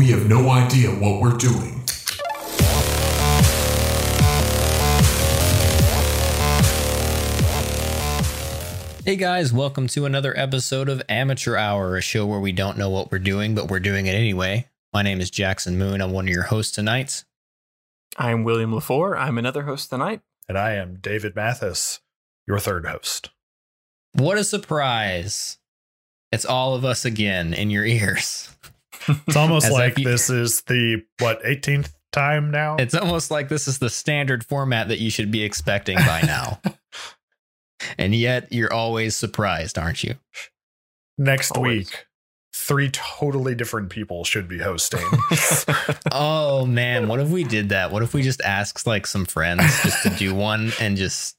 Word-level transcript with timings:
we 0.00 0.10
have 0.10 0.26
no 0.30 0.48
idea 0.48 0.88
what 0.88 1.20
we're 1.20 1.36
doing. 1.36 1.78
Hey 9.04 9.16
guys, 9.16 9.52
welcome 9.52 9.88
to 9.88 10.06
another 10.06 10.32
episode 10.38 10.88
of 10.88 11.02
Amateur 11.10 11.54
Hour, 11.54 11.98
a 11.98 12.00
show 12.00 12.24
where 12.24 12.40
we 12.40 12.50
don't 12.50 12.78
know 12.78 12.88
what 12.88 13.12
we're 13.12 13.18
doing, 13.18 13.54
but 13.54 13.68
we're 13.68 13.78
doing 13.78 14.06
it 14.06 14.14
anyway. 14.14 14.66
My 14.94 15.02
name 15.02 15.20
is 15.20 15.30
Jackson 15.30 15.76
Moon. 15.76 16.00
I'm 16.00 16.12
one 16.12 16.26
of 16.26 16.32
your 16.32 16.44
hosts 16.44 16.74
tonight. 16.74 17.26
I'm 18.16 18.42
William 18.42 18.70
LaFour. 18.70 19.18
I'm 19.18 19.36
another 19.36 19.64
host 19.64 19.90
tonight. 19.90 20.22
And 20.48 20.56
I 20.56 20.76
am 20.76 20.94
David 20.94 21.36
Mathis, 21.36 22.00
your 22.46 22.58
third 22.58 22.86
host. 22.86 23.28
What 24.14 24.38
a 24.38 24.44
surprise! 24.44 25.58
It's 26.32 26.46
all 26.46 26.74
of 26.74 26.86
us 26.86 27.04
again 27.04 27.52
in 27.52 27.68
your 27.68 27.84
ears. 27.84 28.48
It's 29.08 29.36
almost 29.36 29.70
like 29.72 29.98
you- 29.98 30.04
this 30.04 30.30
is 30.30 30.62
the, 30.62 31.02
what, 31.18 31.42
18th 31.42 31.92
time 32.12 32.50
now? 32.50 32.76
It's 32.76 32.94
almost 32.94 33.30
like 33.30 33.48
this 33.48 33.68
is 33.68 33.78
the 33.78 33.90
standard 33.90 34.44
format 34.44 34.88
that 34.88 34.98
you 35.00 35.10
should 35.10 35.30
be 35.30 35.42
expecting 35.42 35.96
by 35.98 36.22
now. 36.26 36.60
and 37.98 38.14
yet 38.14 38.52
you're 38.52 38.72
always 38.72 39.16
surprised, 39.16 39.78
aren't 39.78 40.02
you? 40.04 40.14
Next 41.18 41.52
Always. 41.52 41.88
week, 41.90 42.06
three 42.54 42.90
totally 42.90 43.54
different 43.54 43.90
people 43.90 44.24
should 44.24 44.48
be 44.48 44.58
hosting. 44.58 45.04
Oh 46.12 46.66
man, 46.66 47.06
what 47.08 47.20
if 47.20 47.28
we 47.28 47.44
did 47.44 47.68
that? 47.70 47.92
What 47.92 48.02
if 48.02 48.12
we 48.14 48.22
just 48.22 48.40
asked 48.42 48.86
like 48.86 49.06
some 49.06 49.24
friends 49.26 49.62
just 49.82 50.02
to 50.02 50.10
do 50.10 50.34
one 50.34 50.72
and 50.80 50.96
just 50.96 51.36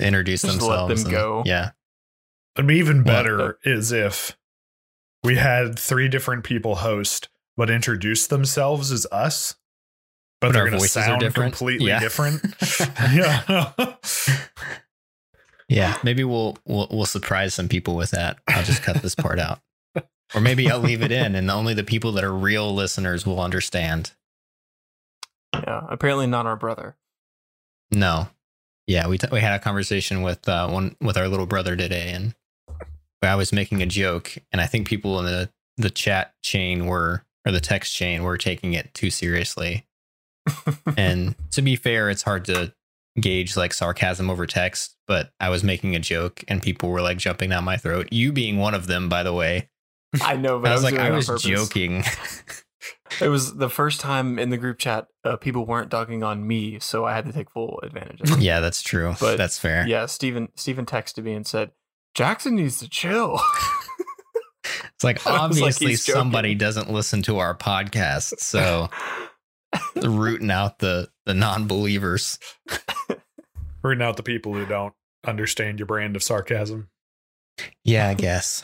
introduce 0.00 0.42
Just 0.42 0.60
let 0.60 0.88
themselves? 0.88 1.04
them 1.04 1.12
and- 1.12 1.20
go. 1.20 1.42
Yeah. 1.46 1.70
It'd 2.56 2.66
be 2.66 2.76
even 2.76 3.02
better 3.02 3.58
is 3.64 3.92
if 3.92 4.36
we 5.26 5.36
had 5.36 5.78
three 5.78 6.08
different 6.08 6.44
people 6.44 6.76
host, 6.76 7.28
but 7.56 7.68
introduce 7.70 8.26
themselves 8.26 8.90
as 8.92 9.06
us. 9.12 9.54
But, 10.40 10.48
But 10.48 10.52
they're 10.52 10.68
going 10.70 10.80
to 10.82 10.88
sound 10.88 11.20
different? 11.20 11.52
completely 11.54 11.88
Yeah. 11.88 12.00
different. 12.00 12.42
yeah. 13.12 13.94
Yeah, 15.68 15.98
maybe 16.04 16.24
we'll 16.24 16.56
we'll 16.64 16.88
we'll 16.90 17.06
surprise 17.06 17.54
some 17.54 17.68
people 17.68 17.96
with 17.96 18.10
that. 18.12 18.38
I'll 18.46 18.62
just 18.64 18.82
cut 18.82 19.02
this 19.02 19.14
part 19.14 19.38
out. 19.38 19.60
Or 20.34 20.40
maybe 20.40 20.70
I'll 20.70 20.80
leave 20.80 21.02
it 21.02 21.12
in 21.12 21.34
and 21.36 21.50
only 21.50 21.72
the 21.74 21.84
people 21.84 22.12
that 22.12 22.24
are 22.24 22.34
real 22.34 22.74
listeners 22.74 23.24
will 23.24 23.40
understand. 23.40 24.12
yeah, 25.54 25.86
apparently 25.88 26.26
not 26.26 26.46
our 26.46 26.56
brother. 26.56 26.96
No. 27.92 28.28
Yeah, 28.88 29.06
we 29.08 29.18
t- 29.18 29.28
we 29.32 29.40
had 29.40 29.54
a 29.54 29.62
conversation 29.62 30.22
with 30.22 30.48
uh 30.48 30.68
one 30.68 30.96
with 31.00 31.16
our 31.16 31.28
little 31.28 31.46
brother 31.46 31.76
today 31.76 32.10
and 32.12 32.34
I 33.22 33.34
was 33.34 33.52
making 33.52 33.82
a 33.82 33.86
joke 33.86 34.36
and 34.52 34.60
I 34.60 34.66
think 34.66 34.86
people 34.88 35.18
in 35.18 35.26
the 35.26 35.50
the 35.78 35.90
chat 35.90 36.32
chain 36.42 36.86
were 36.86 37.24
or 37.46 37.52
the 37.52 37.60
text 37.60 37.94
chain 37.94 38.22
were 38.22 38.38
taking 38.38 38.72
it 38.72 38.92
too 38.94 39.10
seriously. 39.10 39.86
and 40.96 41.34
to 41.52 41.62
be 41.62 41.76
fair, 41.76 42.08
it's 42.10 42.22
hard 42.22 42.44
to 42.46 42.72
gauge 43.20 43.56
like 43.56 43.72
sarcasm 43.74 44.30
over 44.30 44.46
text, 44.46 44.96
but 45.06 45.30
I 45.40 45.48
was 45.48 45.64
making 45.64 45.94
a 45.96 45.98
joke 45.98 46.44
and 46.48 46.62
people 46.62 46.90
were 46.90 47.00
like 47.00 47.18
jumping 47.18 47.50
down 47.50 47.64
my 47.64 47.76
throat. 47.76 48.08
You 48.12 48.32
being 48.32 48.58
one 48.58 48.74
of 48.74 48.86
them, 48.86 49.08
by 49.08 49.22
the 49.22 49.32
way. 49.32 49.68
I 50.22 50.36
know, 50.36 50.58
but 50.58 50.70
I 50.70 50.74
was 50.74 50.84
like, 50.84 50.94
doing 50.94 51.06
it 51.06 51.12
I 51.12 51.16
was 51.16 51.26
purpose. 51.26 51.42
joking. 51.44 52.04
It 53.20 53.28
was 53.28 53.54
the 53.54 53.70
first 53.70 54.00
time 54.00 54.38
in 54.38 54.50
the 54.50 54.56
group 54.56 54.78
chat 54.78 55.06
uh, 55.24 55.36
people 55.36 55.64
weren't 55.64 55.90
dogging 55.90 56.22
on 56.22 56.46
me, 56.46 56.78
so 56.80 57.04
I 57.04 57.14
had 57.14 57.24
to 57.24 57.32
take 57.32 57.50
full 57.50 57.80
advantage 57.82 58.20
of 58.20 58.30
it. 58.32 58.40
yeah, 58.40 58.60
that's 58.60 58.82
true. 58.82 59.14
But- 59.20 59.38
that's 59.38 59.58
fair. 59.58 59.86
yeah, 59.86 60.06
Stephen 60.06 60.48
Stephen 60.54 60.86
texted 60.86 61.22
me 61.24 61.32
and 61.32 61.46
said, 61.46 61.70
Jackson 62.16 62.56
needs 62.56 62.80
to 62.80 62.88
chill. 62.88 63.38
It's 64.96 65.04
like 65.04 65.24
I 65.26 65.46
was 65.46 65.60
like, 65.60 65.68
obviously 65.68 65.96
somebody 65.96 66.54
doesn't 66.54 66.90
listen 66.90 67.22
to 67.22 67.38
our 67.38 67.56
podcast, 67.56 68.40
so 68.40 68.88
rooting 69.96 70.50
out 70.50 70.78
the 70.78 71.08
the 71.24 71.34
non-believers. 71.34 72.38
Rooting 73.82 74.02
out 74.02 74.16
the 74.16 74.22
people 74.22 74.54
who 74.54 74.66
don't 74.66 74.94
understand 75.24 75.78
your 75.78 75.86
brand 75.86 76.16
of 76.16 76.22
sarcasm. 76.22 76.88
Yeah, 77.84 78.08
I 78.08 78.14
guess. 78.14 78.62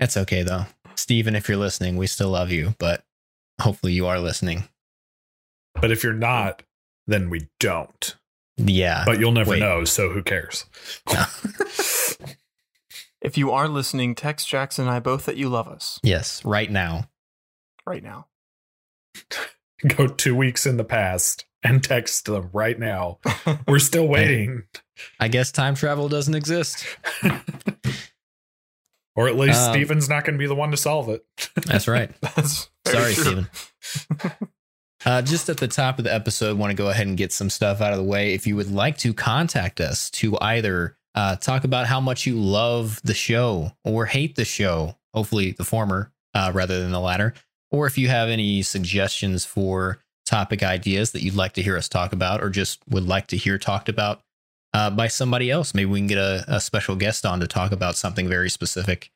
It's 0.00 0.16
okay 0.16 0.42
though. 0.42 0.66
Steven, 0.96 1.36
if 1.36 1.48
you're 1.48 1.58
listening, 1.58 1.96
we 1.96 2.06
still 2.06 2.30
love 2.30 2.50
you, 2.50 2.74
but 2.78 3.04
hopefully 3.60 3.92
you 3.92 4.06
are 4.06 4.18
listening. 4.18 4.64
But 5.80 5.92
if 5.92 6.02
you're 6.02 6.12
not, 6.12 6.62
then 7.06 7.30
we 7.30 7.48
don't. 7.60 8.16
Yeah. 8.56 9.04
But 9.04 9.18
you'll 9.18 9.32
never 9.32 9.52
Wait. 9.52 9.60
know, 9.60 9.84
so 9.84 10.08
who 10.08 10.22
cares? 10.22 10.64
If 13.24 13.36
you 13.36 13.50
are 13.50 13.66
listening, 13.66 14.14
text 14.14 14.48
Jackson 14.48 14.86
and 14.86 14.94
I 14.94 15.00
both 15.00 15.24
that 15.24 15.36
you 15.36 15.48
love 15.48 15.66
us 15.66 15.98
yes, 16.04 16.44
right 16.44 16.70
now. 16.70 17.08
right 17.86 18.02
now. 18.04 18.28
Go 19.96 20.06
two 20.06 20.36
weeks 20.36 20.66
in 20.66 20.76
the 20.76 20.84
past 20.84 21.46
and 21.62 21.82
text 21.82 22.26
them 22.26 22.50
right 22.52 22.78
now. 22.78 23.18
We're 23.66 23.78
still 23.80 24.06
waiting. 24.08 24.64
I 25.18 25.28
guess 25.28 25.50
time 25.50 25.74
travel 25.74 26.08
doesn't 26.08 26.34
exist. 26.34 26.86
or 29.16 29.28
at 29.28 29.36
least 29.36 29.60
Um, 29.60 29.72
Steven's 29.72 30.08
not 30.08 30.24
going 30.24 30.34
to 30.34 30.38
be 30.38 30.46
the 30.46 30.54
one 30.54 30.70
to 30.70 30.76
solve 30.76 31.08
it. 31.08 31.24
That's 31.66 31.88
right. 31.88 32.10
That's 32.20 32.68
Sorry, 32.86 33.14
true. 33.14 33.46
Steven. 33.80 34.32
Uh, 35.06 35.20
just 35.22 35.48
at 35.50 35.58
the 35.58 35.68
top 35.68 35.98
of 35.98 36.04
the 36.04 36.14
episode, 36.14 36.56
want 36.56 36.70
to 36.70 36.76
go 36.76 36.88
ahead 36.88 37.06
and 37.06 37.16
get 37.16 37.30
some 37.32 37.50
stuff 37.50 37.80
out 37.82 37.92
of 37.92 37.98
the 37.98 38.04
way. 38.04 38.32
If 38.32 38.46
you 38.46 38.56
would 38.56 38.70
like 38.70 38.96
to 38.98 39.12
contact 39.12 39.80
us 39.80 40.08
to 40.12 40.38
either 40.40 40.96
uh, 41.14 41.36
talk 41.36 41.64
about 41.64 41.86
how 41.86 42.00
much 42.00 42.26
you 42.26 42.34
love 42.34 43.00
the 43.04 43.14
show 43.14 43.72
or 43.84 44.06
hate 44.06 44.36
the 44.36 44.44
show, 44.44 44.96
hopefully 45.12 45.52
the 45.52 45.64
former 45.64 46.12
uh, 46.34 46.50
rather 46.54 46.80
than 46.80 46.92
the 46.92 47.00
latter, 47.00 47.34
or 47.70 47.86
if 47.86 47.96
you 47.96 48.08
have 48.08 48.28
any 48.28 48.62
suggestions 48.62 49.44
for 49.44 49.98
topic 50.26 50.62
ideas 50.62 51.12
that 51.12 51.22
you'd 51.22 51.34
like 51.34 51.52
to 51.52 51.62
hear 51.62 51.76
us 51.76 51.88
talk 51.88 52.12
about 52.12 52.42
or 52.42 52.50
just 52.50 52.80
would 52.88 53.06
like 53.06 53.26
to 53.28 53.36
hear 53.36 53.58
talked 53.58 53.88
about 53.88 54.22
uh, 54.72 54.90
by 54.90 55.06
somebody 55.06 55.50
else, 55.50 55.74
maybe 55.74 55.90
we 55.90 56.00
can 56.00 56.06
get 56.06 56.18
a, 56.18 56.44
a 56.48 56.60
special 56.60 56.96
guest 56.96 57.24
on 57.24 57.40
to 57.40 57.46
talk 57.46 57.72
about 57.72 57.96
something 57.96 58.28
very 58.28 58.50
specific. 58.50 59.10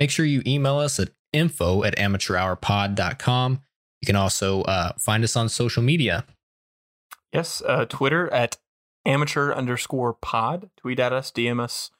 Make 0.00 0.10
sure 0.10 0.26
you 0.26 0.42
email 0.46 0.78
us 0.78 0.98
at 0.98 1.10
info 1.32 1.84
at 1.84 1.96
amateurhourpod.com. 1.96 3.60
You 4.02 4.06
can 4.06 4.16
also 4.16 4.62
uh, 4.62 4.92
find 4.98 5.22
us 5.22 5.36
on 5.36 5.48
social 5.48 5.82
media. 5.82 6.24
Yes, 7.32 7.62
uh, 7.66 7.84
Twitter 7.84 8.32
at 8.32 8.56
amateur 9.04 9.52
underscore 9.52 10.14
pod. 10.14 10.70
Tweet 10.76 10.98
at 10.98 11.12
us, 11.12 11.30
DM 11.30 11.60
us, 11.60 11.90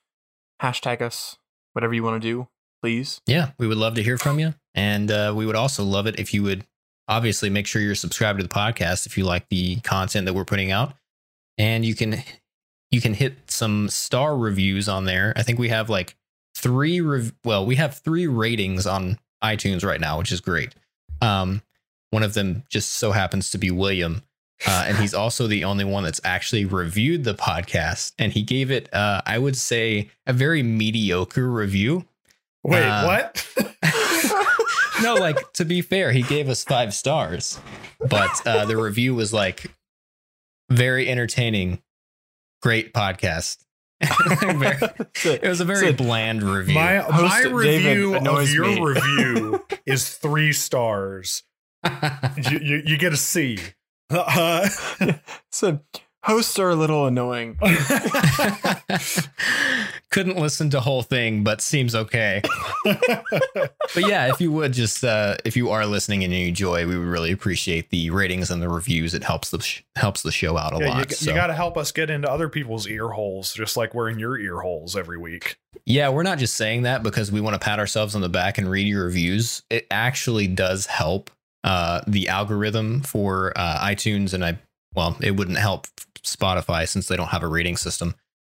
hashtag 0.62 1.02
us, 1.02 1.38
whatever 1.72 1.94
you 1.94 2.02
want 2.02 2.20
to 2.20 2.28
do, 2.28 2.48
please. 2.82 3.20
Yeah, 3.26 3.50
we 3.58 3.66
would 3.66 3.78
love 3.78 3.94
to 3.94 4.02
hear 4.02 4.18
from 4.18 4.38
you. 4.38 4.54
And 4.74 5.10
uh, 5.10 5.32
we 5.36 5.46
would 5.46 5.56
also 5.56 5.84
love 5.84 6.06
it 6.06 6.18
if 6.18 6.34
you 6.34 6.42
would 6.42 6.66
obviously 7.08 7.50
make 7.50 7.66
sure 7.66 7.82
you're 7.82 7.94
subscribed 7.94 8.38
to 8.38 8.42
the 8.42 8.52
podcast 8.52 9.06
if 9.06 9.18
you 9.18 9.24
like 9.24 9.48
the 9.48 9.76
content 9.80 10.26
that 10.26 10.34
we're 10.34 10.44
putting 10.44 10.70
out. 10.70 10.94
And 11.58 11.84
you 11.84 11.94
can 11.94 12.22
you 12.90 13.00
can 13.00 13.14
hit 13.14 13.34
some 13.50 13.88
star 13.88 14.36
reviews 14.36 14.88
on 14.88 15.04
there. 15.04 15.32
I 15.36 15.42
think 15.42 15.58
we 15.58 15.68
have 15.68 15.88
like 15.88 16.16
three 16.56 17.00
rev- 17.00 17.34
well, 17.44 17.64
we 17.66 17.76
have 17.76 17.98
three 17.98 18.26
ratings 18.26 18.86
on 18.86 19.18
iTunes 19.42 19.84
right 19.84 20.00
now, 20.00 20.18
which 20.18 20.32
is 20.32 20.40
great. 20.40 20.74
Um, 21.20 21.62
one 22.10 22.22
of 22.22 22.34
them 22.34 22.64
just 22.68 22.92
so 22.92 23.12
happens 23.12 23.50
to 23.50 23.58
be 23.58 23.70
William. 23.70 24.22
Uh, 24.66 24.84
and 24.88 24.96
he's 24.96 25.12
also 25.14 25.46
the 25.46 25.64
only 25.64 25.84
one 25.84 26.04
that's 26.04 26.20
actually 26.24 26.64
reviewed 26.64 27.24
the 27.24 27.34
podcast. 27.34 28.12
And 28.18 28.32
he 28.32 28.42
gave 28.42 28.70
it, 28.70 28.92
uh, 28.94 29.20
I 29.26 29.38
would 29.38 29.56
say, 29.56 30.10
a 30.26 30.32
very 30.32 30.62
mediocre 30.62 31.50
review. 31.50 32.06
Wait, 32.62 32.82
Uh, 32.82 33.04
what? 33.04 33.46
no, 35.02 35.14
like 35.14 35.52
to 35.54 35.64
be 35.64 35.82
fair, 35.82 36.12
he 36.12 36.22
gave 36.22 36.48
us 36.48 36.64
five 36.64 36.94
stars, 36.94 37.58
but 38.08 38.30
uh, 38.46 38.64
the 38.64 38.76
review 38.76 39.14
was 39.14 39.32
like 39.34 39.66
very 40.70 41.08
entertaining, 41.10 41.82
great 42.62 42.94
podcast. 42.94 43.58
Very- 44.42 44.78
it 45.40 45.48
was 45.48 45.60
a 45.60 45.64
very 45.64 45.86
Sid, 45.86 45.96
bland 45.96 46.42
review. 46.42 46.74
my 46.74 46.96
Host 46.98 47.14
my 47.22 47.42
David 47.42 47.52
review 47.54 48.14
of 48.16 48.50
your 48.52 48.66
me. 48.66 48.80
review 48.82 49.64
is 49.86 50.10
three 50.16 50.52
stars. 50.52 51.42
You, 51.84 52.58
you, 52.60 52.82
you 52.84 52.98
get 52.98 53.12
a 53.12 53.16
C. 53.16 53.58
Uh, 54.14 54.68
so 55.50 55.80
hosts 56.24 56.58
are 56.58 56.70
a 56.70 56.74
little 56.74 57.06
annoying. 57.06 57.58
Couldn't 60.10 60.38
listen 60.38 60.70
to 60.70 60.80
whole 60.80 61.02
thing, 61.02 61.44
but 61.44 61.60
seems 61.60 61.94
okay. 61.94 62.40
But 62.84 64.08
yeah, 64.08 64.32
if 64.32 64.40
you 64.40 64.50
would 64.52 64.72
just 64.72 65.04
uh, 65.04 65.36
if 65.44 65.56
you 65.56 65.70
are 65.70 65.86
listening 65.86 66.24
and 66.24 66.32
you 66.32 66.48
enjoy, 66.48 66.86
we 66.86 66.96
would 66.96 67.06
really 67.06 67.32
appreciate 67.32 67.90
the 67.90 68.10
ratings 68.10 68.50
and 68.50 68.62
the 68.62 68.68
reviews. 68.68 69.14
It 69.14 69.24
helps 69.24 69.50
the 69.50 69.60
sh- 69.60 69.82
helps 69.96 70.22
the 70.22 70.32
show 70.32 70.56
out 70.56 70.72
a 70.72 70.78
yeah, 70.84 70.88
lot. 70.90 71.10
you, 71.10 71.16
so. 71.16 71.30
you 71.30 71.36
got 71.36 71.48
to 71.48 71.54
help 71.54 71.76
us 71.76 71.92
get 71.92 72.10
into 72.10 72.30
other 72.30 72.48
people's 72.48 72.86
ear 72.86 73.08
holes, 73.08 73.52
just 73.52 73.76
like 73.76 73.92
we're 73.94 74.08
in 74.08 74.18
your 74.18 74.38
ear 74.38 74.60
holes 74.60 74.96
every 74.96 75.18
week. 75.18 75.58
Yeah, 75.84 76.08
we're 76.08 76.22
not 76.22 76.38
just 76.38 76.54
saying 76.54 76.82
that 76.82 77.02
because 77.02 77.30
we 77.30 77.40
want 77.40 77.54
to 77.54 77.60
pat 77.60 77.78
ourselves 77.78 78.14
on 78.14 78.20
the 78.20 78.28
back 78.28 78.56
and 78.58 78.70
read 78.70 78.86
your 78.86 79.04
reviews. 79.04 79.62
It 79.68 79.86
actually 79.90 80.46
does 80.46 80.86
help 80.86 81.30
uh, 81.64 82.02
the 82.06 82.28
algorithm 82.28 83.00
for 83.00 83.52
uh, 83.56 83.78
iTunes, 83.80 84.32
and 84.34 84.44
I 84.44 84.58
well, 84.94 85.16
it 85.20 85.32
wouldn't 85.32 85.58
help 85.58 85.86
Spotify 86.22 86.86
since 86.88 87.08
they 87.08 87.16
don't 87.16 87.28
have 87.28 87.42
a 87.42 87.48
rating 87.48 87.76
system, 87.76 88.14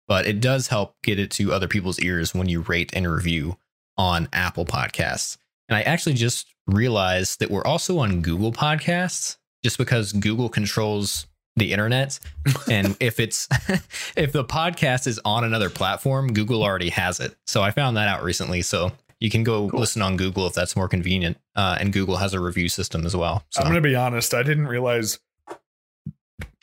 but 0.07 0.27
it 0.27 0.39
does 0.39 0.67
help 0.67 0.95
get 1.03 1.17
it 1.17 1.31
to 1.31 1.51
other 1.51 1.67
people's 1.67 1.99
ears 1.99 2.35
when 2.35 2.47
you 2.47 2.61
rate 2.61 2.91
and 2.93 3.11
review 3.11 3.57
on 3.97 4.29
Apple 4.31 4.65
Podcasts. 4.65 5.37
And 5.67 5.75
I 5.75 5.81
actually 5.81 6.13
just 6.13 6.47
realized 6.67 7.39
that 7.39 7.49
we're 7.49 7.65
also 7.65 7.97
on 7.99 8.21
Google 8.21 8.51
Podcasts 8.51 9.37
just 9.63 9.77
because 9.77 10.13
Google 10.13 10.49
controls 10.49 11.25
the 11.55 11.73
internet. 11.73 12.19
and 12.69 12.95
if 12.99 13.19
it's 13.19 13.47
if 14.15 14.31
the 14.31 14.45
podcast 14.45 15.07
is 15.07 15.19
on 15.25 15.43
another 15.43 15.69
platform, 15.69 16.33
Google 16.33 16.63
already 16.63 16.89
has 16.89 17.19
it. 17.19 17.35
So 17.47 17.61
I 17.61 17.71
found 17.71 17.97
that 17.97 18.07
out 18.07 18.23
recently. 18.23 18.61
So 18.61 18.91
you 19.19 19.29
can 19.29 19.43
go 19.43 19.69
Cool. 19.69 19.79
listen 19.79 20.01
on 20.01 20.17
Google 20.17 20.45
if 20.47 20.53
that's 20.53 20.75
more 20.75 20.87
convenient. 20.87 21.37
Uh, 21.55 21.77
and 21.79 21.91
Google 21.93 22.17
has 22.17 22.33
a 22.33 22.39
review 22.39 22.69
system 22.69 23.05
as 23.05 23.15
well. 23.15 23.43
So 23.49 23.61
I'm 23.61 23.67
going 23.67 23.81
to 23.81 23.87
be 23.87 23.95
honest. 23.95 24.33
I 24.33 24.43
didn't 24.43 24.67
realize. 24.67 25.19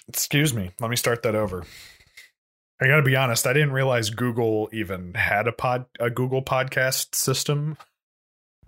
Excuse 0.09 0.53
me. 0.55 0.71
Let 0.81 0.91
me 0.91 0.97
start 0.97 1.23
that 1.23 1.35
over. 1.35 1.65
I 2.81 2.87
got 2.87 2.97
to 2.97 3.03
be 3.03 3.17
honest. 3.17 3.47
I 3.47 3.53
didn't 3.53 3.73
realize 3.73 4.11
Google 4.11 4.69
even 4.73 5.15
had 5.15 5.47
a 5.49 5.53
pod 5.53 5.87
a 5.99 6.11
Google 6.11 6.43
podcast 6.43 7.15
system. 7.15 7.77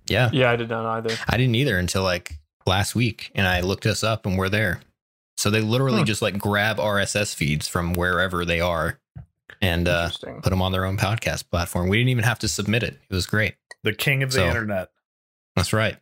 yeah, 0.09 0.31
Yeah, 0.33 0.51
I 0.51 0.57
did 0.57 0.71
not 0.71 0.87
either. 0.99 1.15
I 1.29 1.37
didn't 1.37 1.55
either 1.57 1.77
until 1.79 2.03
like 2.03 2.33
last 2.67 2.95
week, 2.95 3.31
and 3.35 3.47
I 3.47 3.61
looked 3.61 3.85
us 3.87 4.03
up, 4.03 4.25
and 4.27 4.39
we're 4.39 4.49
there. 4.49 4.81
So 5.37 5.51
they 5.51 5.61
literally 5.61 6.01
Hmm. 6.01 6.07
just 6.07 6.23
like 6.23 6.39
grab 6.39 6.79
RSS 6.79 7.35
feeds 7.35 7.69
from 7.69 7.93
wherever 7.93 8.45
they 8.45 8.61
are, 8.61 8.99
and 9.61 9.87
uh, 9.89 10.09
put 10.43 10.51
them 10.51 10.63
on 10.63 10.73
their 10.73 10.85
own 10.87 10.97
podcast 10.97 11.51
platform. 11.51 11.89
We 11.89 11.99
didn't 11.99 12.11
even 12.11 12.25
have 12.25 12.39
to 12.41 12.49
submit 12.49 12.83
it. 12.83 12.99
It 13.11 13.15
was 13.15 13.27
great. 13.27 13.55
The 13.87 13.93
king 13.95 14.25
of 14.25 14.33
the 14.33 14.39
So- 14.39 14.49
internet. 14.49 14.91
That's 15.55 15.73
right. 15.73 15.97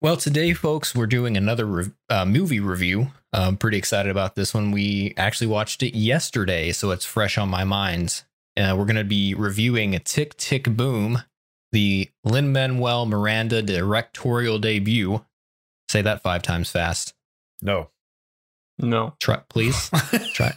Well, 0.00 0.16
today, 0.16 0.52
folks, 0.54 0.92
we're 0.92 1.06
doing 1.06 1.36
another 1.36 1.64
re- 1.66 1.90
uh, 2.10 2.24
movie 2.24 2.58
review. 2.58 3.12
I'm 3.32 3.56
pretty 3.56 3.78
excited 3.78 4.10
about 4.10 4.34
this 4.34 4.52
one. 4.52 4.72
We 4.72 5.14
actually 5.16 5.46
watched 5.46 5.84
it 5.84 5.96
yesterday, 5.96 6.72
so 6.72 6.90
it's 6.90 7.04
fresh 7.04 7.38
on 7.38 7.48
my 7.48 7.62
mind. 7.62 8.24
Uh, 8.56 8.74
we're 8.76 8.86
going 8.86 8.96
to 8.96 9.04
be 9.04 9.34
reviewing 9.34 9.94
a 9.94 10.00
Tick 10.00 10.36
Tick 10.36 10.64
Boom, 10.64 11.22
the 11.70 12.10
Lin 12.24 12.52
Manuel 12.52 13.06
Miranda 13.06 13.62
directorial 13.62 14.58
debut. 14.58 15.24
Say 15.88 16.02
that 16.02 16.22
five 16.24 16.42
times 16.42 16.70
fast. 16.72 17.14
No. 17.62 17.90
No. 18.80 19.14
Try, 19.20 19.42
please. 19.48 19.90
Try. 20.32 20.54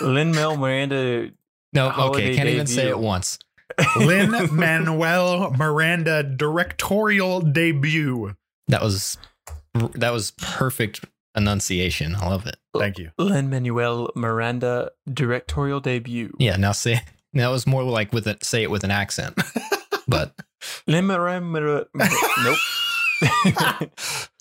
Lin 0.00 0.32
Mel 0.32 0.56
Miranda. 0.56 1.30
No, 1.74 1.90
Holiday 1.90 2.28
okay. 2.28 2.36
Can't 2.36 2.48
even 2.48 2.66
say 2.66 2.88
it 2.88 2.98
once. 2.98 3.38
Lin 3.96 4.54
Manuel 4.54 5.50
Miranda 5.52 6.22
directorial 6.22 7.40
debut. 7.40 8.34
That 8.68 8.82
was 8.82 9.16
that 9.94 10.12
was 10.12 10.32
perfect 10.32 11.04
enunciation. 11.34 12.14
I 12.14 12.28
love 12.28 12.46
it. 12.46 12.56
Thank 12.76 12.98
you. 12.98 13.10
Lin 13.18 13.50
Manuel 13.50 14.10
Miranda 14.14 14.90
directorial 15.12 15.80
debut. 15.80 16.34
Yeah, 16.38 16.56
now 16.56 16.72
say 16.72 17.00
that 17.34 17.48
was 17.48 17.66
more 17.66 17.82
like 17.82 18.12
with 18.12 18.26
it. 18.26 18.44
Say 18.44 18.62
it 18.62 18.70
with 18.70 18.84
an 18.84 18.90
accent, 18.90 19.40
but 20.08 20.34
Lin 20.86 21.06
Miranda. 21.06 21.86
Nope. 21.94 22.58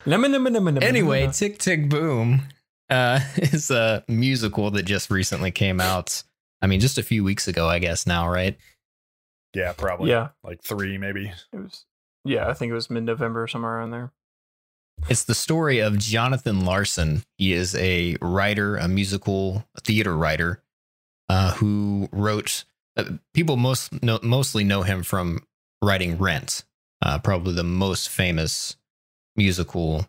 Lemon, 0.05 0.31
lemon, 0.31 0.53
lemon, 0.53 0.53
lemon, 0.53 0.83
anyway. 0.83 1.29
Tick 1.31 1.57
Tick 1.59 1.89
Boom 1.89 2.43
uh, 2.89 3.19
is 3.37 3.71
a 3.71 4.03
musical 4.07 4.71
that 4.71 4.83
just 4.83 5.09
recently 5.11 5.51
came 5.51 5.79
out. 5.79 6.23
I 6.61 6.67
mean, 6.67 6.79
just 6.79 6.97
a 6.97 7.03
few 7.03 7.23
weeks 7.23 7.47
ago, 7.47 7.67
I 7.67 7.79
guess 7.79 8.05
now, 8.05 8.29
right? 8.29 8.57
Yeah, 9.53 9.73
probably. 9.73 10.09
yeah, 10.09 10.29
Like 10.43 10.61
three, 10.61 10.97
maybe. 10.97 11.31
it 11.53 11.57
was. 11.57 11.85
Yeah, 12.25 12.47
I 12.47 12.53
think 12.53 12.69
it 12.69 12.73
was 12.73 12.89
mid 12.89 13.03
November 13.03 13.47
somewhere 13.47 13.77
around 13.77 13.91
there. 13.91 14.11
It's 15.07 15.23
the 15.23 15.33
story 15.35 15.79
of 15.79 15.97
Jonathan 15.97 16.65
Larson. 16.65 17.23
He 17.37 17.53
is 17.53 17.73
a 17.75 18.17
writer, 18.21 18.75
a 18.75 18.87
musical 18.87 19.65
theater 19.81 20.15
writer, 20.15 20.61
uh, 21.29 21.53
who 21.53 22.09
wrote. 22.11 22.65
Uh, 22.97 23.05
people 23.33 23.55
most 23.55 24.03
know, 24.03 24.19
mostly 24.21 24.63
know 24.63 24.81
him 24.81 25.03
from 25.03 25.45
writing 25.81 26.17
Rent, 26.17 26.65
uh, 27.01 27.19
probably 27.19 27.53
the 27.53 27.63
most 27.63 28.09
famous 28.09 28.75
musical, 29.37 30.05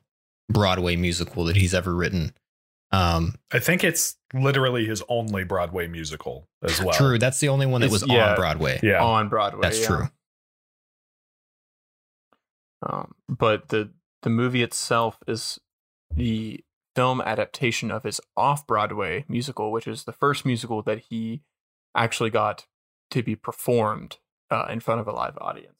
Broadway 0.48 0.96
musical 0.96 1.44
that 1.44 1.56
he's 1.56 1.74
ever 1.74 1.94
written. 1.94 2.32
Um, 2.92 3.36
I 3.52 3.60
think 3.60 3.84
it's 3.84 4.16
literally 4.34 4.84
his 4.84 5.02
only 5.08 5.44
Broadway 5.44 5.86
musical 5.86 6.48
as 6.62 6.82
well. 6.82 6.92
True, 6.94 7.18
that's 7.18 7.38
the 7.40 7.48
only 7.48 7.66
one 7.66 7.80
that 7.82 7.86
It's- 7.86 8.02
was 8.02 8.10
yeah. 8.10 8.30
on 8.30 8.36
Broadway. 8.36 8.80
Yeah. 8.82 9.02
on 9.02 9.28
Broadway. 9.28 9.60
That's 9.62 9.80
yeah. 9.80 9.86
true. 9.86 10.08
Um, 12.82 13.14
but 13.28 13.68
the 13.68 13.90
the 14.22 14.30
movie 14.30 14.62
itself 14.62 15.18
is 15.26 15.58
the 16.14 16.60
film 16.96 17.20
adaptation 17.20 17.90
of 17.90 18.02
his 18.04 18.20
off 18.36 18.66
Broadway 18.66 19.24
musical, 19.28 19.70
which 19.70 19.86
is 19.86 20.04
the 20.04 20.12
first 20.12 20.44
musical 20.44 20.82
that 20.82 20.98
he 21.10 21.42
actually 21.94 22.30
got 22.30 22.66
to 23.10 23.22
be 23.22 23.36
performed 23.36 24.18
uh, 24.50 24.66
in 24.70 24.80
front 24.80 25.00
of 25.00 25.06
a 25.08 25.12
live 25.12 25.36
audience. 25.40 25.76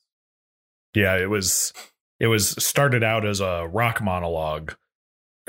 Yeah, 0.95 1.17
it 1.17 1.31
was 1.31 1.73
it 2.19 2.27
was 2.27 2.51
started 2.65 3.03
out 3.03 3.25
as 3.27 3.41
a 3.41 3.67
rock 3.71 4.03
monologue 4.03 4.75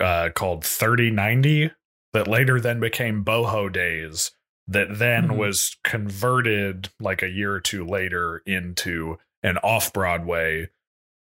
uh 0.02 0.30
called 0.32 0.66
3090 0.66 1.72
that 2.14 2.28
later 2.28 2.60
then 2.60 2.80
became 2.80 3.24
Boho 3.24 3.72
Days 3.72 4.32
that 4.68 5.00
then 5.00 5.30
Mhm. 5.30 5.38
was 5.38 5.78
converted 5.84 6.90
like 7.00 7.22
a 7.22 7.30
year 7.30 7.54
or 7.54 7.60
two 7.60 7.86
later 7.86 8.42
into 8.46 9.18
an 9.44 9.58
off-Broadway 9.58 10.70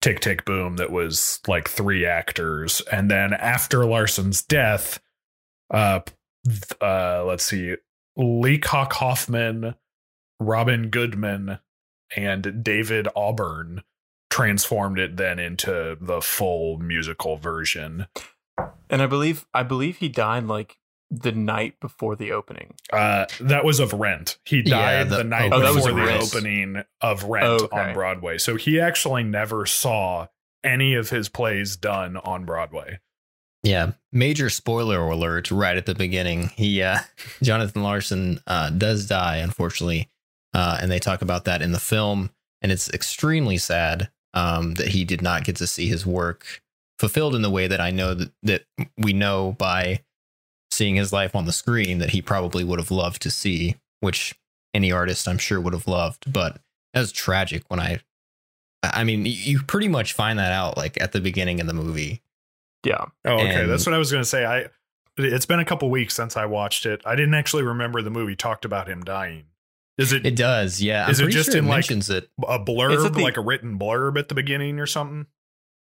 Tick 0.01 0.19
Tick 0.19 0.45
Boom 0.45 0.75
that 0.77 0.91
was 0.91 1.39
like 1.47 1.67
three 1.69 2.05
actors 2.05 2.81
and 2.91 3.09
then 3.09 3.33
after 3.33 3.85
Larson's 3.85 4.41
death 4.43 4.99
uh 5.73 6.01
uh 6.81 7.23
let's 7.25 7.43
see 7.45 7.75
Leacock 8.17 8.93
Hoffman, 8.93 9.75
Robin 10.39 10.89
Goodman 10.89 11.59
and 12.15 12.63
David 12.63 13.07
Auburn 13.15 13.83
transformed 14.29 14.99
it 14.99 15.17
then 15.17 15.39
into 15.39 15.97
the 15.99 16.21
full 16.21 16.77
musical 16.77 17.35
version. 17.37 18.07
And 18.89 19.01
I 19.01 19.07
believe 19.07 19.45
I 19.53 19.63
believe 19.63 19.97
he 19.97 20.09
died 20.09 20.45
like 20.45 20.77
the 21.11 21.31
night 21.31 21.79
before 21.79 22.15
the 22.15 22.31
opening. 22.31 22.73
Uh, 22.91 23.25
that 23.39 23.63
was 23.63 23.79
of 23.79 23.93
Rent. 23.93 24.37
He 24.45 24.57
Yeah, 24.65 25.03
died 25.03 25.09
the- 25.09 25.17
the, 25.17 25.23
night 25.23 25.51
oh, 25.53 25.61
before 25.73 25.91
the 25.91 26.01
Rent. 26.01 26.23
opening 26.23 26.83
of 27.01 27.23
Rent 27.23 27.61
Okay. 27.63 27.77
on 27.79 27.93
Broadway. 27.93 28.37
So 28.37 28.55
he 28.55 28.79
actually 28.79 29.23
never 29.23 29.65
saw 29.65 30.27
any 30.63 30.95
of 30.95 31.09
his 31.11 31.29
plays 31.29 31.75
done 31.75 32.17
on 32.17 32.43
Broadway. 32.45 32.99
Yeah, 33.61 33.91
major 34.11 34.49
spoiler 34.49 34.99
alert 34.99 35.49
right 35.51 35.77
at 35.77 35.85
the 35.85 35.95
beginning. 35.95 36.49
He, 36.55 36.81
uh, 36.81 36.99
Jonathan 37.43 37.81
Larson, 37.83 38.39
uh, 38.47 38.69
does 38.71 39.07
die, 39.07 39.37
unfortunately, 39.37 40.09
uh, 40.53 40.77
and 40.81 40.91
they 40.91 40.99
talk 40.99 41.21
about 41.21 41.45
that 41.45 41.61
in 41.61 41.71
the 41.71 41.79
film, 41.79 42.29
and 42.61 42.71
it's 42.71 42.89
extremely 42.91 43.57
sad 43.57 44.09
um, 44.33 44.73
that 44.75 44.89
he 44.89 45.03
did 45.05 45.21
not 45.21 45.43
get 45.45 45.55
to 45.57 45.67
see 45.67 45.87
his 45.87 46.05
work 46.05 46.61
fulfilled 46.99 47.35
in 47.35 47.41
the 47.41 47.49
way 47.49 47.67
that 47.67 47.81
I 47.81 47.91
know 47.91 48.13
that 48.13 48.31
that 48.43 48.63
we 48.97 49.13
know 49.13 49.53
by 49.57 50.01
seeing 50.71 50.95
his 50.95 51.13
life 51.13 51.35
on 51.35 51.45
the 51.45 51.53
screen 51.53 51.99
that 51.99 52.09
he 52.11 52.21
probably 52.21 52.63
would 52.63 52.79
have 52.79 52.91
loved 52.91 53.21
to 53.21 53.31
see, 53.31 53.75
which 54.01 54.35
any 54.73 54.91
artist 54.91 55.27
I'm 55.27 55.37
sure 55.37 55.59
would 55.61 55.73
have 55.73 55.87
loved. 55.87 56.31
But 56.31 56.59
that 56.93 56.99
was 57.01 57.11
tragic 57.11 57.63
when 57.69 57.79
I, 57.79 57.99
I 58.83 59.03
mean, 59.03 59.25
you 59.25 59.61
pretty 59.61 59.87
much 59.87 60.13
find 60.13 60.37
that 60.39 60.51
out 60.51 60.75
like 60.77 60.99
at 61.01 61.11
the 61.13 61.21
beginning 61.21 61.61
of 61.61 61.67
the 61.67 61.73
movie. 61.73 62.21
Yeah. 62.85 63.05
Oh, 63.23 63.35
okay. 63.35 63.61
And- 63.61 63.69
That's 63.71 63.85
what 63.85 63.95
I 63.95 63.97
was 63.97 64.11
going 64.11 64.23
to 64.23 64.29
say. 64.29 64.45
I 64.45 64.65
it's 65.17 65.45
been 65.45 65.59
a 65.61 65.65
couple 65.65 65.89
weeks 65.89 66.13
since 66.13 66.35
I 66.35 66.45
watched 66.45 66.85
it. 66.85 67.01
I 67.05 67.15
didn't 67.15 67.35
actually 67.35 67.63
remember 67.63 68.01
the 68.01 68.09
movie 68.09 68.35
talked 68.35 68.65
about 68.65 68.89
him 68.89 69.01
dying. 69.01 69.45
Is 69.97 70.11
it, 70.11 70.25
It 70.25 70.35
does, 70.35 70.81
yeah. 70.81 71.09
Is 71.09 71.19
it 71.19 71.23
I'm 71.23 71.25
pretty 71.27 71.37
just 71.37 71.51
sure 71.51 71.59
in, 71.59 71.65
it 71.65 71.67
like- 71.69 71.75
mentions 71.77 72.09
it? 72.09 72.29
a 72.45 72.59
blurb, 72.59 73.05
at 73.05 73.13
the- 73.13 73.21
like 73.23 73.37
a 73.37 73.41
written 73.41 73.79
blurb 73.79 74.19
at 74.19 74.27
the 74.27 74.35
beginning 74.35 74.77
or 74.77 74.85
something? 74.85 75.27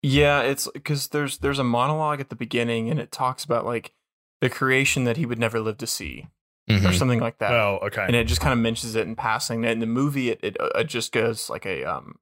Yeah, 0.03 0.41
it's 0.43 0.69
because 0.73 1.09
there's 1.09 1.39
there's 1.39 1.59
a 1.59 1.65
monologue 1.65 2.21
at 2.21 2.31
the 2.31 2.37
beginning 2.37 2.91
and 2.91 2.99
it 2.99 3.13
talks 3.13 3.45
about 3.45 3.65
like 3.67 3.93
the 4.41 4.49
creation 4.49 5.05
that 5.05 5.17
he 5.19 5.27
would 5.27 5.39
never 5.39 5.61
live 5.61 5.77
to 5.79 5.87
see 5.87 6.27
or 6.69 6.77
Mhm. 6.77 6.95
something 6.99 7.21
like 7.21 7.39
that. 7.39 7.53
Oh, 7.53 7.79
okay. 7.83 8.05
and 8.07 8.17
it 8.17 8.25
just 8.25 8.41
kind 8.41 8.53
of 8.53 8.59
mentions 8.59 8.95
it 8.95 9.07
in 9.07 9.17
passing. 9.17 9.65
And 9.65 9.73
in 9.73 9.79
the 9.81 9.87
movie, 9.87 10.31
it, 10.31 10.41
it 10.43 10.57
it 10.61 10.85
just 10.85 11.13
goes 11.13 11.51
like 11.51 11.67
a 11.67 11.85
um, 11.85 12.15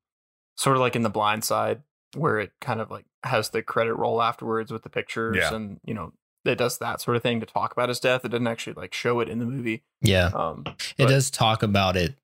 sort 0.56 0.76
of 0.76 0.80
like 0.80 0.96
in 0.96 1.02
the 1.02 1.10
Blind 1.10 1.44
Side, 1.44 1.82
where 2.16 2.40
it 2.40 2.52
kind 2.60 2.80
of 2.80 2.90
like 2.90 3.04
has 3.24 3.50
the 3.50 3.62
credit 3.62 3.94
roll 3.94 4.20
afterwards 4.22 4.72
with 4.72 4.82
the 4.82 4.90
pictures, 4.90 5.36
Yeah. 5.36 5.54
and 5.54 5.80
you 5.84 5.94
know 5.94 6.12
it 6.44 6.56
does 6.56 6.78
that 6.78 7.00
sort 7.00 7.16
of 7.16 7.22
thing 7.22 7.40
to 7.40 7.46
talk 7.46 7.72
about 7.72 7.90
his 7.90 8.00
death. 8.00 8.24
It 8.24 8.28
doesn't 8.30 8.46
actually 8.46 8.72
like 8.74 8.94
show 8.94 9.20
it 9.20 9.28
in 9.28 9.38
the 9.38 9.44
movie. 9.44 9.84
Yeah, 10.00 10.30
Um, 10.34 10.64
it 10.66 10.94
but- 10.98 11.08
does 11.08 11.30
talk 11.30 11.62
about 11.62 11.94
it 11.96 12.16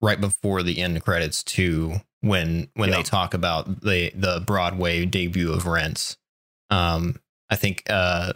right 0.00 0.20
before 0.20 0.62
the 0.62 0.78
end 0.80 1.02
credits 1.04 1.42
too. 1.42 2.00
When 2.26 2.68
when 2.74 2.88
Yeah. 2.90 2.96
they 2.96 3.02
talk 3.02 3.34
about 3.34 3.82
the 3.82 4.10
the 4.14 4.42
Broadway 4.46 5.04
debut 5.04 5.52
of 5.52 5.66
Rents. 5.66 6.16
um, 6.70 7.20
I 7.48 7.56
think 7.56 7.84
uh, 7.88 8.32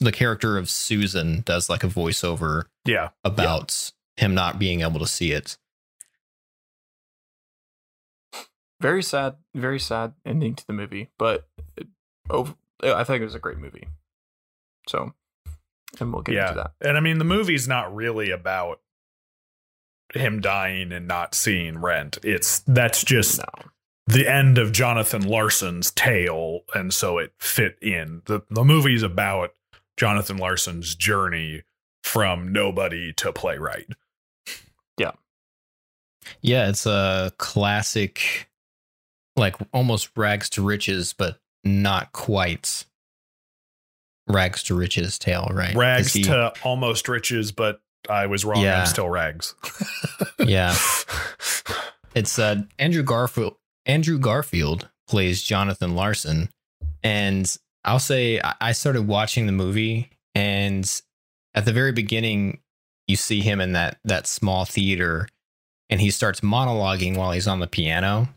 the 0.00 0.10
character 0.12 0.58
of 0.58 0.68
Susan 0.68 1.42
does 1.42 1.68
like 1.70 1.84
a 1.84 1.88
voiceover 1.88 2.64
yeah. 2.84 3.10
about 3.22 3.92
him 4.16 4.34
not 4.34 4.58
being 4.58 4.80
able 4.80 4.98
to 5.00 5.06
see 5.06 5.30
it. 5.32 5.56
very 8.80 9.02
sad, 9.02 9.36
very 9.54 9.78
sad 9.78 10.12
ending 10.26 10.54
to 10.54 10.66
the 10.66 10.72
movie, 10.72 11.10
but 11.18 11.48
it, 11.76 11.86
over, 12.28 12.54
I 12.82 13.04
think 13.04 13.22
it 13.22 13.24
was 13.24 13.34
a 13.34 13.38
great 13.38 13.58
movie. 13.58 13.86
So, 14.88 15.14
and 16.00 16.12
we'll 16.12 16.22
get 16.22 16.34
Yeah. 16.34 16.48
into 16.50 16.54
that. 16.56 16.72
And 16.86 16.96
I 16.96 17.00
mean, 17.00 17.18
the 17.18 17.24
movie's 17.24 17.66
not 17.66 17.94
really 17.94 18.30
about 18.30 18.80
him 20.12 20.40
dying 20.40 20.92
and 20.92 21.08
not 21.08 21.34
seeing 21.34 21.78
Rent. 21.78 22.18
It's 22.22 22.60
that's 22.66 23.02
just 23.04 23.38
No. 23.38 23.70
the 24.06 24.28
end 24.30 24.58
of 24.58 24.72
Jonathan 24.72 25.22
Larson's 25.22 25.90
tale, 25.90 26.60
and 26.74 26.92
so 26.92 27.18
it 27.18 27.32
fit 27.38 27.78
in. 27.82 28.22
the 28.26 28.42
The 28.50 28.64
movie's 28.64 29.02
about 29.02 29.54
Jonathan 29.96 30.36
Larson's 30.36 30.94
journey 30.94 31.62
from 32.02 32.52
nobody 32.52 33.12
to 33.14 33.32
playwright. 33.32 33.86
Yeah, 34.98 35.12
yeah, 36.42 36.68
it's 36.68 36.86
a 36.86 37.32
classic, 37.38 38.48
like 39.36 39.56
almost 39.72 40.10
rags 40.16 40.48
to 40.50 40.62
riches, 40.62 41.12
but 41.12 41.38
not 41.64 42.12
quite 42.12 42.84
rags 44.28 44.62
to 44.64 44.74
riches 44.74 45.18
tale, 45.18 45.48
right? 45.52 45.74
Rags 45.74 46.12
he- 46.12 46.22
to 46.24 46.52
almost 46.62 47.08
riches, 47.08 47.52
but 47.52 47.80
I 48.08 48.26
was 48.26 48.44
wrong. 48.44 48.62
Yeah. 48.62 48.80
I'm 48.80 48.86
still 48.86 49.08
rags. 49.08 49.54
Yeah. 50.38 50.74
It's 52.14 52.38
uh, 52.38 52.62
Andrew 52.78 53.02
Garfield. 53.02 53.56
Andrew 53.86 54.18
Garfield 54.18 54.88
plays 55.08 55.42
Jonathan 55.42 55.96
Larson, 55.96 56.48
and 57.02 57.52
I'll 57.84 57.98
say 57.98 58.40
I- 58.60 58.70
started 58.70 59.08
watching 59.08 59.46
the 59.46 59.52
movie, 59.52 60.10
and 60.34 60.88
at 61.56 61.64
the 61.64 61.72
very 61.72 61.90
beginning, 61.90 62.60
you 63.08 63.16
see 63.16 63.40
him 63.40 63.60
in 63.60 63.72
that 63.72 63.98
that 64.04 64.28
small 64.28 64.64
theater, 64.64 65.26
and 65.90 66.00
he 66.00 66.12
starts 66.12 66.40
monologuing 66.40 67.16
while 67.16 67.32
he's 67.32 67.48
on 67.48 67.58
the 67.58 67.66
piano. 67.66 68.28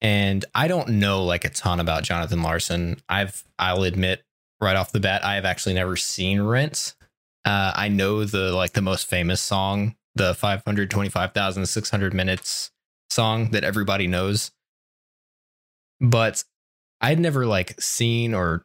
And 0.00 0.42
I 0.54 0.66
don't 0.66 0.88
know 0.88 1.22
like 1.24 1.44
a 1.44 1.50
ton 1.50 1.80
about 1.80 2.02
Jonathan 2.02 2.42
Larson. 2.42 2.96
I've 3.10 3.44
I'll 3.58 3.82
admit 3.82 4.22
right 4.58 4.76
off 4.76 4.90
the 4.92 5.00
bat, 5.00 5.22
I 5.22 5.34
have 5.34 5.44
actually 5.44 5.74
never 5.74 5.96
seen 5.96 6.40
Rent. 6.40 6.94
Uh, 7.44 7.72
I 7.74 7.88
know 7.88 8.24
the 8.24 8.52
like 8.52 8.72
the 8.72 8.82
most 8.82 9.06
famous 9.06 9.40
song 9.40 9.96
the 10.14 10.34
525,600 10.34 12.14
minutes 12.14 12.70
song 13.10 13.50
that 13.50 13.64
everybody 13.64 14.06
knows. 14.06 14.50
But 16.00 16.44
I'd 17.00 17.18
never 17.20 17.46
like 17.46 17.80
seen 17.80 18.34
or 18.34 18.64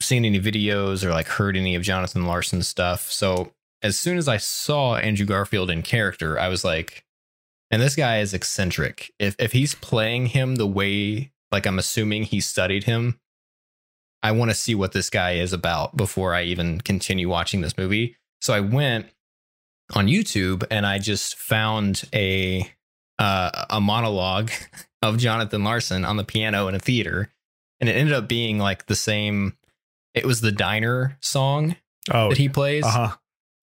seen 0.00 0.24
any 0.24 0.40
videos 0.40 1.04
or 1.04 1.10
like 1.10 1.26
heard 1.26 1.56
any 1.56 1.74
of 1.74 1.82
Jonathan 1.82 2.26
Larson's 2.26 2.68
stuff. 2.68 3.10
So 3.10 3.52
as 3.82 3.98
soon 3.98 4.18
as 4.18 4.28
I 4.28 4.36
saw 4.36 4.96
Andrew 4.96 5.26
Garfield 5.26 5.70
in 5.70 5.82
character, 5.82 6.38
I 6.38 6.48
was 6.48 6.64
like, 6.64 7.04
and 7.70 7.82
this 7.82 7.96
guy 7.96 8.20
is 8.20 8.34
eccentric. 8.34 9.12
If 9.18 9.36
if 9.38 9.52
he's 9.52 9.74
playing 9.74 10.26
him 10.26 10.56
the 10.56 10.66
way 10.66 11.32
like 11.52 11.66
I'm 11.66 11.78
assuming 11.78 12.24
he 12.24 12.40
studied 12.40 12.84
him, 12.84 13.20
I 14.22 14.32
want 14.32 14.50
to 14.50 14.54
see 14.54 14.74
what 14.74 14.92
this 14.92 15.10
guy 15.10 15.32
is 15.32 15.52
about 15.52 15.96
before 15.96 16.34
I 16.34 16.42
even 16.44 16.80
continue 16.80 17.28
watching 17.28 17.60
this 17.60 17.76
movie. 17.78 18.16
So 18.40 18.52
I 18.52 18.60
went 18.60 19.06
on 19.94 20.06
YouTube 20.06 20.64
and 20.70 20.84
I 20.86 20.98
just 20.98 21.36
found 21.36 22.02
a 22.14 22.70
uh, 23.18 23.64
a 23.70 23.80
monologue 23.80 24.50
of 25.02 25.18
Jonathan 25.18 25.64
Larson 25.64 26.04
on 26.04 26.16
the 26.16 26.24
piano 26.24 26.68
in 26.68 26.74
a 26.74 26.78
theater, 26.78 27.32
and 27.80 27.88
it 27.88 27.92
ended 27.96 28.14
up 28.14 28.28
being 28.28 28.58
like 28.58 28.86
the 28.86 28.96
same. 28.96 29.56
It 30.14 30.24
was 30.26 30.40
the 30.40 30.52
diner 30.52 31.16
song 31.20 31.76
Oh, 32.12 32.30
that 32.30 32.38
he 32.38 32.48
plays. 32.48 32.84
uh 32.84 32.90
huh. 32.90 33.16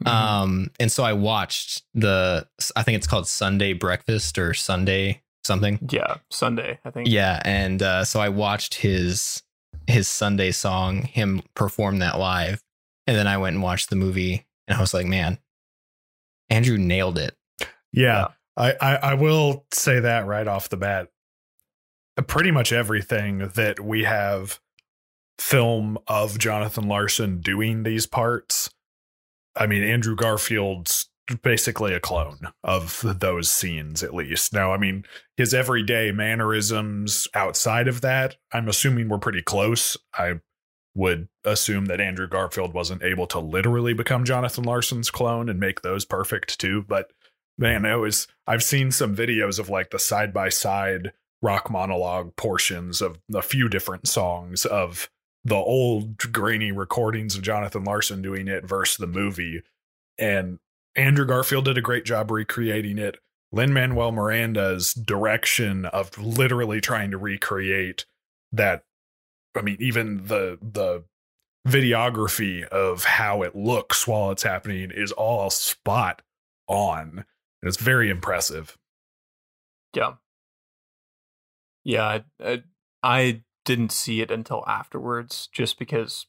Mhm. 0.04 0.10
Um, 0.12 0.72
and 0.80 0.92
so 0.92 1.04
I 1.04 1.14
watched 1.14 1.84
the. 1.94 2.48
I 2.76 2.84
think 2.84 2.98
it's 2.98 3.08
called 3.08 3.28
Sunday 3.28 3.72
Breakfast 3.74 4.38
or 4.38 4.54
Sunday 4.54 5.22
something. 5.46 5.80
yeah, 5.90 6.16
Sunday, 6.30 6.80
I 6.84 6.90
think. 6.92 7.08
Yeah, 7.10 7.42
and 7.46 7.82
uh, 7.82 8.04
so 8.04 8.20
I 8.20 8.28
watched 8.30 8.76
his 8.76 9.42
his 9.88 10.08
Sunday 10.08 10.52
song, 10.52 11.04
him 11.04 11.42
perform 11.56 12.00
that 12.00 12.20
live, 12.20 12.62
and 13.08 13.16
then 13.16 13.28
I 13.28 13.38
went 13.38 13.56
and 13.56 13.64
watched 13.64 13.90
the 13.90 13.96
movie, 13.96 14.46
and 14.68 14.78
I 14.78 14.82
was 14.82 14.94
like, 14.94 15.06
man, 15.06 15.40
Andrew 16.50 16.78
nailed 16.78 17.18
it. 17.18 17.36
Yeah, 17.92 18.30
I, 18.58 18.76
I 18.82 18.96
I 18.96 19.14
will 19.14 19.66
say 19.72 20.00
that 20.00 20.26
right 20.26 20.48
off 20.48 20.70
the 20.70 20.78
bat. 20.78 21.10
Pretty 22.28 22.52
much 22.52 22.72
everything 22.72 23.52
that 23.56 23.80
we 23.80 24.04
have 24.04 24.60
film 25.38 25.98
of 26.08 26.40
Jonathan 26.40 26.88
Larson 26.88 27.42
doing 27.42 27.84
these 27.84 28.06
parts. 28.06 28.70
I 29.56 29.68
mean, 29.68 29.84
Andrew 29.84 30.16
Garfield's 30.16 31.10
basically 31.42 31.94
a 31.94 32.00
clone 32.00 32.50
of 32.64 33.04
those 33.20 33.50
scenes, 33.50 34.04
at 34.04 34.14
least. 34.14 34.54
Now, 34.54 34.74
I 34.74 34.78
mean, 34.78 35.06
his 35.38 35.54
everyday 35.54 36.12
mannerisms 36.12 37.28
outside 37.34 37.88
of 37.88 38.02
that, 38.02 38.36
I'm 38.52 38.68
assuming 38.68 39.10
we're 39.10 39.18
pretty 39.18 39.42
close. 39.42 39.98
I 40.14 40.40
would 40.96 41.28
assume 41.44 41.86
that 41.86 42.00
Andrew 42.00 42.28
Garfield 42.28 42.74
wasn't 42.74 43.04
able 43.04 43.28
to 43.28 43.40
literally 43.40 43.94
become 43.94 44.24
Jonathan 44.24 44.64
Larson's 44.64 45.12
clone 45.12 45.50
and 45.50 45.60
make 45.60 45.82
those 45.82 46.06
perfect 46.06 46.60
too, 46.60 46.86
but 46.88 47.12
man, 47.58 47.86
it 47.86 47.96
was 47.96 48.28
I've 48.48 48.64
seen 48.64 48.92
some 48.92 49.16
videos 49.16 49.60
of 49.60 49.70
like 49.70 49.92
the 49.92 50.00
side 50.00 50.34
by 50.34 50.50
side 50.50 51.12
rock 51.42 51.70
monologue 51.70 52.36
portions 52.36 53.02
of 53.02 53.20
a 53.34 53.42
few 53.42 53.70
different 53.70 54.08
songs 54.08 54.66
of 54.66 55.10
the 55.44 55.56
old 55.56 56.18
grainy 56.32 56.72
recordings 56.72 57.36
of 57.36 57.44
Jonathan 57.44 57.84
Larson 57.84 58.22
doing 58.22 58.48
it 58.48 58.68
versus 58.68 58.98
the 58.98 59.08
movie. 59.08 59.62
And 60.18 60.60
Andrew 60.96 61.26
Garfield 61.26 61.66
did 61.66 61.78
a 61.78 61.82
great 61.82 62.06
job 62.06 62.32
recreating 62.32 62.98
it. 62.98 63.18
Lin 63.52 63.74
Manuel 63.74 64.12
Miranda's 64.12 64.94
direction 64.94 65.86
of 65.86 66.18
literally 66.18 66.82
trying 66.82 67.12
to 67.12 67.18
recreate 67.18 68.06
that. 68.52 68.84
I 69.56 69.62
mean, 69.62 69.78
even 69.80 70.26
the 70.26 70.58
the 70.62 71.04
videography 71.68 72.64
of 72.64 73.04
how 73.06 73.42
it 73.42 73.56
looks 73.56 74.08
while 74.08 74.32
it's 74.32 74.44
happening 74.44 74.92
is 74.92 75.12
all 75.12 75.50
spot 75.50 76.22
on. 76.68 77.26
It's 77.64 77.78
very 77.78 78.10
impressive. 78.10 78.78
Yeah. 79.96 80.14
Yeah, 81.84 82.20
I, 82.40 82.64
I, 83.02 83.42
didn't 83.64 83.92
see 83.92 84.22
it 84.22 84.30
until 84.30 84.64
afterwards, 84.68 85.50
just 85.52 85.80
because, 85.80 86.28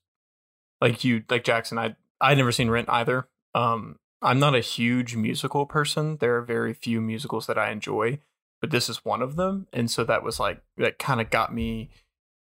like 0.81 1.05
you, 1.05 1.23
like 1.29 1.45
Jackson, 1.45 1.79
I 1.79 1.95
I'd 2.19 2.39
never 2.39 2.51
seen 2.51 2.71
Rent 2.71 2.89
either. 2.89 3.29
Um, 3.55 3.99
I'm 4.27 4.41
not 4.41 4.57
a 4.57 4.61
huge 4.61 5.15
musical 5.15 5.67
person. 5.67 6.17
There 6.17 6.37
are 6.37 6.43
very 6.43 6.75
few 6.75 7.01
musicals 7.01 7.47
that 7.47 7.57
I 7.57 7.71
enjoy, 7.71 8.19
but 8.61 8.73
this 8.73 8.89
is 8.89 9.05
one 9.05 9.23
of 9.23 9.37
them, 9.37 9.69
and 9.73 9.89
so 9.89 10.03
that 10.03 10.25
was 10.25 10.41
like 10.41 10.63
that 10.77 10.99
kind 10.99 11.21
of 11.21 11.31
got 11.31 11.55
me 11.55 11.91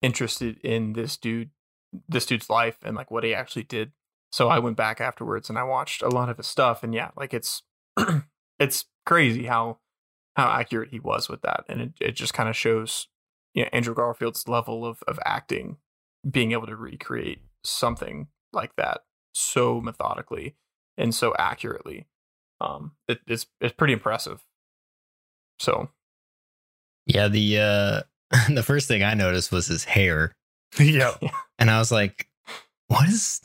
interested 0.03 0.59
in 0.59 0.95
this 0.95 1.17
dude, 1.17 1.51
this 2.09 2.27
dude's 2.27 2.51
life, 2.51 2.79
and 2.83 2.97
like 2.97 3.13
what 3.13 3.23
he 3.23 3.33
actually 3.33 3.63
did. 3.63 3.93
So 4.33 4.49
I 4.49 4.59
went 4.59 4.77
back 4.77 5.01
afterwards 5.01 5.49
and 5.49 5.57
I 5.57 5.63
watched 5.63 6.03
a 6.03 6.09
lot 6.09 6.29
of 6.29 6.39
his 6.39 6.49
stuff, 6.49 6.83
and 6.83 6.93
yeah, 6.93 7.11
like 7.17 7.33
it's 7.33 7.63
it's 8.59 8.87
crazy 9.07 9.47
how 9.47 9.79
how 10.35 10.51
accurate 10.51 10.91
he 10.91 10.99
was 10.99 11.29
with 11.29 11.43
that. 11.43 11.65
And 11.69 11.81
it, 11.81 11.93
it 12.01 12.13
just 12.13 12.35
kind 12.35 12.49
of 12.49 12.57
shows 12.57 13.07
you 13.55 13.63
know, 13.63 13.71
Andrew 13.73 13.95
Garfield's 13.95 14.49
level 14.49 14.85
of, 14.85 15.03
of 15.07 15.19
acting, 15.25 15.79
being 16.29 16.53
able 16.53 16.67
to 16.67 16.77
recreate 16.77 17.43
something 17.65 18.27
like 18.53 18.75
that 18.77 19.03
so 19.35 19.81
methodically 19.81 20.57
and 20.97 21.15
so 21.15 21.35
accurately. 21.39 22.07
Um, 22.61 22.93
it, 23.09 23.21
it's 23.27 23.47
it's 23.61 23.75
pretty 23.75 23.93
impressive. 23.93 24.43
So 25.59 25.91
Yeah, 27.07 27.29
the 27.29 27.59
uh 27.61 28.01
the 28.53 28.63
first 28.63 28.89
thing 28.89 29.03
I 29.03 29.15
noticed 29.15 29.53
was 29.53 29.67
his 29.67 29.85
hair. 29.85 30.35
yeah. 30.79 31.15
And 31.59 31.71
I 31.71 31.79
was 31.79 31.91
like, 31.91 32.29
what 32.89 33.09
is 33.09 33.41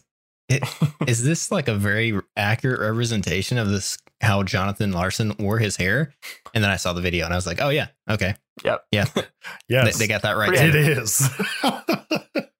it 0.49 0.63
is 1.07 1.23
this 1.23 1.49
like 1.49 1.69
a 1.69 1.75
very 1.75 2.19
accurate 2.35 2.81
representation 2.81 3.57
of 3.57 3.69
this 3.69 3.97
how 4.19 4.43
Jonathan 4.43 4.91
Larson 4.91 5.33
wore 5.39 5.57
his 5.57 5.77
hair? 5.77 6.13
And 6.53 6.61
then 6.61 6.69
I 6.69 6.75
saw 6.75 6.91
the 6.91 6.99
video 6.99 7.23
and 7.23 7.33
I 7.33 7.37
was 7.37 7.47
like, 7.47 7.61
oh 7.61 7.69
yeah, 7.69 7.87
okay. 8.09 8.35
Yep. 8.65 8.85
Yeah. 8.91 9.05
They, 9.69 9.91
they 9.91 10.07
got 10.07 10.23
that 10.23 10.35
right. 10.35 10.53
It 10.53 10.75
is. 10.75 11.29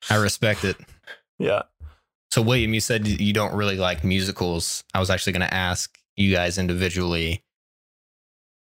I 0.09 0.15
respect 0.15 0.63
it. 0.63 0.77
yeah, 1.37 1.63
So 2.31 2.41
William, 2.41 2.73
you 2.73 2.79
said 2.79 3.07
you 3.07 3.33
don't 3.33 3.53
really 3.53 3.77
like 3.77 4.03
musicals. 4.03 4.85
I 4.93 4.99
was 4.99 5.09
actually 5.09 5.33
going 5.33 5.47
to 5.47 5.53
ask 5.53 5.97
you 6.15 6.33
guys 6.33 6.57
individually 6.57 7.43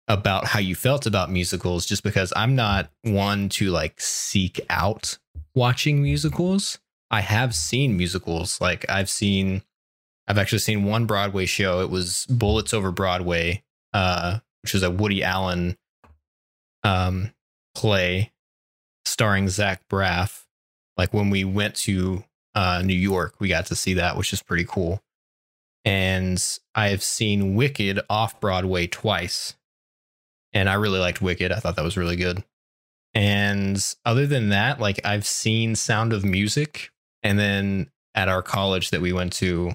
about 0.07 0.45
how 0.47 0.59
you 0.59 0.75
felt 0.75 1.07
about 1.07 1.31
musicals 1.31 1.87
just 1.87 2.03
because 2.03 2.31
I'm 2.37 2.55
not 2.55 2.91
one 3.03 3.49
to 3.51 3.71
like 3.71 4.01
seek 4.01 4.61
out 4.69 5.17
watching 5.55 6.03
musicals. 6.03 6.79
I 7.11 7.23
have 7.23 7.55
seen 7.55 7.97
musicals. 7.97 8.61
Like 8.61 8.85
I've 8.91 9.09
seen 9.09 9.63
I've 10.29 10.39
actually 10.39 10.59
seen 10.59 10.85
one 10.85 11.07
Broadway 11.07 11.47
show. 11.47 11.81
It 11.81 11.91
was 11.91 12.27
Bullets 12.29 12.75
Over 12.75 12.91
Broadway, 12.91 13.63
uh, 13.93 14.39
which 14.63 14.75
is 14.75 14.83
a 14.83 14.91
Woody 14.91 15.23
Allen 15.23 15.79
um 16.83 17.33
play 17.75 18.31
starring 19.07 19.49
Zach 19.49 19.89
Braff. 19.89 20.45
Like 20.99 21.15
when 21.15 21.31
we 21.31 21.45
went 21.45 21.75
to 21.77 22.25
uh, 22.55 22.83
New 22.85 22.95
York. 22.95 23.35
We 23.41 23.49
got 23.49 23.67
to 23.67 23.75
see 23.75 23.95
that, 23.95 24.17
which 24.17 24.33
is 24.33 24.43
pretty 24.43 24.65
cool. 24.65 25.03
And 25.85 26.43
I 26.75 26.89
have 26.89 27.03
seen 27.03 27.55
Wicked 27.55 28.01
off 28.09 28.41
Broadway 28.41 28.87
twice. 28.87 29.55
And 30.53 30.69
I 30.69 30.75
really 30.75 30.99
liked 30.99 31.21
Wicked. 31.21 31.53
I 31.53 31.59
thought 31.59 31.77
that 31.77 31.85
was 31.85 31.97
really 31.97 32.17
good. 32.17 32.43
And 33.13 33.85
other 34.05 34.27
than 34.27 34.49
that, 34.49 34.81
like 34.81 35.01
I've 35.05 35.27
seen 35.27 35.75
Sound 35.75 36.13
of 36.13 36.25
Music. 36.25 36.91
And 37.23 37.39
then 37.39 37.91
at 38.15 38.29
our 38.29 38.43
college 38.43 38.91
that 38.91 39.01
we 39.01 39.13
went 39.13 39.33
to, 39.35 39.73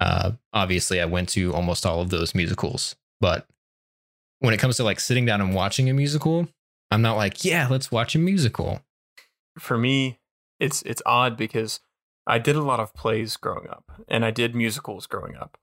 uh, 0.00 0.32
obviously 0.52 1.00
I 1.00 1.06
went 1.06 1.30
to 1.30 1.54
almost 1.54 1.84
all 1.86 2.00
of 2.00 2.10
those 2.10 2.34
musicals. 2.34 2.96
But 3.20 3.46
when 4.40 4.54
it 4.54 4.60
comes 4.60 4.76
to 4.76 4.84
like 4.84 5.00
sitting 5.00 5.24
down 5.24 5.40
and 5.40 5.54
watching 5.54 5.88
a 5.88 5.94
musical, 5.94 6.48
I'm 6.90 7.02
not 7.02 7.16
like, 7.16 7.44
yeah, 7.44 7.66
let's 7.70 7.90
watch 7.90 8.14
a 8.14 8.18
musical. 8.18 8.82
For 9.58 9.78
me, 9.78 10.18
it's 10.60 10.82
it's 10.82 11.02
odd 11.06 11.36
because 11.36 11.80
I 12.26 12.38
did 12.38 12.56
a 12.56 12.62
lot 12.62 12.80
of 12.80 12.94
plays 12.94 13.36
growing 13.36 13.68
up, 13.68 14.00
and 14.08 14.24
I 14.24 14.30
did 14.30 14.54
musicals 14.54 15.06
growing 15.06 15.36
up. 15.36 15.58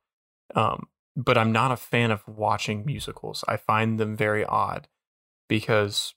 Um, 0.56 0.88
but 1.15 1.38
I'm 1.38 1.51
not 1.51 1.72
a 1.72 1.77
fan 1.77 2.12
of 2.12 2.27
watching 2.27 2.86
musicals. 2.86 3.44
I 3.48 3.58
find 3.58 4.00
them 4.00 4.15
very 4.15 4.46
odd 4.46 4.88
because 5.50 6.13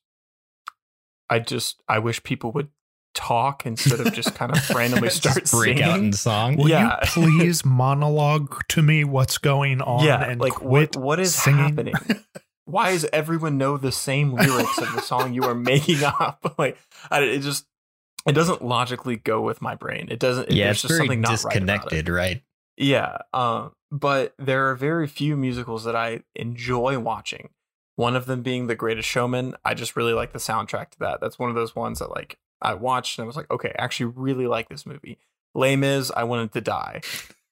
I 1.31 1.39
just 1.39 1.83
I 1.89 1.99
wish 1.99 2.23
people 2.23 2.53
would 2.53 2.69
talk 3.15 3.65
instead 3.65 4.01
of 4.01 4.13
just 4.13 4.35
kind 4.35 4.53
of 4.57 4.71
randomly 4.75 5.09
start 5.11 5.41
Just 5.41 5.53
break 5.53 5.79
singing. 5.79 5.83
out 5.93 5.99
in 6.01 6.13
song. 6.13 6.57
Will 6.57 6.69
Yeah. 6.69 6.99
you 7.01 7.07
please 7.07 7.65
monologue 7.65 8.61
to 8.69 8.83
me 8.83 9.05
what's 9.05 9.39
going 9.39 9.81
on 9.81 10.05
yeah, 10.05 10.23
and 10.23 10.41
like 10.41 10.55
quit 10.55 10.97
what 10.97 11.03
what 11.05 11.21
is 11.21 11.35
singing? 11.35 11.59
happening? 11.61 11.95
Why 12.67 12.93
does 12.93 13.07
everyone 13.13 13.57
know 13.59 13.77
the 13.77 13.93
same 13.93 14.33
lyrics 14.33 14.79
of 14.79 14.93
the 14.95 15.01
song 15.01 15.33
you 15.35 15.45
are 15.45 15.55
making 15.55 16.03
up? 16.05 16.55
like 16.59 16.77
I, 17.11 17.21
it 17.23 17.41
just 17.41 17.67
it 18.27 18.33
doesn't 18.33 18.65
logically 18.65 19.17
go 19.17 19.41
with 19.41 19.61
my 19.61 19.75
brain. 19.75 20.09
It 20.11 20.19
doesn't. 20.19 20.51
yeah, 20.51 20.71
it's 20.71 20.83
just 20.83 20.93
very 20.93 21.01
something 21.01 21.21
not 21.21 21.29
right 21.29 21.53
disconnected, 21.53 22.09
right? 22.09 22.43
Yeah, 22.77 23.19
um, 23.33 23.73
but 23.91 24.35
there 24.39 24.71
are 24.71 24.75
very 24.75 25.07
few 25.07 25.37
musicals 25.37 25.85
that 25.85 25.95
I 25.95 26.23
enjoy 26.35 26.99
watching. 26.99 27.51
One 27.97 28.17
of 28.17 28.27
them 28.27 28.43
being 28.43 28.67
The 28.67 28.75
Greatest 28.75 29.09
Showman. 29.09 29.55
I 29.65 29.75
just 29.75 29.95
really 29.95 30.13
like 30.13 30.33
the 30.33 30.41
soundtrack 30.41 30.91
to 30.91 30.99
that. 31.01 31.21
That's 31.21 31.39
one 31.39 31.49
of 31.49 31.55
those 31.55 31.77
ones 31.77 32.01
that 32.01 32.11
like 32.11 32.39
I 32.61 32.75
watched 32.75 33.19
and 33.19 33.25
I 33.25 33.27
was 33.27 33.37
like, 33.37 33.51
okay, 33.51 33.73
I 33.79 33.85
actually 33.85 34.07
really 34.17 34.47
like 34.47 34.69
this 34.69 34.85
movie. 34.85 35.19
Les 35.55 35.77
is 35.77 36.11
I 36.11 36.25
wanted 36.25 36.53
to 36.55 36.61
die. 36.61 37.03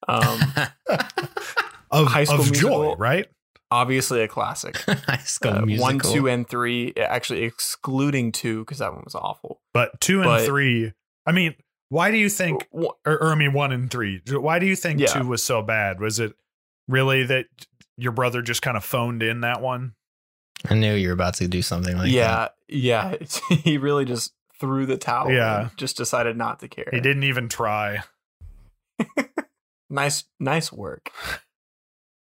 Um, 0.09 0.41
of, 1.93 2.09
High 2.09 2.25
School 2.25 2.41
of 2.41 2.47
joy, 2.47 2.69
Musical. 2.69 2.97
right? 2.97 3.27
Obviously 3.73 4.21
a 4.23 4.29
classic. 4.29 4.77
High 4.87 5.17
School 5.19 5.53
Uh, 5.53 5.63
Musical. 5.67 5.83
one, 5.83 5.99
two, 5.99 6.29
and 6.29 6.49
three. 6.49 6.93
Actually, 6.97 7.43
excluding 7.45 8.31
two 8.33 8.61
because 8.61 8.79
that 8.79 8.93
one 8.93 9.03
was 9.05 9.15
awful. 9.15 9.61
But 9.75 10.01
two 10.01 10.21
and 10.21 10.27
But- 10.29 10.45
three. 10.47 10.93
I 11.27 11.33
mean, 11.33 11.55
why 11.89 12.11
do 12.11 12.17
you 12.19 12.29
think? 12.29 12.67
Or, 12.71 12.95
or 13.07 13.33
I 13.33 13.35
mean, 13.35 13.53
one 13.53 13.73
and 13.73 13.91
three. 13.91 14.21
Why 14.31 14.59
do 14.59 14.67
you 14.67 14.77
think 14.77 15.01
Yeah. 15.01 15.07
two 15.07 15.27
was 15.27 15.43
so 15.43 15.63
bad? 15.63 16.01
Was 16.01 16.19
it 16.21 16.35
really 16.89 17.23
that 17.25 17.47
your 17.97 18.13
brother 18.13 18.43
just 18.43 18.63
kind 18.63 18.77
of 18.77 18.85
phoned 18.85 19.23
in 19.23 19.41
that 19.43 19.61
one? 19.61 19.95
I 20.69 20.75
knew 20.75 20.95
you 20.95 21.09
were 21.09 21.15
about 21.15 21.35
to 21.35 21.49
do 21.49 21.61
something 21.63 21.97
like 21.97 22.13
that. 22.13 22.55
yeah, 22.69 23.15
yeah. 23.17 23.17
He 23.65 23.79
really 23.79 24.05
just 24.05 24.33
threw 24.61 24.87
the 24.87 24.97
towel. 24.97 25.31
Yeah. 25.33 25.63
and 25.63 25.77
just 25.77 25.97
decided 25.97 26.37
not 26.37 26.61
to 26.61 26.69
care. 26.69 26.89
He 26.93 27.01
didn't 27.01 27.25
even 27.25 27.49
try. 27.49 28.03
nice 29.91 30.25
nice 30.41 30.73
work 30.73 31.11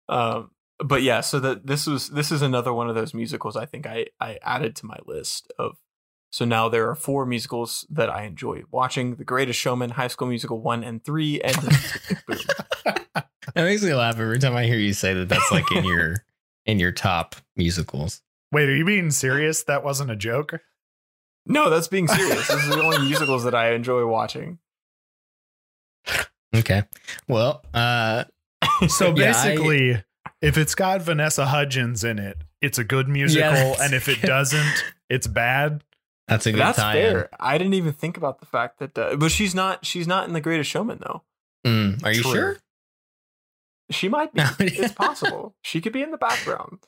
um 0.09 0.51
but 0.79 1.01
yeah 1.03 1.21
so 1.21 1.39
that 1.39 1.65
this 1.67 1.87
was 1.87 2.09
this 2.09 2.31
is 2.31 2.41
another 2.41 2.73
one 2.73 2.89
of 2.89 2.95
those 2.95 3.13
musicals 3.13 3.55
i 3.55 3.65
think 3.65 3.85
i 3.87 4.05
i 4.19 4.37
added 4.43 4.75
to 4.75 4.85
my 4.85 4.97
list 5.05 5.51
of 5.57 5.77
so 6.31 6.43
now 6.43 6.67
there 6.67 6.89
are 6.89 6.95
four 6.95 7.25
musicals 7.25 7.85
that 7.89 8.09
i 8.09 8.23
enjoy 8.23 8.61
watching 8.71 9.15
the 9.15 9.23
greatest 9.23 9.59
showman 9.59 9.91
high 9.91 10.07
school 10.09 10.27
musical 10.27 10.59
1 10.61 10.83
and 10.83 11.03
3 11.05 11.41
and 11.41 11.55
Tick, 11.55 12.01
Tick, 12.07 12.25
Boom. 12.27 12.37
That 13.53 13.63
makes 13.63 13.83
me 13.83 13.93
laugh 13.93 14.19
every 14.19 14.39
time 14.39 14.55
I 14.55 14.65
hear 14.65 14.77
you 14.79 14.91
say 14.91 15.13
that. 15.13 15.29
That's 15.29 15.49
like 15.51 15.71
in 15.71 15.85
your 15.85 16.25
in 16.65 16.77
your 16.79 16.91
top 16.91 17.35
musicals. 17.55 18.21
Wait, 18.51 18.67
are 18.67 18.75
you 18.75 18.83
being 18.83 19.11
serious? 19.11 19.63
That 19.63 19.83
wasn't 19.83 20.11
a 20.11 20.15
joke. 20.15 20.55
no 21.45 21.69
that's 21.69 21.87
being 21.87 22.07
serious 22.07 22.47
this 22.47 22.63
is 22.63 22.69
the 22.69 22.81
only 22.81 22.99
musicals 22.99 23.43
that 23.45 23.53
i 23.55 23.71
enjoy 23.73 24.05
watching 24.05 24.57
Okay. 26.55 26.83
Well, 27.27 27.63
uh, 27.73 28.23
So 28.87 29.07
Yeah, 29.07 29.11
I- 29.11 29.15
basically, 29.55 30.03
if 30.45 30.57
it's 30.57 30.75
got 30.75 31.01
Vanessa 31.01 31.45
Hudgens 31.45 32.03
in 32.03 32.19
it, 32.19 32.37
it's 32.61 32.77
a 32.77 32.83
good 32.83 33.07
musical, 33.07 33.51
that's 33.51 33.81
and 33.81 33.93
if 33.93 34.07
it 34.07 34.21
good. 34.21 34.27
doesn't, 34.27 34.83
it's 35.09 35.27
bad. 35.27 35.83
that's 36.27 36.45
a 36.45 36.51
good 36.51 36.59
that's 36.61 36.77
tie. 36.79 36.93
fair 36.93 37.29
i 37.39 37.55
didn't 37.57 37.75
even 37.75 37.93
think 37.93 38.17
about 38.17 38.39
the 38.39 38.45
fact 38.47 38.79
that 38.79 38.97
uh, 38.97 39.15
but 39.15 39.29
she's 39.31 39.53
not 39.53 39.85
she's 39.85 40.07
not 40.07 40.27
in 40.27 40.33
the 40.33 40.41
greatest 40.41 40.69
showman 40.69 40.97
though 41.05 41.21
Mm, 41.65 42.03
are 42.03 42.11
you 42.11 42.21
True. 42.23 42.31
sure? 42.33 42.57
she 43.91 44.09
might 44.09 44.33
be 44.33 44.41
it's 44.59 44.93
possible 44.93 45.55
she 45.61 45.81
could 45.81 45.93
be 45.93 46.01
in 46.01 46.09
the 46.11 46.17
background 46.17 46.79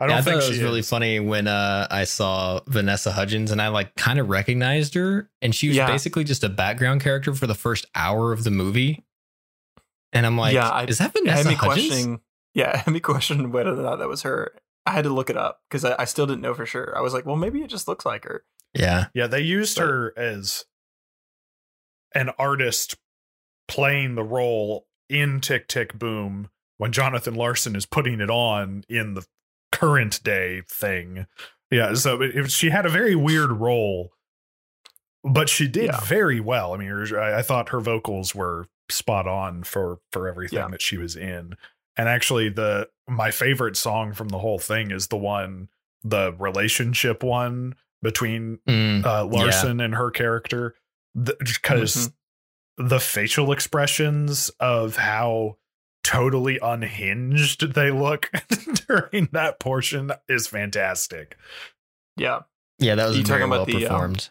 I 0.00 0.06
don't 0.06 0.16
I 0.16 0.22
think 0.22 0.34
thought 0.40 0.44
it 0.46 0.48
was 0.50 0.60
really 0.62 0.80
is. 0.80 0.88
funny 0.90 1.20
when 1.20 1.46
uh, 1.46 1.86
I 1.90 2.04
saw 2.04 2.60
Vanessa 2.66 3.12
Hudgens 3.12 3.50
and 3.52 3.62
I 3.62 3.68
like 3.68 3.94
kind 3.94 4.18
of 4.18 4.28
recognized 4.28 4.94
her, 4.94 5.30
and 5.40 5.54
she 5.54 5.68
was 5.68 5.76
Yeah. 5.76 5.86
basically 5.86 6.24
just 6.24 6.42
a 6.42 6.48
background 6.48 7.00
character 7.00 7.32
for 7.32 7.46
the 7.46 7.54
first 7.54 7.86
hour 7.94 8.32
of 8.32 8.42
the 8.42 8.50
movie. 8.50 9.04
And 10.12 10.26
I'm 10.26 10.36
like, 10.36 10.52
Yeah, 10.52 10.68
I- 10.68 10.84
is 10.86 10.98
that 10.98 11.12
Vanessa 11.12 11.54
Hudgens? 11.54 12.18
Questioning. 12.54 12.72
Yeah, 12.72 12.78
it 12.80 12.84
had 12.84 12.92
me 12.94 13.00
questioning 13.00 13.52
whether 13.52 13.72
or 13.72 13.82
not 13.82 13.96
that 13.96 14.08
was 14.08 14.22
her. 14.22 14.52
I 14.86 14.90
had 14.92 15.04
to 15.04 15.10
look 15.10 15.30
it 15.30 15.36
up 15.36 15.60
because 15.68 15.84
I, 15.84 15.94
I 16.00 16.04
still 16.04 16.26
didn't 16.26 16.42
know 16.42 16.54
for 16.54 16.66
sure. 16.66 16.94
I 16.96 17.00
was 17.00 17.14
like, 17.14 17.24
well, 17.26 17.36
maybe 17.36 17.62
it 17.62 17.70
just 17.70 17.88
looks 17.88 18.04
like 18.04 18.24
her. 18.24 18.44
Yeah, 18.74 19.06
Yeah, 19.14 19.26
they 19.28 19.40
used 19.40 19.76
But- 19.78 19.86
her 19.86 20.12
as 20.18 20.64
an 22.14 22.30
artist 22.38 22.96
playing 23.68 24.14
the 24.14 24.22
role 24.22 24.86
in 25.08 25.40
Tick 25.40 25.68
Tick 25.68 25.98
Boom 25.98 26.50
when 26.78 26.92
Jonathan 26.92 27.34
Larson 27.34 27.76
is 27.76 27.86
putting 27.86 28.20
it 28.20 28.30
on 28.30 28.84
in 28.88 29.14
the 29.14 29.24
current 29.72 30.22
day 30.22 30.62
thing. 30.68 31.26
Yeah, 31.70 31.94
so 31.94 32.20
it, 32.20 32.36
it- 32.36 32.50
she 32.50 32.70
had 32.70 32.84
a 32.86 32.90
very 32.90 33.14
weird 33.14 33.52
role, 33.52 34.10
but 35.22 35.48
she 35.48 35.66
did 35.66 35.86
Yeah. 35.86 36.00
very 36.00 36.40
well. 36.40 36.74
I 36.74 36.76
mean, 36.76 36.92
I, 37.16 37.38
I 37.38 37.42
thought 37.42 37.70
her 37.70 37.80
vocals 37.80 38.34
were 38.34 38.66
spot 38.90 39.26
on 39.26 39.62
for 39.64 39.98
for 40.12 40.28
everything 40.28 40.58
Yeah. 40.58 40.68
that 40.68 40.82
she 40.82 40.98
was 40.98 41.16
in. 41.16 41.54
And 41.96 42.08
actually, 42.08 42.48
the 42.48 42.88
my 43.08 43.30
favorite 43.30 43.76
song 43.76 44.12
from 44.12 44.28
the 44.28 44.38
whole 44.38 44.58
thing 44.58 44.90
is 44.90 45.08
the 45.08 45.16
one, 45.16 45.68
the 46.02 46.32
relationship 46.38 47.22
one 47.22 47.74
between 48.02 48.58
Mm, 48.68 49.04
uh, 49.04 49.24
Larson 49.26 49.80
and 49.80 49.94
her 49.94 50.10
character 50.10 50.74
because 51.14 52.10
Mm-hmm. 52.78 52.88
the 52.88 53.00
facial 53.00 53.52
expressions 53.52 54.50
of 54.60 54.96
how 54.96 55.56
totally 56.02 56.58
unhinged 56.60 57.72
they 57.74 57.90
look 57.90 58.30
during 58.88 59.28
that 59.32 59.58
portion 59.60 60.10
is 60.28 60.46
fantastic. 60.46 61.36
Yeah, 62.16 62.40
yeah, 62.78 62.94
that 62.96 63.06
was 63.08 63.16
You 63.18 63.24
very 63.24 63.40
talking 63.40 63.50
well 63.50 63.62
about 63.62 63.68
the, 63.72 63.86
um, 63.86 63.92
performed. 63.92 64.28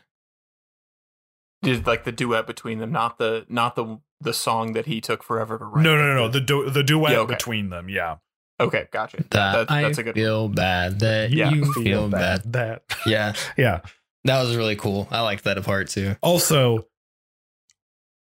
did 1.61 1.87
like 1.87 2.03
the 2.03 2.11
duet 2.11 2.45
between 2.45 2.79
them, 2.79 2.91
not 2.91 3.17
the 3.17 3.45
not 3.49 3.75
the 3.75 3.99
the 4.23 4.33
song 4.33 4.73
that 4.73 4.85
he 4.87 4.99
took 5.01 5.23
forever 5.23 5.57
to 5.57 5.65
write. 5.65 5.83
no, 5.83 5.95
no, 5.95 6.01
no, 6.07 6.15
no. 6.15 6.27
The 6.29 6.41
du- 6.41 6.69
the 6.69 6.83
duet 6.83 7.11
Yeah, 7.13 7.19
okay. 7.19 7.33
between 7.35 7.69
them. 7.69 7.89
Yeah, 7.89 8.17
okay, 8.59 8.87
gotcha. 8.91 9.17
that 9.17 9.29
that, 9.31 9.71
I 9.71 9.81
that's 9.83 9.97
a 9.97 10.03
good. 10.03 10.15
feel 10.15 10.49
bad 10.49 10.99
that 11.01 11.31
Yeah, 11.31 11.49
you 11.51 11.71
feel 11.73 12.07
bad. 12.09 12.51
That 12.53 12.83
Yeah, 13.05 13.33
yeah. 13.57 13.81
that 14.25 14.41
was 14.41 14.55
really 14.55 14.75
cool. 14.75 15.07
I 15.11 15.21
liked 15.21 15.43
that 15.43 15.61
part 15.63 15.89
too. 15.89 16.15
Also, 16.21 16.87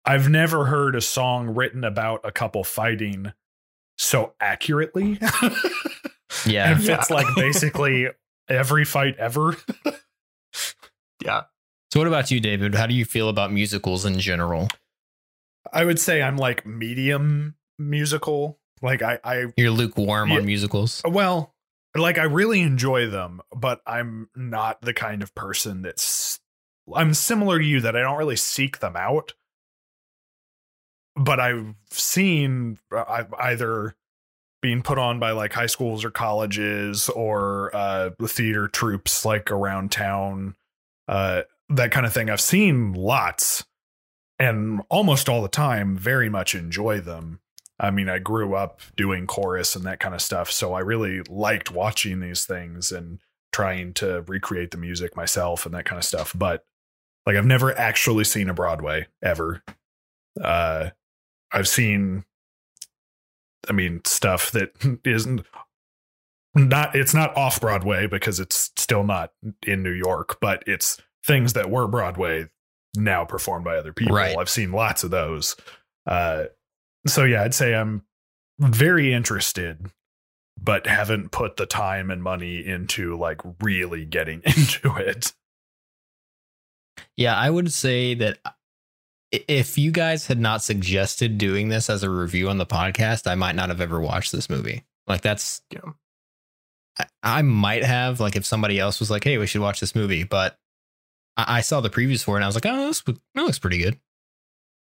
I've 0.06 0.30
never 0.30 0.66
heard 0.66 0.96
a 0.96 1.02
song 1.02 1.56
written 1.56 1.84
about 1.84 2.22
a 2.24 2.32
couple 2.32 2.64
fighting 2.64 3.34
so 3.98 4.34
accurately. 4.40 5.20
Yeah, 6.46 6.72
and 6.74 6.84
fits 6.84 7.10
Yeah. 7.10 7.16
like 7.16 7.28
basically 7.38 8.08
every 8.50 8.84
fight 8.84 9.16
ever. 9.18 9.56
Yeah, 11.24 11.44
So, 11.94 12.00
what 12.02 12.08
about 12.08 12.30
you, 12.30 12.40
David? 12.42 12.76
How 12.76 12.88
do 12.88 12.94
you 12.94 13.06
feel 13.06 13.30
about 13.30 13.54
musicals 13.54 14.06
in 14.06 14.20
general? 14.20 14.68
I 15.74 15.86
would 15.86 16.00
say 16.00 16.22
I'm 16.22 16.38
like 16.38 16.66
medium 16.66 17.56
musical. 17.80 18.60
Like 18.82 19.02
I, 19.02 19.20
I 19.24 19.46
You're 19.58 19.72
lukewarm 19.72 20.30
Yeah. 20.30 20.38
on 20.38 20.46
musicals. 20.46 21.02
well, 21.08 21.54
like 21.96 22.18
I 22.18 22.24
really 22.24 22.62
enjoy 22.62 23.08
them, 23.08 23.42
but 23.56 23.82
I'm 23.88 24.30
not 24.36 24.82
the 24.82 24.94
kind 24.94 25.24
of 25.24 25.34
person 25.36 25.82
that's 25.82 26.40
I'm 26.94 27.14
similar 27.14 27.58
to 27.60 27.66
you 27.66 27.82
that 27.82 27.96
I 27.96 28.02
don't 28.02 28.18
really 28.18 28.36
seek 28.36 28.80
them 28.80 28.96
out. 28.96 29.34
But 31.16 31.40
I've 31.40 31.74
seen 31.90 32.78
I've 32.92 33.34
either 33.36 33.96
being 34.62 34.82
put 34.82 34.98
on 34.98 35.20
by 35.20 35.32
like 35.32 35.54
high 35.54 35.68
schools 35.68 36.04
or 36.04 36.12
colleges 36.12 37.08
or 37.10 37.74
uh 37.76 38.10
the 38.20 38.28
theater 38.28 38.68
troupes 38.68 39.24
like 39.24 39.52
around 39.52 39.92
town 39.92 40.56
uh 41.08 41.44
that 41.70 41.92
kind 41.92 42.04
of 42.06 42.12
thing 42.14 42.32
i've 42.32 42.42
seen 42.42 42.92
lots 42.94 43.64
and 44.40 44.82
almost 44.90 45.30
all 45.30 45.42
the 45.42 45.48
time 45.48 45.98
very 45.98 46.30
much 46.30 46.56
enjoy 46.56 47.00
them. 47.00 47.40
I 47.78 47.92
mean 47.92 48.08
i 48.08 48.20
grew 48.20 48.56
up 48.56 48.80
doing 48.96 49.28
chorus 49.28 49.76
and 49.76 49.84
that 49.84 50.00
kind 50.00 50.16
of 50.16 50.22
stuff 50.22 50.50
so 50.50 50.74
i 50.74 50.80
really 50.80 51.22
liked 51.28 51.72
watching 51.72 52.22
these 52.22 52.46
things 52.46 52.90
and 52.90 53.20
trying 53.52 53.94
to 53.96 54.24
recreate 54.28 54.72
the 54.72 54.78
music 54.78 55.18
myself 55.18 55.66
and 55.66 55.76
that 55.76 55.84
kind 55.84 56.00
of 56.00 56.06
stuff 56.06 56.34
but 56.34 56.64
like 57.26 57.36
i've 57.36 57.46
never 57.46 57.78
actually 57.78 58.24
seen 58.24 58.48
a 58.48 58.54
broadway 58.54 59.08
ever. 59.22 59.62
Uh 60.42 60.92
i've 61.52 61.68
seen 61.68 62.24
I 63.70 63.74
mean, 63.74 64.02
stuff 64.06 64.52
that 64.52 64.72
isn't 65.06 65.46
not 66.54 66.96
it's 66.96 67.14
not 67.14 67.36
off 67.36 67.60
Broadway 67.60 68.08
because 68.08 68.40
it's 68.40 68.72
still 68.78 69.04
not 69.04 69.32
in 69.66 69.84
New 69.84 69.92
York, 69.92 70.38
but 70.40 70.64
it's 70.66 71.02
things 71.24 71.54
that 71.54 71.70
were 71.70 71.88
Broadway 71.88 72.50
now 72.98 73.26
performed 73.26 73.66
by 73.66 73.78
other 73.78 73.94
people. 73.94 74.16
Right. 74.16 74.38
I've 74.38 74.50
seen 74.50 74.72
lots 74.72 75.04
of 75.04 75.12
those. 75.12 75.56
Uh 76.06 76.46
so 77.08 77.24
yeah, 77.24 77.44
I'd 77.44 77.54
say 77.54 77.76
I'm 77.76 78.04
very 78.60 79.14
interested, 79.14 79.92
but 80.60 80.88
haven't 80.88 81.32
put 81.32 81.58
the 81.58 81.66
time 81.66 82.10
and 82.10 82.24
money 82.24 82.66
into 82.66 83.18
like 83.18 83.42
really 83.62 84.06
getting 84.06 84.42
into 84.46 84.96
it. 84.98 85.34
Yeah, 87.18 87.36
I 87.36 87.50
would 87.50 87.72
say 87.72 88.14
that 88.16 88.40
if 89.32 89.78
you 89.78 89.92
guys 89.92 90.28
had 90.28 90.40
not 90.40 90.62
suggested 90.64 91.38
doing 91.38 91.70
this 91.70 91.90
as 91.90 92.04
a 92.04 92.10
review 92.10 92.50
on 92.50 92.58
the 92.58 92.66
podcast, 92.66 93.30
I 93.30 93.36
might 93.36 93.56
not 93.56 93.70
have 93.70 93.82
ever 93.82 94.00
watched 94.00 94.32
this 94.32 94.50
movie. 94.50 94.84
Like 95.08 95.22
that's 95.22 95.62
Yeah. 95.72 95.92
I, 96.98 97.06
I 97.24 97.42
might 97.42 97.84
have 97.84 98.20
like 98.20 98.36
if 98.36 98.46
somebody 98.46 98.80
else 98.80 99.00
was 99.00 99.12
like, 99.12 99.24
"Hey, 99.24 99.38
we 99.38 99.48
should 99.48 99.62
watch 99.62 99.82
this 99.82 99.96
movie," 99.96 100.24
but 100.24 100.58
I, 101.38 101.58
I 101.58 101.62
saw 101.62 101.82
the 101.82 101.90
previews 101.90 102.24
for 102.24 102.36
it 102.36 102.38
and 102.40 102.44
I 102.46 102.48
was 102.48 102.56
like, 102.56 102.66
"Oh, 102.66 102.88
this, 102.88 103.02
that 103.02 103.16
looks 103.36 103.60
pretty 103.60 103.78
good," 103.80 104.00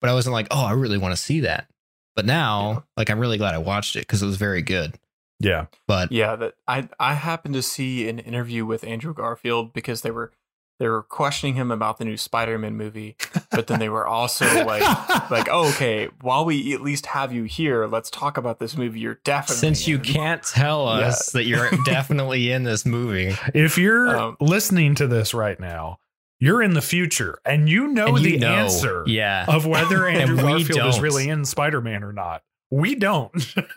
but 0.00 0.10
I 0.10 0.14
wasn't 0.14 0.32
like, 0.34 0.48
"Oh, 0.50 0.64
I 0.64 0.72
really 0.72 0.98
want 0.98 1.14
to 1.16 1.20
see 1.22 1.40
that." 1.40 1.68
But 2.16 2.26
now, 2.26 2.70
Yeah. 2.70 2.80
like, 2.96 3.10
I'm 3.10 3.18
really 3.18 3.38
glad 3.38 3.54
I 3.54 3.58
watched 3.58 3.96
it 3.96 4.00
because 4.00 4.22
it 4.22 4.26
was 4.26 4.36
very 4.36 4.62
good. 4.62 4.94
Yeah. 5.40 5.66
But 5.88 6.12
Yeah, 6.12 6.36
that 6.36 6.54
I 6.68 6.88
I 7.00 7.14
happened 7.14 7.54
to 7.54 7.62
see 7.62 8.08
an 8.08 8.18
interview 8.20 8.64
with 8.64 8.84
Andrew 8.84 9.12
Garfield 9.14 9.72
because 9.72 10.02
they 10.02 10.10
were 10.12 10.32
they 10.80 10.88
were 10.88 11.02
questioning 11.04 11.54
him 11.54 11.70
about 11.70 11.98
the 11.98 12.04
new 12.04 12.16
Spider-Man 12.16 12.76
movie, 12.76 13.16
but 13.52 13.66
then 13.68 13.78
they 13.78 13.88
were 13.88 14.06
also 14.06 14.44
like 14.64 14.82
like 15.30 15.48
oh, 15.50 15.68
okay, 15.70 16.08
while 16.20 16.44
we 16.44 16.72
at 16.72 16.80
least 16.82 17.06
have 17.06 17.32
you 17.32 17.44
here, 17.44 17.86
let's 17.86 18.10
talk 18.10 18.36
about 18.36 18.60
this 18.60 18.76
movie. 18.76 19.00
You're 19.00 19.20
definitely 19.24 19.56
since 19.60 19.88
you 19.88 19.96
in." 19.96 20.02
can't 20.02 20.42
tell 20.44 20.84
Yeah. 20.86 21.08
us 21.08 21.30
that 21.32 21.44
you're 21.44 21.68
definitely 21.84 22.50
in 22.52 22.62
this 22.62 22.86
movie, 22.86 23.34
if 23.54 23.76
you're 23.76 24.16
Um, 24.16 24.36
listening 24.40 24.94
to 24.96 25.06
this 25.08 25.34
right 25.34 25.58
now, 25.58 25.98
you're 26.44 26.62
in 26.62 26.74
the 26.74 26.82
future 26.82 27.38
and 27.44 27.68
you 27.68 27.88
know 27.88 28.16
and 28.16 28.24
the 28.24 28.36
know, 28.38 28.52
answer 28.54 29.02
yeah, 29.06 29.44
of 29.48 29.66
whether 29.66 30.06
Andrew 30.08 30.36
we 30.36 30.42
Garfield 30.42 30.86
is 30.88 30.94
don't. 30.96 31.02
really 31.02 31.28
in 31.28 31.44
Spider 31.44 31.80
Man 31.80 32.04
or 32.04 32.12
not. 32.12 32.42
We 32.70 32.94
don't. 32.96 33.32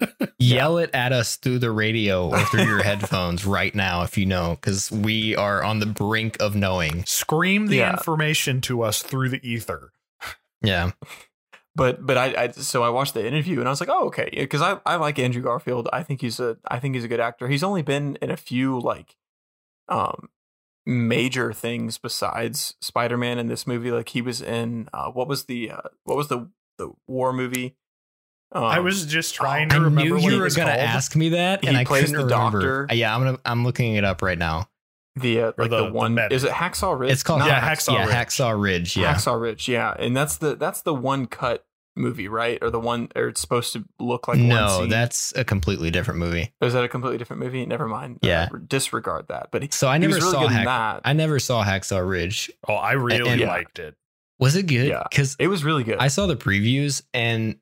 yell 0.39 0.77
it 0.79 0.89
at 0.93 1.11
us 1.13 1.35
through 1.35 1.59
the 1.59 1.69
radio 1.71 2.29
or 2.29 2.39
through 2.45 2.63
your 2.65 2.81
headphones 2.83 3.45
right 3.45 3.73
now 3.75 4.01
if 4.03 4.17
you 4.17 4.25
know 4.25 4.57
because 4.59 4.91
we 4.91 5.35
are 5.35 5.63
on 5.63 5.79
the 5.79 5.85
brink 5.85 6.37
of 6.39 6.55
knowing 6.55 7.03
Scream 7.05 7.67
the 7.67 7.77
Yeah. 7.77 7.91
information 7.91 8.61
to 8.61 8.81
us 8.83 9.01
through 9.03 9.29
the 9.29 9.47
ether. 9.47 9.91
yeah 10.61 10.91
But 11.75 12.05
but 12.07 12.17
I, 12.17 12.43
I 12.45 12.47
so 12.51 12.81
I 12.81 12.89
watched 12.89 13.13
the 13.13 13.25
interview 13.27 13.59
and 13.59 13.67
I 13.67 13.71
was 13.71 13.79
like, 13.79 13.89
oh 13.89 14.07
okay, 14.07 14.29
because 14.33 14.61
I, 14.63 14.79
I 14.85 14.95
like 14.95 15.19
Andrew 15.19 15.43
Garfield. 15.43 15.89
I 15.93 16.01
think 16.01 16.21
he's 16.21 16.39
a 16.39 16.57
I 16.67 16.79
think 16.79 16.95
he's 16.95 17.03
a 17.03 17.07
good 17.07 17.19
actor. 17.19 17.47
He's 17.47 17.63
only 17.63 17.83
been 17.83 18.17
in 18.21 18.31
a 18.31 18.37
few 18.37 18.79
like 18.79 19.15
um 19.89 20.29
major 20.87 21.51
things 21.53 21.97
besides 21.97 22.75
Spider 22.81 23.17
Man 23.17 23.37
in 23.37 23.47
this 23.47 23.67
movie. 23.67 23.91
Like 23.91 24.09
he 24.09 24.21
was 24.21 24.41
in 24.41 24.87
uh, 24.93 25.11
what 25.11 25.27
was 25.27 25.45
the 25.45 25.69
uh, 25.71 25.81
what 26.05 26.15
was 26.17 26.29
the 26.29 26.49
the 26.77 26.91
war 27.07 27.33
movie? 27.33 27.75
Um, 28.53 28.63
I 28.63 28.79
was 28.79 29.05
just 29.05 29.35
trying 29.35 29.67
to 29.69 29.75
i 29.75 29.79
remember 29.79 30.17
you 30.19 30.39
were 30.39 30.49
gonna 30.49 30.71
ask 30.71 31.17
me 31.17 31.29
that 31.29 31.65
and 31.65 31.75
He 31.75 31.81
i 31.81 31.83
plays 31.83 32.05
couldn't 32.05 32.17
the 32.17 32.23
remember 32.33 32.59
doctor. 32.61 32.87
Uh, 32.89 32.93
yeah 32.93 33.13
i'm 33.13 33.21
gonna 33.21 33.37
i'm 33.43 33.65
looking 33.65 33.95
it 33.95 34.05
up 34.05 34.21
right 34.21 34.37
now 34.37 34.69
the 35.17 35.41
uh, 35.41 35.45
like 35.57 35.69
the- 35.69 35.81
the, 35.81 35.85
the 35.87 35.91
one 35.91 36.13
medic. 36.13 36.31
is 36.33 36.45
it 36.45 36.51
Hacksaw 36.51 36.97
Ridge? 36.97 37.11
it's 37.11 37.23
called 37.23 37.39
Not 37.39 37.49
Yeah, 37.49 37.59
Hacksaw 37.59 37.93
yeah 37.95 38.05
Ridge. 38.05 38.15
hacksaw 38.15 38.61
ridge 38.63 38.95
yeah 38.95 39.13
Hacksaw 39.13 39.41
Ridge, 39.41 39.67
yeah, 39.67 39.93
and 39.99 40.15
that's 40.15 40.37
the 40.37 40.55
that's 40.55 40.79
the 40.83 40.93
one 40.93 41.25
cut 41.25 41.65
movie, 41.97 42.27
right? 42.27 42.57
Or 42.61 42.69
the 42.69 42.79
one, 42.79 43.09
or 43.15 43.27
it's 43.29 43.41
supposed 43.41 43.73
to 43.73 43.85
look 43.99 44.27
like 44.27 44.37
one 44.37 44.47
no 44.47 44.79
scene. 44.79 44.89
that's 44.89 45.33
a 45.35 45.43
completely 45.43 45.91
different 45.91 46.19
movie 46.19 46.53
Or 46.61 46.67
is 46.67 46.73
that 46.73 46.83
a 46.83 46.87
completely 46.87 47.17
different 47.17 47.41
movie? 47.41 47.65
Never 47.65 47.87
mind. 47.87 48.19
Yeah. 48.21 48.49
Uh, 48.53 48.57
disregard 48.67 49.27
that. 49.29 49.49
But 49.51 49.63
he, 49.63 49.69
so 49.71 49.87
i 49.87 49.97
never 49.97 50.15
really 50.15 50.31
saw 50.31 50.41
good 50.43 50.51
Hack- 50.51 50.65
that. 50.65 51.01
i 51.05 51.13
never 51.13 51.39
saw 51.39 51.63
hacksaw 51.63 52.07
ridge 52.07 52.51
Oh, 52.67 52.73
I 52.75 52.93
really 52.93 53.29
And- 53.29 53.41
Yeah. 53.41 53.47
liked 53.47 53.79
it. 53.79 53.95
was 54.39 54.55
it 54.55 54.67
good 54.67 54.87
Yeah. 54.89 55.03
because 55.09 55.35
it 55.39 55.47
was 55.47 55.63
really 55.63 55.83
good. 55.83 55.97
I 55.99 56.07
saw 56.09 56.27
the 56.27 56.35
previews 56.37 57.01
and 57.13 57.57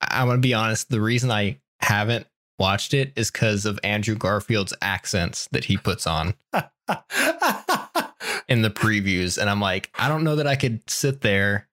I- 0.00 0.20
I'm 0.20 0.26
gonna 0.28 0.38
be 0.38 0.54
honest, 0.54 0.90
the 0.90 1.00
reason 1.00 1.30
I 1.30 1.60
haven't 1.80 2.26
watched 2.58 2.94
it 2.94 3.12
is 3.16 3.30
because 3.30 3.66
of 3.66 3.80
Andrew 3.82 4.14
Garfield's 4.14 4.74
accents 4.82 5.48
that 5.52 5.64
he 5.64 5.76
puts 5.76 6.06
on 6.06 6.34
in 8.48 8.62
the 8.62 8.70
previews. 8.70 9.38
And 9.38 9.48
I'm 9.50 9.60
like, 9.60 9.90
I 9.94 10.08
don't 10.08 10.24
know 10.24 10.36
that 10.36 10.46
I 10.46 10.56
could 10.56 10.88
sit 10.88 11.20
there 11.22 11.68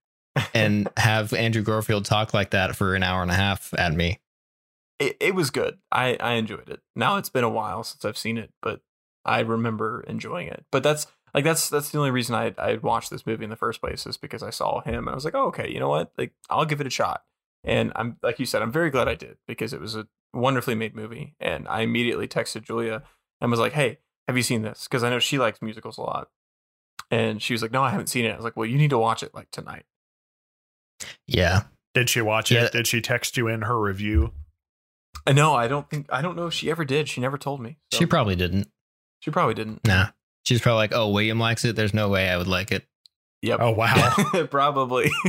and 0.53 0.89
have 0.97 1.33
Andrew 1.33 1.61
Garfield 1.61 2.05
talk 2.05 2.33
like 2.33 2.51
that 2.51 2.75
for 2.75 2.95
an 2.95 3.03
hour 3.03 3.21
and 3.21 3.31
a 3.31 3.35
half 3.35 3.73
at 3.77 3.93
me. 3.93 4.19
it, 4.99 5.17
it 5.19 5.35
was 5.35 5.49
good. 5.49 5.79
I 5.91 6.15
I 6.19 6.33
enjoyed 6.33 6.69
it. 6.69 6.81
Now 6.95 7.17
it's 7.17 7.29
been 7.29 7.43
a 7.43 7.49
while 7.49 7.83
since 7.83 8.05
I've 8.05 8.17
seen 8.17 8.37
it, 8.37 8.51
but 8.61 8.81
I 9.25 9.39
remember 9.39 10.03
enjoying 10.07 10.47
it. 10.47 10.65
But 10.71 10.83
that's 10.83 11.07
like 11.33 11.43
that's 11.43 11.69
that's 11.69 11.89
the 11.89 11.97
only 11.97 12.11
reason 12.11 12.35
I 12.35 12.53
I 12.57 12.75
watched 12.75 13.09
this 13.09 13.25
movie 13.25 13.43
in 13.43 13.49
the 13.49 13.55
first 13.55 13.81
place 13.81 14.05
is 14.05 14.17
because 14.17 14.43
I 14.43 14.51
saw 14.51 14.81
him 14.81 15.07
and 15.07 15.09
I 15.09 15.15
was 15.15 15.25
like, 15.25 15.35
oh, 15.35 15.47
okay, 15.47 15.69
you 15.71 15.79
know 15.79 15.89
what? 15.89 16.11
Like 16.17 16.33
I'll 16.49 16.65
give 16.65 16.81
it 16.81 16.87
a 16.87 16.91
shot. 16.91 17.23
And 17.63 17.91
I'm 17.95 18.17
like 18.23 18.39
you 18.39 18.45
said, 18.45 18.61
I'm 18.61 18.71
very 18.71 18.89
glad 18.89 19.07
I 19.07 19.15
did 19.15 19.37
because 19.47 19.73
it 19.73 19.81
was 19.81 19.95
a 19.95 20.07
wonderfully 20.33 20.75
made 20.75 20.95
movie. 20.95 21.35
And 21.39 21.67
I 21.67 21.81
immediately 21.81 22.27
texted 22.27 22.63
Julia 22.63 23.03
and 23.39 23.51
was 23.51 23.59
like, 23.59 23.73
hey, 23.73 23.99
have 24.27 24.37
you 24.37 24.43
seen 24.43 24.61
this? 24.61 24.87
Because 24.89 25.03
I 25.03 25.09
know 25.09 25.19
she 25.19 25.37
likes 25.39 25.61
musicals 25.61 25.97
a 25.97 26.01
lot. 26.01 26.29
And 27.09 27.41
she 27.41 27.53
was 27.53 27.61
like, 27.61 27.71
no, 27.71 27.83
I 27.83 27.89
haven't 27.89 28.07
seen 28.07 28.25
it. 28.25 28.31
I 28.31 28.35
was 28.35 28.45
like, 28.45 28.55
well, 28.55 28.65
you 28.69 28.77
need 28.77 28.91
to 28.91 28.97
watch 28.97 29.23
it 29.23 29.33
like 29.33 29.51
tonight. 29.51 29.83
Yeah. 31.27 31.63
Did 31.93 32.09
she 32.09 32.21
watch 32.21 32.51
Yeah. 32.51 32.65
it? 32.65 32.71
Did 32.71 32.87
she 32.87 33.01
text 33.01 33.37
you 33.37 33.47
in 33.47 33.63
her 33.63 33.79
review? 33.79 34.33
Uh, 35.27 35.33
No, 35.33 35.53
I 35.53 35.67
don't 35.67 35.89
think 35.89 36.07
I 36.11 36.21
don't 36.21 36.35
know 36.35 36.47
if 36.47 36.53
she 36.53 36.69
ever 36.71 36.85
did. 36.85 37.09
She 37.09 37.21
never 37.21 37.37
told 37.37 37.59
me. 37.61 37.77
So 37.91 37.99
She 37.99 38.05
probably 38.05 38.35
didn't. 38.35 38.69
she 39.19 39.31
probably 39.31 39.53
didn't. 39.53 39.85
Nah. 39.85 40.07
She's 40.45 40.61
probably 40.61 40.77
like, 40.77 40.93
oh, 40.93 41.09
William 41.09 41.39
likes 41.39 41.65
it. 41.65 41.75
There's 41.75 41.93
no 41.93 42.09
way 42.09 42.29
I 42.29 42.37
would 42.37 42.47
like 42.47 42.71
it. 42.71 42.85
Yep. 43.43 43.59
Oh 43.61 43.71
wow. 43.71 44.15
probably. 44.49 45.11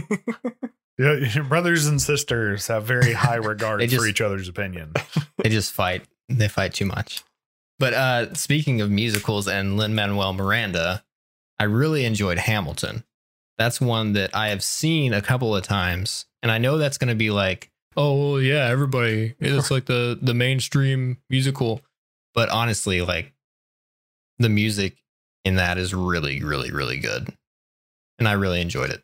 Yeah, 0.99 1.15
your 1.15 1.45
brothers 1.45 1.87
and 1.87 2.01
sisters 2.01 2.67
have 2.67 2.85
very 2.85 3.15
high 3.15 3.37
regard 3.51 3.81
just- 3.81 3.97
for 3.97 4.07
each 4.07 4.21
other's 4.21 4.47
opinion. 4.49 4.93
They 5.43 5.49
just 5.49 5.73
fight. 5.73 6.05
They 6.29 6.49
fight 6.49 6.75
too 6.75 6.85
much. 6.85 7.25
But 7.79 7.95
uh 7.95 8.35
speaking 8.35 8.81
of 8.83 8.91
musicals 8.91 9.49
and 9.49 9.77
Lin 9.79 9.95
Manuel 9.95 10.35
Miranda, 10.35 11.03
I 11.59 11.65
really 11.65 12.05
enjoyed 12.05 12.39
Hamilton. 12.39 13.05
That's 13.59 13.81
one 13.81 14.15
that 14.15 14.35
I 14.35 14.49
have 14.49 14.63
seen 14.63 15.13
a 15.13 15.23
couple 15.23 15.55
of 15.55 15.63
times, 15.63 16.27
and 16.43 16.51
I 16.51 16.59
know 16.59 16.79
that's 16.79 16.99
going 16.99 17.09
to 17.11 17.15
be 17.15 17.31
like, 17.31 17.71
oh 17.97 18.33
well, 18.33 18.41
yeah, 18.41 18.67
everybody, 18.69 19.35
it's 19.39 19.71
like 19.71 19.85
the 19.87 20.19
the 20.21 20.35
mainstream 20.35 21.19
musical. 21.29 21.83
But 22.35 22.49
honestly, 22.49 23.03
like 23.03 23.33
the 24.39 24.49
music 24.49 24.97
in 25.45 25.57
that 25.57 25.77
is 25.79 25.95
really, 25.95 26.43
really, 26.43 26.71
really 26.71 26.99
good, 26.99 27.29
and 28.19 28.27
I 28.27 28.33
really 28.33 28.61
enjoyed 28.61 28.91
it. 28.91 29.03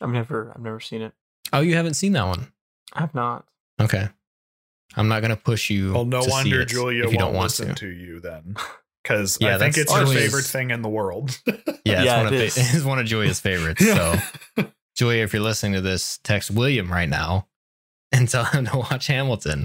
I've 0.00 0.08
never 0.10 0.52
I've 0.54 0.62
never 0.62 0.80
seen 0.80 1.02
it. 1.02 1.12
Oh, 1.52 1.60
you 1.60 1.74
haven't 1.76 1.94
seen 1.94 2.12
that 2.12 2.26
one? 2.26 2.52
I 2.94 3.00
have 3.00 3.14
not. 3.14 3.44
Okay, 3.80 4.08
I'm 4.96 5.08
not 5.08 5.20
going 5.20 5.30
to 5.30 5.36
push 5.42 5.68
you. 5.70 5.92
Well, 5.92 6.04
no 6.04 6.20
to 6.20 6.24
see 6.24 6.30
wonder 6.30 6.60
it 6.62 6.68
Julia 6.68 7.00
if 7.00 7.04
won't 7.06 7.12
you 7.12 7.18
don't 7.18 7.34
want 7.34 7.44
listen 7.44 7.68
to. 7.68 7.74
to 7.74 7.88
you 7.88 8.20
then. 8.20 8.56
Because 9.08 9.38
Yeah, 9.40 9.54
I 9.56 9.58
think 9.58 9.74
that's 9.74 9.90
it's 9.90 9.92
her 9.94 10.04
Julia's- 10.04 10.24
favorite 10.24 10.44
thing 10.44 10.70
in 10.70 10.82
the 10.82 10.88
world. 10.90 11.40
Yeah, 11.84 12.02
it's, 12.02 12.04
Yeah, 12.04 12.16
one, 12.24 12.26
it 12.34 12.36
of, 12.36 12.42
is. 12.42 12.56
it's 12.74 12.84
one 12.84 12.98
of 12.98 13.06
Julia's 13.06 13.40
favorites. 13.40 13.82
So, 13.82 14.16
Julia, 14.94 15.22
if 15.22 15.32
you're 15.32 15.40
listening 15.40 15.72
to 15.72 15.80
this, 15.80 16.18
text 16.22 16.50
William 16.50 16.92
right 16.92 17.08
now 17.08 17.48
and 18.12 18.28
tell 18.28 18.44
him 18.44 18.66
to 18.66 18.76
watch 18.76 19.06
Hamilton. 19.06 19.64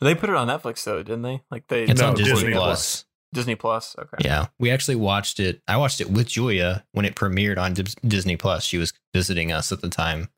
They 0.00 0.14
put 0.14 0.30
it 0.30 0.36
on 0.36 0.48
Netflix 0.48 0.82
though, 0.84 1.02
didn't 1.02 1.22
they? 1.22 1.42
Like 1.50 1.66
they 1.68 1.82
It's 1.84 2.00
No, 2.00 2.08
on 2.08 2.14
Disney, 2.14 2.32
Disney 2.34 2.52
Plus. 2.52 3.04
Disney 3.34 3.54
Plus. 3.54 3.96
Okay. 3.98 4.16
Yeah, 4.24 4.46
we 4.58 4.70
actually 4.70 4.96
watched 4.96 5.40
it. 5.40 5.60
I 5.68 5.76
watched 5.76 6.00
it 6.00 6.10
with 6.10 6.28
Julia 6.28 6.84
when 6.92 7.04
it 7.04 7.14
premiered 7.14 7.58
on 7.58 7.74
Dis- 7.74 7.96
Disney 8.06 8.36
Plus. 8.38 8.64
She 8.64 8.78
was 8.78 8.94
visiting 9.12 9.52
us 9.52 9.72
at 9.72 9.82
the 9.82 9.90
time. 9.90 10.28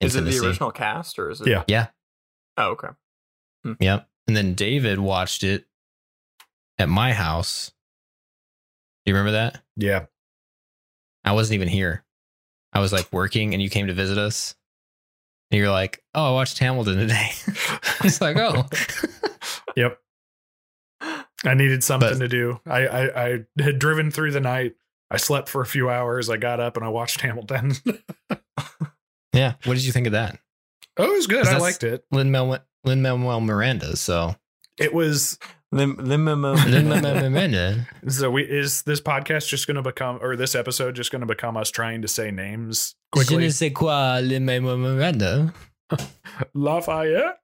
Is 0.00 0.16
it 0.16 0.22
the 0.24 0.38
original 0.46 0.70
cast 0.70 1.18
or 1.18 1.28
is 1.30 1.42
it? 1.42 1.48
Yeah. 1.48 1.64
Yeah. 1.66 1.88
Oh, 2.56 2.70
okay. 2.70 2.88
Hmm. 3.64 3.72
Yep. 3.80 4.08
And 4.28 4.36
then 4.36 4.54
David 4.54 4.98
watched 4.98 5.42
it 5.44 5.66
at 6.78 6.88
my 6.88 7.12
house. 7.12 7.72
Do 9.04 9.10
you 9.12 9.16
remember 9.16 9.32
that? 9.32 9.62
yeah. 9.76 10.06
I 11.26 11.32
wasn't 11.32 11.54
even 11.54 11.68
here. 11.68 12.04
I 12.74 12.80
was 12.80 12.92
like 12.92 13.10
working 13.10 13.54
and 13.54 13.62
you 13.62 13.70
came 13.70 13.86
to 13.86 13.94
visit 13.94 14.18
us. 14.18 14.54
And 15.50 15.58
you're 15.58 15.70
like, 15.70 16.02
oh, 16.14 16.28
I 16.28 16.32
watched 16.32 16.58
Hamilton 16.58 16.96
today. 16.98 17.30
I 17.46 17.96
was 18.02 18.20
like, 18.20 18.36
oh. 18.36 18.66
Yep. 19.76 19.98
I 21.00 21.54
needed 21.54 21.82
something 21.82 22.10
But- 22.10 22.18
to 22.18 22.28
do. 22.28 22.60
I, 22.66 22.86
I 22.86 23.24
I 23.26 23.38
had 23.58 23.78
driven 23.78 24.10
through 24.10 24.32
the 24.32 24.40
night. 24.40 24.74
I 25.10 25.16
slept 25.16 25.48
for 25.48 25.60
a 25.62 25.66
few 25.66 25.88
hours. 25.90 26.28
I 26.30 26.36
got 26.36 26.60
up 26.60 26.76
and 26.76 26.84
I 26.84 26.88
watched 26.88 27.20
Hamilton. 27.22 27.72
yeah. 29.32 29.54
What 29.64 29.74
did 29.74 29.84
you 29.84 29.92
think 29.92 30.06
of 30.06 30.12
that? 30.12 30.38
oh, 30.96 31.04
it 31.04 31.14
was 31.14 31.26
good. 31.26 31.46
I 31.46 31.58
liked 31.58 31.82
it. 31.84 32.04
Lin 32.12 32.30
Manuel 32.30 33.40
Miranda. 33.40 33.96
So, 33.96 34.36
It 34.78 34.92
was 34.94 35.38
Lim- 35.74 35.96
Lim- 35.96 36.24
Lim- 36.26 36.88
Miranda. 37.32 37.86
so. 38.08 38.30
We 38.30 38.42
is 38.44 38.82
this 38.82 39.00
podcast 39.00 39.48
just 39.48 39.66
going 39.66 39.76
to 39.76 39.82
become, 39.82 40.18
or 40.22 40.36
this 40.36 40.54
episode 40.54 40.94
just 40.94 41.10
going 41.10 41.20
to 41.20 41.26
become 41.26 41.56
us 41.56 41.70
trying 41.70 42.02
to 42.02 42.08
say 42.08 42.30
names 42.30 42.94
quickly? 43.12 43.36
Je 43.36 43.42
ne 43.46 43.50
sais 43.50 43.70
quoi, 43.72 44.20
Lin 44.22 44.44
Manuel 44.44 44.76
Miranda. 44.76 45.52
Lafayette. 46.54 47.38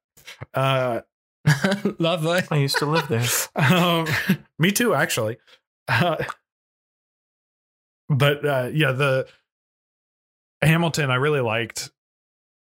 Uh, 0.55 1.01
Love 1.99 2.27
it. 2.27 2.47
I 2.51 2.57
used 2.57 2.79
to 2.79 2.87
live 2.87 3.09
there. 3.09 3.27
um, 3.73 4.07
me 4.59 4.71
too, 4.71 4.95
actually. 4.95 5.39
Uh, 5.89 6.17
but 8.09 8.45
uh, 8.45 8.71
yeah, 8.73 8.93
the 8.93 9.27
Hamilton 10.63 11.11
I 11.11 11.17
really 11.17 11.41
liked. 11.41 11.91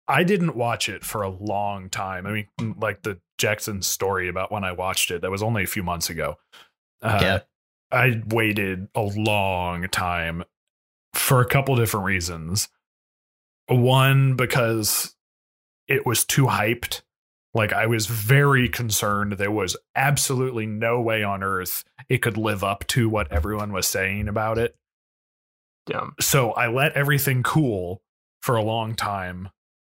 I 0.06 0.22
didn't 0.22 0.56
watch 0.56 0.88
it 0.88 1.04
for 1.04 1.22
a 1.22 1.30
long 1.30 1.88
time. 1.88 2.26
I 2.26 2.32
mean, 2.32 2.74
like 2.78 3.02
the 3.02 3.20
Jackson 3.38 3.82
story 3.82 4.28
about 4.28 4.52
when 4.52 4.64
I 4.64 4.72
watched 4.72 5.10
it, 5.10 5.22
that 5.22 5.30
was 5.30 5.42
only 5.42 5.64
a 5.64 5.68
few 5.68 5.82
months 5.82 6.10
ago. 6.10 6.36
Uh, 7.00 7.18
yeah. 7.20 7.38
I 7.90 8.22
waited 8.26 8.88
a 8.94 9.02
long 9.02 9.88
time 9.88 10.44
for 11.14 11.40
a 11.40 11.46
couple 11.46 11.76
different 11.76 12.06
reasons. 12.06 12.68
One, 13.66 14.36
because 14.36 15.14
it 15.88 16.04
was 16.04 16.24
too 16.24 16.46
hyped. 16.46 17.02
Like, 17.54 17.72
I 17.72 17.86
was 17.86 18.06
very 18.06 18.68
concerned 18.68 19.34
there 19.34 19.50
was 19.50 19.76
absolutely 19.94 20.66
no 20.66 21.00
way 21.00 21.22
on 21.22 21.42
earth 21.42 21.84
it 22.08 22.18
could 22.18 22.36
live 22.36 22.62
up 22.62 22.86
to 22.88 23.08
what 23.08 23.30
everyone 23.32 23.72
was 23.72 23.86
saying 23.86 24.28
about 24.28 24.58
it. 24.58 24.76
Yeah. 25.88 26.08
So 26.20 26.52
I 26.52 26.68
let 26.68 26.92
everything 26.94 27.42
cool 27.42 28.02
for 28.42 28.56
a 28.56 28.62
long 28.62 28.94
time. 28.94 29.50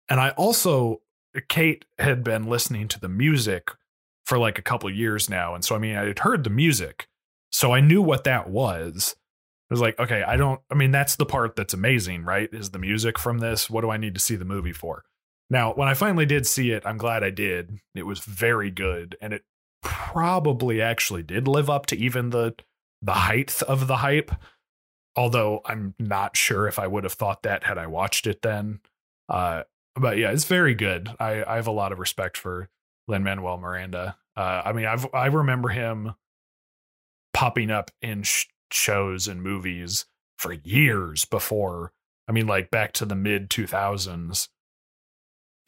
And 0.08 0.20
I 0.20 0.30
also, 0.30 1.00
Kate 1.48 1.84
had 1.98 2.22
been 2.22 2.46
listening 2.46 2.88
to 2.88 3.00
the 3.00 3.08
music 3.08 3.70
for 4.24 4.38
like 4.38 4.58
a 4.58 4.62
couple 4.62 4.90
years 4.90 5.28
now. 5.28 5.54
And 5.54 5.64
so, 5.64 5.74
I 5.74 5.78
mean, 5.78 5.96
I 5.96 6.04
had 6.04 6.20
heard 6.20 6.44
the 6.44 6.50
music. 6.50 7.08
So 7.50 7.72
I 7.72 7.80
knew 7.80 8.02
what 8.02 8.24
that 8.24 8.48
was. 8.48 9.16
I 9.70 9.74
was 9.74 9.80
like, 9.80 9.98
okay, 9.98 10.22
I 10.22 10.36
don't, 10.36 10.60
I 10.70 10.74
mean, 10.74 10.90
that's 10.90 11.16
the 11.16 11.26
part 11.26 11.56
that's 11.56 11.74
amazing, 11.74 12.24
right? 12.24 12.48
Is 12.52 12.70
the 12.70 12.78
music 12.78 13.18
from 13.18 13.38
this. 13.38 13.70
What 13.70 13.80
do 13.80 13.90
I 13.90 13.96
need 13.96 14.14
to 14.14 14.20
see 14.20 14.36
the 14.36 14.44
movie 14.44 14.72
for? 14.72 15.04
Now, 15.48 15.72
when 15.74 15.88
I 15.88 15.94
finally 15.94 16.26
did 16.26 16.46
see 16.46 16.70
it, 16.70 16.82
I'm 16.86 16.98
glad 16.98 17.22
I 17.22 17.30
did. 17.30 17.78
It 17.94 18.06
was 18.06 18.20
very 18.20 18.70
good. 18.70 19.16
And 19.20 19.32
it 19.32 19.44
probably 19.82 20.80
actually 20.80 21.22
did 21.22 21.48
live 21.48 21.68
up 21.68 21.86
to 21.86 21.96
even 21.96 22.30
the 22.30 22.54
the 23.02 23.12
height 23.12 23.62
of 23.62 23.86
the 23.86 23.96
hype. 23.96 24.30
Although 25.16 25.60
I'm 25.66 25.94
not 25.98 26.36
sure 26.36 26.68
if 26.68 26.78
I 26.78 26.86
would 26.86 27.04
have 27.04 27.12
thought 27.12 27.42
that 27.42 27.64
had 27.64 27.76
I 27.76 27.86
watched 27.86 28.26
it 28.26 28.40
then. 28.42 28.80
Uh, 29.28 29.64
but 29.94 30.18
yeah, 30.18 30.30
it's 30.30 30.44
very 30.44 30.74
good. 30.74 31.08
I, 31.20 31.44
I 31.44 31.56
have 31.56 31.66
a 31.66 31.72
lot 31.72 31.92
of 31.92 31.98
respect 31.98 32.36
for 32.36 32.68
Lin 33.08 33.22
Manuel 33.24 33.58
Miranda. 33.58 34.16
Uh, 34.36 34.62
I 34.64 34.72
mean, 34.72 34.86
I've 34.86 35.06
I 35.14 35.26
remember 35.26 35.68
him 35.70 36.14
popping 37.34 37.70
up 37.70 37.90
in 38.00 38.22
sh- 38.22 38.46
shows 38.70 39.28
and 39.28 39.42
movies 39.42 40.06
for 40.38 40.52
years 40.52 41.24
before. 41.24 41.92
I 42.28 42.32
mean, 42.32 42.46
like 42.46 42.70
back 42.70 42.92
to 42.94 43.04
the 43.04 43.14
mid 43.14 43.50
2000s. 43.50 44.48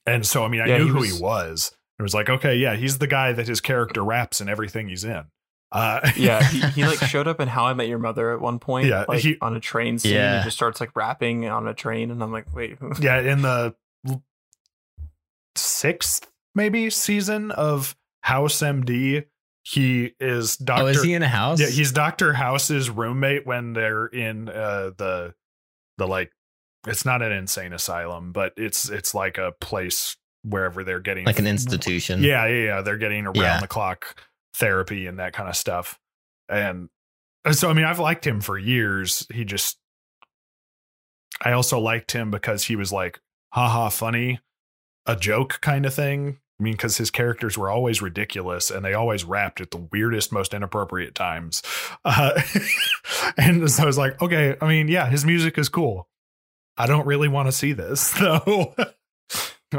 And 0.07 0.27
so, 0.27 0.45
I 0.45 0.49
mean, 0.49 0.61
I 0.61 0.67
Yeah, 0.67 0.79
knew 0.79 0.85
he 0.85 0.91
who 0.91 0.99
was- 0.99 1.17
he 1.17 1.23
was. 1.23 1.77
It 1.99 2.03
was 2.03 2.13
like, 2.15 2.29
okay, 2.29 2.57
yeah, 2.57 2.75
he's 2.75 2.99
the 2.99 3.07
guy 3.07 3.33
that 3.33 3.47
his 3.47 3.61
character 3.61 4.03
raps 4.05 4.41
in 4.41 4.49
everything 4.49 4.89
he's 4.89 5.05
in. 5.05 5.25
Uh, 5.71 6.01
Yeah, 6.17 6.43
he, 6.43 6.61
he 6.71 6.85
like 6.87 6.99
showed 7.09 7.29
up 7.29 7.39
in 7.41 7.47
How 7.49 7.67
I 7.67 7.75
Met 7.75 7.87
Your 7.89 7.99
Mother 8.01 8.33
at 8.33 8.41
one 8.41 8.59
point. 8.59 8.89
Yeah, 8.89 9.05
like 9.07 9.21
he- 9.21 9.39
on 9.41 9.55
a 9.55 9.61
train 9.61 9.99
scene. 9.99 10.13
Yeah. 10.15 10.39
He 10.39 10.45
just 10.45 10.57
starts 10.57 10.81
like 10.81 10.95
rapping 10.97 11.47
on 11.49 11.69
a 11.69 11.75
train, 11.75 12.11
and 12.11 12.23
I'm 12.23 12.33
like, 12.33 12.53
wait, 12.55 12.79
who? 12.81 12.93
yeah, 13.01 13.21
in 13.21 13.43
the 13.43 13.49
l- 13.49 13.75
sixth 15.57 16.31
maybe 16.55 16.91
season 16.91 17.51
of 17.51 17.97
House 18.23 18.61
MD, 18.61 19.25
he 19.63 20.13
is 20.21 20.57
Doctor. 20.57 20.85
Oh, 20.85 20.87
is 20.89 21.03
he 21.03 21.15
in 21.15 21.23
a 21.23 21.29
house? 21.29 21.61
Yeah, 21.61 21.69
he's 21.69 21.93
Doctor 21.93 22.33
House's 22.33 22.91
roommate 22.91 23.47
when 23.47 23.73
they're 23.73 24.07
in 24.07 24.49
uh, 24.49 24.91
the 24.97 25.35
the 25.99 26.07
like. 26.07 26.31
It's 26.87 27.07
not 27.07 27.23
an 27.23 27.33
insane 27.33 27.73
asylum, 27.73 28.33
but 28.33 28.53
it's 28.59 28.91
it's 28.91 29.15
like 29.15 29.39
a 29.39 29.53
place 29.61 30.17
wherever 30.43 30.85
they're 30.85 31.01
getting 31.01 31.25
like 31.25 31.39
an 31.39 31.47
institution. 31.47 32.23
Yeah, 32.23 32.47
yeah, 32.47 32.65
yeah. 32.65 32.81
They're 32.83 32.99
getting 32.99 33.25
around 33.25 33.37
Yeah. 33.37 33.61
the 33.61 33.67
clock 33.69 34.23
therapy 34.55 35.07
and 35.07 35.19
that 35.19 35.33
kind 35.33 35.49
of 35.49 35.57
stuff. 35.57 35.99
And 36.51 36.91
and 37.47 37.57
so, 37.57 37.71
I 37.71 37.73
mean, 37.73 37.87
I've 37.87 37.99
liked 37.99 38.27
him 38.27 38.43
for 38.43 38.59
years. 38.59 39.27
He 39.33 39.45
just, 39.47 39.79
I 41.43 41.53
also 41.53 41.79
liked 41.79 42.13
him 42.13 42.31
because 42.31 42.65
he 42.65 42.77
was 42.77 42.93
like, 42.93 43.21
haha, 43.53 43.89
funny, 43.89 44.41
a 45.07 45.17
joke 45.17 45.59
kind 45.61 45.87
of 45.87 45.95
thing. 45.95 46.39
I 46.61 46.63
mean, 46.63 46.75
because 46.75 46.99
his 46.99 47.11
characters 47.11 47.59
were 47.59 47.69
always 47.69 48.01
ridiculous 48.01 48.71
and 48.71 48.85
they 48.85 48.95
always 48.95 49.25
rapped 49.25 49.61
at 49.61 49.73
the 49.73 49.89
weirdest, 49.93 50.31
most 50.33 50.55
inappropriate 50.55 51.15
times. 51.15 51.63
Uh, 52.07 52.39
and 53.39 53.71
so 53.71 53.83
I 53.83 53.87
was 53.87 53.97
like, 53.97 54.21
okay, 54.21 54.57
I 54.61 54.69
mean, 54.69 54.89
yeah, 54.89 55.07
his 55.09 55.25
music 55.25 55.57
is 55.57 55.69
cool. 55.71 56.07
I 56.77 56.87
don't 56.87 57.07
really 57.07 57.29
want 57.29 57.49
to 57.49 57.53
see 57.53 57.73
this 57.73 58.13
though. 58.19 58.75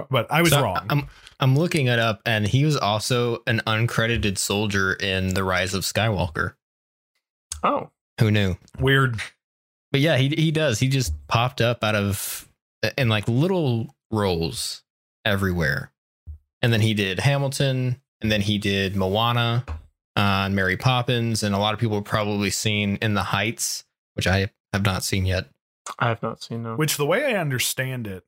but 0.09 0.31
I 0.31 0.41
was 0.41 0.51
So, 0.51 0.63
wrong. 0.63 0.85
I'm 0.89 1.07
I'm 1.39 1.55
looking 1.55 1.85
it 1.87 1.99
up, 1.99 2.21
and 2.25 2.47
he 2.47 2.65
was 2.65 2.77
also 2.77 3.43
an 3.45 3.61
uncredited 3.67 4.37
soldier 4.39 4.93
in 4.93 5.33
the 5.35 5.43
Rise 5.43 5.73
of 5.73 5.83
Skywalker. 5.83 6.53
Oh, 7.63 7.91
Who 8.19 8.31
knew? 8.31 8.55
Weird. 8.79 9.19
But 9.91 10.01
yeah, 10.01 10.17
he 10.17 10.29
he 10.29 10.49
does. 10.51 10.79
He 10.79 10.87
just 10.87 11.13
popped 11.27 11.61
up 11.61 11.83
out 11.83 11.95
of 11.95 12.49
in 12.97 13.07
like 13.09 13.27
little 13.27 13.93
roles 14.11 14.81
everywhere, 15.25 15.91
and 16.61 16.71
then 16.71 16.81
he 16.81 16.93
did 16.93 17.19
Hamilton, 17.19 18.01
and 18.21 18.31
then 18.31 18.41
he 18.41 18.57
did 18.57 18.95
Moana, 18.95 19.65
uh, 20.15 20.45
and 20.45 20.55
Mary 20.55 20.77
Poppins, 20.77 21.43
and 21.43 21.53
a 21.53 21.57
lot 21.57 21.73
of 21.73 21.79
people 21.79 21.97
have 21.97 22.05
probably 22.05 22.49
seen 22.49 22.97
In 23.01 23.13
the 23.13 23.23
Heights, 23.23 23.83
which 24.13 24.27
I 24.27 24.49
have 24.71 24.85
not 24.85 25.03
seen 25.03 25.25
yet. 25.25 25.49
I 25.99 26.07
have 26.07 26.23
not 26.23 26.41
seen 26.41 26.63
them. 26.63 26.77
Which 26.77 26.97
the 26.97 27.05
way 27.05 27.25
I 27.25 27.39
understand 27.39 28.07
it, 28.07 28.23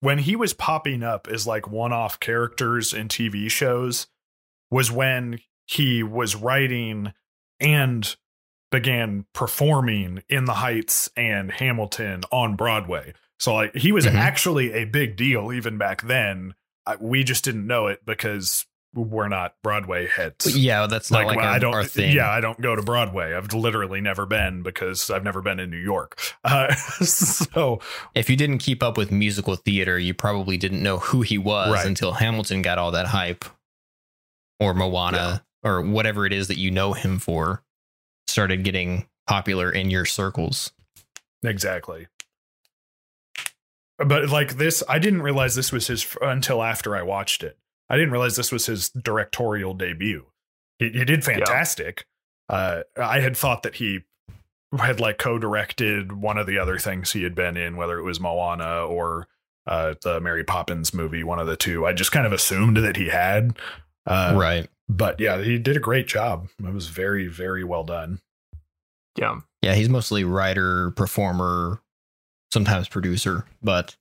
when 0.00 0.18
he 0.18 0.36
was 0.36 0.54
popping 0.54 1.02
up 1.02 1.28
as 1.28 1.46
like 1.46 1.68
one-off 1.68 2.20
characters 2.20 2.92
in 2.92 3.08
TV 3.08 3.50
shows, 3.50 4.06
was 4.70 4.90
when 4.90 5.40
he 5.66 6.02
was 6.02 6.34
writing 6.36 7.12
and 7.60 8.16
began 8.70 9.24
performing 9.32 10.22
in 10.28 10.46
the 10.46 10.54
Heights 10.54 11.08
and 11.16 11.52
Hamilton 11.52 12.22
on 12.32 12.56
Broadway. 12.56 13.14
So 13.38 13.54
like 13.54 13.74
he 13.74 13.92
was 13.92 14.06
Mhm. 14.06 14.14
actually 14.14 14.72
a 14.72 14.84
big 14.84 15.16
deal 15.16 15.52
even 15.52 15.76
back 15.78 16.02
then. 16.02 16.54
I, 16.86 16.96
we 16.96 17.24
just 17.24 17.44
didn't 17.44 17.66
know 17.66 17.86
it 17.86 18.04
because 18.04 18.66
we're 18.94 19.26
not 19.26 19.54
Broadway 19.62 20.06
heads. 20.06 20.56
Yeah, 20.56 20.86
that's 20.86 21.10
not 21.10 21.26
like, 21.26 21.36
well, 21.36 21.46
our, 21.46 21.52
I 21.54 21.58
don't. 21.58 21.96
Yeah, 21.96 22.30
I 22.30 22.40
don't 22.40 22.60
go 22.60 22.76
to 22.76 22.82
Broadway. 22.82 23.34
I've 23.34 23.52
literally 23.52 24.00
never 24.00 24.24
been 24.24 24.62
because 24.62 25.10
I've 25.10 25.24
never 25.24 25.42
been 25.42 25.58
in 25.58 25.70
New 25.70 25.78
York. 25.78 26.20
Uh, 26.44 26.72
so 26.74 27.80
if 28.14 28.28
you 28.30 28.36
didn't 28.36 28.58
keep 28.58 28.82
up 28.82 28.96
with 28.96 29.10
musical 29.10 29.56
theater, 29.56 29.98
you 29.98 30.14
probably 30.14 30.56
didn't 30.58 30.82
know 30.82 30.98
who 30.98 31.22
he 31.22 31.38
was 31.38 31.72
Right. 31.72 31.86
until 31.86 32.12
Hamilton 32.12 32.62
got 32.62 32.78
all 32.78 32.92
that 32.92 33.06
hype, 33.06 33.44
or 34.60 34.74
Moana, 34.74 35.42
or 35.64 35.80
whatever 35.82 36.26
it 36.26 36.32
is 36.32 36.48
that 36.48 36.58
you 36.58 36.70
know 36.70 36.92
him 36.92 37.18
for, 37.18 37.62
started 38.28 38.62
getting 38.62 39.08
popular 39.26 39.70
in 39.72 39.90
your 39.90 40.04
circles. 40.04 40.70
exactly. 41.42 42.06
But 43.98 44.30
like 44.30 44.56
this, 44.56 44.82
I 44.88 44.98
didn't 44.98 45.22
realize 45.22 45.54
this 45.54 45.72
was 45.72 45.86
his 45.86 46.16
until 46.20 46.62
after 46.62 46.96
I 46.96 47.02
watched 47.02 47.42
it. 47.42 47.58
I 47.88 47.96
didn't 47.96 48.12
realize 48.12 48.36
this 48.36 48.50
was 48.50 48.66
his 48.66 48.90
directorial 48.90 49.74
debut. 49.74 50.26
He, 50.78 50.90
he 50.90 51.04
did 51.04 51.24
fantastic. 51.24 52.06
Uh, 52.48 52.82
I 52.96 53.20
had 53.20 53.36
thought 53.36 53.62
that 53.62 53.76
he 53.76 54.00
had 54.78 55.00
like 55.00 55.18
co-directed 55.18 56.12
one 56.12 56.38
of 56.38 56.46
the 56.46 56.58
other 56.58 56.78
things 56.78 57.12
he 57.12 57.22
had 57.22 57.34
been 57.34 57.56
in, 57.56 57.76
whether 57.76 57.98
it 57.98 58.02
was 58.02 58.20
Moana 58.20 58.84
or 58.84 59.28
uh, 59.66 59.94
the 60.02 60.20
Mary 60.20 60.44
Poppins 60.44 60.92
movie, 60.92 61.24
one 61.24 61.38
of 61.38 61.46
the 61.46 61.56
two. 61.56 61.86
I 61.86 61.92
just 61.92 62.12
kind 62.12 62.26
of 62.26 62.32
assumed 62.32 62.76
that 62.78 62.96
he 62.96 63.08
had. 63.08 63.56
Uh, 64.06 64.34
right. 64.36 64.68
But 64.88 65.20
yeah, 65.20 65.40
he 65.40 65.58
did 65.58 65.76
a 65.76 65.80
great 65.80 66.06
job. 66.06 66.48
It 66.62 66.74
was 66.74 66.88
very, 66.88 67.26
very 67.26 67.64
well 67.64 67.84
done. 67.84 68.20
yeah, 69.16 69.40
Yeah, 69.62 69.74
he's 69.74 69.88
mostly 69.88 70.24
writer, 70.24 70.90
performer, 70.90 71.80
sometimes 72.52 72.88
producer, 72.88 73.44
but 73.62 73.96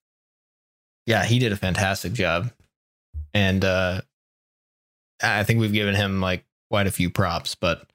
yeah, 1.05 1.25
he 1.25 1.39
did 1.39 1.51
a 1.51 1.57
fantastic 1.57 2.13
job. 2.13 2.51
And 3.33 3.63
uh 3.65 4.01
I 5.21 5.43
think 5.43 5.59
we've 5.59 5.73
given 5.73 5.95
him 5.95 6.21
like 6.21 6.45
quite 6.69 6.87
a 6.87 6.91
few 6.91 7.09
props, 7.09 7.55
but 7.55 7.87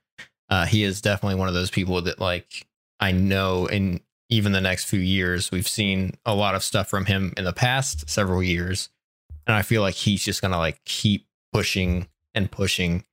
uh 0.51 0.67
he 0.67 0.83
is 0.83 1.01
definitely 1.01 1.37
one 1.37 1.49
of 1.49 1.55
those 1.55 1.71
people 1.71 2.01
that 2.03 2.21
like 2.21 2.67
I 3.01 3.13
know 3.13 3.67
in 3.67 4.01
even 4.31 4.53
the 4.53 4.61
next 4.61 4.85
few 4.85 5.01
years 5.01 5.51
we've 5.51 5.69
seen 5.69 6.15
a 6.27 6.35
lot 6.35 6.55
of 6.55 6.63
stuff 6.63 6.89
from 6.89 7.07
him 7.07 7.33
in 7.37 7.45
the 7.45 7.53
past 7.53 8.09
several 8.11 8.43
years 8.43 8.91
and 9.47 9.57
I 9.57 9.63
feel 9.63 9.81
like 9.81 9.95
he's 9.95 10.23
just 10.23 10.43
to 10.43 10.49
like 10.49 10.85
keep 10.85 11.27
pushing 11.53 12.09
and 12.35 12.51
pushing 12.51 13.05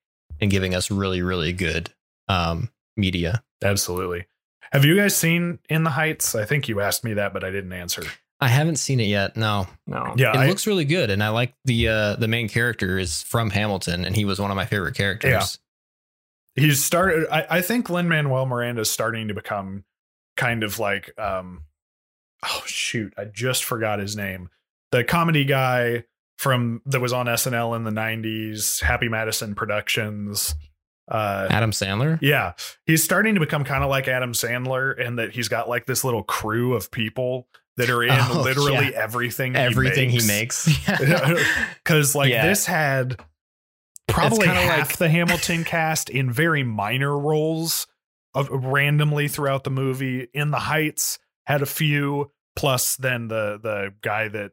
and 0.41 0.51
giving 0.51 0.75
us 0.75 0.91
really 0.91 1.21
really 1.21 1.53
good 1.53 1.91
um 2.27 2.69
media. 2.97 3.43
Absolutely. 3.63 4.25
Have 4.71 4.85
you 4.85 4.95
guys 4.95 5.15
seen 5.15 5.59
In 5.69 5.83
the 5.83 5.91
Heights? 5.91 6.35
I 6.35 6.45
think 6.45 6.67
you 6.67 6.81
asked 6.81 7.03
me 7.03 7.13
that, 7.13 7.33
but 7.33 7.43
I 7.43 7.51
didn't 7.51 7.73
answer. 7.73 8.03
I 8.39 8.49
haven't 8.49 8.75
seen 8.75 8.99
it 8.99 9.05
yet. 9.05 9.37
No, 9.37 9.67
no, 9.87 10.13
Yeah, 10.17 10.31
it 10.31 10.37
I, 10.37 10.47
looks 10.47 10.67
really 10.67 10.85
good, 10.85 11.09
and 11.09 11.23
I 11.23 11.29
like 11.29 11.53
the 11.63 11.87
uh, 11.87 12.15
the 12.15 12.27
main 12.27 12.49
character 12.49 12.99
is 12.99 13.23
from 13.23 13.49
Hamilton, 13.49 14.05
and 14.05 14.15
he 14.15 14.25
was 14.25 14.39
one 14.39 14.51
of 14.51 14.57
my 14.57 14.65
favorite 14.65 14.95
characters. 14.95 15.59
Yeah. 16.55 16.63
he's 16.63 16.83
started. 16.83 17.27
I, 17.31 17.47
I 17.49 17.61
think 17.61 17.89
Lin 17.89 18.09
Manuel 18.09 18.45
Miranda 18.45 18.81
is 18.81 18.91
starting 18.91 19.29
to 19.29 19.33
become 19.33 19.85
kind 20.35 20.63
of 20.63 20.79
like, 20.79 21.17
um, 21.17 21.63
oh 22.43 22.63
shoot, 22.65 23.13
I 23.17 23.25
just 23.25 23.63
forgot 23.63 23.99
his 23.99 24.17
name. 24.17 24.49
The 24.91 25.03
comedy 25.05 25.45
guy 25.45 26.03
from 26.37 26.81
that 26.85 26.99
was 26.99 27.13
on 27.13 27.27
SNL 27.27 27.75
in 27.77 27.83
the 27.83 27.91
'90s, 27.91 28.81
Happy 28.81 29.07
Madison 29.07 29.55
Productions. 29.55 30.55
Uh, 31.07 31.47
Adam 31.51 31.71
Sandler. 31.71 32.17
Yeah, 32.21 32.53
he's 32.85 33.03
starting 33.03 33.35
to 33.35 33.39
become 33.39 33.63
kind 33.63 33.83
of 33.83 33.89
like 33.89 34.07
Adam 34.07 34.33
Sandler 34.33 34.97
in 34.97 35.17
that 35.17 35.31
he's 35.33 35.47
got 35.47 35.69
like 35.69 35.85
this 35.85 36.03
little 36.03 36.23
crew 36.23 36.73
of 36.73 36.89
people 36.91 37.47
that 37.77 37.89
are 37.89 38.03
in 38.03 38.11
Oh, 38.11 38.41
literally 38.43 38.91
yeah. 38.91 39.01
everything 39.03 39.55
Everything 39.55 40.09
he 40.09 40.25
makes. 40.25 40.65
Because 40.87 42.15
like 42.15 42.29
Yeah. 42.31 42.47
this 42.47 42.65
had 42.65 43.19
probably 44.07 44.47
half 44.47 44.89
like- 44.91 44.97
the 44.97 45.09
Hamilton 45.09 45.63
cast 45.63 46.09
in 46.09 46.31
very 46.31 46.63
minor 46.63 47.17
roles 47.17 47.85
of 48.33 48.49
randomly 48.51 49.27
throughout 49.27 49.63
the 49.63 49.69
movie. 49.71 50.27
In 50.33 50.51
the 50.51 50.59
Heights 50.59 51.19
had 51.45 51.61
a 51.61 51.65
few, 51.65 52.31
plus 52.55 52.95
then 52.95 53.27
the 53.27 53.59
the 53.61 53.93
guy 54.01 54.27
that 54.29 54.51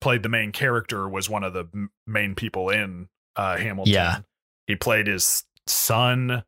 played 0.00 0.22
the 0.22 0.28
main 0.28 0.52
character 0.52 1.08
was 1.08 1.28
one 1.30 1.44
of 1.44 1.52
the 1.52 1.66
m- 1.74 1.90
main 2.06 2.34
people 2.34 2.68
in 2.70 3.08
uh 3.36 3.56
Hamilton. 3.56 3.92
Yeah. 3.94 4.18
He 4.66 4.76
played 4.76 5.06
his 5.08 5.44
son. 5.72 6.44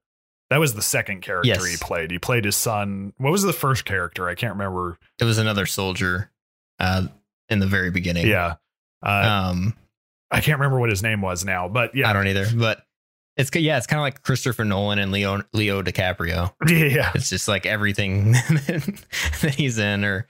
That 0.50 0.58
was 0.60 0.74
the 0.74 0.82
second 0.82 1.22
character 1.22 1.48
Yes. 1.48 1.64
he 1.64 1.76
played. 1.78 2.10
He 2.10 2.18
played 2.18 2.44
his 2.44 2.56
son. 2.56 3.14
What 3.16 3.32
was 3.32 3.42
the 3.42 3.52
first 3.54 3.84
character? 3.86 4.28
I 4.28 4.34
can't 4.34 4.52
remember. 4.52 4.98
it 5.18 5.24
was 5.24 5.38
another 5.38 5.64
soldier 5.66 6.30
uh, 6.78 7.06
in 7.48 7.58
the 7.58 7.66
very 7.66 7.90
beginning. 7.90 8.26
Yeah. 8.26 8.56
Uh, 9.04 9.48
Um, 9.50 9.74
I 10.30 10.40
can't 10.40 10.58
remember 10.58 10.78
what 10.78 10.90
his 10.90 11.02
name 11.02 11.20
was 11.22 11.44
now, 11.44 11.68
but 11.68 11.94
yeah. 11.94 12.08
I 12.08 12.12
don't 12.12 12.26
either, 12.26 12.46
but 12.54 12.84
it's 13.36 13.48
good. 13.50 13.62
Yeah, 13.62 13.78
it's 13.78 13.86
kind 13.86 13.98
of 13.98 14.02
like 14.02 14.22
Christopher 14.22 14.64
Nolan 14.64 14.98
and 14.98 15.10
Leo 15.10 15.42
Leo 15.54 15.82
DiCaprio. 15.82 16.52
yeah. 16.68 17.12
It's 17.14 17.30
just 17.30 17.48
like 17.48 17.64
everything 17.66 18.32
that 18.32 19.54
he's 19.56 19.78
in, 19.78 20.04
or 20.04 20.26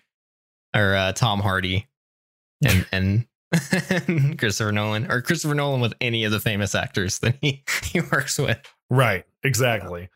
or 0.74 0.94
uh, 0.94 1.12
Tom 1.12 1.40
Hardy, 1.40 1.88
and 2.64 2.86
and 3.90 4.38
Christopher 4.38 4.72
Nolan, 4.72 5.10
or 5.10 5.20
Christopher 5.20 5.54
Nolan 5.54 5.80
with 5.80 5.94
any 6.00 6.24
of 6.24 6.32
the 6.32 6.40
famous 6.40 6.74
actors 6.74 7.18
that 7.20 7.36
he 7.40 7.62
he 7.90 8.00
works 8.00 8.38
with. 8.38 8.58
Right. 8.92 9.24
Exactly. 9.42 10.10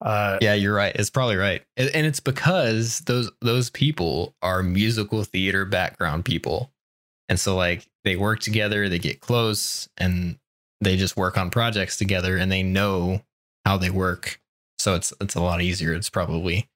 Uh, 0.00 0.38
Yeah, 0.40 0.54
you're 0.54 0.74
right. 0.74 0.96
It's 0.96 1.10
probably 1.10 1.36
right, 1.36 1.62
and 1.76 1.90
and 1.94 2.06
it's 2.06 2.18
because 2.18 3.00
those 3.00 3.30
those 3.40 3.70
people 3.70 4.34
are 4.42 4.62
musical 4.62 5.22
theater 5.22 5.64
background 5.64 6.24
people, 6.24 6.72
and 7.28 7.38
so 7.38 7.54
like 7.54 7.86
they 8.02 8.16
work 8.16 8.40
together, 8.40 8.88
they 8.88 8.98
get 8.98 9.20
close, 9.20 9.88
and 9.98 10.38
they 10.80 10.96
just 10.96 11.16
work 11.16 11.38
on 11.38 11.50
projects 11.50 11.96
together, 11.96 12.36
and 12.36 12.50
they 12.50 12.64
know 12.64 13.22
how 13.64 13.76
they 13.76 13.90
work. 13.90 14.40
So 14.78 14.94
it's 14.96 15.12
it's 15.20 15.36
a 15.36 15.40
lot 15.40 15.62
easier. 15.62 15.92
It's 15.92 16.10
probably 16.10 16.68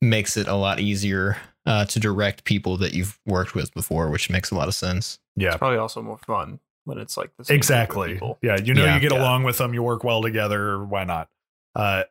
makes 0.00 0.36
it 0.36 0.46
a 0.46 0.54
lot 0.54 0.78
easier 0.78 1.38
uh, 1.66 1.86
to 1.86 1.98
direct 1.98 2.44
people 2.44 2.76
that 2.76 2.92
you've 2.92 3.18
worked 3.26 3.56
with 3.56 3.74
before, 3.74 4.08
which 4.10 4.30
makes 4.30 4.52
a 4.52 4.54
lot 4.54 4.68
of 4.68 4.74
sense. 4.74 5.18
yeah. 5.36 5.48
It's 5.48 5.56
probably 5.56 5.78
also 5.78 6.02
more 6.02 6.18
fun 6.18 6.60
when 6.84 6.98
it's 6.98 7.16
like 7.16 7.30
the 7.36 7.44
same 7.44 7.54
group 7.54 7.56
of 7.56 7.58
Exactly. 7.58 8.12
people. 8.14 8.38
Yeah. 8.42 8.56
You 8.56 8.74
know, 8.74 8.84
Yeah. 8.84 8.94
you 8.94 9.00
get 9.00 9.12
Yeah. 9.12 9.20
along 9.22 9.44
with 9.44 9.58
them, 9.58 9.72
you 9.74 9.82
work 9.82 10.04
well 10.04 10.22
together. 10.22 10.82
Why 10.84 11.04
not? 11.04 11.28
Uh, 11.74 12.04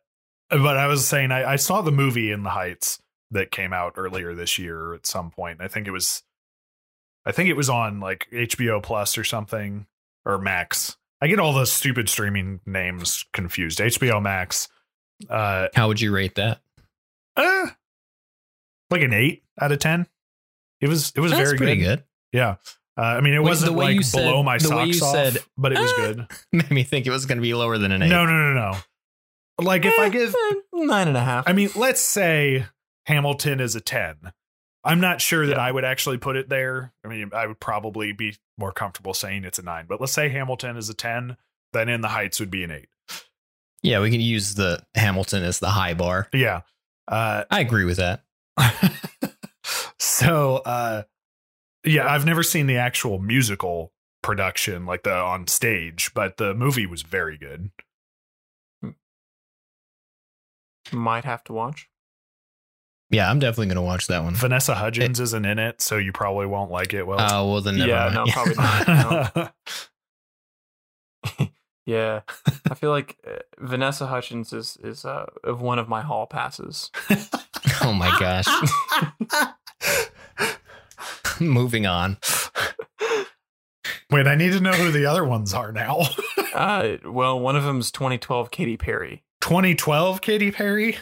but 0.50 0.78
I 0.78 0.88
was 0.88 1.08
saying, 1.08 1.32
I, 1.32 1.52
I 1.54 1.56
saw 1.58 1.82
the 1.82 1.92
movie 1.92 2.32
In 2.32 2.44
the 2.44 2.50
Heights 2.52 3.02
that 3.32 3.52
came 3.52 3.72
out 3.74 3.94
earlier 3.96 4.34
this 4.34 4.58
year 4.60 4.94
at 4.94 5.06
some 5.06 5.32
point. 5.32 5.62
I 5.62 5.68
think 5.68 5.88
it 5.88 5.92
was, 5.92 6.24
I 7.26 7.32
think 7.32 7.50
it 7.50 7.56
was 7.56 7.70
on 7.70 8.00
like 8.00 8.28
HBO 8.32 8.82
Plus 8.82 9.18
or 9.18 9.24
something 9.24 9.88
or 10.26 10.38
Max. 10.38 10.98
I 11.22 11.28
get 11.28 11.40
all 11.40 11.54
the 11.54 11.66
stupid 11.66 12.10
streaming 12.10 12.60
names 12.66 13.26
confused. 13.32 13.80
HBO 13.80 14.20
Max. 14.22 14.68
Uh, 15.30 15.68
How 15.76 15.88
would 15.88 16.02
you 16.02 16.14
rate 16.14 16.36
that? 16.36 16.62
uh 17.38 17.68
like 18.90 19.02
an 19.04 19.14
eight 19.14 19.44
out 19.62 19.72
of 19.72 19.80
ten. 19.80 20.06
It 20.82 20.90
was 20.90 21.14
it 21.16 21.20
was 21.22 21.32
That's 21.32 21.44
very 21.50 21.58
pretty 21.58 21.78
good. 21.78 22.00
good. 22.00 22.04
Yeah. 22.34 22.56
Uh, 22.98 23.02
I 23.02 23.22
mean, 23.22 23.34
it 23.34 23.40
Wait, 23.40 23.50
wasn't 23.50 23.72
the 23.72 23.78
way 23.78 23.86
like 23.86 23.96
you 23.96 24.04
said- 24.04 24.26
below 24.26 24.44
my 24.44 24.58
the 24.58 24.70
way 24.76 24.92
socks 24.92 25.00
you 25.00 25.06
off, 25.06 25.14
said, 25.14 25.38
but 25.58 25.72
it 25.72 25.80
was 25.80 25.92
"Ah." 25.94 25.98
good. 25.98 26.28
Made 26.52 26.72
me 26.72 26.84
think 26.84 27.08
it 27.08 27.12
was 27.12 27.26
going 27.26 27.38
to 27.38 27.42
be 27.42 27.54
lower 27.54 27.78
than 27.78 27.92
an 27.92 28.02
eight. 28.04 28.10
No, 28.10 28.26
no, 28.26 28.32
no, 28.32 28.54
no. 28.54 28.78
Like 29.60 29.86
if 29.86 29.98
I 30.00 30.10
give, 30.10 30.34
Eh, 30.36 30.56
nine 30.74 31.08
and 31.08 31.16
a 31.18 31.22
half. 31.24 31.48
I 31.48 31.54
mean, 31.54 31.70
let's 31.76 32.02
say 32.02 32.66
Hamilton 33.06 33.60
is 33.60 33.76
a 33.76 33.82
ten. 33.82 34.34
I'm 34.84 35.00
not 35.00 35.22
sure 35.22 35.46
that 35.46 35.58
Yeah. 35.58 35.62
I 35.64 35.72
would 35.72 35.86
actually 35.86 36.18
put 36.18 36.36
it 36.36 36.50
there. 36.50 36.92
I 37.06 37.08
mean, 37.08 37.30
I 37.34 37.46
would 37.46 37.60
probably 37.60 38.12
be 38.14 38.36
more 38.58 38.72
comfortable 38.72 39.14
saying 39.14 39.44
it's 39.46 39.60
a 39.60 39.62
nine. 39.62 39.86
But 39.88 40.02
let's 40.02 40.14
say 40.14 40.30
Hamilton 40.30 40.76
is 40.78 40.90
a 40.90 40.94
ten, 40.96 41.38
then 41.74 41.88
In 41.90 42.02
the 42.02 42.08
Heights 42.10 42.40
would 42.40 42.50
be 42.52 42.64
an 42.64 42.72
eight. 42.72 42.90
Yeah, 43.84 44.00
we 44.02 44.10
can 44.12 44.22
use 44.22 44.56
the 44.56 44.84
Hamilton 44.96 45.44
as 45.44 45.60
the 45.60 45.70
high 45.70 45.94
bar. 45.94 46.28
Yeah. 46.34 46.62
Uh, 47.08 47.44
I 47.52 47.60
agree 47.62 47.86
with 47.86 47.98
that. 47.98 48.24
so 50.00 50.58
uh 50.58 51.04
yeah 51.84 52.08
i've 52.12 52.26
never 52.26 52.44
seen 52.44 52.68
the 52.68 52.78
actual 52.78 53.20
musical 53.20 53.92
production 54.22 54.86
like 54.86 55.04
the 55.04 55.14
on 55.14 55.48
stage 55.48 56.12
but 56.14 56.38
the 56.38 56.54
movie 56.54 56.86
was 56.86 57.02
very 57.02 57.38
good 57.38 57.72
might 60.92 61.24
have 61.26 61.44
to 61.46 61.54
watch. 61.54 61.88
Yeah, 63.12 63.30
I'm 63.30 63.40
definitely 63.40 63.68
going 63.68 63.76
to 63.76 63.82
watch 63.82 64.08
that 64.08 64.24
one. 64.24 64.34
vanessa 64.36 64.74
hudgens 64.76 65.20
isn't 65.20 65.46
in 65.46 65.60
it 65.60 65.80
so 65.82 65.98
you 65.98 66.12
probably 66.12 66.46
won't 66.48 66.72
like 66.72 66.94
it 66.94 67.06
well 67.06 67.20
Oh, 67.20 67.52
well, 67.52 67.62
then 67.62 67.78
never 67.78 67.90
Yeah, 67.90 68.10
mind. 68.10 68.16
no, 68.16 68.26
probably 68.34 68.56
not. 69.36 69.36
no. 71.40 71.48
Yeah, 71.88 72.22
I 72.70 72.76
feel 72.76 72.92
like 72.92 73.18
uh, 73.28 73.40
Vanessa 73.58 74.06
Hudgens 74.06 74.54
is 74.54 74.78
is 74.84 75.04
uh, 75.04 75.26
one 75.44 75.80
of 75.80 75.90
my 75.90 76.02
hall 76.02 76.28
passes. 76.28 76.92
oh 77.84 77.92
my 77.92 78.16
gosh. 78.20 78.46
Moving 81.40 81.86
on. 81.86 82.18
wait 84.12 84.28
i 84.28 84.36
need 84.36 84.52
to 84.54 84.60
know 84.60 84.72
who 84.74 84.92
the 84.92 85.06
other 85.06 85.26
ones 85.26 85.54
are 85.54 85.72
now 85.72 86.02
Uh, 86.54 86.98
well, 87.06 87.40
one 87.40 87.56
of 87.56 87.64
them 87.64 87.80
is 87.80 87.94
2012 87.94 88.52
Katy 88.52 88.76
Perry. 88.76 89.24
2012 89.40 90.20
katy 90.22 90.52
perry 90.52 90.98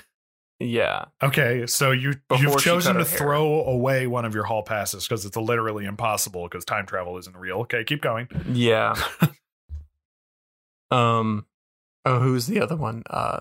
Yeah, 0.59 1.05
okay 1.23 1.65
so 1.65 1.89
you 1.91 2.13
Before 2.29 2.37
you've 2.43 2.61
chosen 2.61 2.93
to 2.97 3.03
hair. 3.03 3.17
throw 3.17 3.63
away 3.63 4.05
one 4.05 4.25
of 4.25 4.35
your 4.35 4.43
hall 4.43 4.61
passes 4.61 5.07
because 5.07 5.25
it's 5.25 5.35
literally 5.35 5.85
impossible 5.85 6.43
because 6.43 6.65
time 6.65 6.85
travel 6.85 7.17
isn't 7.17 7.35
real 7.35 7.61
okay 7.61 7.83
keep 7.83 7.99
going 8.01 8.27
yeah. 8.51 8.93
um, 10.91 11.45
oh, 12.05 12.19
who's 12.19 12.47
the 12.47 12.61
other 12.61 12.75
one? 12.75 13.03
Uh, 13.09 13.39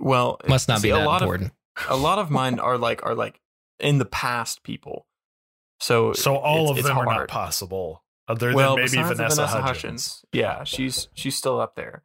well, 0.00 0.40
Must 0.48 0.68
not 0.68 0.80
see, 0.80 0.88
be 0.88 0.92
a 0.92 0.96
that 0.96 1.06
lot 1.06 1.22
important. 1.22 1.52
Of, 1.76 1.90
a 1.90 1.96
lot 1.96 2.18
of 2.18 2.30
mine 2.30 2.58
are 2.58 2.78
like 2.78 3.04
are 3.04 3.14
like 3.14 3.40
in 3.80 3.98
the 3.98 4.04
past 4.04 4.62
people. 4.62 5.06
So 5.80 6.12
so 6.12 6.36
all 6.36 6.64
it's- 6.64 6.70
of 6.70 6.78
it's 6.78 6.88
them 6.88 6.98
are 6.98 7.04
not 7.04 7.12
hard. 7.14 7.28
possible 7.28 8.04
other 8.26 8.52
well, 8.54 8.76
than 8.76 8.84
maybe 8.86 8.96
vanessa, 9.02 9.14
Vanessa 9.14 9.46
hudgens. 9.62 10.24
Yeah, 10.32 10.64
she's 10.64 11.08
she's 11.14 11.36
still 11.36 11.60
up 11.60 11.74
there. 11.76 12.02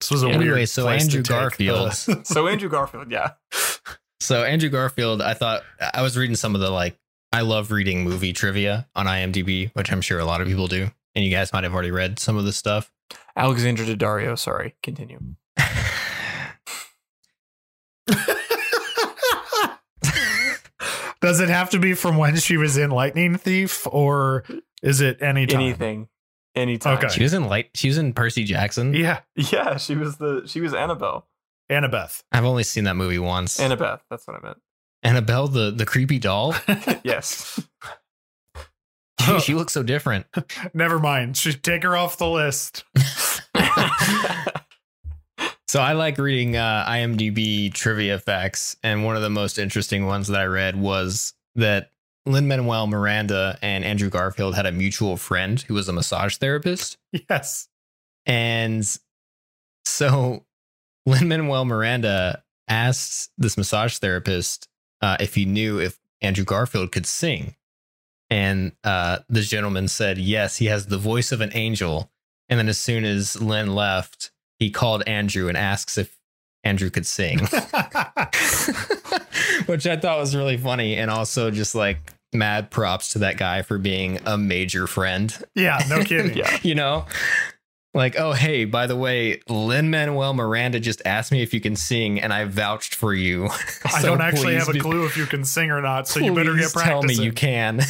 This 0.00 0.10
was 0.10 0.22
a 0.24 0.26
Yeah. 0.28 0.38
weird 0.38 0.42
Anyway, 0.50 0.66
so 0.66 0.82
place 0.84 1.02
Andrew 1.04 1.22
take 1.22 1.28
Garfield. 1.38 1.90
the- 1.92 2.22
So 2.24 2.48
Andrew 2.48 2.68
Garfield, 2.68 3.10
yeah. 3.10 3.32
So 4.20 4.42
Andrew 4.44 4.68
Garfield, 4.68 5.22
I 5.22 5.34
thought 5.34 5.62
I 5.94 6.02
was 6.02 6.16
reading 6.18 6.34
some 6.36 6.54
of 6.54 6.60
the 6.60 6.70
like 6.70 6.98
I 7.32 7.40
love 7.42 7.70
reading 7.70 8.04
movie 8.04 8.32
trivia 8.32 8.88
on 8.94 9.06
IMDb, 9.06 9.70
which 9.74 9.90
I'm 9.92 10.00
sure 10.00 10.18
a 10.18 10.24
lot 10.24 10.40
of 10.40 10.48
people 10.48 10.66
do. 10.66 10.90
And 11.14 11.24
you 11.24 11.30
guys 11.30 11.52
might 11.52 11.64
have 11.64 11.72
already 11.72 11.90
read 11.90 12.18
some 12.18 12.36
of 12.36 12.44
this 12.44 12.56
stuff. 12.56 12.90
Alexandra 13.36 13.86
Daddario, 13.86 14.38
sorry. 14.38 14.74
Continue. 14.82 15.18
Does 21.22 21.40
it 21.40 21.48
have 21.48 21.70
to 21.70 21.78
be 21.78 21.94
from 21.94 22.18
when 22.18 22.36
she 22.36 22.56
was 22.58 22.76
in 22.76 22.90
Lightning 22.90 23.36
Thief, 23.38 23.86
or 23.86 24.44
is 24.82 25.00
it 25.00 25.22
any 25.22 25.46
time? 25.46 25.60
Anything. 25.60 26.08
Anytime. 26.54 26.98
Okay. 26.98 27.08
she 27.08 27.22
was 27.22 27.32
in 27.32 27.44
light 27.44 27.70
she 27.72 27.88
was 27.88 27.96
in 27.96 28.12
Percy 28.12 28.44
Jackson. 28.44 28.92
Yeah, 28.92 29.20
Yeah, 29.34 29.78
she 29.78 29.94
was 29.94 30.18
the 30.18 30.42
she 30.46 30.60
was 30.60 30.74
Annabelle. 30.74 31.26
Annabeth. 31.70 32.24
I've 32.30 32.44
only 32.44 32.64
seen 32.64 32.84
that 32.84 32.96
movie 32.96 33.18
once. 33.18 33.58
Annabeth, 33.58 34.00
that's 34.10 34.26
what 34.26 34.36
I 34.36 34.44
meant. 34.44 34.58
Annabelle, 35.02 35.48
the, 35.48 35.70
the 35.70 35.86
creepy 35.86 36.18
doll. 36.18 36.54
Yes. 37.04 37.60
She, 39.20 39.38
she 39.40 39.54
looks 39.54 39.72
so 39.72 39.82
different. 39.84 40.26
Never 40.74 40.98
mind. 40.98 41.36
Should 41.36 41.62
take 41.62 41.84
her 41.84 41.96
off 41.96 42.18
the 42.18 42.28
list. 42.28 42.84
So 45.72 45.80
I 45.80 45.94
like 45.94 46.18
reading 46.18 46.54
uh, 46.54 46.84
IMDb 46.86 47.72
trivia 47.72 48.18
facts, 48.18 48.76
and 48.82 49.06
one 49.06 49.16
of 49.16 49.22
the 49.22 49.30
most 49.30 49.58
interesting 49.58 50.04
ones 50.04 50.28
that 50.28 50.38
I 50.38 50.44
read 50.44 50.76
was 50.76 51.32
that 51.54 51.92
Lin 52.26 52.46
Manuel 52.46 52.86
Miranda 52.86 53.58
and 53.62 53.82
Andrew 53.82 54.10
Garfield 54.10 54.54
had 54.54 54.66
a 54.66 54.70
mutual 54.70 55.16
friend 55.16 55.58
who 55.62 55.72
was 55.72 55.88
a 55.88 55.92
massage 55.94 56.36
therapist, 56.36 56.98
Yes. 57.10 57.68
and 58.26 58.84
so 59.86 60.44
Lin 61.06 61.28
Manuel 61.28 61.64
Miranda 61.64 62.44
asked 62.68 63.30
this 63.38 63.56
massage 63.56 63.96
therapist 63.96 64.68
uh, 65.00 65.16
if 65.20 65.36
he 65.36 65.46
knew 65.46 65.80
if 65.80 65.98
Andrew 66.20 66.44
Garfield 66.44 66.92
could 66.92 67.06
sing, 67.06 67.56
and 68.28 68.72
uh, 68.84 69.20
this 69.30 69.48
gentleman 69.48 69.88
said 69.88 70.18
yes, 70.18 70.58
he 70.58 70.66
has 70.66 70.88
the 70.88 70.98
voice 70.98 71.32
of 71.32 71.40
an 71.40 71.52
angel. 71.54 72.10
And 72.50 72.58
then 72.58 72.68
as 72.68 72.76
soon 72.76 73.06
as 73.06 73.40
Lin 73.40 73.74
left, 73.74 74.32
he 74.62 74.70
called 74.70 75.02
Andrew 75.08 75.48
and 75.48 75.56
asks 75.56 75.98
if 75.98 76.16
Andrew 76.64 76.90
could 76.90 77.06
sing, 77.06 77.38
which 79.66 79.86
I 79.86 79.96
thought 79.96 80.18
was 80.18 80.34
really 80.36 80.56
funny. 80.56 80.96
And 80.96 81.10
also 81.10 81.50
just 81.50 81.74
like 81.74 82.12
mad 82.32 82.70
props 82.70 83.12
to 83.14 83.18
that 83.20 83.36
guy 83.36 83.62
for 83.62 83.78
being 83.78 84.20
a 84.24 84.38
major 84.38 84.86
friend, 84.86 85.36
yeah, 85.54 85.80
no 85.88 86.00
kidding. 86.04 86.36
yeah. 86.36 86.58
you 86.62 86.74
know? 86.74 87.06
Like, 87.94 88.18
oh 88.18 88.32
hey, 88.32 88.64
by 88.64 88.86
the 88.86 88.96
way, 88.96 89.40
Lin 89.48 89.90
Manuel 89.90 90.32
Miranda 90.32 90.80
just 90.80 91.02
asked 91.04 91.30
me 91.30 91.42
if 91.42 91.52
you 91.52 91.60
can 91.60 91.76
sing, 91.76 92.20
and 92.20 92.32
I 92.32 92.46
vouched 92.46 92.94
for 92.94 93.12
you. 93.12 93.46
I 93.84 94.00
So 94.00 94.08
don't 94.08 94.22
actually 94.22 94.54
have 94.54 94.68
a 94.68 94.72
be- 94.72 94.80
clue 94.80 95.04
if 95.04 95.16
you 95.16 95.26
can 95.26 95.44
sing 95.44 95.70
or 95.70 95.82
not, 95.82 96.08
so 96.08 96.20
you 96.20 96.34
better 96.34 96.54
please 96.54 96.72
get 96.72 96.84
tell 96.84 97.02
me 97.02 97.14
you 97.14 97.32
can. 97.32 97.80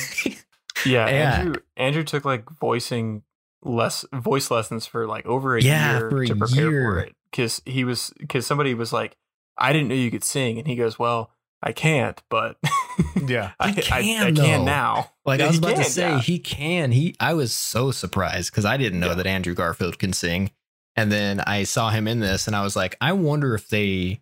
Yeah, 0.84 1.08
Yeah. 1.08 1.36
Andrew 1.38 1.54
Andrew 1.76 2.02
took 2.02 2.24
like 2.24 2.50
voicing 2.58 3.22
less 3.62 4.04
voice 4.12 4.50
lessons 4.50 4.86
for 4.86 5.06
like 5.06 5.24
over 5.26 5.56
a 5.56 5.62
Yeah, 5.62 5.98
year 5.98 6.10
for 6.10 6.22
a 6.22 6.26
to 6.26 6.34
prepare 6.36 6.70
year. 6.70 6.82
for 6.82 6.98
it 7.00 7.16
because 7.30 7.62
he 7.64 7.84
was 7.84 8.12
because 8.18 8.46
somebody 8.46 8.74
was 8.74 8.92
like, 8.92 9.16
I 9.58 9.72
didn't 9.72 9.88
know 9.88 9.94
you 9.94 10.10
could 10.10 10.24
sing, 10.24 10.58
and 10.58 10.66
he 10.66 10.76
goes, 10.76 10.98
Well, 10.98 11.30
I 11.62 11.72
can't, 11.72 12.20
but 12.28 12.56
Yeah. 13.26 13.52
I, 13.60 13.72
can 13.72 13.84
I, 13.92 13.98
I 13.98 14.02
can, 14.02 14.34
can 14.36 14.64
now. 14.64 15.10
Like 15.24 15.38
Yeah, 15.40 15.44
I 15.46 15.48
was 15.48 15.56
he 15.56 15.62
about 15.64 15.76
to 15.76 15.84
say, 15.84 16.10
yeah. 16.10 16.18
he 16.20 16.38
can. 16.38 16.90
He 16.92 17.14
I 17.20 17.34
was 17.34 17.52
so 17.52 17.90
surprised 17.92 18.50
because 18.50 18.64
I 18.64 18.76
didn't 18.76 18.98
know 19.00 19.08
Yeah. 19.10 19.14
that 19.14 19.26
Andrew 19.26 19.54
Garfield 19.54 19.98
can 19.98 20.12
sing. 20.12 20.50
And 20.96 21.10
then 21.10 21.40
I 21.40 21.62
saw 21.62 21.88
him 21.90 22.06
in 22.06 22.20
this 22.20 22.46
and 22.46 22.54
I 22.56 22.62
was 22.62 22.76
like, 22.76 22.96
I 23.00 23.12
wonder 23.12 23.54
if 23.54 23.68
they 23.68 24.20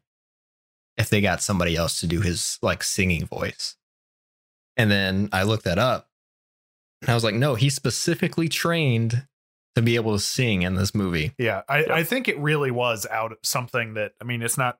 if 0.96 1.08
they 1.08 1.20
got 1.22 1.42
somebody 1.42 1.74
else 1.76 1.98
to 2.00 2.06
do 2.06 2.20
his 2.20 2.58
like 2.62 2.82
singing 2.82 3.24
voice. 3.24 3.76
And 4.76 4.90
then 4.90 5.28
I 5.32 5.42
looked 5.44 5.64
that 5.64 5.78
up 5.78 6.08
and 7.00 7.10
I 7.10 7.14
was 7.14 7.24
like, 7.24 7.34
no, 7.34 7.54
he 7.54 7.70
specifically 7.70 8.48
trained 8.48 9.26
to 9.76 9.82
be 9.82 9.96
able 9.96 10.12
to 10.12 10.18
sing 10.18 10.62
in 10.62 10.74
this 10.74 10.94
movie. 10.94 11.32
Yeah, 11.38 11.62
I, 11.68 11.78
Yep. 11.80 11.90
I 11.90 12.02
think 12.04 12.28
it 12.28 12.38
really 12.38 12.70
was 12.70 13.06
out 13.10 13.32
of 13.32 13.38
something 13.42 13.94
that 13.94 14.12
I 14.20 14.24
mean, 14.24 14.42
it's 14.42 14.58
not 14.58 14.78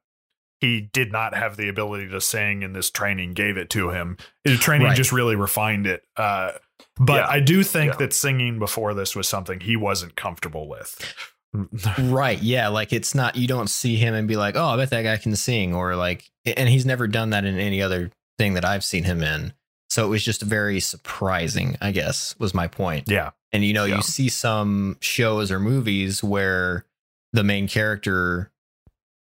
he 0.61 0.81
did 0.93 1.11
not 1.11 1.35
have 1.35 1.57
the 1.57 1.69
ability 1.69 2.09
to 2.09 2.21
sing, 2.21 2.63
and 2.63 2.77
this 2.77 2.91
training 2.91 3.33
gave 3.33 3.57
it 3.57 3.71
to 3.71 3.91
him. 3.91 4.19
His 4.45 4.59
training 4.61 4.89
Right. 4.89 4.97
just 4.97 5.11
really 5.13 5.35
refined 5.37 5.87
it. 5.87 6.03
Uh, 6.17 6.53
but 6.99 7.15
Yeah. 7.25 7.27
I 7.31 7.41
do 7.41 7.63
think 7.63 7.93
Yeah. 7.95 7.99
that 7.99 8.13
singing 8.13 8.59
before 8.59 8.93
this 8.93 9.17
was 9.17 9.27
something 9.27 9.61
he 9.61 9.77
wasn't 9.77 10.17
comfortable 10.17 10.69
with. 10.69 11.15
Right. 11.99 12.39
Yeah. 12.41 12.69
Like 12.69 12.93
it's 12.93 13.13
not, 13.15 13.35
you 13.37 13.49
don't 13.49 13.69
see 13.69 13.97
him 13.97 14.15
and 14.15 14.29
be 14.29 14.37
like, 14.37 14.55
oh, 14.55 14.67
I 14.67 14.77
bet 14.77 14.91
that 14.91 15.03
guy 15.03 15.17
can 15.17 15.35
sing. 15.35 15.75
Or 15.75 15.97
like, 15.97 16.31
and 16.45 16.69
he's 16.69 16.87
never 16.87 17.09
done 17.09 17.31
that 17.31 17.45
in 17.45 17.59
any 17.59 17.83
other 17.83 18.13
thing 18.39 18.55
that 18.55 18.65
I've 18.65 18.85
seen 18.85 19.03
him 19.03 19.21
in. 19.23 19.53
So 19.89 20.05
it 20.07 20.09
was 20.09 20.25
just 20.25 20.43
very 20.43 20.79
surprising, 20.79 21.77
I 21.81 21.91
guess, 21.91 22.37
was 22.39 22.55
my 22.55 22.69
point. 22.69 23.09
yeah, 23.09 23.31
And 23.53 23.65
you 23.65 23.73
know, 23.73 23.85
Yeah. 23.85 23.97
you 23.97 24.03
see 24.03 24.29
some 24.29 24.97
shows 25.01 25.51
or 25.51 25.59
movies 25.59 26.23
where 26.23 26.85
the 27.33 27.45
main 27.45 27.69
character 27.69 28.51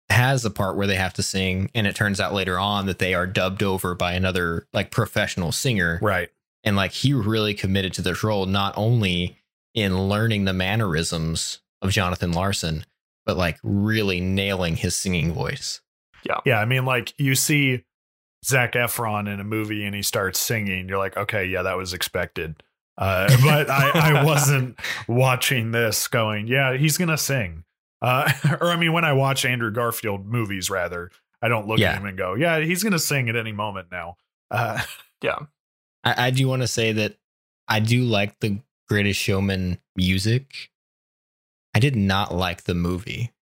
has 0.10 0.46
a 0.46 0.52
part 0.52 0.76
where 0.78 0.88
they 0.88 0.96
have 0.96 1.14
to 1.14 1.24
sing, 1.24 1.70
and 1.74 1.88
it 1.88 1.96
turns 1.96 2.20
out 2.20 2.34
later 2.34 2.60
on 2.60 2.86
that 2.86 3.00
they 3.00 3.14
are 3.14 3.26
dubbed 3.26 3.64
over 3.64 3.96
by 3.96 4.14
another 4.14 4.68
like 4.74 4.92
professional 4.92 5.52
singer 5.52 6.00
right. 6.02 6.30
and 6.64 6.76
like 6.76 6.92
he 6.92 7.14
really 7.14 7.56
committed 7.56 7.94
to 7.94 8.02
this 8.04 8.24
role 8.24 8.46
not 8.46 8.74
only 8.78 9.38
in 9.74 10.08
learning 10.08 10.46
the 10.46 10.54
mannerisms 10.54 11.60
of 11.82 11.90
Jonathan 11.92 12.32
Larson 12.32 12.86
but 13.26 13.36
like 13.38 13.58
really 13.64 14.22
nailing 14.22 14.76
his 14.76 14.96
singing 14.96 15.34
voice. 15.34 15.82
Yeah, 16.24 16.40
Yeah, 16.46 16.60
I 16.60 16.66
mean, 16.66 16.86
like 16.86 17.14
you 17.18 17.34
see 17.34 17.84
Zac 18.46 18.74
Efron 18.74 19.32
in 19.32 19.40
a 19.40 19.44
movie 19.44 19.84
and 19.84 19.96
he 19.96 20.04
starts 20.04 20.40
singing, 20.40 20.88
you're 20.88 21.00
like, 21.00 21.18
okay, 21.18 21.46
yeah, 21.46 21.64
that 21.64 21.78
was 21.78 21.94
expected. 21.94 22.62
Uh, 22.98 23.28
but 23.44 23.70
I, 23.70 24.20
I 24.20 24.24
wasn't 24.24 24.80
watching 25.08 25.72
this 25.72 26.08
going, 26.08 26.48
yeah, 26.48 26.78
he's 26.78 26.98
gonna 26.98 27.18
sing. 27.18 27.64
Uh, 28.02 28.32
or 28.62 28.68
I 28.72 28.76
mean, 28.78 28.94
when 28.94 29.04
I 29.06 29.14
watch 29.14 29.44
Andrew 29.46 29.72
Garfield 29.72 30.26
movies, 30.26 30.70
rather, 30.70 31.12
I 31.42 31.48
don't 31.50 31.68
look 31.68 31.80
Yeah. 31.80 31.92
at 31.92 31.98
him 32.00 32.06
and 32.06 32.18
go, 32.18 32.36
yeah, 32.36 32.60
he's 32.60 32.84
gonna 32.84 33.00
sing 33.00 33.28
at 33.30 33.36
any 33.36 33.52
moment 33.52 33.88
now. 33.92 34.18
Uh, 34.52 34.80
Yeah. 35.22 35.40
I, 36.04 36.28
I 36.28 36.32
do 36.32 36.48
want 36.48 36.62
to 36.62 36.68
say 36.68 36.92
that 36.94 37.18
I 37.68 37.80
do 37.80 38.04
like 38.04 38.40
the 38.40 38.60
Greatest 38.88 39.20
Showman 39.20 39.80
music. 39.96 40.70
I 41.74 41.80
did 41.80 41.96
not 41.96 42.34
like 42.34 42.64
the 42.64 42.76
movie. 42.76 43.34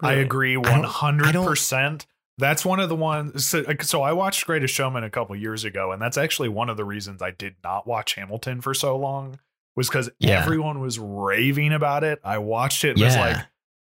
I 0.00 0.10
Really. 0.12 0.22
agree 0.22 0.54
don't- 0.54 0.84
I 0.84 0.88
hundred 0.88 1.32
don't- 1.32 1.46
percent. 1.46 2.06
That's 2.38 2.64
one 2.64 2.78
of 2.80 2.88
the 2.88 2.94
ones. 2.96 3.46
So, 3.46 3.60
uh, 3.66 3.74
so 3.82 4.02
I 4.02 4.12
watched 4.12 4.46
Greatest 4.46 4.72
Showman 4.74 5.02
a 5.04 5.10
couple 5.10 5.34
years 5.36 5.64
ago, 5.64 5.90
and 5.92 6.00
that's 6.00 6.16
actually 6.16 6.48
one 6.48 6.70
of 6.70 6.76
the 6.76 6.84
reasons 6.84 7.20
I 7.20 7.32
did 7.32 7.56
not 7.64 7.86
watch 7.86 8.14
Hamilton 8.14 8.60
for 8.60 8.74
so 8.74 8.96
long. 8.96 9.40
Was 9.76 9.88
because 9.88 10.10
Yeah. 10.18 10.40
everyone 10.42 10.80
was 10.80 10.98
raving 10.98 11.72
about 11.72 12.02
it. 12.04 12.20
I 12.24 12.38
watched 12.38 12.84
it 12.84 12.96
and 12.96 13.00
was 13.00 13.16
like, 13.16 13.36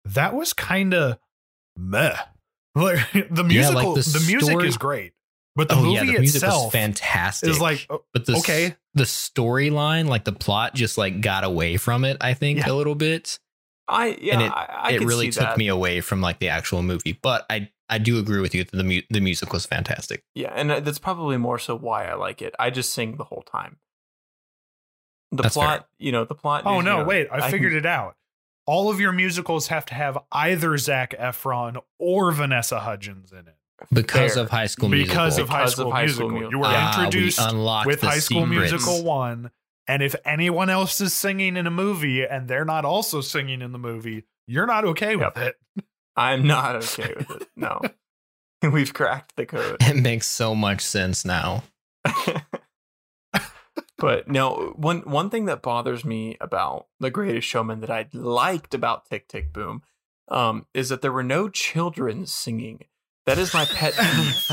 that 0.06 0.34
was 0.34 0.52
kind 0.52 0.92
of 0.94 1.18
meh. 1.76 2.16
Like 2.74 3.00
the 3.30 3.42
musical, 3.44 3.94
the 3.94 4.02
the, 4.02 4.24
music 4.28 4.50
story- 4.50 4.68
is 4.68 4.76
great, 4.76 5.12
but 5.56 5.68
the 5.68 5.74
oh 5.74 5.82
movie 5.82 5.94
yeah, 5.94 6.00
the 6.04 6.06
music 6.20 6.20
was 6.20 6.34
itself 6.36 6.72
fantastic. 6.72 7.48
is 7.48 7.60
like, 7.60 7.86
oh, 7.90 8.04
but 8.12 8.24
the 8.26 8.36
okay. 8.36 8.76
the 8.94 9.02
storyline, 9.04 10.06
like 10.06 10.24
the 10.24 10.32
plot, 10.32 10.74
just 10.74 10.96
like 10.96 11.20
got 11.20 11.42
away 11.44 11.76
from 11.76 12.04
it. 12.04 12.16
I 12.20 12.34
think 12.34 12.58
Yeah. 12.60 12.70
a 12.70 12.74
little 12.74 12.94
bit. 12.94 13.38
I 13.88 14.16
yeah, 14.20 14.34
and 14.34 14.42
it- 14.42 14.52
I, 14.52 14.64
I 14.82 14.90
it 14.92 15.00
really 15.00 15.32
see 15.32 15.40
took 15.40 15.48
that. 15.50 15.58
me 15.58 15.68
away 15.68 16.00
from 16.02 16.20
like 16.20 16.38
the 16.38 16.50
actual 16.50 16.82
movie. 16.82 17.18
But 17.20 17.46
I 17.50 17.70
I 17.88 17.98
do 17.98 18.18
agree 18.18 18.40
with 18.40 18.54
you 18.54 18.64
that 18.64 18.76
the 18.76 18.84
mu- 18.84 19.02
the 19.10 19.20
music 19.20 19.52
was 19.52 19.64
fantastic. 19.66 20.24
Yeah, 20.34 20.52
and 20.54 20.70
uh, 20.70 20.80
that's 20.80 20.98
probably 20.98 21.36
more 21.38 21.58
so 21.58 21.76
why 21.76 22.04
I 22.06 22.14
like 22.14 22.42
it. 22.42 22.54
I 22.58 22.70
just 22.70 22.92
sing 22.92 23.16
the 23.16 23.24
whole 23.24 23.42
time. 23.42 23.78
The 25.30 25.42
That's 25.42 25.54
fair. 25.54 25.64
plot, 25.64 25.88
you 25.98 26.10
know, 26.12 26.24
the 26.24 26.34
plot. 26.34 26.62
Oh 26.66 26.78
is, 26.78 26.84
no, 26.84 26.92
you 26.92 26.98
know, 27.02 27.04
wait! 27.08 27.28
I, 27.30 27.50
figured 27.50 27.72
can- 27.72 27.78
it 27.80 27.86
out. 27.86 28.16
All 28.66 28.90
of 28.90 29.00
your 29.00 29.12
musicals 29.12 29.68
have 29.68 29.86
to 29.86 29.94
have 29.94 30.18
either 30.32 30.76
Zac 30.76 31.14
Efron 31.18 31.80
or 31.98 32.32
Vanessa 32.32 32.80
Hudgens 32.80 33.32
in 33.32 33.38
it. 33.48 33.54
Because 33.92 34.34
Fair. 34.34 34.42
of 34.42 34.50
High 34.50 34.66
School 34.66 34.88
because 34.90 35.38
Musical. 35.38 35.42
of 35.44 35.48
High 35.50 35.58
Because 35.60 35.72
School 35.72 35.86
of 35.86 35.92
High 35.92 36.06
School 36.08 36.28
Musical. 36.30 36.50
You 36.50 36.58
were 36.58 36.64
Ah, 36.66 37.04
introduced 37.04 37.38
unlocked 37.40 37.86
with 37.86 38.00
High 38.02 38.18
School 38.18 38.46
secrets. 38.46 38.72
Musical 38.72 39.04
1, 39.04 39.50
and 39.86 40.02
if 40.02 40.14
anyone 40.24 40.68
else 40.68 41.00
is 41.00 41.14
singing 41.14 41.56
in 41.56 41.66
a 41.66 41.70
movie 41.70 42.24
and 42.26 42.48
they're 42.48 42.64
not 42.64 42.84
also 42.84 43.20
singing 43.20 43.62
in 43.62 43.72
the 43.72 43.78
movie, 43.78 44.24
you're 44.46 44.66
not 44.66 44.84
okay 44.84 45.14
with 45.16 45.32
Yep. 45.36 45.56
it. 45.76 45.84
I'm 46.18 46.46
not 46.46 46.74
okay 46.76 47.14
with 47.16 47.30
it. 47.30 47.48
No, 47.54 47.80
we've 48.72 48.92
cracked 48.92 49.36
the 49.36 49.46
code. 49.46 49.76
It 49.80 49.96
makes 49.96 50.26
so 50.26 50.52
much 50.52 50.80
sense 50.80 51.24
now. 51.24 51.62
but 53.96 54.26
no, 54.26 54.74
one 54.76 55.02
one 55.02 55.30
thing 55.30 55.44
that 55.44 55.62
bothers 55.62 56.04
me 56.04 56.36
about 56.40 56.88
The 56.98 57.10
Greatest 57.10 57.46
Showman 57.46 57.80
that 57.80 57.90
I 57.90 58.08
liked 58.12 58.74
about 58.74 59.06
Tick 59.06 59.28
Tick 59.28 59.52
Boom, 59.52 59.82
um, 60.26 60.66
is 60.74 60.88
that 60.88 61.02
there 61.02 61.12
were 61.12 61.22
no 61.22 61.48
children 61.48 62.26
singing. 62.26 62.84
That 63.26 63.38
is 63.38 63.54
my 63.54 63.64
pet 63.64 63.94
peeve. 63.98 64.50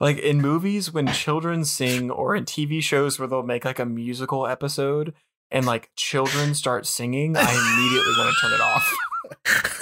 like 0.00 0.18
in 0.18 0.40
movies 0.40 0.92
when 0.92 1.06
children 1.06 1.64
sing, 1.64 2.10
or 2.10 2.34
in 2.34 2.44
TV 2.44 2.82
shows 2.82 3.20
where 3.20 3.28
they'll 3.28 3.44
make 3.44 3.64
like 3.64 3.78
a 3.78 3.86
musical 3.86 4.48
episode 4.48 5.14
and 5.52 5.64
like 5.64 5.90
children 5.94 6.54
start 6.54 6.86
singing, 6.86 7.36
I 7.36 7.42
immediately 7.42 8.14
want 8.18 8.34
to 8.34 8.40
turn 8.40 8.52
it 8.52 8.60
off. 8.60 9.80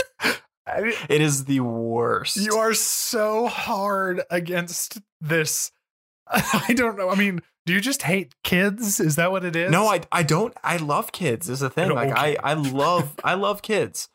I 0.73 0.95
It 1.09 1.21
is 1.21 1.45
the 1.45 1.61
worst. 1.61 2.37
you 2.37 2.57
are 2.57 2.75
so 2.75 3.47
hard 3.47 4.23
against 4.31 4.99
this. 5.21 5.71
I 6.29 6.73
don't 6.75 6.97
know. 6.97 7.11
I 7.11 7.15
mean, 7.15 7.41
do 7.67 7.73
you 7.73 7.81
just 7.81 8.03
hate 8.03 8.35
kids? 8.43 8.99
Is 9.01 9.17
that 9.17 9.31
what 9.31 9.45
it 9.45 9.55
is? 9.57 9.71
No, 9.71 9.87
I 9.87 10.01
I 10.11 10.23
don't. 10.23 10.55
I 10.65 10.79
love 10.79 11.13
kids. 11.13 11.49
Is 11.49 11.63
a 11.63 11.71
thing. 11.71 11.91
Like 11.91 12.11
okay. 12.11 12.37
I 12.43 12.53
I 12.53 12.55
love 12.55 13.15
I 13.23 13.35
love 13.35 13.63
kids. 13.63 14.09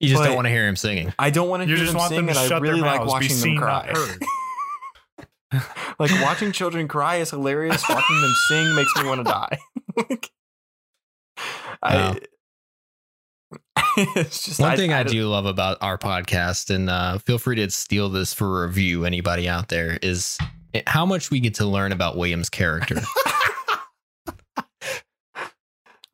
You 0.00 0.08
just 0.10 0.22
don't 0.22 0.34
want 0.34 0.46
to 0.46 0.50
hear 0.50 0.66
him 0.68 0.76
singing. 0.76 1.14
I 1.18 1.30
don't 1.30 1.48
want 1.48 1.62
to 1.62 1.68
You 1.68 1.76
hear 1.76 1.84
just 1.84 1.92
them 1.92 1.98
want 2.00 2.10
sing, 2.10 2.26
them 2.26 2.34
to 2.34 2.40
shut 2.40 2.52
I 2.52 2.58
really 2.58 2.80
their 2.80 2.90
like 2.90 3.00
mouths, 3.00 3.10
be 3.10 3.14
watching 3.14 3.30
seen, 3.36 3.54
them 3.54 3.62
cry. 3.62 3.92
heard. 3.94 5.62
like 5.98 6.10
watching 6.22 6.52
children 6.52 6.88
cry 6.88 7.16
is 7.16 7.30
hilarious. 7.30 7.82
Watching 7.88 8.20
them 8.20 8.32
sing 8.48 8.74
makes 8.74 8.94
me 8.96 9.04
want 9.06 9.24
to 9.26 9.32
die. 9.32 9.58
Like, 9.96 10.30
I, 11.82 12.18
it's 14.16 14.44
just 14.44 14.60
One 14.60 14.76
thing 14.76 14.92
I, 14.92 15.02
don't- 15.02 15.12
do 15.12 15.28
love 15.28 15.46
about 15.46 15.78
our 15.80 15.98
podcast, 15.98 16.74
and 16.74 16.88
uh, 16.90 17.18
feel 17.18 17.38
free 17.38 17.56
to 17.56 17.70
steal 17.70 18.08
this 18.08 18.32
for 18.34 18.62
review, 18.66 19.04
anybody 19.04 19.48
out 19.48 19.68
there, 19.68 19.98
is 20.02 20.38
how 20.86 21.06
much 21.06 21.30
we 21.30 21.40
get 21.40 21.54
to 21.54 21.66
learn 21.66 21.92
about 21.92 22.16
William's 22.16 22.50
character. 22.50 23.00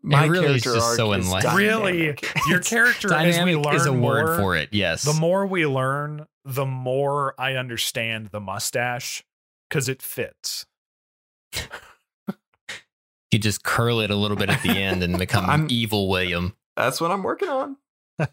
My 0.03 0.24
really 0.24 0.55
is 0.55 0.62
just 0.62 0.97
so 0.97 1.12
is 1.12 1.26
enlightening. 1.26 1.57
Really, 1.57 2.05
your 2.49 2.61
character 2.61 3.12
as 3.12 3.36
we 3.38 3.53
Dynamic 3.53 3.64
learn 3.66 3.74
is 3.76 3.86
a 3.86 3.93
word 3.93 4.26
more, 4.26 4.36
for 4.38 4.57
it. 4.57 4.70
Yes. 4.72 5.03
The 5.03 5.12
more 5.12 5.45
we 5.47 5.66
learn, 5.66 6.26
the 6.45 6.64
more 6.64 7.34
I 7.38 7.55
understand 7.57 8.28
the 8.28 8.41
mustache 8.41 9.22
because 9.68 9.91
it 9.91 10.01
fits. 10.01 10.64
you 13.30 13.38
just 13.38 13.62
curl 13.62 14.01
it 14.01 14.11
a 14.11 14.16
little 14.16 14.38
bit 14.38 14.49
at 14.49 14.62
the 14.62 14.70
end 14.70 15.03
and 15.03 15.18
become 15.18 15.45
I'm- 15.51 15.66
evil 15.70 16.09
William. 16.09 16.55
That's 16.85 17.01
what 17.01 17.11
I'm 17.11 17.22
working 17.22 17.49
on. 17.49 17.76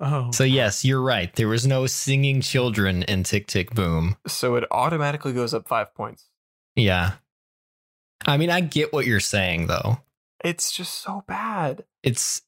Oh, 0.00 0.32
So 0.32 0.42
yes, 0.44 0.84
you're 0.84 1.00
right. 1.00 1.34
There 1.34 1.48
was 1.48 1.66
no 1.66 1.86
singing 1.86 2.40
children 2.40 3.04
in 3.04 3.22
Tick 3.22 3.46
Tick 3.46 3.72
Boom. 3.74 4.16
So 4.26 4.56
it 4.56 4.64
automatically 4.70 5.32
goes 5.32 5.54
up 5.54 5.68
five 5.68 5.94
points. 5.94 6.28
Yeah. 6.74 7.12
I 8.26 8.36
mean, 8.36 8.50
I 8.50 8.60
get 8.60 8.92
what 8.92 9.06
you're 9.06 9.20
saying 9.20 9.68
though. 9.68 9.98
It's 10.42 10.72
just 10.72 11.00
so 11.00 11.22
bad. 11.28 11.84
It's 12.02 12.42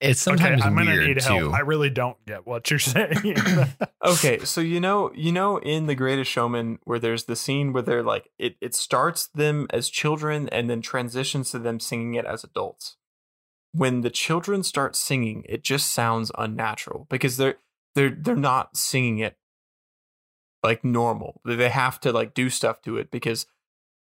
it's 0.00 0.26
okay. 0.26 0.36
sometimes 0.38 0.62
I'm 0.62 0.74
gonna 0.76 0.92
weird 0.92 1.06
need 1.06 1.20
too. 1.20 1.34
help. 1.34 1.54
I 1.54 1.60
really 1.60 1.90
don't 1.90 2.16
get 2.24 2.46
what 2.46 2.70
you're 2.70 2.78
saying. 2.78 3.36
Okay, 4.04 4.40
so 4.44 4.60
you 4.60 4.80
know, 4.80 5.12
you 5.14 5.30
know, 5.30 5.58
in 5.58 5.86
The 5.86 5.94
Greatest 5.94 6.28
Showman, 6.30 6.80
where 6.82 6.98
there's 6.98 7.24
the 7.24 7.36
scene 7.36 7.72
where 7.72 7.82
they're 7.82 8.02
like, 8.02 8.30
it 8.38 8.56
it 8.60 8.74
starts 8.74 9.26
them 9.28 9.66
as 9.70 9.88
children 9.88 10.48
and 10.48 10.68
then 10.68 10.80
transitions 10.82 11.50
to 11.52 11.58
them 11.60 11.78
singing 11.78 12.14
it 12.14 12.24
as 12.24 12.42
adults. 12.42 12.96
When 13.72 14.02
the 14.02 14.10
children 14.10 14.62
start 14.62 14.94
singing, 14.96 15.44
it 15.48 15.62
just 15.64 15.92
sounds 15.92 16.30
unnatural 16.38 17.06
because 17.10 17.36
they're 17.36 17.56
they're 17.94 18.10
they're 18.10 18.36
not 18.36 18.76
singing 18.76 19.18
it 19.18 19.36
like 20.62 20.84
normal. 20.84 21.40
They 21.44 21.68
have 21.70 21.98
to 22.00 22.12
like 22.12 22.34
do 22.34 22.48
stuff 22.50 22.82
to 22.82 22.96
it 22.96 23.10
because 23.10 23.46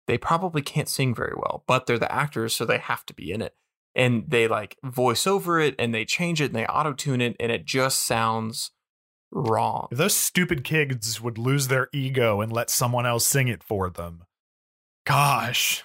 they 0.07 0.17
probably 0.17 0.61
can't 0.61 0.89
sing 0.89 1.13
very 1.13 1.35
well, 1.35 1.63
but 1.67 1.85
they're 1.85 1.99
the 1.99 2.11
actors, 2.11 2.55
so 2.55 2.65
they 2.65 2.79
have 2.79 3.05
to 3.07 3.13
be 3.13 3.31
in 3.31 3.41
it. 3.41 3.53
And 3.95 4.25
they 4.27 4.47
like 4.47 4.77
voice 4.83 5.27
over 5.27 5.59
it 5.59 5.75
and 5.77 5.93
they 5.93 6.05
change 6.05 6.41
it 6.41 6.45
and 6.45 6.55
they 6.55 6.65
auto 6.65 6.93
tune 6.93 7.21
it, 7.21 7.35
and 7.39 7.51
it 7.51 7.65
just 7.65 7.99
sounds 8.05 8.71
wrong. 9.31 9.87
If 9.91 9.97
those 9.97 10.15
stupid 10.15 10.63
kids 10.63 11.21
would 11.21 11.37
lose 11.37 11.67
their 11.67 11.89
ego 11.93 12.41
and 12.41 12.51
let 12.51 12.69
someone 12.69 13.05
else 13.05 13.25
sing 13.27 13.47
it 13.47 13.63
for 13.63 13.89
them. 13.89 14.23
Gosh. 15.05 15.83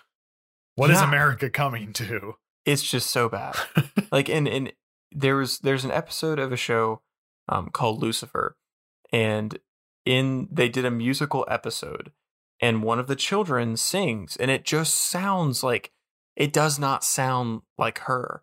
what 0.76 0.90
is 0.90 0.98
Yeah. 1.00 1.08
America 1.08 1.50
coming 1.50 1.92
to? 1.94 2.34
It's 2.64 2.82
just 2.82 3.10
so 3.10 3.28
bad. 3.28 3.56
like 4.12 4.28
and 4.28 4.48
and 4.48 4.72
there 5.12 5.36
was 5.36 5.58
there's 5.58 5.84
an 5.84 5.90
episode 5.90 6.38
of 6.38 6.52
a 6.52 6.56
show 6.56 7.02
um, 7.48 7.68
called 7.70 8.02
Lucifer, 8.02 8.56
and 9.12 9.58
in 10.04 10.48
they 10.50 10.68
did 10.68 10.84
a 10.84 10.90
musical 10.90 11.46
episode, 11.48 12.12
and 12.60 12.82
one 12.82 12.98
of 12.98 13.06
the 13.06 13.16
children 13.16 13.76
sings, 13.76 14.36
and 14.36 14.50
it 14.50 14.64
just 14.64 14.94
sounds 14.94 15.62
like 15.62 15.92
it 16.36 16.52
does 16.52 16.78
not 16.78 17.04
sound 17.04 17.62
like 17.78 18.00
her. 18.00 18.42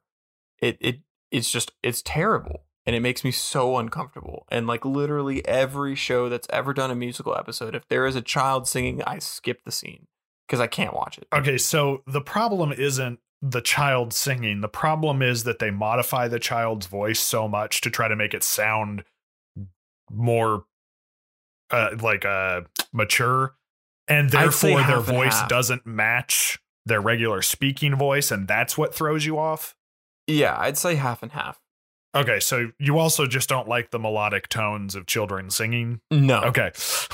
It 0.59 0.77
it 0.79 0.99
it's 1.31 1.51
just 1.51 1.71
it's 1.83 2.01
terrible, 2.01 2.63
and 2.85 2.95
it 2.95 3.01
makes 3.01 3.23
me 3.23 3.31
so 3.31 3.77
uncomfortable. 3.77 4.45
And 4.49 4.67
like 4.67 4.85
literally 4.85 5.45
every 5.47 5.95
show 5.95 6.29
that's 6.29 6.47
ever 6.51 6.73
done 6.73 6.91
a 6.91 6.95
musical 6.95 7.35
episode, 7.35 7.75
if 7.75 7.87
there 7.87 8.05
is 8.05 8.15
a 8.15 8.21
child 8.21 8.67
singing, 8.67 9.01
I 9.03 9.19
skip 9.19 9.63
the 9.63 9.71
scene 9.71 10.07
because 10.47 10.59
I 10.59 10.67
can't 10.67 10.93
watch 10.93 11.17
it. 11.17 11.27
Okay, 11.33 11.57
so 11.57 12.03
the 12.05 12.21
problem 12.21 12.71
isn't 12.71 13.19
the 13.41 13.61
child 13.61 14.13
singing. 14.13 14.61
The 14.61 14.67
problem 14.69 15.21
is 15.21 15.43
that 15.45 15.59
they 15.59 15.71
modify 15.71 16.27
the 16.27 16.39
child's 16.39 16.85
voice 16.87 17.19
so 17.19 17.47
much 17.47 17.81
to 17.81 17.89
try 17.89 18.07
to 18.07 18.15
make 18.15 18.33
it 18.33 18.43
sound 18.43 19.03
more 20.11 20.65
uh, 21.69 21.91
like 22.01 22.25
uh, 22.25 22.61
mature, 22.93 23.55
and 24.07 24.29
therefore 24.29 24.83
their 24.83 24.97
and 24.97 25.05
voice 25.05 25.33
half. 25.39 25.49
doesn't 25.49 25.85
match 25.85 26.59
their 26.85 27.01
regular 27.01 27.41
speaking 27.41 27.95
voice, 27.95 28.31
and 28.31 28.47
that's 28.47 28.77
what 28.77 28.93
throws 28.93 29.25
you 29.25 29.37
off. 29.39 29.75
Yeah, 30.27 30.55
I'd 30.59 30.77
say 30.77 30.95
half 30.95 31.23
and 31.23 31.31
half. 31.31 31.59
Okay, 32.13 32.41
so 32.41 32.71
you 32.77 32.99
also 32.99 33.25
just 33.25 33.47
don't 33.47 33.69
like 33.69 33.91
the 33.91 33.99
melodic 33.99 34.49
tones 34.49 34.95
of 34.95 35.05
children 35.05 35.49
singing. 35.49 36.01
No, 36.11 36.41
Okay, 36.43 36.71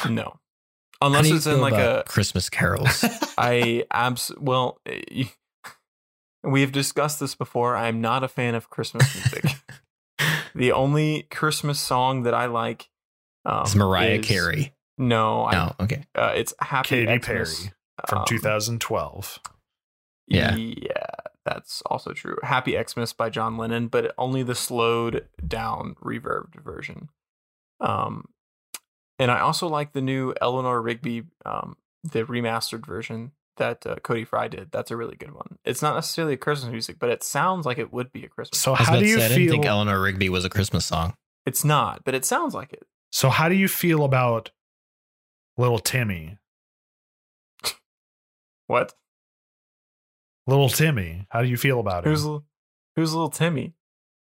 no. 0.09 0.39
How 0.99 1.07
Unless 1.07 1.23
do 1.25 1.29
you 1.29 1.35
it's 1.35 1.45
in 1.45 1.61
like 1.61 1.73
a 1.75 2.03
Christmas 2.07 2.49
carols. 2.49 3.05
I 3.37 3.85
abs 3.91 4.31
well, 4.39 4.79
eh, 4.87 5.01
you- 5.11 5.27
we've 6.47 6.71
discussed 6.71 7.19
this 7.19 7.35
before. 7.35 7.75
I'm 7.75 8.01
not 8.01 8.23
a 8.23 8.27
fan 8.27 8.55
of 8.55 8.69
Christmas 8.69 9.13
music. 9.15 9.55
the 10.55 10.71
only 10.71 11.23
Christmas 11.29 11.79
song 11.79 12.23
that 12.23 12.33
I 12.33 12.45
like 12.47 12.89
um, 13.45 13.61
it's 13.63 13.75
Mariah 13.75 14.19
is- 14.19 14.25
Carey. 14.25 14.73
No, 14.99 15.45
I, 15.45 15.51
No, 15.51 15.75
okay. 15.81 16.03
uh, 16.15 16.33
it's 16.35 16.55
Happy 16.59 17.05
Katy 17.05 17.19
Xmas, 17.21 17.25
Perry 17.25 17.73
from 18.07 18.17
um, 18.19 18.25
2012. 18.27 19.39
Yeah. 20.27 20.55
yeah, 20.55 21.05
that's 21.45 21.83
also 21.85 22.13
true. 22.13 22.37
Happy 22.41 22.75
Xmas 22.83 23.13
by 23.13 23.29
John 23.29 23.57
Lennon, 23.57 23.89
but 23.89 24.13
only 24.17 24.41
the 24.41 24.55
slowed 24.55 25.27
down 25.47 25.95
reverbed 26.03 26.61
version. 26.63 27.09
Um, 27.79 28.25
and 29.19 29.29
I 29.29 29.39
also 29.39 29.67
like 29.67 29.93
the 29.93 30.01
new 30.01 30.33
Eleanor 30.41 30.81
Rigby, 30.81 31.25
um, 31.45 31.77
the 32.03 32.23
remastered 32.23 32.85
version 32.85 33.31
that 33.57 33.85
uh, 33.85 33.95
Cody 34.03 34.23
Fry 34.23 34.47
did. 34.47 34.71
That's 34.71 34.91
a 34.91 34.95
really 34.97 35.15
good 35.15 35.33
one. 35.33 35.57
It's 35.65 35.81
not 35.81 35.95
necessarily 35.95 36.33
a 36.33 36.37
Christmas 36.37 36.71
music, 36.71 36.97
but 36.99 37.09
it 37.09 37.23
sounds 37.23 37.65
like 37.65 37.77
it 37.77 37.91
would 37.93 38.11
be 38.11 38.23
a 38.23 38.29
Christmas. 38.29 38.59
So 38.59 38.75
song. 38.75 38.85
How 38.85 38.99
do 38.99 39.05
you 39.05 39.17
say, 39.19 39.25
I 39.25 39.27
didn't 39.29 39.49
think? 39.49 39.65
Eleanor 39.65 40.01
Rigby 40.01 40.29
was 40.29 40.45
a 40.45 40.49
Christmas 40.49 40.85
song. 40.85 41.13
it's 41.45 41.63
not, 41.63 42.03
but 42.03 42.15
it 42.15 42.25
sounds 42.25 42.53
like 42.53 42.73
it. 42.73 42.83
So 43.11 43.29
how 43.29 43.49
do 43.49 43.55
you 43.55 43.67
feel 43.67 44.03
about 44.03 44.51
little 45.57 45.79
Timmy? 45.79 46.37
What? 48.67 48.93
Little 50.45 50.69
Timmy, 50.69 51.25
how 51.29 51.41
do 51.41 51.47
you 51.47 51.57
feel 51.57 51.79
about 51.79 52.05
it? 52.05 52.09
Who's 52.09 52.23
who's 52.95 53.13
little 53.13 53.29
Timmy? 53.29 53.73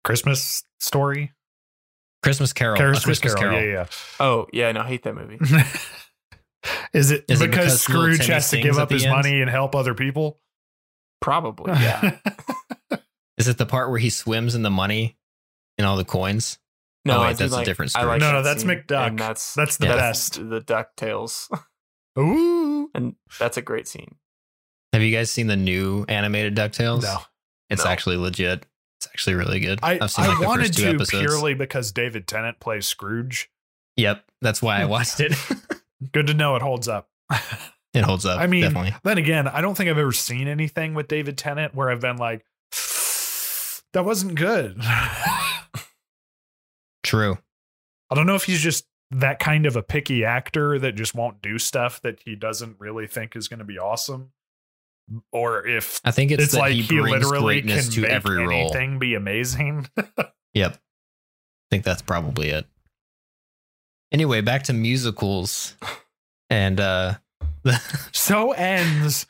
Christmas 0.03 0.63
story? 0.79 1.33
Christmas 2.23 2.53
Carol. 2.53 2.77
Christmas, 2.77 3.03
Christmas 3.19 3.33
Carol. 3.35 3.57
Carol. 3.59 3.67
Yeah, 3.69 3.85
Oh 4.19 4.47
yeah, 4.53 4.71
no, 4.71 4.81
I 4.81 4.87
hate 4.87 5.03
that 5.03 5.15
movie. 5.15 5.39
yeah. 6.67 6.87
Is 6.99 7.11
it 7.11 7.25
Is 7.27 7.41
it 7.41 7.49
because, 7.49 7.65
because 7.65 7.81
Scrooge 7.81 8.25
has 8.27 8.49
to 8.51 8.61
give 8.61 8.77
up 8.77 8.89
his 8.91 9.05
end? 9.05 9.15
money 9.15 9.41
and 9.41 9.49
help 9.49 9.75
other 9.75 9.93
people? 9.93 10.39
Probably, 11.21 11.71
yeah. 11.79 12.17
Is 13.37 13.47
it 13.47 13.57
the 13.57 13.65
part 13.65 13.89
where 13.89 13.99
he 13.99 14.09
swims 14.09 14.55
in 14.55 14.61
the 14.63 14.69
money 14.69 15.17
and 15.77 15.85
all 15.87 15.97
the 15.97 16.05
coins? 16.05 16.57
No, 17.05 17.17
Oh, 17.17 17.21
wait, 17.21 17.27
I 17.27 17.33
do 17.33 17.47
that's 17.47 17.53
a 17.61 17.63
different 17.65 17.91
story. 17.91 18.05
like 18.05 18.19
No, 18.19 18.31
no, 18.33 18.41
that's 18.43 18.61
scene, 18.63 18.69
McDuck. 18.71 19.07
and 19.07 19.19
That's 19.19 19.53
That's 19.53 19.77
the 19.77 19.87
Yeah. 19.87 19.95
best. 19.95 20.33
The 20.35 20.61
Ducktales, 20.61 21.49
Ooh. 22.19 22.89
and 22.93 23.15
that's 23.39 23.57
a 23.57 23.61
great 23.61 23.87
scene. 23.87 24.15
Have 24.93 25.01
you 25.01 25.15
guys 25.15 25.31
seen 25.31 25.47
the 25.47 25.55
new 25.55 26.05
animated 26.07 26.55
DuckTales? 26.55 27.03
No. 27.03 27.17
It's 27.69 27.83
No. 27.83 27.91
actually 27.91 28.17
legit. 28.17 28.65
It's 28.99 29.07
actually 29.07 29.35
really 29.35 29.59
good. 29.59 29.79
I, 29.83 29.99
I've 30.01 30.09
seen 30.11 30.25
I 30.25 30.29
like 30.29 30.39
the 30.39 30.45
wanted 30.47 30.67
first 30.67 30.79
two 30.79 30.83
to 30.85 30.89
episodes. 30.95 31.09
purely 31.23 31.53
because 31.53 31.91
David 31.91 32.27
Tennant 32.27 32.59
plays 32.59 32.87
Scrooge. 32.87 33.49
Yep, 33.97 34.23
that's 34.41 34.61
why 34.61 34.81
I 34.81 34.85
watched 34.95 35.19
it. 35.19 35.33
Good 36.11 36.27
to 36.27 36.33
know 36.33 36.55
it 36.55 36.61
holds 36.61 36.87
up. 36.87 37.09
it 37.93 38.03
holds 38.03 38.25
up. 38.25 38.39
I 38.39 38.47
mean, 38.47 38.63
definitely. 38.63 38.95
then 39.03 39.17
again, 39.17 39.47
I 39.47 39.61
don't 39.61 39.75
think 39.75 39.89
I've 39.89 39.97
ever 39.97 40.11
seen 40.11 40.47
anything 40.47 40.93
with 40.93 41.07
David 41.07 41.37
Tennant 41.37 41.75
where 41.75 41.89
I've 41.89 42.01
been 42.01 42.17
like, 42.17 42.45
that 43.93 44.05
wasn't 44.05 44.35
good. 44.35 44.81
True. 47.03 47.37
I 48.09 48.15
don't 48.15 48.27
know 48.27 48.35
if 48.35 48.43
he's 48.43 48.61
just 48.61 48.85
that 49.11 49.39
kind 49.39 49.65
of 49.65 49.75
a 49.75 49.83
picky 49.83 50.25
actor 50.25 50.77
that 50.79 50.95
just 50.95 51.15
won't 51.15 51.41
do 51.41 51.57
stuff 51.57 52.01
that 52.01 52.21
he 52.25 52.35
doesn't 52.35 52.75
really 52.79 53.07
think 53.07 53.35
is 53.35 53.47
going 53.47 53.59
to 53.59 53.65
be 53.65 53.79
awesome. 53.79 54.31
Or 55.31 55.65
if 55.65 56.01
I 56.03 56.11
think 56.11 56.31
it's, 56.31 56.43
it's, 56.43 56.53
like 56.53 56.73
he 56.73 56.81
he, 56.81 56.99
literally 56.99 57.61
can 57.61 57.81
to 57.81 58.01
make 58.01 58.11
every 58.11 58.45
role. 58.45 58.59
anything 58.59 58.99
be 58.99 59.15
amazing. 59.15 59.89
Yep. 60.53 60.73
I 60.73 60.79
think 61.69 61.83
that's 61.83 62.01
probably 62.01 62.49
it. 62.49 62.65
Anyway, 64.11 64.41
back 64.41 64.63
to 64.63 64.73
musicals. 64.73 65.75
And 66.49 66.79
uh 66.79 67.15
so 68.13 68.51
ends 68.53 69.25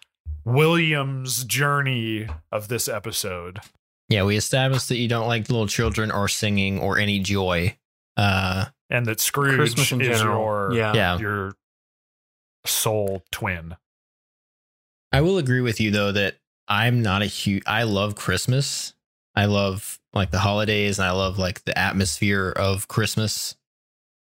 William's 0.46 1.44
journey 1.44 2.28
of 2.52 2.68
this 2.68 2.88
episode. 2.88 3.60
yeah, 4.10 4.24
we 4.24 4.38
established 4.38 4.90
that 4.90 4.98
you 4.98 5.08
don't 5.08 5.28
like 5.28 5.50
little 5.50 5.68
children 5.68 6.12
or 6.12 6.28
singing 6.28 6.80
or 6.80 6.98
any 6.98 7.20
joy. 7.20 7.76
Uh 8.16 8.66
And 8.90 9.06
that 9.08 9.20
Scrooge 9.20 9.56
Christmas 9.56 9.92
in 9.92 10.02
is 10.02 10.20
general. 10.20 10.42
your 10.42 10.74
yeah. 10.74 10.94
yeah. 10.94 11.18
your 11.20 11.54
soul 12.66 13.24
twin. 13.32 13.76
I 15.12 15.22
will 15.22 15.38
agree 15.38 15.62
with 15.62 15.80
you 15.82 15.90
though 15.92 16.12
that 16.12 16.36
I'm 16.68 17.02
not 17.02 17.22
a 17.22 17.26
huge 17.28 17.64
I 17.66 17.84
love 17.84 18.16
Christmas. 18.16 18.94
I 19.36 19.46
love 19.46 20.00
like 20.14 20.32
the 20.32 20.40
holidays 20.40 21.00
and 21.00 21.08
I 21.08 21.12
love 21.12 21.38
like 21.40 21.64
the 21.66 21.78
atmosphere 21.78 22.52
of 22.56 22.88
Christmas. 22.88 23.56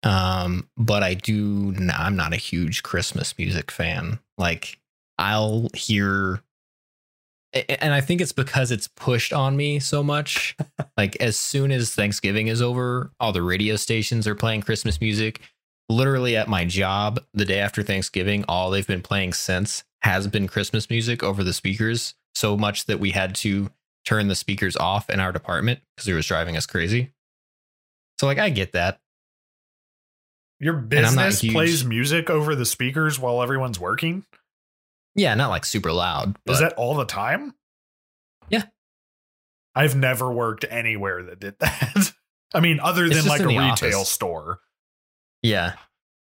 Um, 0.06 0.68
but 0.76 1.02
I 1.02 1.14
do 1.14 1.74
I'm 1.92 2.16
not 2.16 2.32
a 2.32 2.36
huge 2.36 2.82
Christmas 2.82 3.36
music 3.36 3.70
fan. 3.70 4.20
Like 4.38 4.78
I'll 5.18 5.68
hear 5.74 6.42
and 7.52 7.94
I 7.94 8.00
think 8.00 8.20
it's 8.20 8.32
because 8.32 8.70
it's 8.70 8.86
pushed 8.86 9.32
on 9.32 9.56
me 9.56 9.78
so 9.78 10.02
much. 10.02 10.56
like 10.96 11.16
as 11.20 11.38
soon 11.38 11.72
as 11.72 11.94
Thanksgiving 11.94 12.48
is 12.48 12.62
over, 12.62 13.10
all 13.18 13.32
the 13.32 13.42
radio 13.42 13.76
stations 13.76 14.28
are 14.28 14.34
playing 14.34 14.62
Christmas 14.62 15.00
music. 15.00 15.40
Literally 15.88 16.36
at 16.36 16.48
my 16.48 16.64
job, 16.64 17.20
the 17.32 17.44
day 17.44 17.58
after 17.58 17.82
Thanksgiving, 17.82 18.44
all 18.48 18.70
they've 18.70 18.86
been 18.86 19.02
playing 19.02 19.32
since 19.32 19.84
has 20.02 20.26
been 20.28 20.46
Christmas 20.48 20.90
music 20.90 21.22
over 21.22 21.42
the 21.42 21.52
speakers. 21.52 22.14
So 22.34 22.56
much 22.56 22.84
that 22.86 23.00
we 23.00 23.12
had 23.12 23.34
to 23.36 23.70
turn 24.04 24.28
the 24.28 24.34
speakers 24.34 24.76
off 24.76 25.08
in 25.08 25.18
our 25.18 25.32
department 25.32 25.80
because 25.96 26.08
it 26.08 26.14
was 26.14 26.26
driving 26.26 26.56
us 26.56 26.66
crazy. 26.66 27.12
So 28.20 28.26
like 28.26 28.38
I 28.38 28.50
get 28.50 28.72
that. 28.72 29.00
Your 30.58 30.74
business 30.74 31.40
huge- 31.40 31.52
plays 31.52 31.84
music 31.84 32.30
over 32.30 32.54
the 32.54 32.64
speakers 32.66 33.18
while 33.18 33.42
everyone's 33.42 33.78
working? 33.78 34.24
Yeah, 35.14 35.34
not 35.34 35.50
like 35.50 35.64
super 35.64 35.92
loud. 35.92 36.36
But 36.46 36.52
Is 36.54 36.60
that 36.60 36.74
all 36.74 36.94
the 36.94 37.04
time? 37.04 37.54
Yeah. 38.48 38.64
I've 39.74 39.94
never 39.96 40.30
worked 40.32 40.64
anywhere 40.68 41.22
that 41.24 41.40
did 41.40 41.58
that. 41.60 42.12
I 42.54 42.60
mean, 42.60 42.80
other 42.80 43.04
It's 43.06 43.16
than 43.16 43.26
like 43.26 43.40
a 43.40 43.46
retail 43.46 43.98
office. 44.00 44.08
store. 44.10 44.60
yeah. 45.42 45.74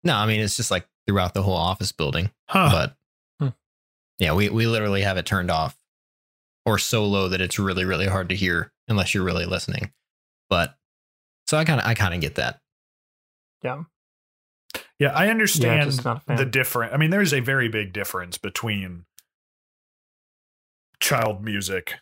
No, 0.04 0.16
I 0.16 0.26
mean 0.26 0.40
it's 0.42 0.56
just 0.56 0.72
like 0.72 0.88
throughout 1.06 1.34
the 1.34 1.42
whole 1.44 1.56
office 1.58 1.92
building. 1.92 2.32
Huh. 2.48 2.70
But 2.72 2.96
Hmm. 3.40 3.54
yeah, 4.20 4.34
we, 4.34 4.50
we 4.50 4.68
literally 4.68 5.02
have 5.02 5.18
it 5.18 5.26
turned 5.26 5.52
off 5.52 5.76
or 6.66 6.78
so 6.78 7.06
low 7.06 7.28
that 7.30 7.42
it's 7.42 7.60
really, 7.60 7.84
really 7.86 8.08
hard 8.08 8.30
to 8.30 8.36
hear 8.36 8.72
unless 8.88 9.14
you're 9.14 9.24
really 9.24 9.46
listening. 9.46 9.92
But 10.50 10.76
so 11.48 11.58
I 11.58 11.66
kind 11.66 11.80
of 11.82 11.88
I 11.88 11.94
kind 11.94 12.14
of 12.14 12.22
get 12.22 12.36
that. 12.36 12.60
Yeah. 13.64 13.84
Yeah, 15.00 15.12
I 15.14 15.30
understand 15.30 15.92
just 15.92 16.06
not 16.06 16.18
a 16.18 16.20
fan. 16.22 16.38
the 16.38 16.46
different. 16.46 16.94
I 16.94 16.98
mean, 16.98 17.10
there's 17.10 17.34
a 17.34 17.40
very 17.40 17.70
big 17.70 17.94
difference 17.94 18.38
between 18.38 19.06
child 21.00 21.44
music 21.44 21.96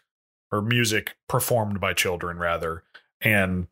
or 0.52 0.62
music 0.62 1.16
performed 1.28 1.82
by 1.82 1.93
children 1.93 2.38
rather 2.38 2.84
and 3.22 3.68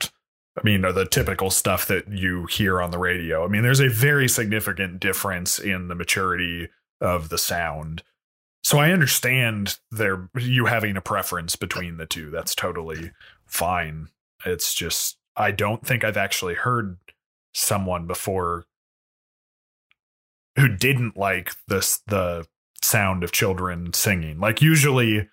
I 0.57 0.61
mean, 0.63 0.81
the 0.81 1.07
typical 1.09 1.49
stuff 1.49 1.87
that 1.87 2.11
you 2.11 2.45
hear 2.45 2.79
on 2.79 2.91
the 2.91 2.99
radio. 2.99 3.43
I 3.43 3.47
mean, 3.47 3.63
there's 3.63 3.79
a 3.79 3.89
very 3.89 4.29
significant 4.29 4.99
difference 4.99 5.57
in 5.57 5.87
the 5.87 5.95
maturity 5.95 6.69
of 7.01 7.29
the 7.29 7.39
sound. 7.39 8.03
So 8.63 8.77
I 8.77 8.91
understand 8.91 9.79
there 9.91 10.29
you 10.37 10.67
having 10.67 10.95
a 10.95 11.01
preference 11.01 11.55
between 11.55 11.97
the 11.97 12.05
two. 12.05 12.29
That's 12.29 12.53
totally 12.53 13.11
fine. 13.45 14.09
It's 14.45 14.73
just 14.73 15.17
I 15.35 15.51
don't 15.51 15.85
think 15.85 16.03
I've 16.03 16.17
actually 16.17 16.53
heard 16.53 16.97
someone 17.53 18.05
before 18.05 18.65
who 20.55 20.67
didn't 20.67 21.17
like 21.17 21.53
this 21.67 21.99
the 22.07 22.45
sound 22.81 23.23
of 23.23 23.31
children 23.31 23.93
singing. 23.93 24.39
Like 24.39 24.61
usually 24.61 25.29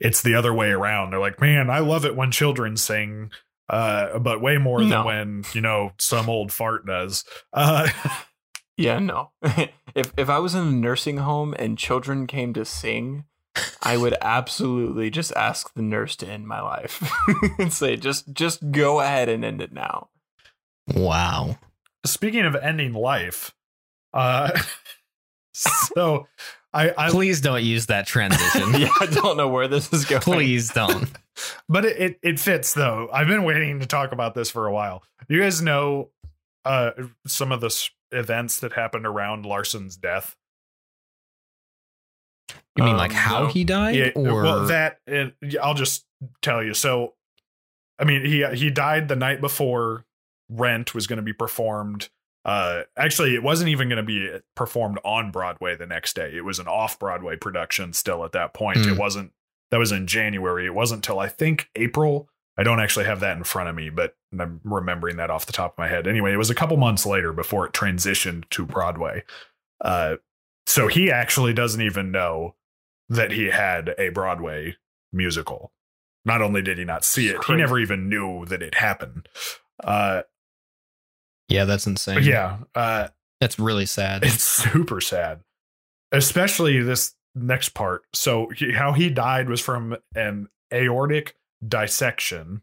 it's 0.00 0.22
the 0.22 0.34
other 0.34 0.54
way 0.54 0.70
around. 0.70 1.10
They're 1.10 1.20
like, 1.20 1.40
"Man, 1.40 1.70
I 1.70 1.80
love 1.80 2.04
it 2.04 2.16
when 2.16 2.30
children 2.30 2.76
sing." 2.76 3.30
Uh, 3.68 4.18
but 4.18 4.40
way 4.40 4.56
more 4.56 4.80
No. 4.82 4.88
than 4.88 5.04
when, 5.04 5.44
you 5.52 5.60
know, 5.60 5.92
some 5.98 6.28
old 6.30 6.50
fart 6.52 6.86
does. 6.86 7.24
Uh 7.52 7.88
Yeah, 8.76 9.00
no. 9.00 9.32
if 9.94 10.12
if 10.16 10.30
I 10.30 10.38
was 10.38 10.54
in 10.54 10.66
a 10.66 10.70
nursing 10.70 11.16
home 11.18 11.54
and 11.58 11.76
children 11.76 12.26
came 12.28 12.54
to 12.54 12.64
sing, 12.64 13.24
I 13.82 13.96
would 13.96 14.16
absolutely 14.22 15.10
just 15.10 15.32
ask 15.34 15.74
the 15.74 15.82
nurse 15.82 16.14
to 16.16 16.28
end 16.28 16.46
my 16.46 16.60
life 16.60 17.02
and 17.58 17.72
say, 17.72 17.96
just 17.96 18.32
just 18.32 18.70
go 18.70 19.00
ahead 19.00 19.28
and 19.28 19.44
end 19.44 19.60
it 19.60 19.72
now. 19.72 20.10
Wow. 20.94 21.58
speaking 22.06 22.44
of 22.46 22.54
ending 22.54 22.92
life, 22.94 23.52
uh 24.14 24.50
so 25.52 26.26
I, 26.72 26.92
I 26.98 27.08
Please 27.10 27.40
don't 27.40 27.62
use 27.64 27.86
that 27.86 28.06
transition. 28.06 28.74
yeah, 28.80 28.90
I 29.00 29.06
don't 29.06 29.36
know 29.38 29.48
where 29.48 29.68
this 29.68 29.90
is 29.92 30.04
going. 30.04 30.20
Please 30.20 30.70
don't. 30.70 31.10
but 31.68 31.84
it, 31.86 31.96
it 32.00 32.18
it 32.22 32.40
fits 32.40 32.74
though. 32.74 33.08
I've 33.12 33.26
been 33.26 33.44
waiting 33.44 33.80
to 33.80 33.86
talk 33.86 34.12
about 34.12 34.34
this 34.34 34.50
for 34.50 34.66
a 34.66 34.72
while. 34.72 35.02
You 35.28 35.40
guys 35.40 35.62
know 35.62 36.10
uh 36.64 36.90
some 37.26 37.52
of 37.52 37.60
the 37.60 37.68
s- 37.68 37.90
events 38.12 38.60
that 38.60 38.74
happened 38.74 39.06
around 39.06 39.46
Larson's 39.46 39.96
death. 39.96 40.36
You 42.76 42.84
mean 42.84 42.96
like 42.96 43.10
Um, 43.10 43.16
how 43.16 43.40
no. 43.44 43.46
he 43.48 43.64
died? 43.64 43.94
Yeah, 43.96 44.10
or 44.14 44.42
well 44.42 44.66
that 44.66 44.98
and 45.06 45.32
I'll 45.62 45.74
just 45.74 46.04
tell 46.42 46.62
you. 46.62 46.74
So 46.74 47.14
I 47.98 48.04
mean 48.04 48.24
he 48.24 48.44
he 48.54 48.70
died 48.70 49.08
the 49.08 49.16
night 49.16 49.40
before 49.40 50.04
Rent 50.50 50.94
was 50.94 51.06
going 51.06 51.16
to 51.16 51.22
be 51.22 51.32
performed. 51.32 52.08
Uh 52.48 52.84
actually 52.96 53.34
it 53.34 53.42
wasn't 53.42 53.68
even 53.68 53.88
going 53.88 53.98
to 53.98 54.02
be 54.02 54.30
performed 54.56 54.98
on 55.04 55.30
Broadway 55.30 55.76
the 55.76 55.86
next 55.86 56.16
day. 56.16 56.32
It 56.34 56.44
was 56.44 56.58
an 56.58 56.66
off-Broadway 56.66 57.36
production 57.36 57.92
still 57.92 58.24
at 58.24 58.32
that 58.32 58.54
point. 58.54 58.78
Hmm. 58.78 58.92
It 58.92 58.98
wasn't 58.98 59.32
that 59.70 59.78
was 59.78 59.92
in 59.92 60.06
January. 60.06 60.64
It 60.64 60.74
wasn't 60.74 61.04
till 61.04 61.18
I 61.18 61.28
think 61.28 61.68
April. 61.76 62.28
I 62.56 62.62
don't 62.62 62.80
actually 62.80 63.04
have 63.04 63.20
that 63.20 63.36
in 63.36 63.44
front 63.44 63.68
of 63.68 63.76
me, 63.76 63.90
but 63.90 64.16
I'm 64.38 64.60
remembering 64.64 65.18
that 65.18 65.30
off 65.30 65.46
the 65.46 65.52
top 65.52 65.74
of 65.74 65.78
my 65.78 65.88
head. 65.88 66.06
Anyway, 66.06 66.32
it 66.32 66.38
was 66.38 66.50
a 66.50 66.54
couple 66.54 66.76
months 66.76 67.06
later 67.06 67.32
before 67.32 67.66
it 67.66 67.72
transitioned 67.72 68.48
to 68.50 68.64
Broadway. 68.64 69.24
Uh 69.80 70.16
so 70.66 70.86
he 70.86 71.10
actually 71.10 71.52
doesn't 71.52 71.82
even 71.82 72.10
know 72.10 72.54
that 73.08 73.32
he 73.32 73.46
had 73.46 73.94
a 73.98 74.08
Broadway 74.10 74.76
musical. 75.12 75.72
Not 76.24 76.42
only 76.42 76.62
did 76.62 76.78
he 76.78 76.84
not 76.84 77.04
see 77.04 77.28
it, 77.28 77.42
he 77.44 77.54
never 77.54 77.78
even 77.78 78.08
knew 78.08 78.44
that 78.46 78.62
it 78.62 78.74
happened. 78.74 79.28
Uh, 79.82 80.22
yeah, 81.48 81.64
that's 81.64 81.86
insane. 81.86 82.22
yeah, 82.22 82.58
uh, 82.74 83.08
That's 83.40 83.58
really 83.58 83.86
sad. 83.86 84.24
it's 84.24 84.42
super 84.44 85.00
sad, 85.00 85.40
especially 86.12 86.80
this 86.82 87.14
next 87.34 87.70
part. 87.70 88.02
So, 88.12 88.48
he, 88.56 88.72
how 88.72 88.92
he 88.92 89.10
died 89.10 89.48
was 89.48 89.60
from 89.60 89.96
an 90.14 90.48
aortic 90.72 91.36
dissection, 91.66 92.62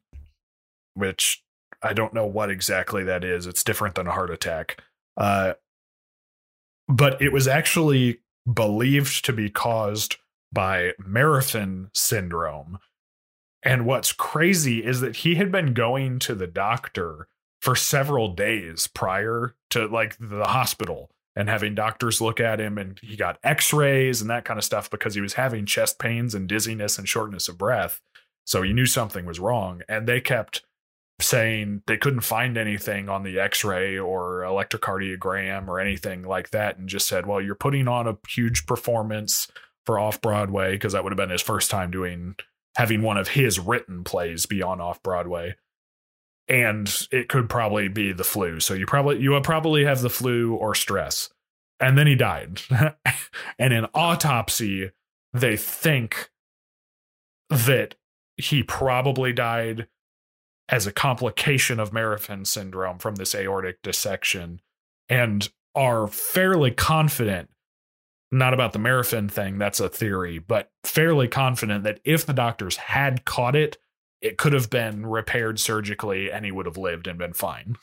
which 0.94 1.44
I 1.82 1.94
don't 1.94 2.14
know 2.14 2.26
what 2.26 2.50
exactly 2.50 3.04
that 3.04 3.24
is. 3.24 3.48
It's 3.48 3.64
different 3.64 3.96
than 3.96 4.08
a 4.08 4.12
heart 4.12 4.32
attack. 4.32 4.82
Uh, 5.18 5.54
but 6.88 7.22
it 7.22 7.32
was 7.32 7.48
actually 7.48 8.20
believed 8.52 9.26
to 9.26 9.34
be 9.34 9.50
caused 9.50 10.18
by 10.52 10.92
Marfan 11.02 11.90
syndrome. 11.94 12.80
And 13.64 13.86
what's 13.86 14.14
crazy 14.14 14.86
is 14.86 15.02
that 15.02 15.18
he 15.18 15.36
had 15.36 15.52
been 15.52 15.74
going 15.74 16.20
to 16.20 16.36
the 16.36 16.48
doctor 16.48 17.28
for 17.66 17.76
several 17.76 18.28
days 18.28 18.86
prior 18.86 19.56
to 19.72 19.88
like 19.88 20.16
the 20.20 20.44
hospital 20.46 21.10
and 21.36 21.50
having 21.50 21.74
doctors 21.74 22.22
look 22.22 22.40
at 22.40 22.60
him 22.60 22.78
and 22.78 23.00
he 23.02 23.16
got 23.16 23.40
x-rays 23.44 24.22
and 24.22 24.30
that 24.30 24.46
kind 24.46 24.60
of 24.60 24.64
stuff 24.64 24.88
because 24.88 25.16
he 25.16 25.22
was 25.22 25.34
having 25.34 25.66
chest 25.66 25.98
pains 25.98 26.36
and 26.36 26.48
dizziness 26.48 27.00
and 27.00 27.10
shortness 27.10 27.48
of 27.48 27.58
breath. 27.58 28.02
So 28.46 28.62
he 28.62 28.72
knew 28.72 28.86
something 28.86 29.26
was 29.26 29.40
wrong 29.40 29.82
and 29.90 30.08
they 30.08 30.22
kept 30.22 30.62
saying 31.20 31.82
they 31.88 31.98
couldn't 31.98 32.22
find 32.22 32.56
anything 32.56 33.10
on 33.10 33.24
the 33.24 33.40
x-ray 33.40 33.98
or 33.98 34.42
electrocardiogram 34.42 35.68
or 35.68 35.80
anything 35.80 36.22
like 36.22 36.52
that 36.52 36.78
and 36.78 36.88
just 36.88 37.08
said 37.08 37.26
well 37.26 37.42
you're 37.42 37.56
putting 37.56 37.88
on 37.88 38.06
a 38.06 38.18
huge 38.28 38.68
performance 38.68 39.48
for 39.88 39.98
off 39.98 40.22
broadway 40.22 40.74
because 40.74 40.94
that 40.94 41.04
would 41.04 41.14
have 41.14 41.18
been 41.18 41.30
his 41.30 41.42
first 41.42 41.72
time 41.72 41.90
doing 41.90 42.36
having 42.76 43.02
one 43.02 43.16
of 43.18 43.30
his 43.30 43.58
written 43.58 44.04
plays 44.04 44.46
be 44.46 44.62
on 44.62 44.82
off 44.82 45.02
broadway 45.02 45.56
and 46.48 47.08
it 47.12 47.28
could 47.28 47.50
probably 47.50 47.88
be 47.88 48.12
the 48.14 48.24
flu. 48.24 48.60
So 48.60 48.74
you 48.74 48.86
probably 48.86 49.20
you 49.20 49.40
probably 49.42 49.86
have 49.86 50.02
the 50.02 50.10
flu 50.10 50.54
or 50.54 50.76
stress. 50.76 51.30
And 51.80 51.98
then 51.98 52.08
he 52.08 52.16
died. 52.16 52.62
And 53.60 53.74
in 53.74 53.86
autopsy 53.94 54.92
they 55.34 55.58
think 55.58 56.30
that 57.50 57.96
he 58.38 58.64
probably 58.64 59.34
died 59.34 59.88
as 60.70 60.88
a 60.88 60.92
complication 60.92 61.80
of 61.80 61.92
Marfan 61.92 62.48
syndrome 62.48 62.98
from 62.98 63.16
this 63.16 63.36
aortic 63.36 63.82
dissection 63.82 64.62
and 65.10 65.50
are 65.76 66.08
fairly 66.08 66.72
confident 66.72 67.50
not 68.32 68.54
about 68.54 68.74
the 68.74 68.80
Marfan 68.80 69.30
thing 69.30 69.58
that's 69.58 69.80
a 69.80 69.90
theory 69.90 70.40
but 70.40 70.72
fairly 70.84 71.28
confident 71.28 71.84
that 71.84 72.00
if 72.04 72.26
the 72.26 72.34
doctors 72.34 72.78
had 72.78 73.26
caught 73.26 73.56
it 73.56 73.78
it 74.26 74.38
could 74.38 74.54
have 74.54 74.70
been 74.70 75.06
repaired 75.06 75.60
surgically 75.60 76.32
and 76.32 76.44
he 76.46 76.52
would 76.52 76.66
have 76.66 76.78
lived 76.78 77.08
and 77.08 77.18
been 77.20 77.34
fine 77.34 77.76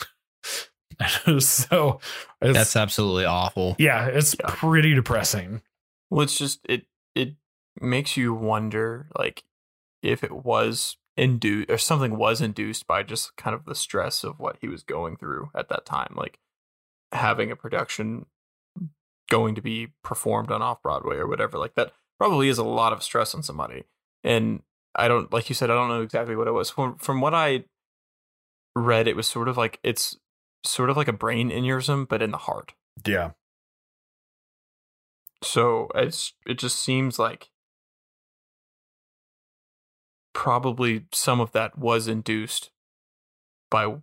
so 1.38 2.00
it's, 2.40 2.58
That's 2.58 2.76
absolutely 2.76 3.24
awful. 3.24 3.76
yeah 3.78 4.06
it's 4.06 4.34
Yeah. 4.38 4.46
pretty 4.54 4.94
depressing 4.94 5.62
Well, 6.10 6.22
it's 6.22 6.36
just 6.36 6.60
it 6.68 6.86
it 7.14 7.34
makes 7.80 8.16
you 8.16 8.34
wonder 8.34 9.08
like 9.18 9.44
if 10.02 10.22
it 10.24 10.32
was 10.32 10.96
induced 11.16 11.70
or 11.70 11.78
something 11.78 12.16
was 12.16 12.40
induced 12.40 12.86
by 12.86 13.02
just 13.02 13.36
kind 13.36 13.54
of 13.54 13.64
the 13.64 13.74
stress 13.74 14.24
of 14.24 14.38
what 14.38 14.56
he 14.60 14.68
was 14.68 14.82
going 14.82 15.16
through 15.16 15.50
at 15.54 15.68
that 15.68 15.84
time, 15.86 16.12
like 16.16 16.38
having 17.12 17.50
a 17.50 17.56
production 17.56 18.26
going 19.30 19.54
to 19.54 19.62
be 19.62 19.88
performed 20.02 20.50
on 20.50 20.60
off 20.62 20.82
Broadway 20.82 21.16
or 21.16 21.26
whatever. 21.26 21.58
Like 21.58 21.74
that 21.76 21.92
probably 22.18 22.48
is 22.48 22.58
a 22.58 22.64
lot 22.64 22.92
of 22.92 23.02
stress 23.02 23.34
on 23.34 23.42
somebody. 23.42 23.84
And 24.24 24.62
I 24.94 25.08
don't 25.08 25.32
like 25.32 25.48
you 25.48 25.54
said 25.54 25.70
I 25.70 25.74
don't 25.74 25.88
know 25.88 26.02
exactly 26.02 26.36
what 26.36 26.48
it 26.48 26.52
was. 26.52 26.70
From 26.70 26.96
from 26.98 27.20
what 27.20 27.34
I 27.34 27.64
read, 28.76 29.06
it 29.08 29.16
was 29.16 29.26
sort 29.28 29.48
of 29.48 29.56
like 29.56 29.78
it's 29.82 30.16
sort 30.64 30.90
of 30.90 30.96
like 30.96 31.08
a 31.08 31.12
brain 31.12 31.50
aneurysm, 31.50 32.08
but 32.08 32.22
in 32.22 32.30
the 32.30 32.38
heart. 32.38 32.72
yeah 33.06 33.30
So 35.42 35.88
it's 35.94 36.34
it 36.46 36.58
just 36.58 36.78
seems 36.78 37.18
like 37.18 37.48
probably 40.34 41.04
some 41.12 41.40
of 41.40 41.52
that 41.52 41.78
was 41.78 42.08
induced 42.08 42.70
by 43.70 43.96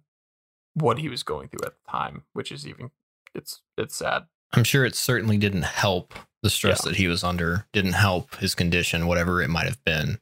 what 0.73 0.99
he 0.99 1.09
was 1.09 1.23
going 1.23 1.47
through 1.49 1.65
at 1.65 1.73
the 1.73 1.91
time, 1.91 2.23
which 2.33 2.51
is 2.51 2.67
even 2.67 2.91
it's 3.35 3.61
it's 3.77 3.95
sad. 3.95 4.23
I'm 4.53 4.63
sure 4.63 4.85
it 4.85 4.95
certainly 4.95 5.37
didn't 5.37 5.63
help 5.63 6.13
the 6.41 6.49
stress 6.49 6.81
Yeah. 6.83 6.91
that 6.91 6.97
he 6.97 7.07
was 7.07 7.23
under, 7.23 7.67
didn't 7.73 7.93
help 7.93 8.35
his 8.37 8.55
condition, 8.55 9.05
whatever 9.07 9.41
it 9.41 9.49
might 9.49 9.65
have 9.67 9.83
been. 9.83 10.19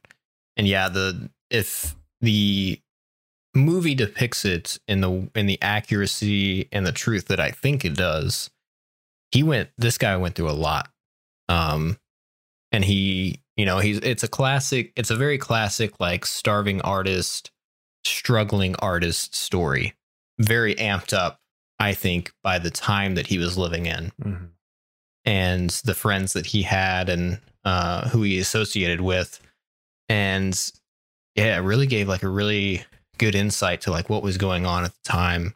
And 0.58 0.66
yeah, 0.66 0.88
the 0.88 1.30
if 1.50 1.96
the 2.20 2.80
movie 3.54 3.94
depicts 3.94 4.44
it 4.44 4.78
in 4.86 5.00
the 5.00 5.30
in 5.34 5.46
the 5.46 5.60
accuracy 5.62 6.68
and 6.72 6.86
the 6.86 6.92
truth 6.92 7.28
that 7.28 7.40
I 7.40 7.50
think 7.50 7.84
it 7.84 7.94
does, 7.94 8.50
he 9.30 9.42
went 9.42 9.70
this 9.78 9.96
guy 9.96 10.16
went 10.16 10.34
through 10.34 10.50
a 10.50 10.52
lot. 10.52 10.90
Um 11.48 11.98
and 12.70 12.84
he, 12.84 13.40
you 13.56 13.64
know, 13.64 13.78
he's 13.78 13.98
it's 13.98 14.24
a 14.24 14.28
classic, 14.28 14.92
it's 14.96 15.10
a 15.10 15.16
very 15.16 15.38
classic 15.38 15.98
like 16.00 16.26
starving 16.26 16.82
artist, 16.82 17.50
struggling 18.04 18.74
artist 18.80 19.34
story. 19.34 19.94
Very 20.38 20.74
amped 20.74 21.12
up 21.16 21.40
I 21.78 21.94
think, 21.94 22.32
by 22.42 22.58
the 22.58 22.70
time 22.70 23.14
that 23.14 23.28
he 23.28 23.38
was 23.38 23.56
living 23.56 23.86
in 23.86 24.12
and 25.24 25.70
the 25.84 25.94
friends 25.94 26.32
that 26.32 26.46
he 26.46 26.62
had 26.62 27.08
and 27.08 27.38
uh, 27.64 28.08
who 28.08 28.22
he 28.22 28.38
associated 28.38 29.00
with. 29.00 29.40
And 30.08 30.72
yeah, 31.34 31.56
it 31.56 31.62
really 31.62 31.86
gave 31.86 32.08
like 32.08 32.22
a 32.22 32.28
really 32.28 32.84
good 33.18 33.34
insight 33.34 33.82
to 33.82 33.90
like 33.90 34.08
what 34.08 34.22
was 34.22 34.38
going 34.38 34.66
on 34.66 34.84
at 34.84 34.92
the 34.92 35.10
time. 35.10 35.54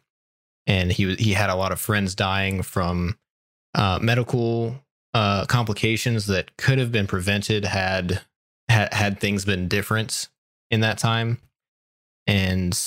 And 0.67 0.91
he 0.91 1.15
he 1.15 1.33
had 1.33 1.49
a 1.49 1.55
lot 1.55 1.71
of 1.71 1.79
friends 1.79 2.15
dying 2.15 2.61
from 2.61 3.17
uh, 3.75 3.99
medical 4.01 4.79
uh, 5.13 5.45
complications 5.45 6.27
that 6.27 6.55
could 6.57 6.79
have 6.79 6.91
been 6.91 7.07
prevented 7.07 7.65
had 7.65 8.21
had 8.69 8.93
had 8.93 9.19
things 9.19 9.45
been 9.45 9.67
different. 9.67 10.29
in 10.71 10.79
that 10.79 10.97
time, 10.97 11.37
and 12.25 12.79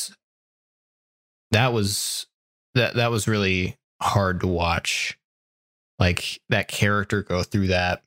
that 1.52 1.72
was 1.72 2.26
that 2.74 2.94
that 2.94 3.10
was 3.10 3.28
really 3.28 3.76
hard 4.02 4.40
to 4.40 4.46
watch. 4.46 5.18
Like 5.98 6.40
that 6.48 6.68
character 6.68 7.22
go 7.22 7.42
through 7.42 7.68
that, 7.68 8.02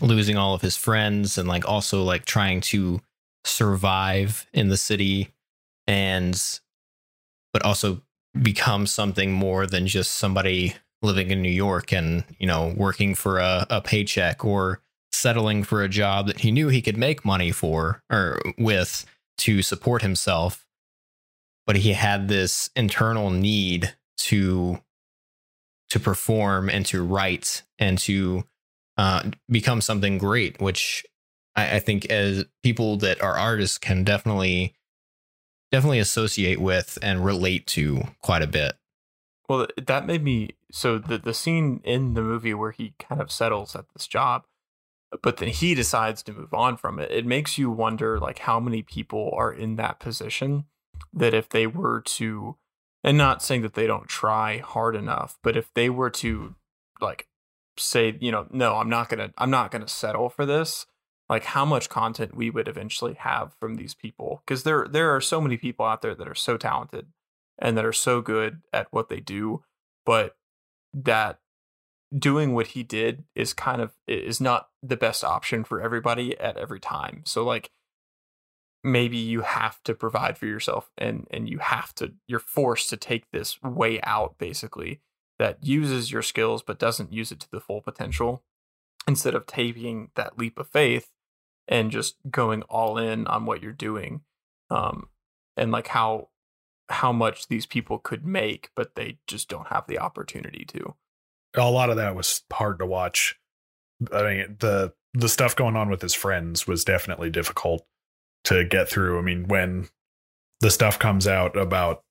losing 0.00 0.36
all 0.36 0.54
of 0.54 0.62
his 0.62 0.76
friends, 0.76 1.38
and 1.38 1.48
like 1.48 1.68
also 1.68 2.02
like 2.02 2.24
trying 2.24 2.60
to 2.62 3.00
survive 3.44 4.46
in 4.52 4.68
the 4.68 4.76
city, 4.76 5.32
and 5.86 6.60
but 7.52 7.64
also 7.64 8.02
become 8.40 8.86
something 8.86 9.32
more 9.32 9.66
than 9.66 9.86
just 9.86 10.12
somebody 10.12 10.74
living 11.02 11.30
in 11.30 11.42
New 11.42 11.50
York 11.50 11.92
and, 11.92 12.24
you 12.38 12.46
know, 12.46 12.74
working 12.76 13.14
for 13.14 13.38
a, 13.38 13.66
a 13.70 13.80
paycheck 13.80 14.44
or 14.44 14.80
settling 15.12 15.62
for 15.62 15.82
a 15.82 15.88
job 15.88 16.26
that 16.26 16.40
he 16.40 16.50
knew 16.50 16.68
he 16.68 16.82
could 16.82 16.96
make 16.96 17.24
money 17.24 17.52
for 17.52 18.02
or 18.10 18.40
with 18.58 19.06
to 19.38 19.62
support 19.62 20.02
himself. 20.02 20.66
But 21.66 21.76
he 21.76 21.92
had 21.92 22.28
this 22.28 22.70
internal 22.74 23.30
need 23.30 23.94
to 24.18 24.80
to 25.90 26.00
perform 26.00 26.68
and 26.68 26.84
to 26.86 27.02
write 27.04 27.62
and 27.78 27.98
to 27.98 28.44
uh, 28.96 29.30
become 29.48 29.80
something 29.80 30.18
great, 30.18 30.60
which 30.60 31.04
I, 31.56 31.76
I 31.76 31.78
think 31.80 32.06
as 32.06 32.44
people 32.62 32.96
that 32.98 33.22
are 33.22 33.36
artists 33.36 33.78
can 33.78 34.04
definitely 34.04 34.74
definitely 35.72 35.98
associate 35.98 36.60
with 36.60 36.98
and 37.02 37.24
relate 37.24 37.66
to 37.66 38.02
quite 38.22 38.42
a 38.42 38.46
bit. 38.46 38.74
Well, 39.48 39.66
that 39.76 40.06
made 40.06 40.22
me 40.22 40.50
so 40.70 40.98
the 40.98 41.18
the 41.18 41.34
scene 41.34 41.80
in 41.84 42.14
the 42.14 42.22
movie 42.22 42.54
where 42.54 42.70
he 42.70 42.94
kind 42.98 43.20
of 43.20 43.30
settles 43.30 43.74
at 43.74 43.86
this 43.92 44.06
job, 44.06 44.44
but 45.22 45.38
then 45.38 45.48
he 45.48 45.74
decides 45.74 46.22
to 46.24 46.32
move 46.32 46.54
on 46.54 46.76
from 46.76 46.98
it. 46.98 47.10
It 47.10 47.26
makes 47.26 47.58
you 47.58 47.70
wonder 47.70 48.18
like 48.18 48.40
how 48.40 48.60
many 48.60 48.82
people 48.82 49.30
are 49.36 49.52
in 49.52 49.76
that 49.76 49.98
position 49.98 50.64
that 51.12 51.34
if 51.34 51.48
they 51.48 51.66
were 51.66 52.00
to 52.00 52.56
and 53.02 53.18
not 53.18 53.42
saying 53.42 53.62
that 53.62 53.74
they 53.74 53.86
don't 53.86 54.08
try 54.08 54.58
hard 54.58 54.96
enough, 54.96 55.38
but 55.42 55.56
if 55.56 55.72
they 55.74 55.90
were 55.90 56.10
to 56.10 56.54
like 57.00 57.28
say, 57.76 58.16
you 58.20 58.30
know, 58.30 58.46
no, 58.50 58.76
I'm 58.76 58.88
not 58.88 59.10
to 59.10 59.32
I'm 59.38 59.50
not 59.50 59.72
to 59.72 59.88
settle 59.88 60.28
for 60.28 60.46
this, 60.46 60.86
like 61.28 61.44
how 61.44 61.64
much 61.64 61.88
content 61.88 62.36
we 62.36 62.50
would 62.50 62.68
eventually 62.68 63.14
have 63.14 63.54
from 63.60 63.74
these 63.74 63.94
people 63.94 64.42
because 64.46 64.62
there 64.62 64.86
there 64.88 65.14
are 65.14 65.20
so 65.20 65.40
many 65.40 65.56
people 65.56 65.84
out 65.84 66.02
there 66.02 66.14
that 66.14 66.28
are 66.28 66.34
so 66.34 66.56
talented 66.56 67.06
and 67.58 67.76
that 67.76 67.84
are 67.84 67.92
so 67.92 68.20
good 68.20 68.62
at 68.72 68.88
what 68.90 69.08
they 69.08 69.20
do 69.20 69.62
but 70.04 70.36
that 70.92 71.38
doing 72.16 72.54
what 72.54 72.68
he 72.68 72.82
did 72.82 73.24
is 73.34 73.52
kind 73.52 73.82
of 73.82 73.92
is 74.06 74.40
not 74.40 74.68
the 74.82 74.96
best 74.96 75.24
option 75.24 75.64
for 75.64 75.80
everybody 75.80 76.38
at 76.38 76.56
every 76.56 76.80
time. 76.80 77.22
So 77.24 77.44
like 77.44 77.70
maybe 78.82 79.16
you 79.16 79.40
have 79.40 79.82
to 79.84 79.94
provide 79.94 80.38
for 80.38 80.46
yourself 80.46 80.90
and 80.96 81.26
and 81.30 81.48
you 81.48 81.58
have 81.58 81.94
to 81.96 82.12
you're 82.26 82.38
forced 82.38 82.90
to 82.90 82.96
take 82.96 83.30
this 83.30 83.60
way 83.62 84.00
out 84.02 84.38
basically 84.38 85.00
that 85.38 85.58
uses 85.62 86.12
your 86.12 86.22
skills 86.22 86.62
but 86.62 86.78
doesn't 86.78 87.12
use 87.12 87.32
it 87.32 87.40
to 87.40 87.50
the 87.50 87.60
full 87.60 87.80
potential 87.80 88.42
instead 89.06 89.34
of 89.34 89.46
taking 89.46 90.10
that 90.14 90.38
leap 90.38 90.58
of 90.58 90.68
faith 90.68 91.10
and 91.68 91.90
just 91.90 92.16
going 92.30 92.62
all 92.62 92.98
in 92.98 93.26
on 93.26 93.46
what 93.46 93.62
you're 93.62 93.72
doing 93.72 94.22
um 94.70 95.08
and 95.56 95.70
like 95.70 95.88
how 95.88 96.28
how 96.88 97.12
much 97.12 97.48
these 97.48 97.66
people 97.66 97.98
could 97.98 98.26
make 98.26 98.70
but 98.76 98.94
they 98.94 99.18
just 99.26 99.48
don't 99.48 99.68
have 99.68 99.86
the 99.86 99.98
opportunity 99.98 100.64
to. 100.66 100.94
A 101.56 101.70
lot 101.70 101.90
of 101.90 101.96
that 101.96 102.14
was 102.16 102.42
hard 102.52 102.78
to 102.80 102.86
watch. 102.86 103.36
I 104.12 104.22
mean 104.22 104.56
the 104.60 104.92
the 105.14 105.28
stuff 105.28 105.54
going 105.56 105.76
on 105.76 105.88
with 105.88 106.02
his 106.02 106.14
friends 106.14 106.66
was 106.66 106.84
definitely 106.84 107.30
difficult 107.30 107.86
to 108.44 108.64
get 108.64 108.88
through. 108.88 109.18
I 109.18 109.22
mean 109.22 109.48
when 109.48 109.88
the 110.60 110.70
stuff 110.70 110.98
comes 110.98 111.26
out 111.26 111.56
about 111.56 112.02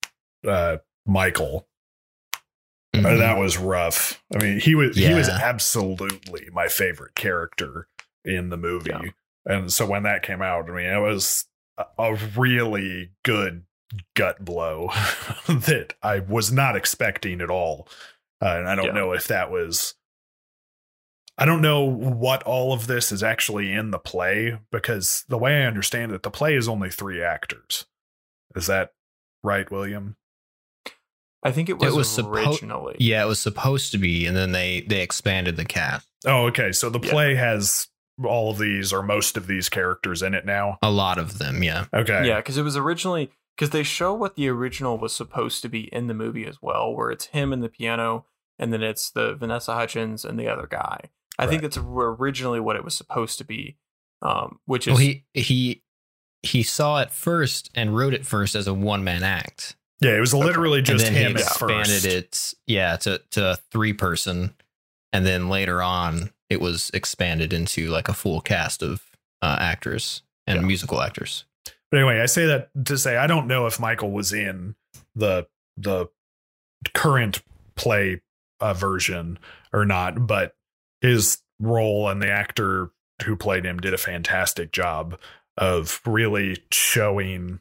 uh 0.47 0.77
michael 1.05 1.67
Mhm. 2.93 3.17
that 3.19 3.37
was 3.37 3.57
rough 3.57 4.21
i 4.35 4.43
mean 4.43 4.59
he 4.59 4.75
was 4.75 4.95
he 4.95 5.13
was 5.13 5.27
absolutely 5.29 6.47
my 6.51 6.67
favorite 6.67 7.15
character 7.15 7.87
in 8.23 8.49
the 8.49 8.57
movie 8.57 8.91
Yeah. 8.91 9.01
and 9.45 9.73
so 9.73 9.85
when 9.85 10.03
that 10.03 10.21
came 10.23 10.41
out 10.41 10.69
i 10.69 10.73
mean 10.73 10.85
it 10.85 10.99
was 10.99 11.45
a- 11.77 11.85
a 11.97 12.13
really 12.37 13.11
good 13.23 13.63
gut 14.15 14.45
blow 14.45 14.89
that 15.47 15.95
i 16.03 16.19
was 16.19 16.51
not 16.51 16.75
expecting 16.75 17.41
at 17.41 17.49
all 17.49 17.87
uh, 18.43 18.55
and 18.57 18.67
i 18.69 18.75
don't 18.75 18.85
Yeah. 18.87 18.91
know 18.93 19.11
if 19.13 19.27
that 19.27 19.49
was 19.49 19.95
i 21.37 21.45
don't 21.45 21.61
know 21.61 21.81
what 21.83 22.43
all 22.43 22.73
of 22.73 22.85
this 22.85 23.11
is 23.11 23.23
actually 23.23 23.71
in 23.73 23.89
the 23.89 23.99
play 23.99 24.59
because 24.71 25.25
the 25.29 25.37
way 25.39 25.63
i 25.63 25.65
understand 25.65 26.11
it 26.11 26.21
the 26.23 26.29
play 26.31 26.55
is 26.55 26.67
only 26.67 26.91
three 26.91 27.23
actors 27.23 27.85
is 28.55 28.67
that 28.67 28.93
right 29.43 29.69
william 29.71 30.15
i 31.43 31.51
think 31.51 31.69
it 31.69 31.77
was, 31.79 31.93
was 31.93 32.07
suppo- 32.07 32.47
originally 32.47 32.95
Yeah, 32.99 33.23
it 33.23 33.27
was 33.27 33.39
supposed 33.39 33.91
to 33.91 33.97
be, 33.97 34.25
and 34.25 34.35
then 34.35 34.51
they 34.51 34.81
they 34.81 35.01
expanded 35.01 35.55
the 35.57 35.65
cast. 35.65 36.07
Oh, 36.25 36.45
okay. 36.47 36.71
So 36.71 36.89
the 36.89 36.99
Yeah. 36.99 37.11
play 37.11 37.35
has 37.35 37.87
all 38.23 38.51
of 38.51 38.57
these 38.59 38.93
or 38.93 39.03
most 39.03 39.35
of 39.37 39.47
these 39.47 39.67
characters 39.69 40.21
in 40.21 40.33
it 40.33 40.45
now. 40.45 40.77
A 40.81 40.91
lot 40.91 41.17
of 41.17 41.39
them, 41.39 41.63
yeah. 41.63 41.85
Okay. 41.93 42.27
Yeah, 42.27 42.37
because 42.37 42.57
it 42.57 42.61
was 42.63 42.77
originally 42.77 43.31
because 43.57 43.71
they 43.71 43.83
show 43.83 44.13
what 44.13 44.35
the 44.35 44.47
original 44.47 44.97
was 44.97 45.13
supposed 45.15 45.61
to 45.63 45.69
be 45.69 45.81
in 45.93 46.07
the 46.07 46.13
movie 46.13 46.45
as 46.45 46.59
well, 46.61 46.95
where 46.95 47.11
it's 47.11 47.25
him 47.27 47.51
and 47.53 47.61
the 47.61 47.69
piano, 47.69 48.25
and 48.57 48.71
then 48.71 48.81
it's 48.81 49.09
the 49.11 49.35
Vanessa 49.35 49.73
Hudgens 49.73 50.23
and 50.25 50.39
the 50.39 50.47
other 50.47 50.65
guy. 50.67 51.09
I 51.37 51.45
think 51.47 51.61
Right. 51.61 51.71
that's 51.71 51.77
originally 51.85 52.59
what 52.59 52.75
it 52.75 52.83
was 52.85 52.95
supposed 52.95 53.37
to 53.39 53.43
be, 53.43 53.77
um, 54.21 54.59
which 54.65 54.87
is 54.87 54.93
Well, 54.93 54.97
he 55.01 55.25
he 55.33 55.83
he 56.43 56.61
saw 56.63 56.99
it 57.01 57.09
first 57.11 57.69
and 57.75 57.95
wrote 57.97 58.13
it 58.13 58.25
first 58.25 58.53
as 58.55 58.67
a 58.67 58.73
one 58.73 59.03
man 59.03 59.23
act, 59.23 59.75
Yeah, 60.03 60.15
it 60.17 60.19
was 60.19 60.33
literally 60.33 60.79
and 60.79 60.87
just 60.87 61.07
him 61.07 61.13
he 61.13 61.23
at 61.25 61.31
expanded 61.41 61.87
first. 61.87 62.05
it, 62.05 62.53
yeah, 62.67 62.95
to 62.97 63.21
to 63.31 63.57
three 63.71 63.93
person, 63.93 64.53
and 65.11 65.25
then 65.25 65.49
later 65.49 65.81
on 65.81 66.31
it 66.49 66.61
was 66.61 66.91
expanded 66.93 67.53
into 67.53 67.87
like 67.89 68.07
a 68.09 68.13
full 68.13 68.41
cast 68.41 68.83
of 68.83 69.01
uh, 69.41 69.57
actors 69.59 70.21
and 70.45 70.61
Yeah. 70.61 70.65
musical 70.67 71.01
actors. 71.01 71.45
But 71.91 71.99
anyway, 71.99 72.19
I 72.21 72.25
say 72.25 72.45
that 72.47 72.69
to 72.85 72.97
say 72.97 73.17
I 73.17 73.27
don't 73.27 73.47
know 73.47 73.65
if 73.67 73.79
Michael 73.79 74.11
was 74.11 74.33
in 74.33 74.75
the 75.15 75.47
the 75.77 76.07
current 76.93 77.41
play 77.75 78.21
uh, 78.59 78.73
version 78.73 79.39
or 79.71 79.85
not, 79.85 80.27
but 80.27 80.55
his 81.01 81.39
role 81.59 82.09
and 82.09 82.21
the 82.21 82.29
actor 82.29 82.91
who 83.25 83.35
played 83.35 83.65
him 83.65 83.79
did 83.79 83.93
a 83.93 83.97
fantastic 83.97 84.71
job 84.71 85.17
of 85.57 86.01
really 86.05 86.57
showing 86.71 87.59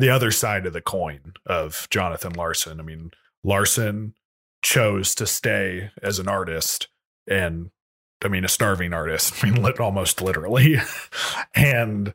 the 0.00 0.10
other 0.10 0.30
side 0.30 0.66
of 0.66 0.72
the 0.72 0.80
coin 0.80 1.34
of 1.46 1.86
Jonathan 1.90 2.32
Larson. 2.32 2.80
I 2.80 2.82
mean, 2.82 3.10
Larson 3.44 4.14
chose 4.62 5.14
to 5.14 5.26
stay 5.26 5.90
as 6.02 6.18
an 6.18 6.28
artist 6.28 6.88
and 7.28 7.70
I 8.24 8.28
mean 8.28 8.44
a 8.44 8.48
starving 8.48 8.92
artist, 8.92 9.34
I 9.44 9.50
mean 9.50 9.62
lit 9.62 9.78
almost 9.80 10.20
literally. 10.20 10.76
and 11.54 12.12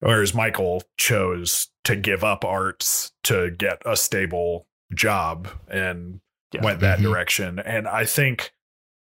whereas 0.00 0.34
Michael 0.34 0.82
chose 0.98 1.68
to 1.84 1.96
give 1.96 2.24
up 2.24 2.44
arts 2.44 3.12
to 3.24 3.50
get 3.50 3.80
a 3.86 3.96
stable 3.96 4.66
job 4.94 5.48
and 5.68 6.20
Yeah. 6.52 6.62
went 6.64 6.80
that 6.80 6.98
Mhm. 6.98 7.02
direction. 7.02 7.58
And 7.58 7.86
I 7.88 8.04
think 8.04 8.52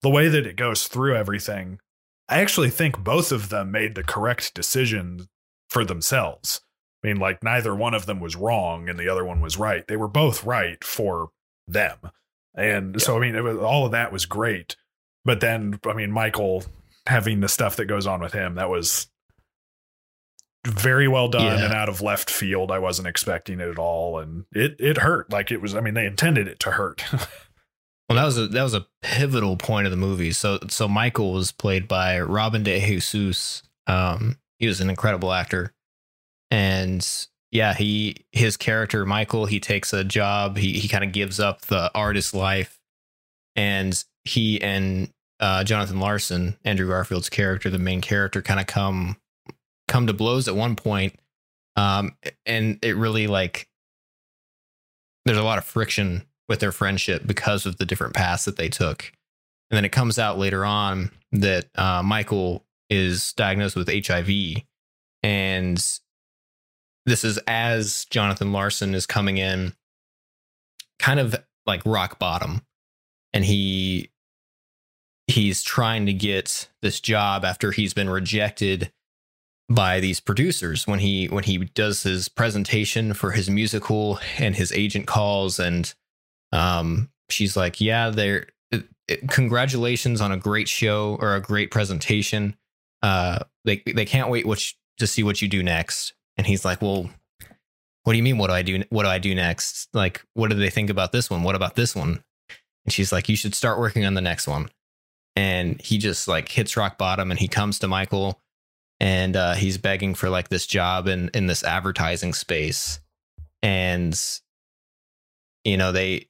the 0.02 0.10
way 0.10 0.28
that 0.28 0.46
it 0.46 0.56
goes 0.56 0.88
through 0.88 1.16
everything, 1.16 1.80
I 2.28 2.40
actually 2.40 2.70
think 2.70 2.98
both 2.98 3.30
of 3.32 3.48
them 3.50 3.70
made 3.70 3.94
the 3.94 4.04
correct 4.04 4.54
decision 4.54 5.28
for 5.68 5.84
themselves. 5.84 6.60
I 7.02 7.08
mean, 7.08 7.16
like 7.18 7.42
neither 7.42 7.74
one 7.74 7.94
of 7.94 8.06
them 8.06 8.20
was 8.20 8.36
wrong 8.36 8.88
and 8.88 8.98
the 8.98 9.08
other 9.08 9.24
one 9.24 9.40
was 9.40 9.56
right. 9.58 9.86
They 9.86 9.96
were 9.96 10.08
both 10.08 10.44
right 10.44 10.82
for 10.84 11.30
them. 11.66 11.98
And 12.54 13.00
so, 13.00 13.16
I 13.16 13.20
mean, 13.20 13.34
it 13.34 13.42
was, 13.42 13.56
all 13.58 13.86
of 13.86 13.92
that 13.92 14.12
was 14.12 14.26
great. 14.26 14.76
But 15.24 15.40
then, 15.40 15.80
I 15.86 15.94
mean, 15.94 16.12
Michael 16.12 16.64
having 17.06 17.40
the 17.40 17.48
stuff 17.48 17.76
that 17.76 17.86
goes 17.86 18.06
on 18.06 18.20
with 18.20 18.32
him, 18.32 18.54
that 18.56 18.68
was 18.68 19.08
very 20.66 21.08
well 21.08 21.28
done 21.28 21.58
Yeah. 21.58 21.64
and 21.64 21.74
out 21.74 21.88
of 21.88 22.00
left 22.00 22.30
field. 22.30 22.70
I 22.70 22.78
wasn't 22.78 23.08
expecting 23.08 23.58
it 23.60 23.68
at 23.68 23.78
all. 23.78 24.18
And 24.18 24.44
it, 24.52 24.76
it 24.78 24.98
hurt. 24.98 25.30
Like 25.30 25.50
it 25.50 25.60
was, 25.60 25.74
I 25.74 25.80
mean, 25.80 25.94
they 25.94 26.06
intended 26.06 26.46
it 26.48 26.60
to 26.60 26.72
hurt. 26.72 27.04
Well, 28.08 28.16
that 28.18 28.26
was 28.26 28.36
a 28.36 28.46
that 28.48 28.62
was 28.62 28.74
a 28.74 28.86
pivotal 29.00 29.56
point 29.56 29.86
of 29.86 29.90
the 29.90 29.96
movie. 29.96 30.32
So 30.32 30.58
so 30.68 30.86
Michael 30.86 31.32
was 31.32 31.50
played 31.50 31.88
by 31.88 32.20
Robin 32.20 32.62
De 32.62 32.78
Jesus. 32.78 33.62
Um, 33.86 34.36
he 34.58 34.66
was 34.66 34.82
an 34.82 34.90
incredible 34.90 35.32
actor, 35.32 35.72
and 36.52 37.26
yeah, 37.50 37.72
he 37.72 38.26
his 38.30 38.56
character 38.56 39.06
Michael. 39.06 39.46
He 39.46 39.58
takes 39.58 39.92
a 39.92 40.04
job. 40.04 40.58
He 40.58 40.78
he 40.78 40.86
kind 40.86 41.02
of 41.02 41.10
gives 41.10 41.40
up 41.40 41.62
the 41.62 41.90
artist 41.94 42.34
life, 42.34 42.78
and 43.56 44.04
he 44.24 44.60
and 44.60 45.08
uh, 45.40 45.64
Jonathan 45.64 45.98
Larson, 45.98 46.56
Andrew 46.62 46.86
Garfield's 46.88 47.30
character, 47.30 47.70
the 47.70 47.78
main 47.78 48.02
character, 48.02 48.42
kind 48.42 48.60
of 48.60 48.66
come 48.66 49.16
come 49.88 50.06
to 50.06 50.12
blows 50.12 50.46
at 50.46 50.54
one 50.54 50.76
point. 50.76 51.14
Um, 51.74 52.16
and 52.44 52.78
it 52.82 52.96
really 52.96 53.26
like 53.26 53.66
there's 55.24 55.38
a 55.38 55.42
lot 55.42 55.56
of 55.56 55.64
friction 55.64 56.26
with 56.50 56.60
their 56.60 56.72
friendship 56.72 57.22
because 57.26 57.64
of 57.64 57.78
the 57.78 57.86
different 57.86 58.12
paths 58.12 58.44
that 58.44 58.56
they 58.56 58.68
took. 58.68 59.10
And 59.70 59.76
then 59.76 59.86
it 59.86 59.92
comes 59.92 60.18
out 60.18 60.36
later 60.36 60.66
on 60.66 61.10
that 61.32 61.66
uh, 61.76 62.02
Michael 62.02 62.66
is 62.90 63.32
diagnosed 63.32 63.74
with 63.74 63.88
HIV 63.88 64.64
and 65.22 65.82
this 67.06 67.24
is 67.24 67.38
as 67.46 68.04
Jonathan 68.06 68.52
Larson 68.52 68.94
is 68.94 69.06
coming 69.06 69.38
in, 69.38 69.74
kind 70.98 71.20
of 71.20 71.34
like 71.66 71.82
rock 71.84 72.18
bottom, 72.18 72.62
and 73.32 73.44
he 73.44 74.10
he's 75.26 75.62
trying 75.62 76.06
to 76.06 76.12
get 76.12 76.68
this 76.82 77.00
job 77.00 77.44
after 77.44 77.70
he's 77.70 77.94
been 77.94 78.10
rejected 78.10 78.92
by 79.68 80.00
these 80.00 80.20
producers 80.20 80.86
when 80.86 80.98
he 80.98 81.26
when 81.26 81.44
he 81.44 81.56
does 81.58 82.02
his 82.02 82.28
presentation 82.28 83.14
for 83.14 83.30
his 83.30 83.48
musical 83.48 84.18
and 84.38 84.56
his 84.56 84.72
agent 84.72 85.06
calls 85.06 85.58
and 85.58 85.94
um 86.50 87.08
she's 87.30 87.56
like 87.56 87.80
yeah 87.80 88.10
they're 88.10 88.46
it- 89.08 89.28
congratulations 89.28 90.20
on 90.20 90.32
a 90.32 90.36
great 90.36 90.68
show 90.68 91.16
or 91.20 91.34
a 91.34 91.40
great 91.40 91.70
presentation. 91.70 92.56
Uh 93.02 93.40
they 93.64 93.82
they 93.86 94.04
can't 94.04 94.28
wait 94.30 94.46
which 94.46 94.76
to 94.98 95.06
see 95.06 95.22
what 95.22 95.40
you 95.40 95.48
do 95.48 95.62
next 95.62 96.14
and 96.36 96.46
he's 96.46 96.64
like 96.64 96.82
well 96.82 97.10
what 98.04 98.14
do 98.14 98.16
you 98.16 98.22
mean? 98.22 98.38
What 98.38 98.48
do 98.48 98.54
i 98.54 98.62
do? 98.62 98.82
What 98.90 99.04
do 99.04 99.08
i 99.08 99.18
do 99.18 99.34
next? 99.34 99.88
Like 99.94 100.22
what 100.34 100.50
do 100.50 100.56
they 100.56 100.70
think 100.70 100.90
about 100.90 101.12
this 101.12 101.30
one? 101.30 101.42
What 101.42 101.54
about 101.54 101.76
this 101.76 101.94
one? 101.94 102.22
And 102.84 102.92
she's 102.92 103.12
like 103.12 103.28
you 103.28 103.36
should 103.36 103.54
start 103.54 103.78
working 103.78 104.04
on 104.04 104.14
the 104.14 104.20
next 104.20 104.48
one. 104.48 104.70
And 105.36 105.80
he 105.80 105.98
just 105.98 106.28
like 106.28 106.48
hits 106.48 106.76
rock 106.76 106.98
bottom 106.98 107.30
and 107.30 107.40
he 107.40 107.48
comes 107.48 107.78
to 107.78 107.88
michael 107.88 108.40
and 109.00 109.34
uh, 109.34 109.54
he's 109.54 109.78
begging 109.78 110.14
for 110.14 110.28
like 110.30 110.48
this 110.48 110.66
job 110.66 111.06
in 111.06 111.30
in 111.32 111.46
this 111.46 111.64
advertising 111.64 112.34
space. 112.34 113.00
And 113.62 114.18
you 115.64 115.76
know 115.76 115.92
they 115.92 116.26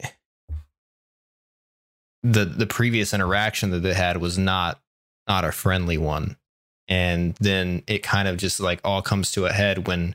the 2.22 2.44
the 2.44 2.66
previous 2.66 3.14
interaction 3.14 3.70
that 3.70 3.80
they 3.80 3.94
had 3.94 4.18
was 4.18 4.36
not 4.36 4.80
not 5.26 5.44
a 5.44 5.52
friendly 5.52 5.96
one 5.96 6.36
and 6.92 7.34
then 7.40 7.82
it 7.86 8.02
kind 8.02 8.28
of 8.28 8.36
just 8.36 8.60
like 8.60 8.80
all 8.84 9.00
comes 9.02 9.32
to 9.32 9.46
a 9.46 9.52
head 9.52 9.86
when 9.86 10.14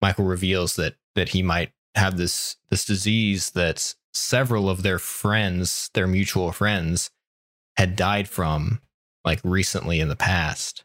michael 0.00 0.24
reveals 0.24 0.76
that 0.76 0.94
that 1.14 1.30
he 1.30 1.42
might 1.42 1.70
have 1.94 2.16
this 2.16 2.56
this 2.70 2.84
disease 2.84 3.50
that 3.50 3.94
several 4.14 4.68
of 4.70 4.82
their 4.82 4.98
friends 4.98 5.90
their 5.94 6.06
mutual 6.06 6.52
friends 6.52 7.10
had 7.76 7.96
died 7.96 8.28
from 8.28 8.80
like 9.24 9.40
recently 9.44 10.00
in 10.00 10.08
the 10.08 10.16
past 10.16 10.84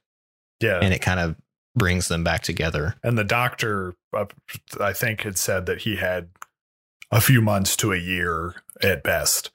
Yeah. 0.59 0.79
and 0.82 0.93
it 0.93 0.99
kind 1.01 1.19
of 1.19 1.36
brings 1.75 2.09
them 2.09 2.21
back 2.23 2.41
together. 2.43 2.95
And 3.01 3.17
the 3.17 3.23
doctor, 3.23 3.93
uh, 4.11 4.25
I 4.82 4.91
think, 4.91 5.21
had 5.21 5.38
said 5.38 5.65
that 5.67 5.84
he 5.84 5.95
had 5.95 6.27
a 7.11 7.21
few 7.21 7.41
months 7.41 7.77
to 7.77 7.93
a 7.93 7.97
year 7.97 8.55
at 8.84 9.03
best. 9.03 9.51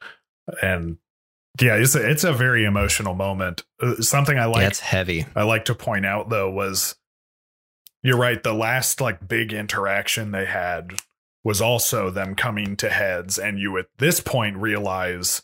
And 0.62 0.96
yeah, 1.60 1.76
it's 1.76 1.94
a, 1.94 2.08
it's 2.08 2.24
a 2.24 2.32
very 2.32 2.64
emotional 2.64 3.14
moment. 3.14 3.64
Uh, 3.80 3.96
something 3.96 4.38
I 4.38 4.46
like 4.46 4.62
yeah, 4.62 4.84
heavy. 4.86 5.26
I 5.34 5.44
like 5.44 5.64
to 5.66 5.74
point 5.74 6.06
out 6.06 6.28
though 6.28 6.50
was 6.50 6.96
you're 8.02 8.16
right. 8.16 8.42
The 8.42 8.52
last 8.52 9.00
like 9.00 9.26
big 9.26 9.52
interaction 9.52 10.32
they 10.32 10.46
had 10.46 10.94
was 11.44 11.60
also 11.60 12.10
them 12.10 12.34
coming 12.34 12.76
to 12.76 12.90
heads, 12.90 13.38
and 13.38 13.58
you 13.58 13.78
at 13.78 13.86
this 13.98 14.20
point 14.20 14.56
realize 14.56 15.42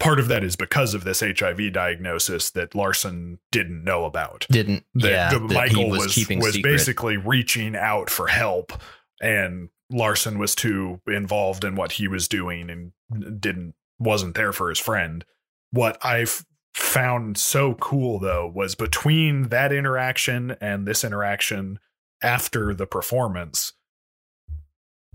part 0.00 0.18
of 0.18 0.28
that 0.28 0.42
is 0.42 0.56
because 0.56 0.94
of 0.94 1.04
this 1.04 1.20
HIV 1.20 1.72
diagnosis 1.72 2.50
that 2.50 2.74
Larson 2.74 3.38
didn't 3.50 3.84
know 3.84 4.04
about. 4.04 4.46
Didn't 4.50 4.84
That, 4.94 5.10
yeah, 5.10 5.30
that 5.30 5.40
Michael 5.40 5.90
was, 5.90 6.16
was 6.16 6.28
was 6.28 6.58
basically 6.58 7.16
reaching 7.16 7.76
out 7.76 8.10
for 8.10 8.26
help, 8.26 8.72
and 9.20 9.68
Larson 9.90 10.38
was 10.38 10.54
too 10.54 11.00
involved 11.06 11.64
in 11.64 11.76
what 11.76 11.92
he 11.92 12.08
was 12.08 12.26
doing 12.28 12.68
and 12.68 13.40
didn't 13.40 13.74
wasn't 13.98 14.34
there 14.34 14.52
for 14.52 14.68
his 14.68 14.78
friend. 14.78 15.24
What 15.72 15.98
I've 16.04 16.44
found 16.74 17.36
so 17.38 17.74
cool 17.74 18.18
though 18.18 18.46
was 18.46 18.74
between 18.74 19.48
that 19.48 19.72
interaction 19.72 20.56
and 20.60 20.86
this 20.86 21.04
interaction 21.04 21.78
after 22.22 22.74
the 22.74 22.86
performance, 22.86 23.72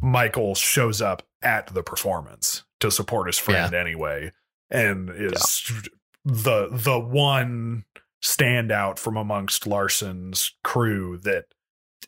Michael 0.02 0.56
shows 0.56 1.02
up 1.02 1.24
at 1.42 1.68
the 1.68 1.84
performance 1.84 2.64
to 2.80 2.92
support 2.92 3.28
his 3.28 3.40
friend 3.40 3.74
anyway, 3.74 4.32
and 4.70 5.10
is 5.10 5.72
the 6.26 6.68
the 6.72 7.00
one 7.00 7.86
standout 8.22 9.00
from 9.00 9.18
amongst 9.18 9.66
Larson's 9.66 10.54
crew 10.64 11.18
that 11.20 11.46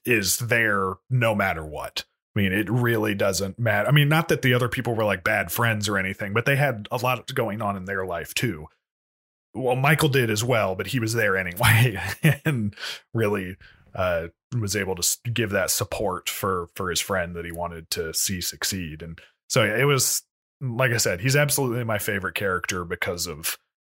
is 0.06 0.38
there 0.38 0.96
no 1.10 1.34
matter 1.34 1.66
what. 1.66 2.06
I 2.36 2.40
mean, 2.40 2.54
it 2.54 2.70
really 2.70 3.16
doesn't 3.16 3.58
matter. 3.58 3.88
I 3.88 3.92
mean, 3.92 4.08
not 4.08 4.28
that 4.30 4.44
the 4.44 4.54
other 4.54 4.70
people 4.70 4.94
were 4.94 5.04
like 5.04 5.24
bad 5.24 5.52
friends 5.52 5.90
or 5.90 5.98
anything, 5.98 6.34
but 6.34 6.46
they 6.46 6.56
had 6.56 6.88
a 6.92 6.98
lot 6.98 7.34
going 7.34 7.62
on 7.62 7.76
in 7.76 7.86
their 7.86 8.06
life 8.06 8.34
too. 8.34 8.68
Well, 9.54 9.76
Michael 9.76 10.10
did 10.10 10.30
as 10.30 10.44
well, 10.44 10.76
but 10.76 10.88
he 10.88 11.00
was 11.00 11.14
there 11.14 11.36
anyway 11.36 12.00
and 12.46 12.76
really 13.14 13.58
uh, 13.96 14.28
was 14.58 14.76
able 14.76 14.96
to 14.96 15.18
give 15.32 15.50
that 15.52 15.72
support 15.72 16.30
for 16.30 16.70
for 16.76 16.90
his 16.90 17.02
friend 17.02 17.36
that 17.36 17.46
he 17.46 17.52
wanted 17.52 17.90
to 17.92 18.14
see 18.14 18.42
succeed. 18.42 19.02
And 19.02 19.20
so 19.48 19.64
it 19.64 19.86
was, 19.86 20.24
like 20.62 20.92
I 20.92 20.98
said, 20.98 21.22
he's 21.22 21.36
absolutely 21.36 21.84
my 21.84 21.98
favorite 21.98 22.36
character 22.36 22.86
because 22.86 23.26
of 23.26 23.58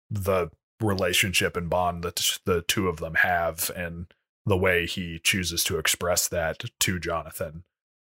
the 0.10 0.50
relationship 0.80 1.56
and 1.56 1.70
bond 1.70 2.04
that 2.04 2.40
the 2.46 2.62
two 2.62 2.88
of 2.88 2.98
them 2.98 3.16
have 3.16 3.70
and 3.76 4.08
the 4.46 4.58
way 4.58 4.86
he 4.86 5.20
chooses 5.20 5.64
to 5.66 5.78
express 5.78 6.28
that 6.30 6.64
to 6.80 7.00
Jonathan. 7.00 7.64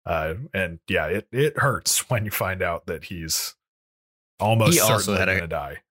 Uh, 0.04 0.34
and 0.52 0.80
yeah, 0.88 1.06
it 1.06 1.28
it 1.32 1.58
hurts 1.58 2.08
when 2.10 2.24
you 2.24 2.30
find 2.30 2.62
out 2.62 2.86
that 2.86 3.04
he's 3.04 3.54
almost 4.40 4.74
He 4.74 4.80
also 4.80 4.98
certainly 5.14 5.20
had 5.20 5.28
a- 5.28 5.34
gonna 5.36 5.46
die. 5.48 5.82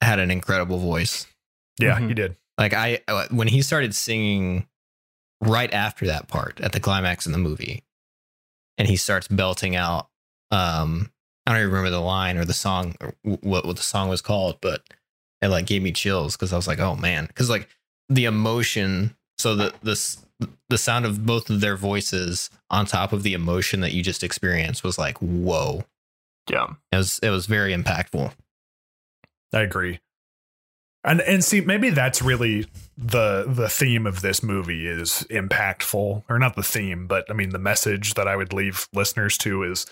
had 0.00 0.18
an 0.18 0.30
incredible 0.30 0.78
voice. 0.78 1.26
Yeah, 1.78 1.98
Mhm. 1.98 2.08
he 2.08 2.14
did. 2.14 2.36
Like 2.58 2.72
I 2.74 3.00
uh, 3.08 3.26
when 3.30 3.48
he 3.48 3.60
started 3.62 3.94
singing 3.94 4.66
right 5.42 5.72
after 5.72 6.06
that 6.06 6.28
part 6.28 6.60
at 6.60 6.72
the 6.72 6.80
climax 6.80 7.26
in 7.26 7.32
the 7.32 7.38
movie, 7.38 7.84
and 8.78 8.88
he 8.88 8.96
starts 8.96 9.28
belting 9.28 9.76
out. 9.76 10.08
Um, 10.50 11.10
I 11.46 11.52
don't 11.52 11.60
even 11.60 11.70
remember 11.70 11.90
the 11.90 12.00
line 12.00 12.38
or 12.38 12.44
the 12.44 12.54
song 12.54 12.94
or 13.00 13.14
what 13.22 13.66
what 13.66 13.76
the 13.76 13.82
song 13.82 14.08
was 14.08 14.22
called, 14.22 14.58
but 14.62 14.82
it 15.42 15.48
like 15.48 15.66
gave 15.66 15.82
me 15.82 15.92
chills 15.92 16.34
because 16.36 16.52
I 16.52 16.56
was 16.56 16.66
like, 16.66 16.78
oh 16.78 16.94
man, 16.96 17.26
because 17.26 17.50
like 17.50 17.68
the 18.08 18.24
emotion. 18.24 19.16
So 19.38 19.54
the 19.54 19.74
this 19.82 20.24
the 20.68 20.78
sound 20.78 21.06
of 21.06 21.24
both 21.24 21.48
of 21.50 21.60
their 21.60 21.76
voices 21.76 22.50
on 22.70 22.86
top 22.86 23.12
of 23.12 23.22
the 23.22 23.34
emotion 23.34 23.80
that 23.80 23.92
you 23.92 24.02
just 24.02 24.22
experienced 24.22 24.84
was 24.84 24.98
like, 24.98 25.18
whoa. 25.18 25.84
Yeah. 26.50 26.74
It 26.92 26.96
was 26.96 27.18
it 27.22 27.30
was 27.30 27.46
very 27.46 27.74
impactful. 27.74 28.32
I 29.52 29.60
agree. 29.60 30.00
And 31.04 31.20
and 31.20 31.44
see, 31.44 31.60
maybe 31.60 31.90
that's 31.90 32.20
really 32.20 32.66
the 32.98 33.44
the 33.46 33.68
theme 33.68 34.06
of 34.06 34.22
this 34.22 34.42
movie 34.42 34.86
is 34.86 35.24
impactful, 35.30 36.24
or 36.28 36.38
not 36.38 36.56
the 36.56 36.62
theme, 36.62 37.06
but 37.06 37.24
I 37.30 37.32
mean 37.32 37.50
the 37.50 37.58
message 37.58 38.14
that 38.14 38.28
I 38.28 38.36
would 38.36 38.52
leave 38.52 38.88
listeners 38.92 39.38
to 39.38 39.62
is 39.62 39.86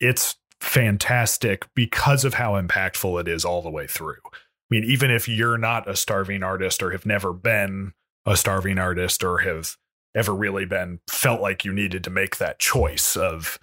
it's 0.00 0.36
fantastic 0.60 1.66
because 1.74 2.24
of 2.24 2.34
how 2.34 2.60
impactful 2.60 3.20
it 3.20 3.28
is 3.28 3.44
all 3.44 3.62
the 3.62 3.70
way 3.70 3.86
through. 3.86 4.22
I 4.24 4.30
mean, 4.70 4.84
even 4.84 5.10
if 5.10 5.28
you're 5.28 5.58
not 5.58 5.88
a 5.88 5.94
starving 5.94 6.42
artist 6.42 6.82
or 6.82 6.90
have 6.92 7.04
never 7.04 7.32
been 7.34 7.92
a 8.24 8.36
starving 8.36 8.78
artist 8.78 9.22
or 9.22 9.38
have 9.38 9.76
ever 10.14 10.34
really 10.34 10.64
been 10.64 11.00
felt 11.08 11.40
like 11.40 11.64
you 11.64 11.72
needed 11.72 12.04
to 12.04 12.10
make 12.10 12.36
that 12.36 12.58
choice 12.58 13.16
of 13.16 13.58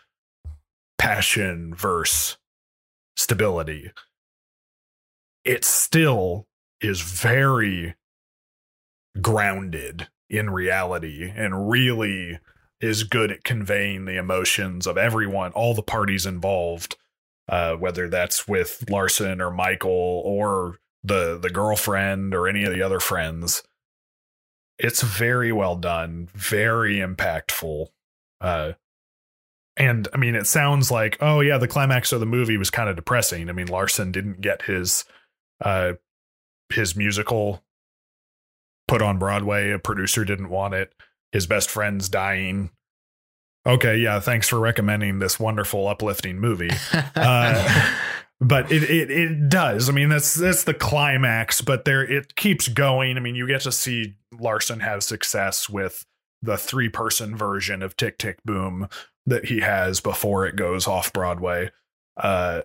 passion 0.98 1.74
versus 1.74 2.38
stability 3.16 3.92
it 5.44 5.66
still 5.66 6.48
is 6.82 7.02
very 7.02 7.96
grounded 9.22 10.08
in 10.30 10.50
reality 10.50 11.32
and 11.36 11.70
really 11.70 12.40
is 12.80 13.04
good 13.04 13.32
at 13.32 13.44
conveying 13.44 14.06
the 14.06 14.18
emotions 14.18 14.88
of 14.88 14.98
everyone, 14.98 15.52
all 15.52 15.74
the 15.74 15.84
parties 15.84 16.26
involved, 16.26 16.96
uh, 17.50 17.76
whether 17.76 18.10
that's 18.10 18.48
with 18.48 18.86
Larson 18.90 19.42
or 19.42 19.52
Michael 19.52 20.22
or 20.26 20.78
the 21.04 21.38
the 21.40 21.50
girlfriend 21.50 22.34
or 22.34 22.48
any 22.48 22.64
of 22.64 22.74
the 22.74 22.82
other 22.82 23.00
friends. 23.00 23.64
It's 24.84 25.04
very 25.04 25.52
well 25.52 25.76
done, 25.76 26.28
very 26.34 26.96
impactful. 26.98 27.88
Uh, 28.42 28.74
and 29.78 30.08
I 30.12 30.18
mean, 30.18 30.34
it 30.36 30.48
sounds 30.48 30.90
like, 30.90 31.18
oh 31.22 31.40
yeah, 31.40 31.60
the 31.60 31.68
climax 31.68 32.12
of 32.12 32.20
the 32.20 32.26
movie 32.26 32.58
was 32.58 32.72
kind 32.72 32.90
of 32.90 32.96
depressing. 32.96 33.48
I 33.48 33.54
mean, 33.54 33.68
Larson 33.68 34.12
didn't 34.12 34.42
get 34.42 34.64
his 34.64 35.06
uh 35.64 35.94
his 36.74 36.96
musical 36.96 37.64
put 38.88 39.04
on 39.04 39.20
Broadway. 39.20 39.70
A 39.70 39.80
producer 39.80 40.26
didn't 40.26 40.50
want 40.50 40.74
it. 40.74 40.94
His 41.32 41.46
best 41.46 41.70
friend's 41.70 42.10
dying. 42.10 42.72
Okay, 43.66 43.98
yeah, 43.98 44.20
thanks 44.20 44.50
for 44.50 44.60
recommending 44.60 45.20
this 45.20 45.40
wonderful, 45.40 45.88
uplifting 45.88 46.40
movie. 46.40 46.72
Uh, 47.16 47.94
but 48.42 48.72
it, 48.72 48.84
it 48.84 49.12
it 49.12 49.50
does. 49.50 49.88
I 49.88 49.94
mean, 49.94 50.10
that's 50.10 50.34
that's 50.34 50.64
the 50.64 50.74
climax, 50.74 51.62
but 51.62 51.86
there 51.86 52.04
it 52.04 52.36
keeps 52.36 52.68
going. 52.68 53.16
I 53.16 53.20
mean, 53.20 53.36
you 53.36 53.48
get 53.48 53.62
to 53.62 53.72
see 53.72 54.16
Larson 54.38 54.80
have 54.80 55.04
success 55.04 55.70
with 55.70 56.06
the 56.42 56.58
three 56.58 56.90
person 56.90 57.38
version 57.38 57.84
of 57.84 57.96
Tick 57.96 58.18
Tick 58.18 58.40
Boom 58.44 58.90
that 59.28 59.46
he 59.46 59.60
has 59.60 60.00
before 60.00 60.48
it 60.48 60.56
goes 60.56 60.88
off 60.88 61.14
Broadway. 61.14 61.70
Uh, 62.18 62.62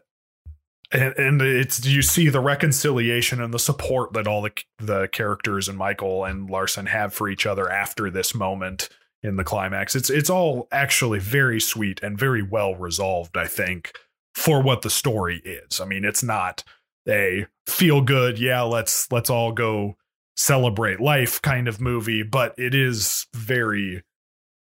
and, 0.91 1.15
and 1.19 1.43
it's 1.43 1.85
you 1.85 2.01
see 2.01 2.31
the 2.31 2.41
reconciliation 2.41 3.43
and 3.43 3.53
the 3.53 3.59
support 3.59 4.15
that 4.15 4.27
all 4.27 4.41
the 4.41 4.53
the 4.79 5.09
characters 5.09 5.69
and 5.69 5.77
Michael 5.77 6.25
and 6.25 6.49
Larson 6.49 6.87
have 6.87 7.13
for 7.13 7.29
each 7.29 7.45
other 7.45 7.71
after 7.71 8.11
this 8.11 8.35
moment 8.35 8.89
in 9.23 9.37
the 9.37 9.45
climax. 9.45 9.95
It's 9.95 10.09
it's 10.09 10.31
all 10.31 10.69
actually 10.73 11.19
very 11.19 11.61
sweet 11.61 12.03
and 12.03 12.19
very 12.19 12.43
well 12.43 12.75
resolved, 12.75 13.37
I 13.37 13.47
think, 13.47 13.93
for 14.37 14.63
what 14.63 14.83
the 14.83 14.91
story 14.91 15.41
is. 15.45 15.81
I 15.81 15.87
mean, 15.87 16.05
it's 16.05 16.23
not 16.23 16.63
a 17.09 17.47
feel 17.67 18.03
good, 18.03 18.39
yeah, 18.39 18.61
let's 18.61 19.11
let's 19.11 19.31
all 19.31 19.51
go 19.51 19.97
celebrate 20.37 21.01
life 21.01 21.41
kind 21.41 21.67
of 21.67 21.81
movie, 21.81 22.23
but 22.23 22.55
it 22.59 22.75
is 22.75 23.27
very 23.35 24.05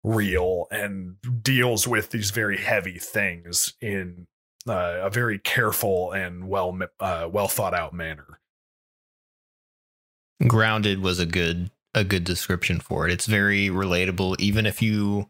real 0.03 0.65
and 0.71 1.17
deals 1.43 1.87
with 1.87 2.09
these 2.09 2.31
very 2.31 2.57
heavy 2.57 2.97
things 2.97 3.75
in 3.79 4.25
uh, 4.67 4.97
a 5.03 5.09
very 5.11 5.37
careful 5.37 6.11
and 6.11 6.47
well 6.49 6.77
uh, 6.99 7.29
well 7.31 7.47
thought 7.47 7.75
out 7.75 7.93
manner. 7.93 8.39
Grounded 10.47 11.03
was 11.03 11.19
a 11.19 11.27
good 11.27 11.69
a 11.93 12.03
good 12.03 12.23
description 12.23 12.79
for 12.79 13.07
it. 13.07 13.13
It's 13.13 13.27
very 13.27 13.67
relatable, 13.67 14.39
even 14.39 14.65
if 14.65 14.81
you, 14.81 15.29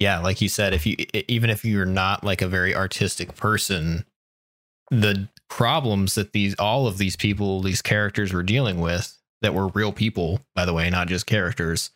yeah, 0.00 0.18
like 0.18 0.40
you 0.40 0.48
said, 0.48 0.72
if 0.72 0.86
you 0.86 0.96
even 1.28 1.50
if 1.50 1.64
you're 1.64 1.84
not 1.84 2.24
like 2.24 2.42
a 2.42 2.48
very 2.48 2.74
artistic 2.74 3.36
person, 3.36 4.06
the 4.90 5.28
problems 5.48 6.14
that 6.14 6.32
these 6.32 6.54
all 6.58 6.86
of 6.86 6.98
these 6.98 7.16
people, 7.16 7.60
these 7.60 7.82
characters 7.82 8.32
were 8.32 8.42
dealing 8.42 8.80
with 8.80 9.16
that 9.42 9.54
were 9.54 9.68
real 9.68 9.92
people, 9.92 10.40
by 10.54 10.64
the 10.64 10.72
way, 10.72 10.88
not 10.88 11.06
just 11.06 11.26
characters, 11.26 11.90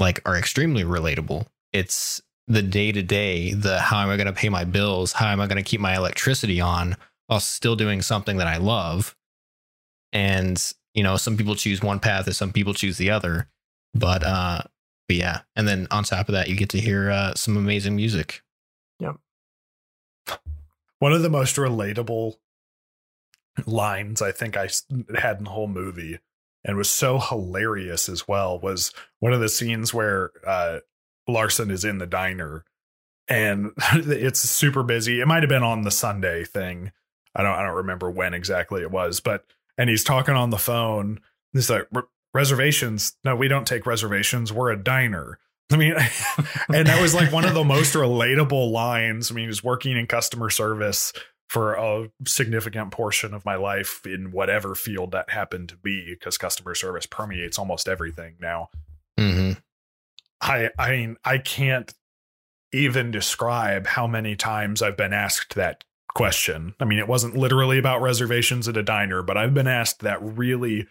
like 0.00 0.20
are 0.26 0.36
extremely 0.36 0.82
relatable. 0.82 1.46
It's 1.72 2.20
the 2.48 2.62
day 2.62 2.92
to 2.92 3.02
day, 3.02 3.52
the 3.52 3.80
how 3.80 4.00
am 4.00 4.10
I 4.10 4.16
going 4.16 4.26
to 4.26 4.32
pay 4.32 4.48
my 4.48 4.64
bills? 4.64 5.12
How 5.12 5.28
am 5.28 5.40
I 5.40 5.46
going 5.46 5.62
to 5.62 5.68
keep 5.68 5.80
my 5.80 5.96
electricity 5.96 6.60
on 6.60 6.96
while 7.28 7.40
still 7.40 7.76
doing 7.76 8.02
something 8.02 8.36
that 8.38 8.46
I 8.46 8.58
love? 8.58 9.16
And, 10.12 10.60
you 10.94 11.02
know, 11.02 11.16
some 11.16 11.36
people 11.36 11.54
choose 11.54 11.80
one 11.80 12.00
path 12.00 12.26
and 12.26 12.36
some 12.36 12.52
people 12.52 12.74
choose 12.74 12.98
the 12.98 13.10
other. 13.10 13.48
But, 13.94 14.24
uh, 14.24 14.62
but 15.08 15.16
yeah. 15.16 15.40
And 15.56 15.68
then 15.68 15.86
on 15.90 16.04
top 16.04 16.28
of 16.28 16.34
that, 16.34 16.48
you 16.48 16.56
get 16.56 16.70
to 16.70 16.80
hear 16.80 17.10
uh, 17.10 17.34
some 17.34 17.56
amazing 17.56 17.96
music. 17.96 18.42
Yep. 19.00 19.16
One 20.98 21.12
of 21.12 21.22
the 21.22 21.30
most 21.30 21.56
relatable 21.56 22.36
lines 23.66 24.22
I 24.22 24.32
think 24.32 24.56
I 24.56 24.68
had 25.16 25.38
in 25.38 25.44
the 25.44 25.50
whole 25.50 25.68
movie 25.68 26.18
and 26.64 26.76
was 26.76 26.90
so 26.90 27.18
hilarious 27.18 28.08
as 28.08 28.26
well 28.26 28.58
was 28.58 28.92
one 29.20 29.32
of 29.32 29.40
the 29.40 29.48
scenes 29.48 29.92
where 29.92 30.30
uh, 30.46 30.80
Larson 31.28 31.70
is 31.70 31.84
in 31.84 31.98
the 31.98 32.06
diner 32.06 32.64
and 33.28 33.72
it's 33.92 34.40
super 34.40 34.82
busy. 34.82 35.20
It 35.20 35.26
might 35.26 35.42
have 35.42 35.50
been 35.50 35.62
on 35.62 35.82
the 35.82 35.90
Sunday 35.90 36.44
thing. 36.44 36.92
I 37.34 37.42
don't 37.42 37.52
I 37.52 37.62
don't 37.62 37.76
remember 37.76 38.10
when 38.10 38.34
exactly 38.34 38.82
it 38.82 38.90
was, 38.90 39.20
but 39.20 39.44
and 39.76 39.90
he's 39.90 40.04
talking 40.04 40.34
on 40.34 40.50
the 40.50 40.58
phone. 40.58 41.20
He's 41.52 41.70
like 41.70 41.88
reservations. 42.34 43.16
No, 43.24 43.36
we 43.36 43.48
don't 43.48 43.66
take 43.66 43.86
reservations. 43.86 44.52
We're 44.52 44.72
a 44.72 44.82
diner. 44.82 45.38
I 45.72 45.76
mean, 45.76 45.94
and 46.72 46.86
that 46.86 47.00
was 47.00 47.14
like 47.14 47.32
one 47.32 47.44
of 47.44 47.54
the 47.54 47.64
most 47.64 47.94
relatable 47.94 48.70
lines. 48.70 49.30
I 49.30 49.34
mean, 49.34 49.46
he's 49.46 49.64
working 49.64 49.96
in 49.96 50.06
customer 50.06 50.50
service 50.50 51.12
for 51.48 51.74
a 51.74 52.08
significant 52.26 52.90
portion 52.90 53.32
of 53.32 53.44
my 53.44 53.54
life 53.54 54.04
in 54.06 54.32
whatever 54.32 54.74
field 54.74 55.12
that 55.12 55.30
happened 55.30 55.68
to 55.68 55.76
be 55.76 56.14
because 56.18 56.36
customer 56.36 56.74
service 56.74 57.06
permeates 57.06 57.58
almost 57.58 57.88
everything 57.88 58.34
now. 58.40 58.68
Mm-hmm. 59.18 59.52
I 60.40 60.70
I 60.78 60.90
mean 60.90 61.16
I 61.24 61.38
can't 61.38 61.94
even 62.72 63.12
describe 63.12 63.86
how 63.86 64.06
many 64.06 64.34
times 64.34 64.82
I've 64.82 64.96
been 64.96 65.12
asked 65.12 65.54
that 65.54 65.84
question. 66.14 66.74
I 66.80 66.84
mean, 66.84 66.98
it 66.98 67.06
wasn't 67.06 67.36
literally 67.36 67.78
about 67.78 68.02
reservations 68.02 68.66
at 68.66 68.76
a 68.76 68.82
diner, 68.82 69.22
but 69.22 69.36
I've 69.36 69.54
been 69.54 69.68
asked 69.68 70.00
that 70.00 70.18
really 70.20 70.88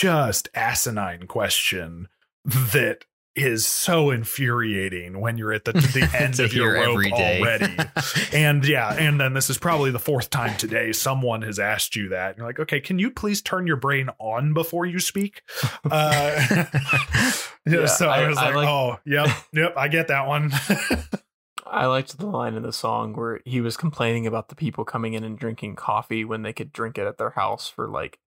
just 0.00 0.48
asinine 0.54 1.26
question 1.26 2.08
that 2.44 3.04
is 3.36 3.66
so 3.66 4.10
infuriating 4.10 5.20
when 5.20 5.36
you're 5.36 5.52
at 5.52 5.64
the, 5.64 5.72
the 5.72 6.08
end 6.18 6.40
of 6.40 6.52
your 6.52 6.74
rope 6.74 7.12
already. 7.12 7.76
and 8.32 8.66
yeah, 8.66 8.94
and 8.94 9.20
then 9.20 9.34
this 9.34 9.50
is 9.50 9.58
probably 9.58 9.90
the 9.90 9.98
fourth 9.98 10.30
time 10.30 10.56
today 10.56 10.92
someone 10.92 11.42
has 11.42 11.58
asked 11.58 11.94
you 11.94 12.08
that. 12.08 12.30
And 12.30 12.38
you're 12.38 12.46
like, 12.46 12.60
okay, 12.60 12.80
can 12.80 12.98
you 12.98 13.10
please 13.10 13.40
turn 13.40 13.66
your 13.66 13.76
brain 13.76 14.10
on 14.18 14.52
before 14.52 14.84
you 14.86 14.98
speak? 14.98 15.42
Uh, 15.88 16.40
yeah, 17.66 17.86
so 17.86 18.08
I, 18.08 18.22
I 18.22 18.28
was 18.28 18.38
I 18.38 18.46
like, 18.46 18.54
like, 18.56 18.68
oh, 18.68 18.98
yep, 19.04 19.28
yep, 19.52 19.74
I 19.76 19.88
get 19.88 20.08
that 20.08 20.26
one. 20.26 20.52
I 21.66 21.86
liked 21.86 22.18
the 22.18 22.26
line 22.26 22.54
in 22.54 22.62
the 22.62 22.72
song 22.72 23.14
where 23.14 23.40
he 23.44 23.60
was 23.60 23.76
complaining 23.76 24.26
about 24.26 24.48
the 24.48 24.54
people 24.54 24.84
coming 24.84 25.14
in 25.14 25.24
and 25.24 25.38
drinking 25.38 25.76
coffee 25.76 26.24
when 26.24 26.42
they 26.42 26.52
could 26.52 26.72
drink 26.72 26.98
it 26.98 27.06
at 27.06 27.18
their 27.18 27.30
house 27.30 27.68
for 27.68 27.88
like 27.88 28.18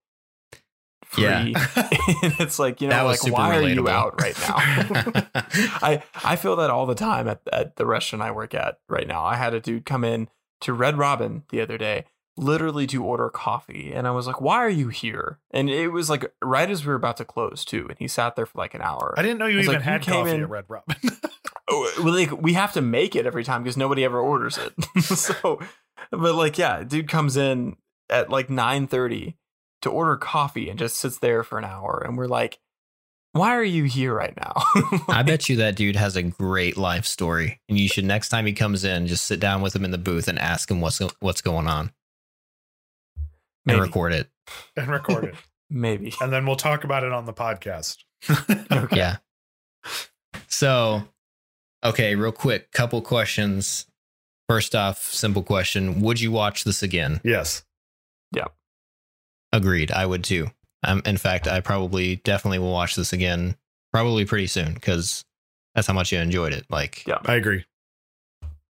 free. 1.07 1.23
Yeah. 1.23 1.43
and 2.23 2.33
it's 2.39 2.59
like, 2.59 2.81
you 2.81 2.87
know, 2.87 3.05
like 3.05 3.23
why 3.23 3.55
relatable. 3.55 3.63
are 3.63 3.69
you 3.69 3.89
out 3.89 4.21
right 4.21 4.39
now? 4.39 4.55
I 5.81 6.03
I 6.23 6.35
feel 6.35 6.55
that 6.57 6.69
all 6.69 6.85
the 6.85 6.95
time 6.95 7.27
at, 7.27 7.41
at 7.51 7.75
the 7.75 7.85
restaurant 7.85 8.23
I 8.23 8.31
work 8.31 8.53
at 8.53 8.79
right 8.89 9.07
now. 9.07 9.23
I 9.23 9.35
had 9.35 9.53
a 9.53 9.59
dude 9.59 9.85
come 9.85 10.03
in 10.03 10.29
to 10.61 10.73
Red 10.73 10.97
Robin 10.97 11.43
the 11.49 11.61
other 11.61 11.77
day, 11.77 12.05
literally 12.35 12.87
to 12.87 13.03
order 13.03 13.29
coffee. 13.29 13.91
And 13.93 14.07
I 14.07 14.11
was 14.11 14.27
like, 14.27 14.41
why 14.41 14.57
are 14.57 14.69
you 14.69 14.89
here? 14.89 15.39
And 15.51 15.69
it 15.69 15.89
was 15.89 16.09
like 16.09 16.31
right 16.43 16.69
as 16.69 16.85
we 16.85 16.89
were 16.89 16.95
about 16.95 17.17
to 17.17 17.25
close 17.25 17.63
too. 17.63 17.85
And 17.89 17.97
he 17.99 18.07
sat 18.07 18.35
there 18.35 18.45
for 18.45 18.57
like 18.57 18.73
an 18.73 18.81
hour. 18.81 19.13
I 19.17 19.21
didn't 19.21 19.37
know 19.37 19.47
you 19.47 19.59
even 19.59 19.75
like, 19.75 19.81
had 19.83 20.05
coffee 20.05 20.31
in, 20.31 20.43
at 20.43 20.49
Red 20.49 20.65
Robin. 20.67 20.95
Oh, 21.69 21.91
well, 22.01 22.13
like 22.13 22.31
we 22.31 22.53
have 22.53 22.71
to 22.73 22.81
make 22.81 23.13
it 23.13 23.25
every 23.25 23.43
time 23.43 23.61
because 23.61 23.75
nobody 23.75 24.05
ever 24.05 24.19
orders 24.19 24.57
it. 24.57 25.01
so 25.03 25.59
but 26.11 26.35
like, 26.35 26.57
yeah, 26.57 26.83
dude 26.83 27.09
comes 27.09 27.37
in 27.37 27.75
at 28.09 28.29
like 28.29 28.49
9 28.49 28.87
30 28.87 29.37
to 29.81 29.89
order 29.89 30.15
coffee 30.17 30.69
and 30.69 30.79
just 30.79 30.97
sits 30.97 31.19
there 31.19 31.43
for 31.43 31.57
an 31.57 31.65
hour. 31.65 32.01
And 32.05 32.17
we're 32.17 32.27
like, 32.27 32.59
why 33.33 33.55
are 33.55 33.63
you 33.63 33.83
here 33.83 34.13
right 34.13 34.35
now? 34.35 34.53
I 35.07 35.23
bet 35.23 35.47
you 35.49 35.57
that 35.57 35.75
dude 35.75 35.95
has 35.95 36.15
a 36.15 36.23
great 36.23 36.77
life 36.77 37.05
story, 37.05 37.59
and 37.69 37.79
you 37.79 37.87
should 37.87 38.05
next 38.05 38.29
time 38.29 38.45
he 38.45 38.53
comes 38.53 38.83
in, 38.83 39.07
just 39.07 39.25
sit 39.25 39.39
down 39.39 39.61
with 39.61 39.75
him 39.75 39.85
in 39.85 39.91
the 39.91 39.97
booth 39.97 40.27
and 40.27 40.39
ask 40.39 40.71
him 40.71 40.81
what's 40.81 40.99
what's 41.19 41.41
going 41.41 41.67
on, 41.67 41.91
Maybe. 43.65 43.77
and 43.77 43.81
record 43.81 44.13
it. 44.13 44.29
And 44.75 44.87
record 44.87 45.25
it. 45.25 45.35
Maybe. 45.69 46.13
And 46.21 46.31
then 46.31 46.45
we'll 46.45 46.55
talk 46.55 46.83
about 46.83 47.03
it 47.03 47.11
on 47.11 47.25
the 47.25 47.33
podcast. 47.33 47.97
okay. 48.71 48.95
Yeah. 48.95 49.17
So, 50.47 51.03
okay, 51.83 52.15
real 52.15 52.31
quick, 52.31 52.71
couple 52.71 53.01
questions. 53.01 53.85
First 54.49 54.73
off, 54.73 55.03
simple 55.11 55.43
question: 55.43 56.01
Would 56.01 56.21
you 56.21 56.31
watch 56.31 56.63
this 56.63 56.81
again? 56.81 57.19
Yes. 57.23 57.63
Yeah. 59.51 59.57
Agreed. 59.57 59.91
I 59.91 60.05
would 60.05 60.23
too. 60.23 60.51
Um, 60.83 61.01
in 61.05 61.17
fact, 61.17 61.47
I 61.47 61.59
probably 61.59 62.17
definitely 62.17 62.59
will 62.59 62.71
watch 62.71 62.95
this 62.95 63.13
again, 63.13 63.55
probably 63.91 64.25
pretty 64.25 64.47
soon 64.47 64.73
because 64.73 65.25
that's 65.75 65.87
how 65.87 65.93
much 65.93 66.11
you 66.11 66.19
enjoyed 66.19 66.53
it. 66.53 66.65
Like, 66.69 67.05
yeah, 67.07 67.19
I 67.25 67.35
agree. 67.35 67.65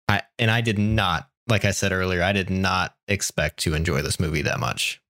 I 0.07 0.23
and 0.37 0.49
I 0.49 0.61
did 0.61 0.79
not, 0.79 1.29
like 1.47 1.65
I 1.65 1.71
said 1.71 1.91
earlier, 1.91 2.23
I 2.23 2.31
did 2.31 2.49
not 2.49 2.95
expect 3.07 3.57
to 3.59 3.73
enjoy 3.73 4.01
this 4.01 4.19
movie 4.19 4.41
that 4.43 4.59
much. 4.59 5.01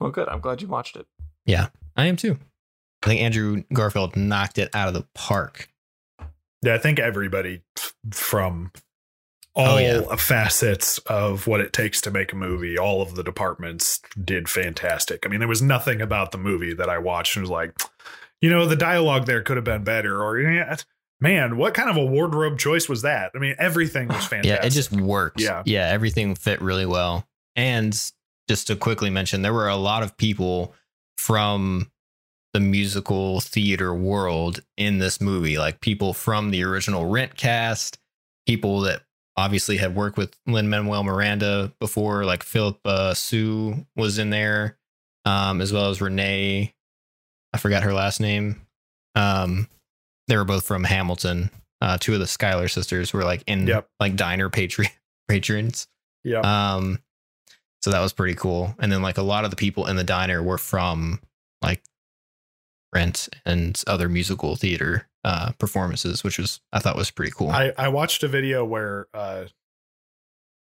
Well, 0.00 0.10
good. 0.10 0.28
I'm 0.28 0.40
glad 0.40 0.60
you 0.60 0.68
watched 0.68 0.96
it. 0.96 1.06
Yeah, 1.46 1.68
I 1.96 2.06
am 2.06 2.16
too. 2.16 2.38
I 3.02 3.06
think 3.06 3.20
Andrew 3.20 3.62
Garfield 3.72 4.16
knocked 4.16 4.58
it 4.58 4.68
out 4.74 4.88
of 4.88 4.94
the 4.94 5.06
park. 5.14 5.68
Yeah, 6.62 6.74
I 6.74 6.78
think 6.78 6.98
everybody 6.98 7.62
from 8.10 8.72
Oh, 9.56 9.64
all 9.64 9.76
oh, 9.76 9.78
yeah. 9.78 10.16
facets 10.16 10.98
of 11.06 11.46
what 11.46 11.62
it 11.62 11.72
takes 11.72 12.02
to 12.02 12.10
make 12.10 12.32
a 12.32 12.36
movie. 12.36 12.78
All 12.78 13.00
of 13.00 13.14
the 13.14 13.24
departments 13.24 14.02
did 14.22 14.50
fantastic. 14.50 15.24
I 15.24 15.30
mean, 15.30 15.40
there 15.40 15.48
was 15.48 15.62
nothing 15.62 16.02
about 16.02 16.30
the 16.32 16.38
movie 16.38 16.74
that 16.74 16.90
I 16.90 16.98
watched 16.98 17.36
and 17.36 17.42
was 17.42 17.50
like, 17.50 17.72
you 18.42 18.50
know, 18.50 18.66
the 18.66 18.76
dialogue 18.76 19.24
there 19.24 19.42
could 19.42 19.56
have 19.56 19.64
been 19.64 19.82
better, 19.82 20.22
or 20.22 20.38
yeah, 20.38 20.76
man, 21.20 21.56
what 21.56 21.72
kind 21.72 21.88
of 21.88 21.96
a 21.96 22.04
wardrobe 22.04 22.58
choice 22.58 22.86
was 22.86 23.02
that? 23.02 23.32
I 23.34 23.38
mean, 23.38 23.54
everything 23.58 24.08
was 24.08 24.26
fantastic. 24.26 24.44
Yeah, 24.44 24.66
it 24.66 24.70
just 24.70 24.92
worked. 24.92 25.40
Yeah, 25.40 25.62
yeah, 25.64 25.88
everything 25.88 26.34
fit 26.34 26.60
really 26.60 26.86
well. 26.86 27.26
And 27.54 27.92
just 28.48 28.66
to 28.66 28.76
quickly 28.76 29.08
mention, 29.08 29.40
there 29.40 29.54
were 29.54 29.68
a 29.68 29.76
lot 29.76 30.02
of 30.02 30.16
people 30.18 30.74
from 31.16 31.90
the 32.52 32.60
musical 32.60 33.40
theater 33.40 33.94
world 33.94 34.60
in 34.76 34.98
this 34.98 35.20
movie, 35.20 35.56
like 35.56 35.80
people 35.80 36.12
from 36.12 36.50
the 36.50 36.62
original 36.62 37.06
Rent 37.06 37.36
cast, 37.36 37.98
people 38.46 38.82
that 38.82 39.02
obviously 39.36 39.76
had 39.76 39.94
worked 39.94 40.16
with 40.16 40.34
Lin 40.46 40.68
Manuel 40.68 41.04
Miranda 41.04 41.72
before, 41.78 42.24
like 42.24 42.42
Philip 42.42 42.78
uh, 42.84 43.14
Soo 43.14 43.86
was 43.94 44.18
in 44.18 44.30
there, 44.30 44.78
um, 45.24 45.60
as 45.60 45.72
well 45.72 45.90
as 45.90 46.00
Renee. 46.00 46.74
I 47.52 47.58
forgot 47.58 47.82
her 47.82 47.92
last 47.92 48.20
name. 48.20 48.62
Um, 49.14 49.68
they 50.28 50.36
were 50.36 50.44
both 50.44 50.66
from 50.66 50.84
Hamilton. 50.84 51.50
Uh, 51.80 51.98
two 51.98 52.14
of 52.14 52.20
the 52.20 52.26
Schuyler 52.26 52.68
sisters 52.68 53.12
were 53.12 53.24
like 53.24 53.42
in 53.46 53.66
yep. 53.66 53.88
like 54.00 54.16
diner 54.16 54.48
patri- 54.48 54.90
patrons. 55.28 55.86
Yeah. 56.24 56.40
Um, 56.40 57.00
so 57.82 57.90
that 57.90 58.00
was 58.00 58.12
pretty 58.12 58.34
cool. 58.34 58.74
And 58.78 58.90
then 58.90 59.02
like 59.02 59.18
a 59.18 59.22
lot 59.22 59.44
of 59.44 59.50
the 59.50 59.56
people 59.56 59.86
in 59.86 59.96
the 59.96 60.04
diner 60.04 60.42
were 60.42 60.58
from 60.58 61.20
like 61.62 61.82
Rent 62.92 63.28
and 63.44 63.80
other 63.86 64.08
musical 64.08 64.56
theater 64.56 65.08
uh, 65.26 65.50
performances, 65.58 66.22
which 66.22 66.38
was 66.38 66.60
I 66.72 66.78
thought 66.78 66.94
was 66.96 67.10
pretty 67.10 67.32
cool. 67.32 67.50
I, 67.50 67.72
I 67.76 67.88
watched 67.88 68.22
a 68.22 68.28
video 68.28 68.64
where 68.64 69.08
uh, 69.12 69.46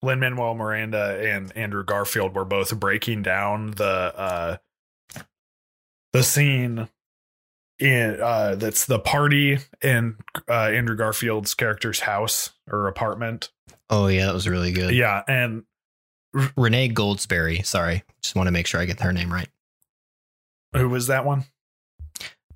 Lin 0.03 0.21
Manuel 0.21 0.55
Miranda 0.55 1.21
and 1.21 1.55
Andrew 1.55 1.85
Garfield 1.85 2.35
were 2.35 2.47
both 2.47 2.75
breaking 2.81 3.23
down 3.23 3.73
the 3.73 3.85
uh, 3.85 4.57
the 6.15 6.23
scene 6.23 6.89
in 7.79 8.21
uh 8.23 8.55
that's 8.55 8.87
the 8.87 9.01
party 9.01 9.59
in 9.83 10.17
uh 10.49 10.53
Andrew 10.53 10.97
Garfield's 10.97 11.53
character's 11.53 12.01
house 12.01 12.51
or 12.71 12.89
apartment. 12.89 13.51
Oh 13.91 14.07
yeah, 14.07 14.27
that 14.27 14.35
was 14.35 14.49
really 14.49 14.73
good. 14.73 14.95
Yeah, 14.95 15.23
and 15.29 15.65
Renee 16.57 16.89
Goldsberry. 16.89 17.67
Sorry, 17.67 18.03
just 18.23 18.35
want 18.35 18.47
to 18.47 18.53
make 18.53 18.67
sure 18.67 18.81
I 18.81 18.87
get 18.87 19.01
her 19.01 19.13
name 19.13 19.31
right. 19.31 19.49
who 20.75 20.89
was 20.89 21.09
that 21.09 21.27
one? 21.27 21.45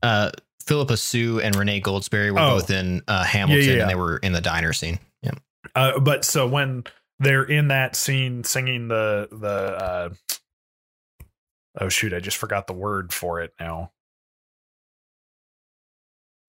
Uh, 0.02 0.30
Phillipa 0.68 0.96
Soo 0.98 1.40
and 1.40 1.56
Renee 1.56 1.80
Goldsberry 1.80 2.30
were 2.30 2.38
Oh. 2.38 2.56
both 2.58 2.70
in 2.70 3.02
uh, 3.08 3.24
Hamilton, 3.24 3.64
Yeah, 3.64 3.70
yeah, 3.70 3.76
yeah. 3.76 3.82
and 3.82 3.90
they 3.90 3.94
were 3.96 4.18
in 4.18 4.32
the 4.32 4.40
diner 4.42 4.72
scene. 4.74 4.98
Yeah. 5.22 5.32
Uh, 5.74 5.98
but 5.98 6.24
so 6.24 6.46
when 6.46 6.84
they're 7.18 7.42
in 7.44 7.68
that 7.68 7.96
scene 7.96 8.44
singing 8.44 8.88
the 8.88 9.28
the 9.32 9.48
uh, 9.48 10.08
oh 11.80 11.88
shoot, 11.88 12.12
I 12.12 12.20
just 12.20 12.36
forgot 12.36 12.66
the 12.66 12.74
word 12.74 13.12
for 13.12 13.40
it 13.40 13.54
now. 13.58 13.90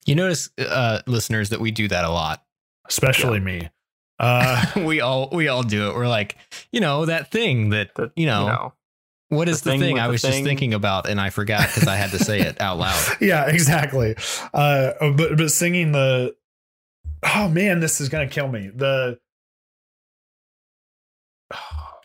You 0.05 0.15
notice, 0.15 0.49
uh, 0.57 1.01
listeners, 1.07 1.49
that 1.49 1.59
we 1.59 1.71
do 1.71 1.87
that 1.87 2.03
a 2.05 2.09
lot. 2.09 2.43
Especially 2.87 3.39
me. 3.39 3.69
Uh, 4.21 4.65
we 4.85 4.99
all 4.99 5.29
we 5.31 5.47
all 5.47 5.63
do 5.63 5.89
it. 5.89 5.95
We're 5.95 6.09
like, 6.09 6.35
you 6.73 6.81
know, 6.81 7.05
that 7.05 7.31
thing 7.31 7.69
that 7.69 7.95
The, 7.95 8.11
you 8.17 8.25
know, 8.25 8.73
what 9.29 9.47
is 9.47 9.61
the 9.61 9.65
the, 9.65 9.71
thing 9.71 9.79
thing, 9.81 9.99
I 9.99 10.07
the 10.07 10.11
was 10.11 10.21
just 10.21 10.43
thinking 10.43 10.73
about, 10.73 11.07
and 11.07 11.19
I 11.21 11.29
forgot 11.29 11.67
because 11.67 11.87
I 11.87 11.95
had 11.95 12.11
to 12.11 12.19
say 12.19 12.41
it 12.41 12.59
out 12.59 12.77
loud. 12.77 13.01
yeah, 13.21 13.47
exactly. 13.47 14.15
Uh, 14.53 15.11
but 15.11 15.37
but 15.37 15.51
singing 15.51 15.91
the 15.91 16.35
oh 17.23 17.47
man, 17.49 17.79
this 17.79 18.01
is 18.01 18.09
gonna 18.09 18.27
kill 18.27 18.47
me. 18.47 18.69
The 18.73 19.19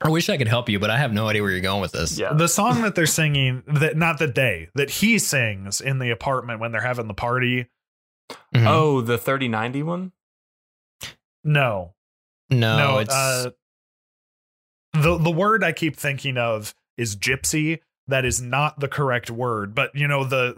I 0.03 0.11
wish 0.11 0.29
I 0.29 0.37
could 0.37 0.49
help 0.49 0.69
you, 0.69 0.79
but 0.79 0.91
I 0.91 0.99
have 0.99 1.15
no 1.15 1.29
idea 1.29 1.41
where 1.41 1.51
you're 1.51 1.61
going 1.61 1.81
with 1.81 1.93
this. 1.93 2.19
yeah. 2.19 2.35
the 2.35 2.49
song 2.49 2.83
that 2.83 2.95
they're 2.95 3.07
singing 3.07 3.63
that 3.67 3.97
not 3.97 4.19
the 4.19 4.27
day 4.27 4.69
that 4.75 4.91
he 4.91 5.19
sings 5.19 5.81
in 5.81 5.99
the 5.99 6.11
apartment 6.11 6.61
when 6.61 6.73
they're 6.73 6.83
having 6.83 7.09
the 7.09 7.15
party. 7.15 7.69
Mhm. 8.55 8.67
Oh, 8.67 9.01
the 9.01 9.17
3090 9.17 9.83
one? 9.83 10.13
No, 11.43 11.95
no, 12.51 12.77
no. 12.77 12.99
it's 12.99 13.15
uh, 13.15 13.51
the 14.93 15.19
the 15.19 15.31
word 15.31 15.65
I 15.65 15.73
keep 15.73 15.97
thinking 15.97 16.37
of 16.39 16.75
is 16.97 17.17
gypsy. 17.17 17.81
That 18.09 18.25
is 18.25 18.41
not 18.43 18.81
the 18.81 18.89
correct 18.89 19.31
word, 19.31 19.75
but 19.75 19.95
you 19.95 20.07
know 20.07 20.25
the 20.25 20.55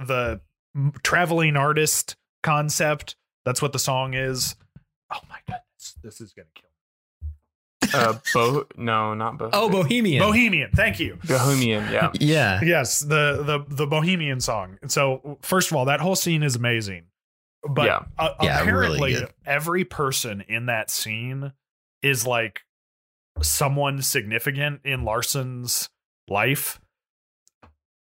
the 0.75 0.91
traveling 1.03 1.57
artist 1.57 2.17
concept. 2.43 3.17
That's 3.45 3.63
what 3.63 3.73
the 3.73 3.79
song 3.79 4.15
is. 4.15 4.57
Oh 5.13 5.21
my 5.29 5.39
goodness, 5.47 5.95
this 6.03 6.21
is 6.21 6.33
gonna 6.33 6.49
kill. 6.55 6.65
Me. 7.23 7.91
Uh, 7.95 8.19
Bo- 8.35 8.67
no, 8.77 9.15
not 9.15 9.39
Bo- 9.39 9.51
oh 9.53 9.71
Bohemian. 9.71 10.21
Bohemian. 10.21 10.71
Thank 10.75 10.99
you. 10.99 11.19
Bohemian, 11.29 11.85
yeah. 11.93 12.11
yeah, 12.21 12.61
Yes, 12.65 12.99
the 13.01 13.43
the 13.45 13.65
the 13.69 13.87
Bohemian 13.87 14.41
song. 14.41 14.79
So 14.89 15.39
first 15.43 15.71
of 15.71 15.77
all, 15.77 15.85
that 15.85 16.01
whole 16.01 16.17
scene 16.17 16.43
is 16.43 16.57
amazing. 16.57 17.05
But 17.69 17.87
Yeah. 17.87 18.01
uh, 18.19 18.31
Yeah, 18.43 18.61
apparently, 18.61 19.13
good. 19.15 19.33
every 19.45 19.85
person 19.85 20.41
in 20.49 20.67
that 20.67 20.91
scene 20.91 21.53
is 22.03 22.27
like 22.27 22.63
someone 23.41 24.03
significant 24.03 24.81
in 24.85 25.05
Larson's 25.05 25.89
life. 26.29 26.81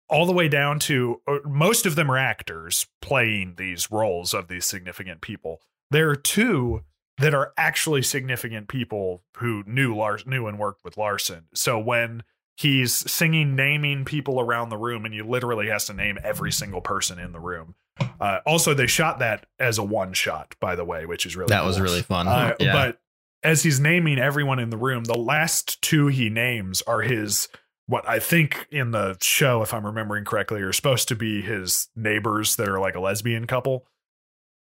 All 0.09 0.25
the 0.25 0.33
way 0.33 0.49
down 0.49 0.79
to 0.81 1.21
uh, 1.27 1.39
most 1.45 1.85
of 1.85 1.95
them 1.95 2.11
are 2.11 2.17
actors 2.17 2.87
playing 3.03 3.55
these 3.57 3.91
roles 3.91 4.33
of 4.33 4.49
these 4.49 4.65
significant 4.65 5.21
people. 5.21 5.61
There 5.91 6.09
are 6.09 6.17
two 6.17 6.83
that 7.19 7.35
are 7.35 7.53
actually 7.57 8.03
significant 8.03 8.69
people 8.69 9.23
who 9.37 9.65
knew 9.67 9.95
Lars 9.95 10.27
knew 10.27 10.47
and 10.47 10.59
worked 10.59 10.85
with 10.85 10.97
Larson. 10.97 11.47
So 11.53 11.79
when 11.79 12.23
he's 12.57 12.93
singing 13.11 13.55
naming 13.55 14.05
people 14.05 14.41
around 14.41 14.69
the 14.69 14.77
room 14.77 15.05
and 15.05 15.15
he 15.15 15.23
literally 15.23 15.69
has 15.69 15.87
to 15.87 15.95
name 15.95 16.19
every 16.25 16.51
single 16.51 16.81
person 16.81 17.19
in 17.19 17.33
the 17.33 17.41
room 17.41 17.75
uh, 18.21 18.39
also 18.47 18.75
they 18.75 18.87
shot 18.87 19.21
that 19.21 19.47
as 19.59 19.79
a 19.79 19.83
one 19.83 20.13
shot 20.13 20.55
by 20.61 20.75
the 20.75 20.85
way 20.85 21.07
which 21.07 21.25
is 21.25 21.37
really 21.37 21.49
that 21.49 21.65
was 21.65 21.81
really 21.81 22.03
fun. 22.03 22.27
Uh, 22.27 22.55
yeah. 22.61 22.73
but 22.73 23.01
as 23.43 23.63
he's 23.63 23.79
naming 23.79 24.19
everyone 24.19 24.59
in 24.59 24.71
the 24.71 24.77
room 24.77 25.05
the 25.05 25.19
last 25.19 25.81
two 25.83 26.09
he 26.09 26.29
names 26.29 26.83
are 26.83 27.03
his 27.03 27.49
what 27.89 28.09
i 28.09 28.19
think 28.21 28.67
in 28.71 28.93
the 28.93 29.17
show 29.21 29.63
if 29.63 29.75
i'm 29.75 29.85
remembering 29.85 30.25
correctly 30.25 30.61
are 30.61 30.73
supposed 30.73 31.09
to 31.09 31.17
be 31.17 31.43
his 31.43 31.89
neighbors 31.97 32.55
that 32.57 32.69
are 32.69 32.79
like 32.79 32.95
a 32.95 33.01
lesbian 33.01 33.47
couple 33.47 33.85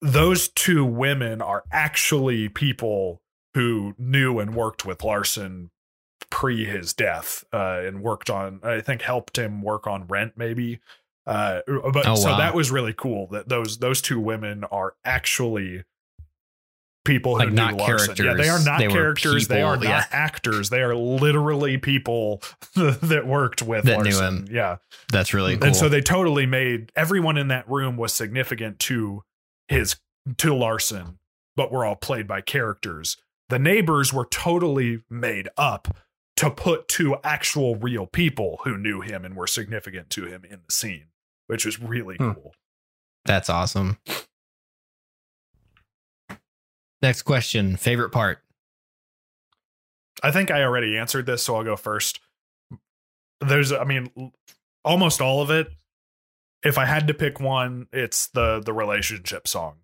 those 0.02 0.48
two 0.48 0.84
women 0.84 1.40
are 1.40 1.64
actually 1.72 2.48
people 2.50 3.22
who 3.54 3.94
knew 3.96 4.38
and 4.38 4.54
worked 4.54 4.84
with 4.84 5.02
larson 5.02 5.70
pre 6.30 6.64
his 6.64 6.92
death 6.92 7.44
uh, 7.52 7.80
and 7.84 8.02
worked 8.02 8.28
on 8.28 8.60
i 8.62 8.80
think 8.80 9.00
helped 9.02 9.38
him 9.38 9.62
work 9.62 9.86
on 9.86 10.06
rent 10.06 10.32
maybe 10.36 10.80
uh, 11.26 11.60
but 11.92 12.06
Oh, 12.06 12.16
so 12.16 12.30
wow. 12.32 12.36
that 12.38 12.54
was 12.54 12.70
really 12.70 12.92
cool 12.92 13.28
that 13.28 13.48
those 13.48 13.78
those 13.78 14.02
two 14.02 14.20
women 14.20 14.64
are 14.64 14.94
actually 15.06 15.84
people 17.04 17.34
who 17.34 17.40
Like, 17.40 17.48
knew 17.50 17.54
not 17.56 17.74
Larson. 17.74 18.16
Yeah, 18.24 18.34
they 18.34 18.48
are 18.48 18.62
not 18.64 18.78
They 18.78 18.88
characters. 18.88 19.46
they 19.48 19.62
are 19.62 19.76
not 19.76 19.84
yeah. 19.84 20.04
actors. 20.10 20.70
They 20.70 20.80
are 20.80 20.94
literally 20.94 21.76
people 21.78 22.42
that 22.74 23.24
worked 23.26 23.62
with 23.62 23.84
That 23.84 23.98
knew 23.98 24.10
Larson. 24.10 24.46
him. 24.46 24.48
Yeah, 24.50 24.76
That's 25.12 25.34
really 25.34 25.56
cool. 25.56 25.66
and 25.66 25.76
so 25.76 25.88
they 25.88 26.00
totally 26.00 26.46
made 26.46 26.90
everyone 26.96 27.36
in 27.36 27.48
that 27.48 27.68
room 27.68 27.96
was 27.96 28.12
significant 28.14 28.78
to 28.80 29.22
his 29.68 29.96
to 30.38 30.54
Larson, 30.54 31.18
but 31.56 31.70
were 31.70 31.84
all 31.84 31.96
played 31.96 32.26
by 32.26 32.40
characters. 32.40 33.18
The 33.50 33.58
neighbors 33.58 34.12
were 34.12 34.24
totally 34.24 35.02
made 35.10 35.50
up 35.58 35.96
to 36.36 36.50
put 36.50 36.88
two 36.88 37.16
actual 37.22 37.76
real 37.76 38.06
people 38.06 38.60
who 38.64 38.76
knew 38.78 39.02
him 39.02 39.24
and 39.24 39.36
were 39.36 39.46
significant 39.46 40.08
to 40.10 40.24
him 40.26 40.44
in 40.44 40.60
the 40.66 40.72
scene, 40.72 41.08
which 41.46 41.64
was 41.66 41.78
really 41.78 42.16
Hmm. 42.16 42.32
cool. 42.32 42.54
That's 43.26 43.48
awesome. 43.48 43.98
Next 47.04 47.20
question. 47.20 47.76
Favorite 47.76 48.12
part. 48.12 48.38
I 50.22 50.30
think 50.30 50.50
I 50.50 50.62
already 50.62 50.96
answered 50.96 51.26
this, 51.26 51.42
so 51.42 51.54
I'll 51.54 51.62
go 51.62 51.76
first. 51.76 52.18
There's, 53.42 53.72
I 53.72 53.84
mean, 53.84 54.32
almost 54.86 55.20
all 55.20 55.42
of 55.42 55.50
it. 55.50 55.68
If 56.62 56.78
I 56.78 56.86
had 56.86 57.06
to 57.08 57.12
pick 57.12 57.40
one, 57.40 57.88
it's 57.92 58.28
the 58.28 58.62
the 58.64 58.72
relationship 58.72 59.46
song. 59.46 59.74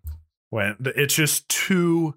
When 0.49 0.77
it's 0.79 1.13
just 1.13 1.47
too 1.47 2.15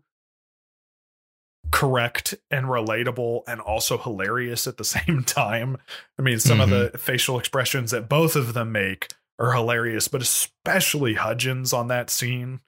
correct 1.71 2.33
and 2.51 2.65
relatable 2.65 3.43
and 3.47 3.61
also 3.61 3.99
hilarious 3.99 4.67
at 4.67 4.79
the 4.79 4.85
same 4.97 5.23
time. 5.23 5.77
I 6.19 6.23
mean, 6.23 6.39
some 6.39 6.63
of 6.63 6.71
the 6.71 6.87
mm-hmm. 6.87 6.97
facial 6.97 7.39
expressions 7.39 7.91
that 7.91 8.09
both 8.09 8.37
of 8.37 8.55
them 8.55 8.73
make 8.73 9.13
are 9.39 9.53
hilarious, 9.53 10.09
but 10.09 10.23
especially 10.23 11.13
Hudgens 11.13 11.75
on 11.75 11.89
that 11.89 12.09
scene. 12.09 12.61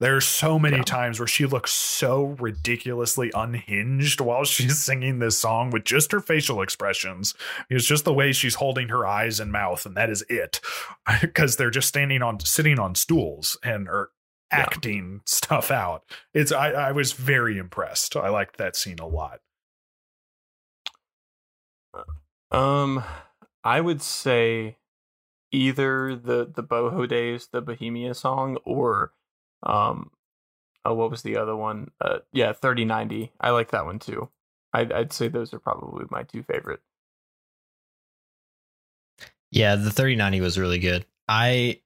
There's 0.00 0.26
so 0.26 0.58
many 0.58 0.78
Yeah. 0.78 0.82
times 0.82 1.20
where 1.20 1.26
she 1.26 1.44
looks 1.46 1.70
so 1.72 2.36
ridiculously 2.40 3.30
unhinged 3.34 4.20
while 4.20 4.44
she's 4.44 4.78
singing 4.82 5.18
this 5.18 5.38
song 5.38 5.70
with 5.70 5.84
just 5.84 6.10
her 6.12 6.20
facial 6.20 6.62
expressions. 6.62 7.34
It's 7.68 7.84
just 7.86 8.04
the 8.04 8.14
way 8.14 8.32
she's 8.32 8.54
holding 8.56 8.88
her 8.88 9.06
eyes 9.06 9.38
and 9.40 9.52
mouth, 9.52 9.84
and 9.86 9.96
that 9.96 10.10
is 10.10 10.24
it. 10.28 10.60
Because 11.20 11.56
they're 11.56 11.70
just 11.70 11.88
standing 11.88 12.22
on 12.22 12.40
sitting 12.40 12.78
on 12.78 12.94
stools 12.94 13.58
and 13.62 13.88
are 13.88 14.10
Yeah. 14.52 14.60
acting 14.60 15.20
stuff 15.26 15.70
out. 15.70 16.02
It's 16.34 16.50
I, 16.50 16.70
I 16.70 16.92
was 16.92 17.12
very 17.12 17.58
impressed. 17.58 18.16
I 18.16 18.28
liked 18.30 18.56
that 18.56 18.76
scene 18.76 18.98
a 19.00 19.06
lot. 19.06 19.40
Um, 22.50 23.04
I 23.62 23.80
would 23.80 24.02
say 24.02 24.78
either 25.52 26.16
the 26.16 26.50
the 26.52 26.62
Boho 26.62 27.08
Days, 27.08 27.48
the 27.52 27.60
Bohemia 27.60 28.14
song, 28.14 28.56
or 28.64 29.12
um, 29.62 30.10
oh, 30.84 30.94
what 30.94 31.10
was 31.10 31.22
the 31.22 31.36
other 31.36 31.56
one? 31.56 31.90
Uh, 32.00 32.18
yeah, 32.32 32.52
thirty 32.52 32.84
ninety. 32.84 33.32
I 33.40 33.50
like 33.50 33.70
that 33.70 33.84
one 33.84 33.98
too. 33.98 34.28
I'd 34.72 34.92
I'd 34.92 35.12
say 35.12 35.28
those 35.28 35.52
are 35.54 35.58
probably 35.58 36.06
my 36.10 36.22
two 36.22 36.42
favorite. 36.42 36.80
Yeah, 39.52 39.74
the 39.76 39.90
3090 39.90 40.40
was 40.40 40.58
really 40.58 40.78
good. 40.78 41.04
I 41.28 41.80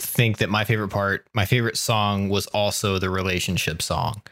think 0.00 0.38
that 0.38 0.50
my 0.50 0.64
favorite 0.64 0.88
part, 0.88 1.26
my 1.32 1.44
favorite 1.44 1.76
song 1.76 2.28
was 2.28 2.46
also 2.48 2.98
the 2.98 3.10
relationship 3.10 3.80
song. 3.80 4.22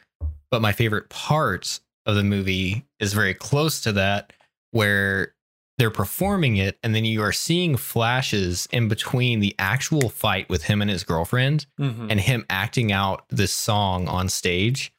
But 0.50 0.62
my 0.62 0.72
favorite 0.72 1.08
part 1.08 1.80
of 2.04 2.16
the 2.16 2.24
movie 2.24 2.84
is 3.00 3.12
very 3.12 3.34
close 3.34 3.80
to 3.82 3.92
that, 3.92 4.32
where 4.72 5.34
they're 5.78 5.90
performing 5.90 6.56
it, 6.56 6.78
and 6.82 6.94
then 6.94 7.04
you 7.04 7.20
are 7.22 7.32
seeing 7.32 7.76
flashes 7.76 8.66
in 8.72 8.88
between 8.88 9.40
the 9.40 9.54
actual 9.58 10.08
fight 10.08 10.48
with 10.48 10.64
him 10.64 10.80
and 10.80 10.90
his 10.90 11.04
girlfriend 11.04 11.66
Mm-hmm. 11.78 12.10
and 12.10 12.20
him 12.20 12.46
acting 12.48 12.92
out 12.92 13.24
this 13.28 13.52
song 13.52 14.08
on 14.08 14.28
stage. 14.28 14.92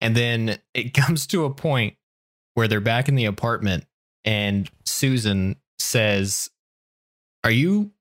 And 0.00 0.16
then 0.16 0.58
it 0.74 0.92
comes 0.94 1.26
to 1.28 1.44
a 1.44 1.50
point 1.54 1.94
where 2.54 2.66
they're 2.68 2.80
back 2.80 3.08
in 3.08 3.14
the 3.14 3.24
apartment 3.26 3.84
and 4.24 4.68
Susan 4.84 5.56
says, 5.78 6.50
Are 7.44 7.50
you 7.50 7.92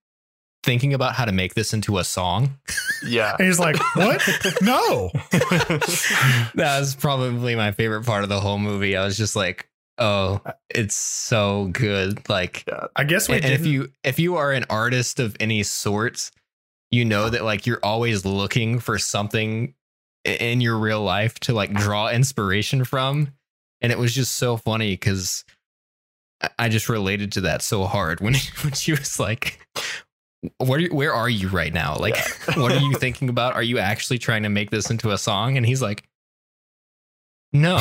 thinking 0.64 0.93
about 0.93 1.14
how 1.15 1.26
to 1.26 1.31
make 1.34 1.53
this 1.53 1.73
into 1.73 1.97
a 1.97 2.03
song? 2.03 2.57
Yeah. 3.05 3.35
And 3.38 3.45
he's 3.47 3.60
like, 3.60 3.76
"What? 3.95 4.22
no." 4.61 5.11
that 5.31 6.77
was 6.80 6.95
probably 6.95 7.55
my 7.55 7.72
favorite 7.73 8.05
part 8.05 8.23
of 8.23 8.30
the 8.30 8.39
whole 8.39 8.57
movie. 8.60 8.95
I 8.95 9.03
was 9.03 9.18
just 9.18 9.35
like, 9.35 9.68
Oh, 9.97 10.41
it's 10.69 10.95
so 10.95 11.69
good. 11.71 12.27
Like, 12.27 12.63
yeah. 12.67 12.87
I 12.95 13.03
guess 13.03 13.29
we 13.29 13.35
if 13.35 13.65
you 13.65 13.91
if 14.03 14.19
you 14.19 14.37
are 14.37 14.51
an 14.51 14.65
artist 14.69 15.19
of 15.19 15.35
any 15.39 15.63
sorts 15.63 16.31
you 16.93 17.03
know 17.03 17.27
that 17.27 17.43
like 17.43 17.65
you're 17.65 17.79
always 17.81 18.23
looking 18.23 18.79
for 18.79 18.99
something 18.99 19.73
in 20.23 20.61
your 20.61 20.77
real 20.77 21.01
life 21.01 21.39
to 21.39 21.51
like 21.53 21.73
draw 21.73 22.09
inspiration 22.09 22.83
from. 22.83 23.33
And 23.81 23.91
it 23.91 23.97
was 23.97 24.13
just 24.13 24.35
so 24.35 24.57
funny 24.57 24.93
because 24.93 25.43
I 26.59 26.69
just 26.69 26.89
related 26.89 27.31
to 27.33 27.41
that 27.41 27.63
so 27.63 27.85
hard 27.85 28.19
when 28.21 28.35
when 28.61 28.73
she 28.73 28.91
was 28.91 29.19
like, 29.19 29.59
"What? 30.59 30.77
Are 30.77 30.81
you, 30.83 30.89
where 30.93 31.13
are 31.13 31.29
you 31.29 31.49
right 31.49 31.73
now? 31.73 31.95
Like, 31.95 32.15
what 32.55 32.71
are 32.71 32.79
you 32.79 32.93
thinking 32.99 33.27
about? 33.27 33.55
Are 33.55 33.63
you 33.63 33.79
actually 33.79 34.19
trying 34.19 34.43
to 34.43 34.49
make 34.49 34.69
this 34.69 34.91
into 34.91 35.09
a 35.09 35.17
song?" 35.17 35.57
And 35.57 35.65
he's 35.65 35.81
like, 35.81 36.03
"No." 37.51 37.77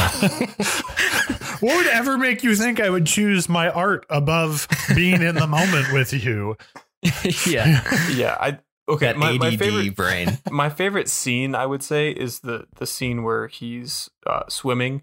What 1.62 1.76
would 1.76 1.86
ever 1.86 2.18
make 2.18 2.42
you 2.42 2.54
think 2.54 2.80
I 2.80 2.90
would 2.90 3.06
choose 3.06 3.48
my 3.48 3.70
art 3.70 4.04
above 4.10 4.68
being 4.94 5.22
in 5.22 5.34
the 5.36 5.46
moment 5.46 5.92
with 5.92 6.12
you? 6.12 6.56
yeah, 7.46 7.82
Yeah, 8.10 8.36
I 8.38 8.58
okay. 8.88 9.06
that 9.06 9.16
my, 9.16 9.30
ADD 9.32 9.38
my 9.40 9.56
favorite 9.56 9.96
brain. 9.96 10.38
my 10.50 10.68
favorite 10.68 11.08
scene 11.08 11.54
I 11.54 11.66
would 11.66 11.82
say 11.82 12.10
is 12.10 12.40
the 12.40 12.66
the 12.76 12.86
scene 12.86 13.22
where 13.22 13.46
he's 13.48 14.10
uh, 14.26 14.42
swimming 14.48 15.02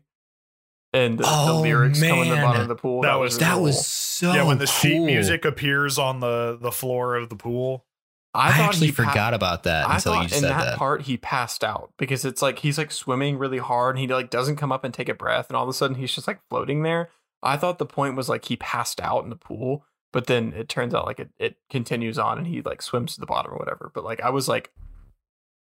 and 0.94 1.18
the, 1.20 1.24
the 1.24 1.30
Oh, 1.30 1.60
lyrics 1.62 2.00
come 2.02 2.20
in 2.20 2.30
the 2.30 2.36
bottom 2.36 2.62
of 2.62 2.68
the 2.68 2.76
pool. 2.76 3.02
That 3.02 3.20
was- 3.20 3.34
really 3.36 3.46
That 3.46 3.54
cool. 3.56 3.64
was 3.64 3.86
so 3.86 4.34
yeah, 4.34 4.44
when 4.44 4.58
the 4.60 4.68
sheet 4.68 5.00
music 5.00 5.44
appears 5.46 5.98
on 6.00 6.20
the 6.20 6.58
the 6.62 6.72
floor 6.72 7.16
of 7.16 7.30
the 7.30 7.36
pool. 7.36 7.86
I, 8.34 8.52
thought 8.52 8.60
actually 8.70 8.88
he 8.88 8.94
pa- 8.94 9.08
forgot 9.10 9.34
about 9.34 9.64
that 9.64 9.88
I 9.90 9.96
until 9.96 10.14
thought 10.14 10.20
you 10.32 10.36
in 10.36 10.42
said 10.42 10.52
that, 10.52 10.64
that. 10.66 10.78
part 10.78 11.02
he 11.04 11.18
passed 11.18 11.64
out 11.64 11.92
because 11.98 12.26
it's 12.26 12.42
like 12.42 12.60
he's 12.60 12.78
like 12.78 12.92
swimming 12.92 13.38
really 13.38 13.58
hard 13.58 13.96
and 13.96 14.00
he 14.02 14.08
like 14.08 14.30
doesn't 14.30 14.58
come 14.58 14.72
up 14.72 14.84
and 14.84 14.94
take 14.94 15.10
a 15.10 15.14
breath 15.16 15.50
and 15.50 15.58
all 15.58 15.64
of 15.64 15.70
a 15.70 15.74
sudden 15.74 15.96
he's 15.96 16.14
just 16.14 16.28
like 16.28 16.40
floating 16.50 16.84
there. 16.84 17.10
I 17.42 17.58
thought 17.58 17.80
the 17.80 17.86
point 17.88 18.16
was 18.16 18.30
like 18.30 18.46
he 18.46 18.56
passed 18.58 19.02
out 19.02 19.24
in 19.24 19.30
the 19.30 19.36
pool, 19.36 19.84
but 20.14 20.28
then 20.28 20.54
it 20.54 20.70
turns 20.70 20.94
out 20.94 21.06
like 21.06 21.20
it, 21.20 21.30
it 21.40 21.56
continues 21.72 22.20
on 22.20 22.38
and 22.38 22.46
he 22.46 22.62
like 22.62 22.82
swims 22.82 23.16
to 23.16 23.20
the 23.20 23.26
bottom 23.26 23.52
or 23.52 23.58
whatever. 23.58 23.92
But 23.94 24.04
like 24.04 24.22
I 24.22 24.30
was 24.30 24.48
like, 24.48 24.72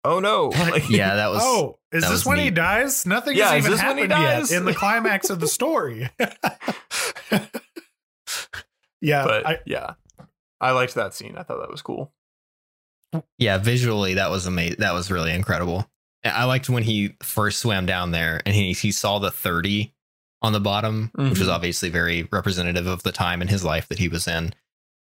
oh 0.05 0.19
no, 0.19 0.47
like, 0.69 0.89
yeah, 0.89 1.15
that 1.15 1.31
was. 1.31 1.41
oh, 1.43 1.79
is 1.91 2.03
this 2.03 2.11
was 2.11 2.25
when 2.25 2.37
he 2.39 2.51
dies? 2.51 3.05
Nothing 3.05 3.35
Yeah, 3.35 3.49
has 3.49 3.65
is 3.65 3.65
even 3.65 3.71
this 3.71 3.83
when 3.83 3.97
he 3.97 4.03
happened 4.03 4.23
yet 4.23 4.37
dies? 4.37 4.51
in 4.53 4.63
the 4.65 4.73
climax 4.73 5.29
of 5.29 5.39
the 5.41 5.47
story. 5.49 6.09
yeah, 9.01 9.25
but 9.25 9.45
I, 9.45 9.59
yeah, 9.65 9.93
I 10.61 10.71
liked 10.71 10.95
that 10.95 11.13
scene. 11.13 11.35
I 11.37 11.43
thought 11.43 11.59
that 11.59 11.69
was 11.71 11.81
cool. 11.81 12.13
Yeah, 13.37 13.57
visually 13.57 14.15
that 14.15 14.29
was 14.29 14.45
amazing. 14.47 14.77
That 14.79 14.93
was 14.93 15.11
really 15.11 15.31
incredible. 15.33 15.89
I 16.23 16.45
liked 16.45 16.69
when 16.69 16.83
he 16.83 17.15
first 17.21 17.59
swam 17.59 17.85
down 17.85 18.11
there 18.11 18.41
and 18.45 18.55
he 18.55 18.73
he 18.73 18.91
saw 18.91 19.19
the 19.19 19.29
30 19.31 19.93
on 20.41 20.53
the 20.53 20.59
bottom, 20.59 21.11
which 21.15 21.39
was 21.39 21.47
Mhm. 21.47 21.53
obviously 21.53 21.89
very 21.89 22.23
representative 22.31 22.87
of 22.87 23.03
the 23.03 23.11
time 23.11 23.41
in 23.41 23.47
his 23.47 23.63
life 23.63 23.87
that 23.89 23.99
he 23.99 24.07
was 24.07 24.27
in. 24.27 24.53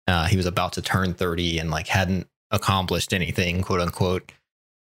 Uh, 0.06 0.26
he 0.26 0.36
was 0.36 0.46
about 0.46 0.72
to 0.74 0.82
turn 0.82 1.14
30 1.14 1.58
and 1.58 1.70
like 1.70 1.86
hadn't 1.88 2.28
accomplished 2.50 3.12
anything, 3.12 3.62
quote 3.62 3.80
unquote. 3.80 4.32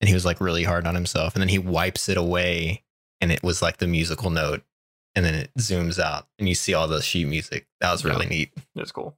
And 0.02 0.08
he 0.08 0.14
was 0.14 0.26
like 0.26 0.42
really 0.42 0.64
hard 0.64 0.88
on 0.88 0.96
himself. 0.96 1.34
And 1.36 1.42
then 1.42 1.50
he 1.50 1.60
wipes 1.60 2.10
it 2.10 2.18
away 2.18 2.84
and 3.22 3.32
it 3.32 3.44
was 3.44 3.62
like 3.62 3.78
the 3.78 3.88
musical 3.88 4.30
note. 4.30 4.64
And 5.16 5.24
then 5.26 5.36
it 5.36 5.52
zooms 5.60 6.00
out 6.00 6.28
and 6.40 6.50
you 6.50 6.56
see 6.56 6.74
all 6.74 6.88
the 6.88 7.02
sheet 7.02 7.26
music. 7.28 7.68
That 7.80 7.92
was 7.92 8.04
really 8.04 8.26
neat. 8.26 8.52
It 8.58 8.80
was 8.82 8.92
cool. 8.92 9.16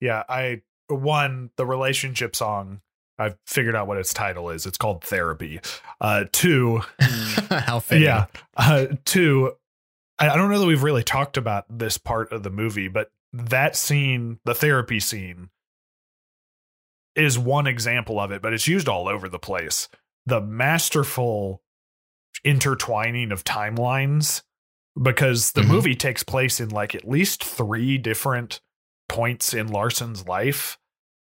yeah, 0.00 0.24
I 0.28 0.62
one 0.94 1.50
the 1.56 1.66
relationship 1.66 2.34
song. 2.36 2.80
I've 3.18 3.36
figured 3.46 3.76
out 3.76 3.86
what 3.86 3.98
its 3.98 4.12
title 4.14 4.50
is. 4.50 4.66
It's 4.66 4.78
called 4.78 5.04
Therapy. 5.04 5.60
Uh, 6.00 6.24
two, 6.32 6.80
How 7.50 7.78
fitting. 7.78 8.04
yeah. 8.04 8.26
Uh, 8.56 8.86
two, 9.04 9.52
I, 10.18 10.30
I 10.30 10.36
don't 10.36 10.50
know 10.50 10.58
that 10.58 10.66
we've 10.66 10.82
really 10.82 11.04
talked 11.04 11.36
about 11.36 11.66
this 11.68 11.98
part 11.98 12.32
of 12.32 12.42
the 12.42 12.50
movie, 12.50 12.88
but 12.88 13.10
that 13.32 13.76
scene, 13.76 14.38
the 14.44 14.54
therapy 14.54 14.98
scene, 14.98 15.50
is 17.14 17.38
one 17.38 17.66
example 17.66 18.18
of 18.18 18.32
it, 18.32 18.40
but 18.42 18.52
it's 18.54 18.66
used 18.66 18.88
all 18.88 19.08
over 19.08 19.28
the 19.28 19.38
place. 19.38 19.88
The 20.26 20.40
masterful 20.40 21.62
intertwining 22.44 23.30
of 23.30 23.44
timelines, 23.44 24.42
because 25.00 25.52
the 25.52 25.62
Mhm. 25.62 25.68
movie 25.68 25.94
takes 25.94 26.22
place 26.22 26.60
in 26.60 26.70
like 26.70 26.94
at 26.94 27.06
least 27.08 27.44
three 27.44 27.98
different 27.98 28.60
points 29.08 29.52
in 29.52 29.68
Larson's 29.68 30.26
life 30.26 30.78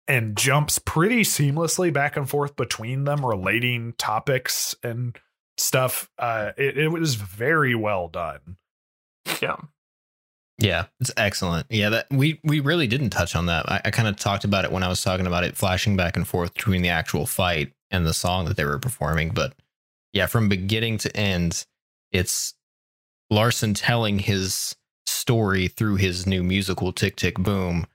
and 0.07 0.37
jumps 0.37 0.79
pretty 0.79 1.21
seamlessly 1.21 1.91
back 1.91 2.15
and 2.15 2.29
forth 2.29 2.55
between 2.55 3.05
them, 3.05 3.25
relating 3.25 3.93
topics 3.93 4.75
and 4.83 5.17
stuff. 5.57 6.09
Uh, 6.19 6.51
it, 6.57 6.77
it 6.77 6.87
was 6.89 7.15
very 7.15 7.75
well 7.75 8.07
done. 8.07 8.57
Yeah. 9.41 9.57
Yeah, 10.57 10.85
it's 11.01 11.11
excellent. 11.17 11.67
Yeah, 11.69 11.89
that 11.89 12.07
we 12.09 12.39
we 12.43 12.61
really 12.61 12.87
didn't 12.87 13.09
touch 13.09 13.35
on 13.35 13.47
that. 13.47 13.69
I, 13.69 13.81
I 13.85 13.91
kind 13.91 14.07
of 14.07 14.15
talked 14.15 14.45
about 14.45 14.63
it 14.63 14.71
when 14.71 14.83
I 14.83 14.87
was 14.87 15.03
talking 15.03 15.27
about 15.27 15.43
it 15.43 15.57
flashing 15.57 15.97
back 15.97 16.15
and 16.15 16.25
forth 16.25 16.53
between 16.53 16.81
the 16.81 16.89
actual 16.89 17.25
fight 17.25 17.73
and 17.91 18.05
the 18.05 18.13
song 18.13 18.45
that 18.45 18.55
they 18.55 18.63
were 18.63 18.79
performing. 18.79 19.31
But 19.31 19.53
yeah, 20.13 20.27
from 20.27 20.47
beginning 20.47 20.97
to 20.99 21.15
end, 21.15 21.65
it's 22.13 22.53
Larson 23.29 23.73
telling 23.73 24.19
his 24.19 24.77
story 25.05 25.67
through 25.67 25.95
his 25.95 26.25
new 26.25 26.41
musical 26.41 26.93
Tick 26.93 27.17
Tick 27.17 27.35
Boom. 27.35 27.85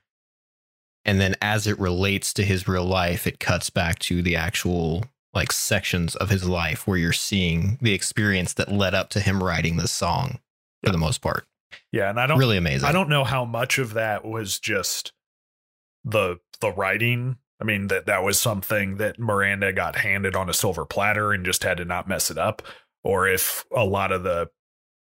And 1.05 1.19
then 1.19 1.35
as 1.41 1.67
it 1.67 1.79
relates 1.79 2.33
to 2.33 2.43
his 2.43 2.67
real 2.67 2.85
life, 2.85 3.25
it 3.25 3.39
cuts 3.39 3.69
back 3.69 3.99
to 3.99 4.21
the 4.21 4.35
actual 4.35 5.05
like 5.33 5.51
sections 5.51 6.15
of 6.15 6.29
his 6.29 6.47
life 6.47 6.85
where 6.85 6.97
you're 6.97 7.13
seeing 7.13 7.77
the 7.81 7.93
experience 7.93 8.53
that 8.53 8.71
led 8.71 8.93
up 8.93 9.09
to 9.09 9.19
him 9.19 9.41
writing 9.41 9.77
this 9.77 9.91
song 9.91 10.39
for 10.83 10.91
the 10.91 10.97
most 10.97 11.21
part. 11.21 11.45
Yeah, 11.91 12.09
and 12.09 12.19
I 12.19 12.27
don't 12.27 12.37
Really 12.37 12.57
amazing. 12.57 12.87
I 12.87 12.91
don't 12.91 13.09
know 13.09 13.23
how 13.23 13.45
much 13.45 13.77
of 13.77 13.93
that 13.93 14.25
was 14.25 14.59
just 14.59 15.13
the 16.03 16.37
the 16.59 16.71
writing. 16.71 17.37
I 17.59 17.63
mean 17.63 17.87
that 17.87 18.07
that 18.07 18.23
was 18.23 18.39
something 18.39 18.97
that 18.97 19.19
Miranda 19.19 19.71
got 19.71 19.97
handed 19.97 20.35
on 20.35 20.49
a 20.49 20.53
silver 20.53 20.85
platter 20.85 21.31
and 21.31 21.45
just 21.45 21.63
had 21.63 21.77
to 21.77 21.85
not 21.85 22.07
mess 22.07 22.29
it 22.29 22.37
up, 22.37 22.61
or 23.03 23.27
if 23.27 23.65
a 23.75 23.85
lot 23.85 24.11
of 24.11 24.23
the 24.23 24.49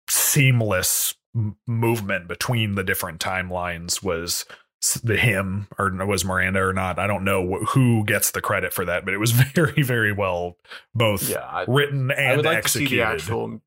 seamless 0.09 1.15
m- 1.35 1.57
movement 1.67 2.27
between 2.27 2.75
the 2.75 2.83
different 2.83 3.19
timelines 3.19 4.03
was 4.03 4.45
him 4.81 5.67
or 5.77 5.89
was 6.05 6.23
Miranda 6.23 6.61
or 6.61 6.73
not. 6.73 6.99
I 6.99 7.07
don't 7.07 7.23
know 7.23 7.45
wh- 7.59 7.69
who 7.71 8.05
gets 8.05 8.31
the 8.31 8.41
credit 8.41 8.73
for 8.73 8.85
that, 8.85 9.03
but 9.05 9.13
it 9.13 9.17
was 9.17 9.31
very 9.53 9.81
very 9.83 10.11
well 10.11 10.57
both 10.95 11.29
Yeah. 11.29 11.39
I, 11.39 11.65
written 11.67 12.11
and 12.11 12.27
I 12.27 12.35
would 12.35 12.45
like 12.45 12.59
executed. 12.59 12.85
to 12.85 12.89
see 12.89 12.95
the 12.97 13.03
actual. 13.03 13.61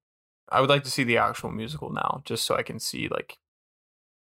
I 0.50 0.60
would 0.60 0.70
like 0.70 0.84
to 0.84 0.90
see 0.90 1.04
the 1.04 1.18
actual 1.18 1.50
musical 1.50 1.90
now, 1.90 2.22
just 2.24 2.44
so 2.44 2.56
I 2.56 2.62
can 2.62 2.78
see 2.78 3.08
like 3.08 3.38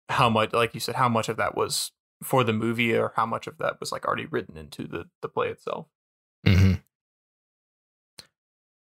how 0.09 0.29
much, 0.29 0.53
like 0.53 0.73
you 0.73 0.79
said, 0.79 0.95
how 0.95 1.09
much 1.09 1.29
of 1.29 1.37
that 1.37 1.55
was 1.55 1.91
for 2.23 2.43
the 2.43 2.53
movie, 2.53 2.95
or 2.95 3.13
how 3.15 3.25
much 3.25 3.47
of 3.47 3.57
that 3.57 3.79
was 3.79 3.91
like 3.91 4.05
already 4.05 4.25
written 4.25 4.57
into 4.57 4.87
the 4.87 5.05
the 5.21 5.29
play 5.29 5.47
itself. 5.49 5.87
hmm 6.45 6.73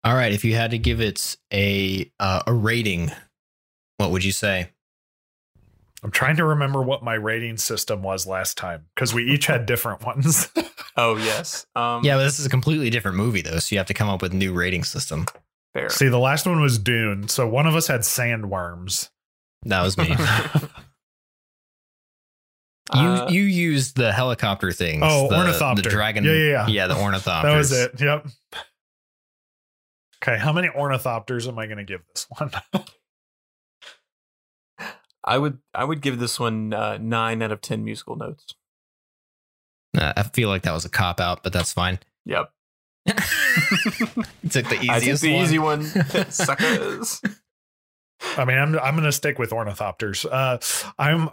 All 0.04 0.16
right, 0.16 0.32
if 0.34 0.44
you 0.44 0.56
had 0.56 0.72
to 0.72 0.78
give 0.78 1.00
it 1.00 1.38
a 1.54 2.12
uh, 2.20 2.44
a 2.48 2.54
rating, 2.54 3.12
what 3.98 4.12
would 4.12 4.24
you 4.26 4.32
say? 4.32 4.72
I'm 6.04 6.12
trying 6.12 6.36
to 6.38 6.46
remember 6.46 6.82
what 6.82 7.04
my 7.04 7.14
rating 7.14 7.58
system 7.58 8.02
was 8.02 8.26
last 8.26 8.58
time 8.58 8.86
because 8.96 9.14
we 9.14 9.24
each 9.32 9.46
had 9.46 9.66
different 9.66 10.04
ones. 10.06 10.50
Oh 10.98 11.16
yes. 11.18 11.66
Um, 11.76 12.04
Yeah, 12.04 12.16
but 12.18 12.24
this 12.24 12.40
is 12.40 12.46
a 12.46 12.50
completely 12.50 12.90
different 12.90 13.18
movie 13.18 13.42
though, 13.42 13.60
so 13.60 13.74
you 13.74 13.80
have 13.80 13.88
to 13.88 13.94
come 13.94 14.10
up 14.10 14.22
with 14.22 14.34
a 14.34 14.36
new 14.36 14.52
rating 14.54 14.84
system. 14.84 15.26
Fair. 15.74 15.90
See, 15.90 16.08
the 16.10 16.20
last 16.20 16.46
one 16.46 16.60
was 16.60 16.78
Dune, 16.80 17.28
so 17.30 17.48
one 17.48 17.66
of 17.68 17.76
us 17.76 17.88
had 17.88 18.02
sandworms. 18.02 19.10
That 19.64 19.84
was 19.84 19.98
me. 19.98 20.10
you 20.10 20.16
Uh, 22.94 23.30
you 23.30 23.44
used 23.44 23.96
the 23.96 24.12
helicopter 24.12 24.72
things. 24.72 25.04
Oh, 25.06 25.30
the, 25.30 25.38
ornithopter. 25.38 25.84
The 25.84 25.90
dragon. 25.90 26.24
Yeah, 26.26 26.32
yeah, 26.34 26.50
yeah. 26.50 26.68
Yeah, 26.68 26.88
the 26.88 26.98
ornithopter. 26.98 27.50
That 27.50 27.58
was 27.58 27.72
it. 27.72 28.02
Yep. 28.02 28.28
Okay, 30.24 30.38
how 30.38 30.52
many 30.52 30.68
ornithopters 30.68 31.48
am 31.48 31.58
I 31.58 31.68
going 31.68 31.78
to 31.78 31.84
give 31.84 32.02
this 32.14 32.28
one? 32.38 32.52
I 35.24 35.38
would 35.38 35.60
I 35.74 35.84
would 35.84 36.02
give 36.02 36.20
this 36.20 36.40
one 36.40 36.74
uh, 36.74 36.98
nine 37.00 37.42
out 37.42 37.52
of 37.52 37.62
ten 37.62 37.84
musical 37.84 38.16
notes. 38.16 38.56
Uh, 39.98 40.14
I 40.16 40.24
feel 40.24 40.50
like 40.50 40.64
that 40.64 40.74
was 40.74 40.86
a 40.86 40.90
cop 40.90 41.20
out, 41.20 41.44
but 41.44 41.54
that's 41.54 41.74
fine. 41.74 42.00
Yep. 42.26 42.52
you 43.06 43.14
took 44.50 44.68
the 44.70 44.78
I 44.90 45.00
took 45.00 45.04
easiest 45.04 45.22
the 45.22 45.34
one. 45.34 45.44
easy 45.44 45.60
one. 45.60 45.84
Suckers. 46.30 47.22
I 48.38 48.46
mean, 48.46 48.58
I'm 48.58 48.78
I'm 48.80 48.94
going 48.96 49.06
to 49.06 49.12
stick 49.12 49.40
with 49.40 49.50
ornithopters. 49.50 50.26
Uh, 50.32 50.60
I'm 51.00 51.28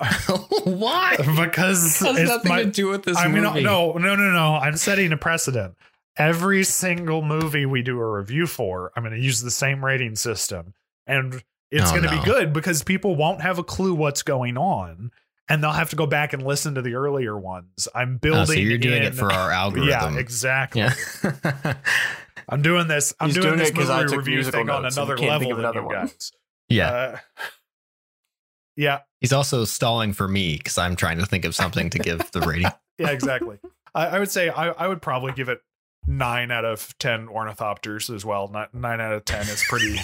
Why? 0.65 1.17
because 1.19 2.01
It 2.03 2.17
has 2.17 2.29
nothing 2.29 2.49
my, 2.49 2.63
to 2.65 2.71
do 2.71 2.89
with 2.89 3.05
this 3.05 3.17
I 3.19 3.29
mean, 3.29 3.43
movie. 3.43 3.63
no, 3.63 3.93
no, 3.93 4.17
no, 4.17 4.31
no. 4.33 4.55
I'm 4.55 4.77
setting 4.77 5.13
a 5.13 5.17
precedent. 5.17 5.75
Every 6.17 6.65
single 6.65 7.23
movie 7.23 7.67
we 7.67 7.83
do 7.83 8.01
a 8.01 8.11
review 8.11 8.47
for, 8.47 8.91
I'm 8.97 9.05
going 9.05 9.15
to 9.15 9.21
use 9.23 9.41
the 9.43 9.51
same 9.53 9.85
rating 9.85 10.17
system, 10.17 10.75
and 11.07 11.45
it's 11.71 11.89
Oh, 11.89 11.91
going 11.91 12.03
to 12.05 12.11
no. 12.15 12.19
be 12.21 12.25
good 12.25 12.53
because 12.53 12.83
people 12.83 13.15
won't 13.17 13.41
have 13.43 13.59
a 13.59 13.65
clue 13.65 13.95
what's 13.95 14.23
going 14.23 14.57
on, 14.57 15.11
and 15.49 15.63
they'll 15.63 15.73
have 15.73 15.91
to 15.91 15.97
go 15.97 16.07
back 16.07 16.33
and 16.33 16.43
listen 16.43 16.75
to 16.77 16.83
the 16.83 16.95
earlier 16.95 17.39
ones. 17.39 17.89
I'm 17.95 18.17
building. 18.19 18.41
Oh, 18.43 18.45
so 18.47 18.53
you're 18.55 18.79
doing 18.79 19.03
in- 19.03 19.09
it 19.09 19.15
for 19.15 19.33
our 19.33 19.51
algorithm. 19.53 20.15
Yeah, 20.15 20.19
exactly. 20.21 20.81
Yeah. 20.83 21.75
I'm 22.49 22.63
doing 22.63 22.89
this. 22.89 23.13
I'm 23.21 23.27
He's 23.29 23.35
doing, 23.35 23.47
doing 23.49 23.59
this 23.59 23.69
it 23.69 23.75
'cause 23.75 23.89
movie 23.89 24.01
I 24.01 24.03
took 24.05 24.17
review 24.19 24.35
musical 24.37 24.61
thing 24.61 24.71
on 24.71 24.87
another 24.87 25.17
can't 25.17 25.41
think 25.41 25.51
level 25.51 25.51
of 25.53 25.57
than 25.59 25.65
another 25.67 25.81
you 25.81 25.87
one. 25.87 25.95
guys. 26.07 26.33
yeah. 26.71 26.91
Uh, 26.91 27.19
yeah, 28.77 28.99
He's 29.21 29.33
also 29.33 29.65
stalling 29.65 30.13
for 30.13 30.29
me 30.29 30.57
because 30.57 30.79
I'm 30.79 30.97
trying 30.97 31.19
to 31.19 31.27
think 31.27 31.45
of 31.45 31.55
something 31.55 31.91
to 31.91 31.99
give 31.99 32.31
the 32.31 32.41
rating. 32.41 32.71
yeah, 32.99 33.11
exactly. 33.11 33.59
I, 33.95 34.07
I 34.07 34.19
would 34.21 34.31
say 34.31 34.49
I, 34.49 34.69
I 34.69 34.87
would 34.89 35.03
probably 35.03 35.33
give 35.33 35.49
it 35.49 35.61
nine 36.07 36.51
out 36.51 36.65
of 36.65 36.97
ten 36.99 37.27
ornithopters 37.27 38.15
as 38.15 38.25
well. 38.25 38.49
Nine, 38.49 38.69
nine 38.73 39.01
out 39.01 39.13
of 39.13 39.25
ten 39.25 39.43
is 39.43 39.63
pretty 39.69 39.99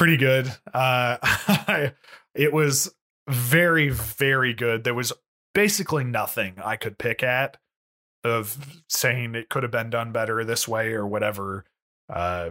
pretty 0.00 0.16
good. 0.16 0.50
Uh, 0.72 1.90
it 2.34 2.54
was 2.54 2.94
very 3.28 3.90
very 3.90 4.54
good. 4.54 4.82
There 4.82 4.94
was 4.94 5.12
basically 5.52 6.04
nothing 6.04 6.54
I 6.64 6.76
could 6.76 6.96
pick 6.96 7.22
at 7.22 7.58
of 8.24 8.82
saying 8.88 9.34
it 9.34 9.50
could 9.50 9.62
have 9.62 9.70
been 9.70 9.90
done 9.90 10.10
better 10.10 10.42
this 10.42 10.66
way 10.66 10.94
or 10.94 11.06
whatever. 11.06 11.66
Uh, 12.08 12.50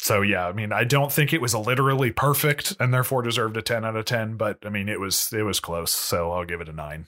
so 0.00 0.20
yeah, 0.20 0.48
I 0.48 0.52
mean, 0.52 0.72
I 0.72 0.82
don't 0.82 1.12
think 1.12 1.32
it 1.32 1.40
was 1.40 1.54
literally 1.54 2.10
perfect 2.10 2.74
and 2.80 2.92
therefore 2.92 3.22
deserved 3.22 3.56
a 3.56 3.62
10 3.62 3.84
out 3.84 3.94
of 3.94 4.04
10, 4.06 4.36
but 4.36 4.58
I 4.66 4.68
mean, 4.68 4.88
it 4.88 4.98
was 4.98 5.32
it 5.32 5.42
was 5.42 5.60
close, 5.60 5.92
so 5.92 6.32
I'll 6.32 6.44
give 6.44 6.60
it 6.60 6.68
a 6.68 6.72
9. 6.72 7.06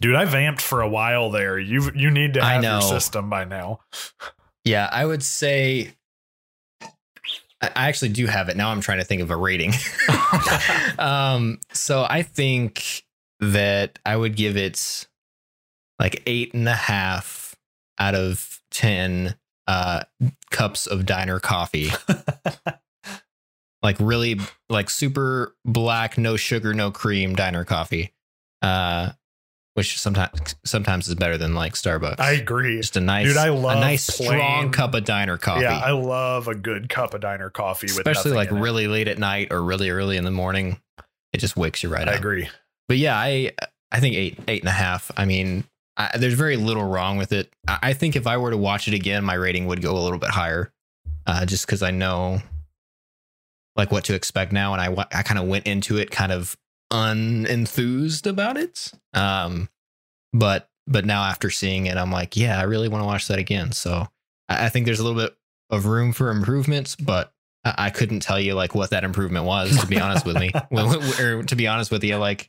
Dude, 0.00 0.14
I 0.14 0.24
vamped 0.24 0.62
for 0.62 0.80
a 0.80 0.88
while 0.88 1.30
there. 1.30 1.58
You 1.58 1.90
you 1.94 2.10
need 2.10 2.32
to 2.32 2.42
have 2.42 2.64
your 2.64 2.80
system 2.80 3.28
by 3.28 3.44
now. 3.44 3.80
Yeah, 4.68 4.86
I 4.92 5.06
would 5.06 5.22
say 5.22 5.94
I 7.62 7.70
actually 7.74 8.10
do 8.10 8.26
have 8.26 8.50
it. 8.50 8.56
Now 8.56 8.68
I'm 8.68 8.82
trying 8.82 8.98
to 8.98 9.04
think 9.04 9.22
of 9.22 9.30
a 9.30 9.36
rating. 9.36 9.72
um, 10.98 11.58
so 11.72 12.06
I 12.08 12.22
think 12.22 13.04
that 13.40 13.98
I 14.04 14.14
would 14.14 14.36
give 14.36 14.58
it 14.58 15.08
like 15.98 16.22
eight 16.26 16.52
and 16.52 16.68
a 16.68 16.74
half 16.74 17.56
out 17.98 18.14
of 18.14 18.60
ten 18.70 19.36
uh 19.66 20.02
cups 20.50 20.86
of 20.86 21.06
diner 21.06 21.40
coffee. 21.40 21.88
like 23.82 23.96
really 23.98 24.38
like 24.68 24.90
super 24.90 25.56
black, 25.64 26.18
no 26.18 26.36
sugar, 26.36 26.74
no 26.74 26.90
cream 26.90 27.34
diner 27.34 27.64
coffee. 27.64 28.12
Uh 28.60 29.12
which 29.78 29.96
sometimes 29.96 30.56
sometimes 30.64 31.06
is 31.06 31.14
better 31.14 31.38
than 31.38 31.54
like 31.54 31.74
Starbucks. 31.74 32.18
I 32.18 32.32
agree. 32.32 32.78
just 32.78 32.96
a 32.96 33.00
nice 33.00 33.28
Dude, 33.28 33.36
I 33.36 33.50
love 33.50 33.76
a 33.76 33.80
nice 33.80 34.10
plain- 34.10 34.30
strong 34.30 34.72
cup 34.72 34.92
of 34.92 35.04
diner 35.04 35.38
coffee. 35.38 35.62
Yeah, 35.62 35.78
I 35.78 35.92
love 35.92 36.48
a 36.48 36.54
good 36.56 36.88
cup 36.88 37.14
of 37.14 37.20
diner 37.20 37.48
coffee 37.48 37.86
especially 37.86 38.32
like 38.32 38.50
in 38.50 38.56
it. 38.56 38.60
really 38.60 38.88
late 38.88 39.06
at 39.06 39.18
night 39.18 39.52
or 39.52 39.62
really 39.62 39.90
early 39.90 40.16
in 40.16 40.24
the 40.24 40.32
morning. 40.32 40.80
It 41.32 41.38
just 41.38 41.56
wakes 41.56 41.84
you 41.84 41.90
right 41.90 42.08
I 42.08 42.10
up. 42.10 42.16
I 42.16 42.18
agree. 42.18 42.48
But 42.88 42.96
yeah, 42.96 43.16
I 43.16 43.52
I 43.92 44.00
think 44.00 44.16
eight 44.16 44.40
eight 44.48 44.62
and 44.62 44.68
a 44.68 44.72
half. 44.72 45.12
I 45.16 45.26
mean, 45.26 45.62
I, 45.96 46.18
there's 46.18 46.34
very 46.34 46.56
little 46.56 46.82
wrong 46.82 47.16
with 47.16 47.30
it. 47.30 47.48
I, 47.68 47.78
I 47.80 47.92
think 47.92 48.16
if 48.16 48.26
I 48.26 48.36
were 48.38 48.50
to 48.50 48.58
watch 48.58 48.88
it 48.88 48.94
again, 48.94 49.24
my 49.24 49.34
rating 49.34 49.66
would 49.66 49.80
go 49.80 49.96
a 49.96 50.02
little 50.02 50.18
bit 50.18 50.30
higher, 50.30 50.72
uh, 51.24 51.46
just 51.46 51.66
because 51.66 51.84
I 51.84 51.92
know 51.92 52.42
like 53.76 53.92
what 53.92 54.02
to 54.06 54.14
expect 54.14 54.50
now, 54.50 54.74
and 54.74 54.82
I 54.82 55.06
I 55.16 55.22
kind 55.22 55.38
of 55.38 55.46
went 55.46 55.68
into 55.68 55.98
it 55.98 56.10
kind 56.10 56.32
of 56.32 56.56
unenthused 56.90 58.26
about 58.26 58.56
it. 58.56 58.92
Um, 59.14 59.68
but 60.32 60.68
but 60.86 61.04
now 61.04 61.24
after 61.24 61.50
seeing 61.50 61.86
it, 61.86 61.96
I'm 61.96 62.10
like, 62.10 62.36
yeah, 62.36 62.58
I 62.58 62.62
really 62.62 62.88
want 62.88 63.02
to 63.02 63.06
watch 63.06 63.28
that 63.28 63.38
again. 63.38 63.72
So 63.72 64.06
I, 64.48 64.66
I 64.66 64.68
think 64.68 64.86
there's 64.86 65.00
a 65.00 65.04
little 65.04 65.20
bit 65.20 65.36
of 65.70 65.86
room 65.86 66.12
for 66.12 66.30
improvements, 66.30 66.96
but 66.96 67.32
I, 67.64 67.74
I 67.78 67.90
couldn't 67.90 68.20
tell 68.20 68.40
you 68.40 68.54
like 68.54 68.74
what 68.74 68.90
that 68.90 69.04
improvement 69.04 69.44
was. 69.44 69.78
To 69.80 69.86
be 69.86 70.00
honest 70.00 70.24
with 70.24 70.38
me, 70.38 70.50
or 70.70 71.42
to 71.42 71.56
be 71.56 71.66
honest 71.66 71.90
with 71.90 72.04
you, 72.04 72.16
like 72.16 72.48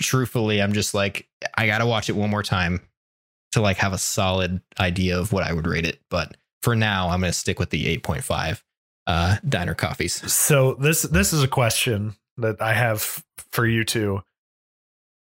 truthfully, 0.00 0.62
I'm 0.62 0.72
just 0.72 0.94
like 0.94 1.28
I 1.56 1.66
gotta 1.66 1.86
watch 1.86 2.08
it 2.08 2.16
one 2.16 2.30
more 2.30 2.42
time 2.42 2.80
to 3.52 3.60
like 3.60 3.78
have 3.78 3.92
a 3.92 3.98
solid 3.98 4.60
idea 4.78 5.18
of 5.18 5.32
what 5.32 5.44
I 5.44 5.52
would 5.52 5.66
rate 5.66 5.86
it. 5.86 6.00
But 6.10 6.36
for 6.62 6.74
now, 6.74 7.08
I'm 7.08 7.20
gonna 7.20 7.32
stick 7.32 7.58
with 7.58 7.70
the 7.70 7.96
8.5 7.98 8.62
uh, 9.06 9.36
diner 9.48 9.74
coffees. 9.74 10.32
So 10.32 10.74
this 10.74 11.02
this 11.02 11.32
is 11.32 11.42
a 11.42 11.48
question 11.48 12.14
that 12.38 12.60
I 12.62 12.72
have 12.74 13.22
for 13.52 13.66
you 13.66 13.84
two. 13.84 14.22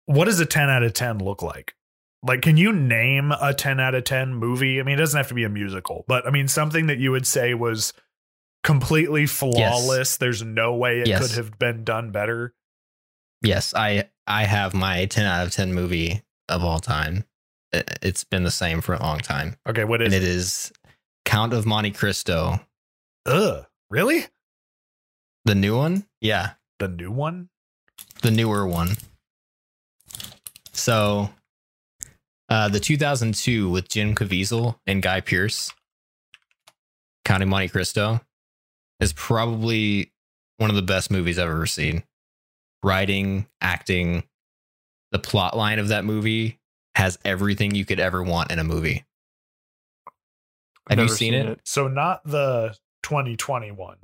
What 0.05 0.25
does 0.25 0.39
a 0.39 0.45
10 0.45 0.69
out 0.69 0.83
of 0.83 0.93
10 0.93 1.19
look 1.19 1.41
like? 1.41 1.75
Like 2.23 2.41
can 2.41 2.57
you 2.57 2.73
name 2.73 3.31
a 3.31 3.53
10 3.53 3.79
out 3.79 3.95
of 3.95 4.03
10 4.03 4.33
movie? 4.33 4.79
I 4.79 4.83
mean, 4.83 4.95
it 4.95 4.97
doesn't 4.99 5.17
have 5.17 5.27
to 5.29 5.33
be 5.33 5.43
a 5.43 5.49
musical, 5.49 6.03
but 6.07 6.25
I 6.27 6.31
mean 6.31 6.47
something 6.47 6.87
that 6.87 6.97
you 6.97 7.11
would 7.11 7.27
say 7.27 7.53
was 7.53 7.93
completely 8.63 9.25
flawless. 9.25 10.17
There's 10.17 10.43
no 10.43 10.73
way 10.75 10.99
it 10.99 11.07
Yes. 11.07 11.21
could 11.21 11.37
have 11.37 11.57
been 11.59 11.83
done 11.83 12.11
better. 12.11 12.53
Yes, 13.41 13.73
I 13.73 14.09
I 14.27 14.43
have 14.45 14.73
my 14.73 15.05
10 15.05 15.25
out 15.25 15.45
of 15.45 15.51
10 15.53 15.73
movie 15.73 16.21
of 16.49 16.63
all 16.63 16.79
time. 16.79 17.23
It's 17.71 18.23
been 18.23 18.43
the 18.43 18.51
same 18.51 18.81
for 18.81 18.95
a 18.95 18.99
long 19.01 19.19
time, 19.19 19.55
Okay, 19.67 19.83
what 19.83 20.01
and 20.01 20.11
is 20.13 20.15
it 20.15 20.23
is 20.23 20.71
Count 21.23 21.53
of 21.53 21.65
Monte 21.67 21.91
Cristo, 21.91 22.59
Ugh. 23.27 23.65
Really? 23.89 24.25
the 25.45 25.55
new 25.55 25.77
one. 25.77 26.05
Yeah, 26.19 26.53
The 26.79 26.87
new 26.87 27.11
one? 27.11 27.49
the 28.21 28.31
newer 28.31 28.67
one. 28.67 28.89
So, 30.71 31.29
uh, 32.49 32.69
the 32.69 32.79
2002 32.79 33.69
with 33.69 33.89
Jim 33.89 34.15
Caviezel 34.15 34.77
and 34.87 35.01
Guy 35.01 35.21
Pearce, 35.21 35.73
Count 37.25 37.43
of 37.43 37.49
Monte 37.49 37.69
Cristo, 37.69 38.21
is 38.99 39.13
probably 39.13 40.11
one 40.57 40.69
of 40.69 40.75
the 40.75 40.81
best 40.81 41.11
movies 41.11 41.37
I've 41.37 41.49
ever 41.49 41.65
seen. 41.65 42.03
Writing, 42.81 43.45
acting, 43.61 44.23
the 45.11 45.19
plot 45.19 45.55
line 45.55 45.79
of 45.79 45.89
that 45.89 46.05
movie 46.05 46.59
has 46.95 47.19
everything 47.25 47.75
you 47.75 47.85
could 47.85 47.99
ever 47.99 48.23
want 48.23 48.51
in 48.51 48.59
a 48.59 48.63
movie. 48.63 49.05
Have 50.89 50.97
you 50.97 51.05
Never 51.05 51.15
seen 51.15 51.33
it? 51.33 51.59
So 51.65 51.87
not 51.87 52.23
the 52.25 52.75
2021 53.03 53.97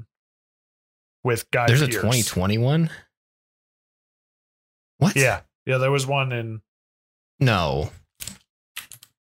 with 1.25 1.49
Guy 1.51 1.65
There's 1.67 1.81
a 1.81 1.87
Pearce. 1.87 1.95
2021. 1.95 2.89
What? 4.99 5.15
Yeah. 5.15 5.41
Yeah, 5.65 5.79
there 5.79 5.91
was 5.91 6.07
one 6.07 6.31
in 6.31 6.61
No. 7.39 7.89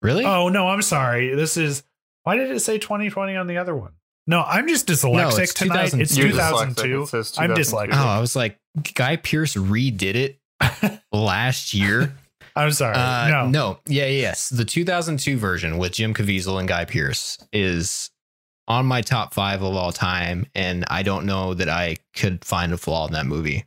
Really? 0.01 0.23
Oh 0.23 0.47
no, 0.47 0.69
I'm 0.69 0.81
sorry. 0.81 1.35
This 1.35 1.57
is 1.57 1.83
why 2.23 2.37
did 2.37 2.51
it 2.51 2.59
say 2.61 2.77
2020 2.77 3.35
on 3.35 3.47
the 3.47 3.57
other 3.57 3.75
one? 3.75 3.91
No, 4.27 4.41
I'm 4.43 4.67
just 4.67 4.87
dyslexic 4.87 5.39
it's 5.39 5.53
tonight. 5.55 5.85
2000 5.91 6.01
It's 6.01 6.15
You're 6.17 6.27
2002. 6.29 6.81
dyslexic. 6.83 7.03
It 7.03 7.07
says 7.09 7.33
I'm 7.37 7.49
dyslexic. 7.51 7.89
Oh, 7.93 8.07
I 8.07 8.19
was 8.19 8.35
like, 8.35 8.57
Guy 8.93 9.15
Pearce 9.17 9.55
redid 9.55 10.15
it 10.15 10.39
last 11.11 11.73
year. 11.73 12.13
I'm 12.55 12.71
sorry. 12.71 12.95
Uh, 12.95 13.29
no. 13.29 13.47
no, 13.49 13.79
yeah, 13.87 14.05
yeah, 14.05 14.21
yes. 14.21 14.49
The 14.49 14.65
2002 14.65 15.37
version 15.37 15.77
with 15.79 15.93
Jim 15.93 16.13
Caviezel 16.13 16.59
and 16.59 16.67
Guy 16.67 16.85
Pearce 16.85 17.39
is 17.51 18.11
on 18.69 18.85
my 18.85 19.01
top 19.01 19.33
five 19.33 19.61
of 19.63 19.75
all 19.75 19.91
time, 19.91 20.45
and 20.53 20.85
I 20.87 21.03
don't 21.03 21.25
know 21.25 21.55
that 21.55 21.67
I 21.67 21.97
could 22.15 22.45
find 22.45 22.71
a 22.71 22.77
flaw 22.77 23.07
in 23.07 23.13
that 23.13 23.25
movie. 23.25 23.65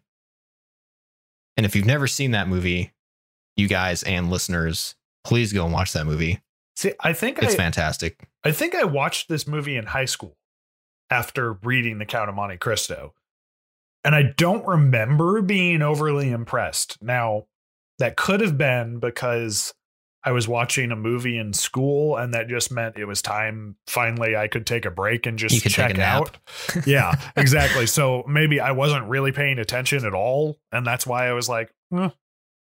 And 1.57 1.67
if 1.67 1.77
you've 1.77 1.85
never 1.85 2.07
seen 2.07 2.31
that 2.31 2.49
movie, 2.49 2.93
you 3.57 3.69
guys 3.69 4.03
and 4.05 4.31
listeners, 4.31 4.95
please 5.25 5.53
go 5.53 5.65
and 5.65 5.75
watch 5.75 5.93
that 5.93 6.07
movie. 6.07 6.41
See, 6.77 6.93
I 7.01 7.13
think 7.13 7.43
It's 7.43 7.55
I, 7.55 7.57
fantastic. 7.57 8.29
I 8.45 8.53
think 8.53 8.75
I 8.75 8.85
watched 8.85 9.29
this 9.29 9.47
movie 9.47 9.77
in 9.77 9.87
high 9.87 10.07
school 10.07 10.37
after 11.11 11.55
reading 11.63 11.99
The 11.99 12.07
Count 12.07 12.31
of 12.31 12.37
Monte 12.37 12.57
Cristo. 12.57 13.13
And 14.05 14.15
I 14.15 14.33
don't 14.37 14.67
remember 14.67 15.43
being 15.43 15.83
overly 15.83 16.31
impressed. 16.31 17.03
Now, 17.03 17.47
that 17.99 18.17
could 18.17 18.41
have 18.41 18.57
been 18.57 18.99
because 18.99 19.75
I 20.25 20.33
was 20.33 20.47
watching 20.47 20.91
a 20.93 20.97
movie 20.97 21.37
in 21.37 21.53
school 21.53 22.17
and 22.17 22.33
that 22.35 22.49
just 22.49 22.71
meant 22.71 22.97
it 22.97 23.07
was 23.07 23.21
time 23.23 23.77
finally 23.89 24.37
I 24.37 24.47
could 24.49 24.67
take 24.67 24.85
a 24.85 24.91
break 24.91 25.27
and 25.27 25.39
just 25.39 25.55
You 25.55 25.61
could 25.61 25.73
take 25.73 25.97
check 25.97 25.99
out. 25.99 26.39
yeah, 26.87 27.13
exactly. 27.37 27.87
So 27.87 28.23
maybe 28.29 28.61
I 28.61 28.71
wasn't 28.73 29.09
really 29.09 29.33
paying 29.33 29.59
attention 29.59 30.05
at 30.05 30.15
all 30.15 30.59
and 30.71 30.87
that's 30.87 31.07
why 31.07 31.29
I 31.29 31.33
was 31.33 31.49
like, 31.49 31.73
eh, 31.97 32.11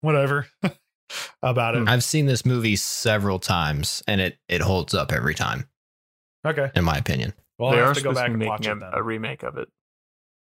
whatever 0.01 0.47
about 1.43 1.75
it. 1.77 1.89
I've 1.89 2.05
seen 2.05 2.27
this 2.27 2.47
movie 2.47 2.77
several 2.77 3.39
times, 3.39 4.03
and 4.09 4.21
it 4.21 4.39
it 4.49 4.61
holds 4.63 4.95
up 4.95 5.13
every 5.13 5.35
time, 5.35 5.69
Okay. 6.47 6.71
in 6.75 6.85
my 6.85 6.97
opinion. 6.97 7.35
Well, 7.59 7.71
they 7.73 7.77
I'll 7.79 7.83
are 7.85 7.87
have 7.89 7.97
to 7.99 8.03
go 8.03 8.11
supposed 8.11 8.17
back 8.17 8.27
to 8.27 8.31
and 8.33 8.41
be 8.41 8.47
watch 8.47 8.61
making 8.61 8.73
it 8.73 8.77
a, 8.79 8.91
then. 8.91 8.99
a 8.99 9.03
remake 9.03 9.43
of 9.43 9.59
it. 9.59 9.69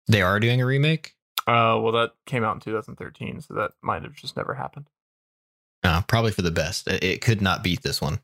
They 0.07 0.21
are 0.23 0.39
doing 0.39 0.61
a 0.61 0.65
remake. 0.65 1.13
Uh, 1.45 1.77
well, 1.79 1.91
that 1.93 2.11
came 2.25 2.43
out 2.43 2.55
in 2.55 2.59
2013, 2.61 3.41
so 3.41 3.53
that 3.53 3.71
might 3.81 4.03
have 4.03 4.13
just 4.15 4.35
never 4.35 4.55
happened. 4.55 4.87
Uh, 5.87 6.01
probably 6.01 6.31
for 6.31 6.41
the 6.41 6.51
best. 6.51 6.87
It, 6.87 7.21
could 7.21 7.41
not 7.41 7.63
beat 7.63 7.81
this 7.81 8.01
one. 8.01 8.19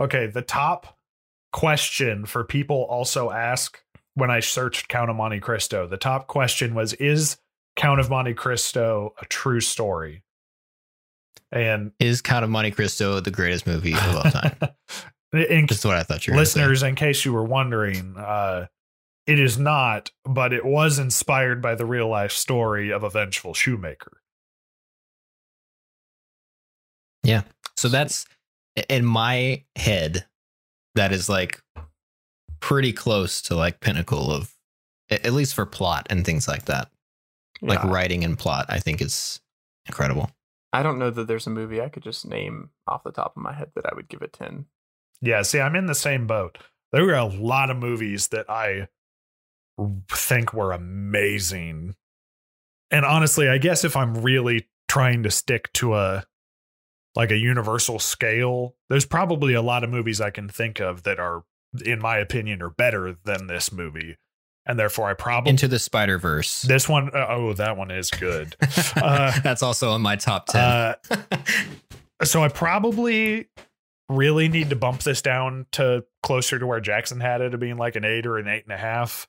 Okay, 0.00 0.26
the 0.26 0.42
top 0.42 0.96
question 1.52 2.24
for 2.24 2.44
people 2.44 2.84
also 2.84 3.30
ask 3.30 3.82
when 4.14 4.30
I 4.30 4.40
searched 4.40 4.88
Count 4.88 5.10
of 5.10 5.16
Monte 5.16 5.40
Cristo, 5.40 5.86
the 5.86 5.98
top 5.98 6.28
question 6.28 6.74
was 6.74 6.94
Is 6.94 7.36
Count 7.76 8.00
of 8.00 8.08
Monte 8.08 8.34
Cristo 8.34 9.14
a 9.20 9.26
true 9.26 9.60
story? 9.60 10.22
And 11.52 11.92
Is 12.00 12.22
Count 12.22 12.44
of 12.44 12.50
Monte 12.50 12.70
Cristo 12.70 13.20
the 13.20 13.30
greatest 13.30 13.66
movie 13.66 13.92
of 13.92 14.16
all 14.16 14.22
time? 14.22 14.56
in, 15.32 15.66
That's 15.66 15.84
what 15.84 15.96
I 15.96 16.02
thought 16.04 16.26
you 16.26 16.32
were 16.32 16.38
listeners, 16.38 16.82
in 16.82 16.94
case 16.94 17.24
you 17.24 17.34
were 17.34 17.44
wondering, 17.44 18.16
uh, 18.16 18.66
it 19.26 19.38
is 19.38 19.58
not, 19.58 20.10
but 20.24 20.54
it 20.54 20.64
was 20.64 20.98
inspired 20.98 21.60
by 21.60 21.74
the 21.74 21.84
real 21.84 22.08
life 22.08 22.32
story 22.32 22.90
of 22.90 23.02
a 23.02 23.10
vengeful 23.10 23.52
shoemaker. 23.52 24.17
So 27.76 27.88
that's 27.88 28.26
in 28.88 29.04
my 29.04 29.62
head. 29.76 30.26
That 30.94 31.12
is 31.12 31.28
like 31.28 31.60
pretty 32.60 32.92
close 32.92 33.40
to 33.42 33.54
like 33.54 33.80
pinnacle 33.80 34.32
of 34.32 34.54
at 35.10 35.24
at 35.24 35.32
least 35.32 35.54
for 35.54 35.64
plot 35.64 36.06
and 36.10 36.24
things 36.24 36.48
like 36.48 36.64
that. 36.64 36.90
like 37.60 37.82
Yeah. 37.82 37.90
writing 37.90 38.24
and 38.24 38.38
plot. 38.38 38.66
I 38.68 38.78
think 38.80 39.00
is 39.00 39.40
incredible. 39.86 40.30
I 40.72 40.82
don't 40.82 40.98
know 40.98 41.10
that 41.10 41.26
there's 41.28 41.46
a 41.46 41.50
movie 41.50 41.80
I 41.80 41.88
could 41.88 42.02
just 42.02 42.26
name 42.26 42.70
off 42.86 43.02
the 43.04 43.10
top 43.12 43.36
of 43.36 43.42
my 43.42 43.52
head 43.52 43.70
that 43.74 43.86
I 43.86 43.94
would 43.94 44.08
give 44.08 44.22
a 44.22 44.28
10. 44.28 44.66
Yeah, 45.20 45.42
see, 45.42 45.60
I'm 45.60 45.74
in 45.74 45.86
the 45.86 45.94
same 45.94 46.26
boat. 46.26 46.58
There 46.92 47.04
were 47.04 47.14
a 47.14 47.24
lot 47.24 47.70
of 47.70 47.76
movies 47.78 48.28
that 48.28 48.48
I 48.50 48.88
think 50.10 50.52
were 50.52 50.72
amazing. 50.72 51.94
And 52.90 53.04
honestly, 53.04 53.48
I 53.48 53.58
guess 53.58 53.82
if 53.84 53.96
I'm 53.96 54.22
really 54.22 54.68
trying 54.88 55.22
to 55.22 55.30
stick 55.30 55.72
to 55.74 55.94
a 55.94 56.24
like 57.14 57.30
a 57.30 57.36
universal 57.36 57.98
scale, 57.98 58.74
there's 58.88 59.06
probably 59.06 59.54
a 59.54 59.62
lot 59.62 59.84
of 59.84 59.90
movies 59.90 60.20
I 60.20 60.30
can 60.30 60.48
think 60.48 60.80
of 60.80 61.02
that 61.04 61.18
are 61.18 61.44
in 61.84 62.00
my 62.00 62.18
opinion 62.18 62.62
are 62.62 62.70
better 62.70 63.16
than 63.24 63.46
this 63.46 63.72
movie. 63.72 64.16
And 64.66 64.78
therefore 64.78 65.08
I 65.08 65.14
probably 65.14 65.50
Into 65.50 65.66
the 65.66 65.78
Spider 65.78 66.18
Verse. 66.18 66.62
this 66.62 66.88
one 66.88 67.10
uh, 67.14 67.26
oh 67.30 67.54
that 67.54 67.76
one 67.76 67.90
is 67.90 68.10
good. 68.10 68.54
uh, 68.96 69.38
That's 69.40 69.62
also 69.62 69.94
in 69.94 70.02
my 70.02 70.16
top 70.16 70.46
ten. 70.46 70.62
Uh, 70.62 70.94
so 72.24 72.42
I 72.42 72.48
probably 72.48 73.48
really 74.08 74.48
need 74.48 74.70
to 74.70 74.76
bump 74.76 75.02
this 75.02 75.22
down 75.22 75.66
to 75.72 76.04
closer 76.22 76.58
to 76.58 76.66
where 76.66 76.80
Jackson 76.80 77.20
had 77.20 77.40
it, 77.40 77.50
to 77.50 77.58
being 77.58 77.76
like 77.76 77.96
an 77.96 78.04
eight 78.04 78.26
or 78.26 78.38
an 78.38 78.48
eight 78.48 78.64
and 78.64 78.72
a 78.72 78.76
half, 78.76 79.28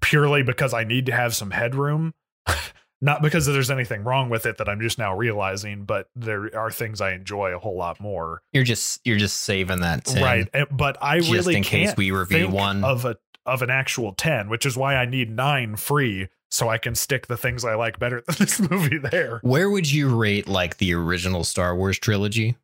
purely 0.00 0.42
because 0.42 0.72
I 0.74 0.84
need 0.84 1.06
to 1.06 1.12
have 1.12 1.34
some 1.34 1.50
headroom. 1.50 2.14
Not 3.02 3.20
because 3.20 3.44
there's 3.44 3.70
anything 3.70 4.04
wrong 4.04 4.30
with 4.30 4.46
it 4.46 4.56
that 4.56 4.68
I'm 4.68 4.80
just 4.80 4.98
now 4.98 5.14
realizing, 5.14 5.84
but 5.84 6.08
there 6.16 6.50
are 6.58 6.70
things 6.70 7.00
I 7.02 7.12
enjoy 7.12 7.54
a 7.54 7.58
whole 7.58 7.76
lot 7.76 8.00
more. 8.00 8.42
you're 8.52 8.64
just 8.64 9.00
you're 9.04 9.18
just 9.18 9.42
saving 9.42 9.80
that 9.80 10.04
10. 10.06 10.22
Right. 10.22 10.48
Eh, 10.54 10.64
but 10.70 10.96
I 11.02 11.18
Just 11.18 11.30
really 11.30 11.56
in 11.56 11.62
case 11.62 11.94
we 11.96 12.10
review 12.10 12.48
one. 12.48 12.82
of 12.84 13.04
a 13.04 13.16
of 13.44 13.60
an 13.62 13.70
actual 13.70 14.12
10, 14.14 14.48
which 14.48 14.64
is 14.64 14.76
why 14.76 14.96
I 14.96 15.04
need 15.04 15.30
nine 15.30 15.76
free 15.76 16.28
so 16.50 16.68
I 16.68 16.78
can 16.78 16.94
stick 16.94 17.26
the 17.26 17.36
things 17.36 17.64
I 17.64 17.74
like 17.74 17.98
better 17.98 18.22
than 18.26 18.36
this 18.38 18.58
movie 18.60 18.98
there. 18.98 19.40
Where 19.42 19.68
would 19.68 19.90
you 19.92 20.16
rate 20.16 20.48
like 20.48 20.78
the 20.78 20.94
original 20.94 21.44
Star 21.44 21.76
Wars 21.76 21.98
trilogy? 21.98 22.56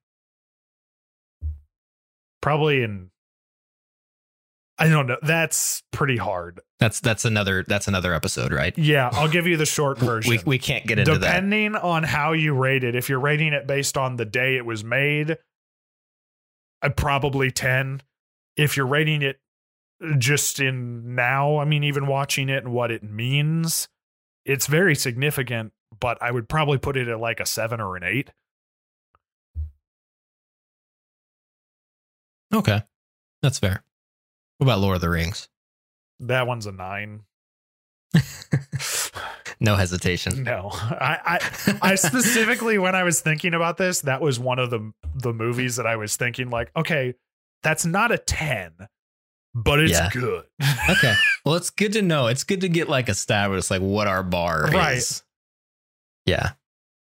Probably 2.40 2.82
in 2.82 3.10
I 4.78 4.88
don't 4.88 5.06
know. 5.06 5.18
That's 5.22 5.82
pretty 5.92 6.16
hard. 6.16 6.60
That's 6.82 6.98
that's 6.98 7.24
another 7.24 7.64
that's 7.66 7.86
another 7.86 8.12
episode, 8.12 8.52
right? 8.52 8.76
Yeah, 8.76 9.08
I'll 9.12 9.28
give 9.28 9.46
you 9.46 9.56
the 9.56 9.66
short 9.66 9.98
version. 9.98 10.30
We 10.30 10.40
we 10.44 10.58
can't 10.58 10.84
get 10.84 10.98
into 10.98 11.12
that. 11.12 11.20
Depending 11.20 11.76
on 11.76 12.02
how 12.02 12.32
you 12.32 12.54
rate 12.54 12.82
it, 12.82 12.96
if 12.96 13.08
you're 13.08 13.20
rating 13.20 13.52
it 13.52 13.68
based 13.68 13.96
on 13.96 14.16
the 14.16 14.24
day 14.24 14.56
it 14.56 14.66
was 14.66 14.82
made, 14.82 15.38
uh, 16.82 16.88
probably 16.88 17.52
10. 17.52 18.02
If 18.56 18.76
you're 18.76 18.86
rating 18.86 19.22
it 19.22 19.40
just 20.18 20.58
in 20.58 21.14
now, 21.14 21.58
I 21.58 21.64
mean, 21.64 21.84
even 21.84 22.08
watching 22.08 22.48
it 22.48 22.64
and 22.64 22.72
what 22.72 22.90
it 22.90 23.04
means, 23.04 23.88
it's 24.44 24.66
very 24.66 24.96
significant, 24.96 25.72
but 26.00 26.20
I 26.20 26.32
would 26.32 26.48
probably 26.48 26.78
put 26.78 26.96
it 26.96 27.06
at 27.06 27.20
like 27.20 27.38
a 27.38 27.46
seven 27.46 27.80
or 27.80 27.96
an 27.96 28.02
eight. 28.02 28.32
Okay. 32.52 32.82
That's 33.40 33.60
fair. 33.60 33.84
What 34.58 34.66
about 34.66 34.80
Lord 34.80 34.96
of 34.96 35.00
the 35.00 35.08
Rings? 35.08 35.48
That 36.22 36.46
one's 36.46 36.66
a 36.66 36.72
nine. 36.72 37.22
No 39.60 39.76
hesitation. 39.76 40.42
No, 40.42 40.70
I, 40.72 41.38
I, 41.40 41.78
I 41.82 41.94
specifically 41.94 42.78
when 42.78 42.96
I 42.96 43.04
was 43.04 43.20
thinking 43.20 43.54
about 43.54 43.76
this, 43.76 44.00
that 44.00 44.20
was 44.20 44.40
one 44.40 44.58
of 44.58 44.70
the 44.70 44.92
the 45.14 45.32
movies 45.32 45.76
that 45.76 45.86
I 45.86 45.94
was 45.94 46.16
thinking 46.16 46.50
like, 46.50 46.72
okay, 46.74 47.14
that's 47.62 47.86
not 47.86 48.10
a 48.10 48.18
ten, 48.18 48.72
but 49.54 49.78
it's 49.78 49.92
Yeah. 49.92 50.10
good. 50.12 50.46
Okay. 50.90 51.14
Well, 51.44 51.54
it's 51.56 51.70
good 51.70 51.92
to 51.94 52.02
know. 52.02 52.26
It's 52.28 52.42
good 52.44 52.60
to 52.62 52.68
get 52.68 52.88
like 52.88 53.08
established 53.08 53.70
like 53.70 53.82
what 53.82 54.06
our 54.08 54.22
bar 54.24 54.68
Right. 54.72 54.96
is. 54.96 55.22
Yeah. 56.26 56.50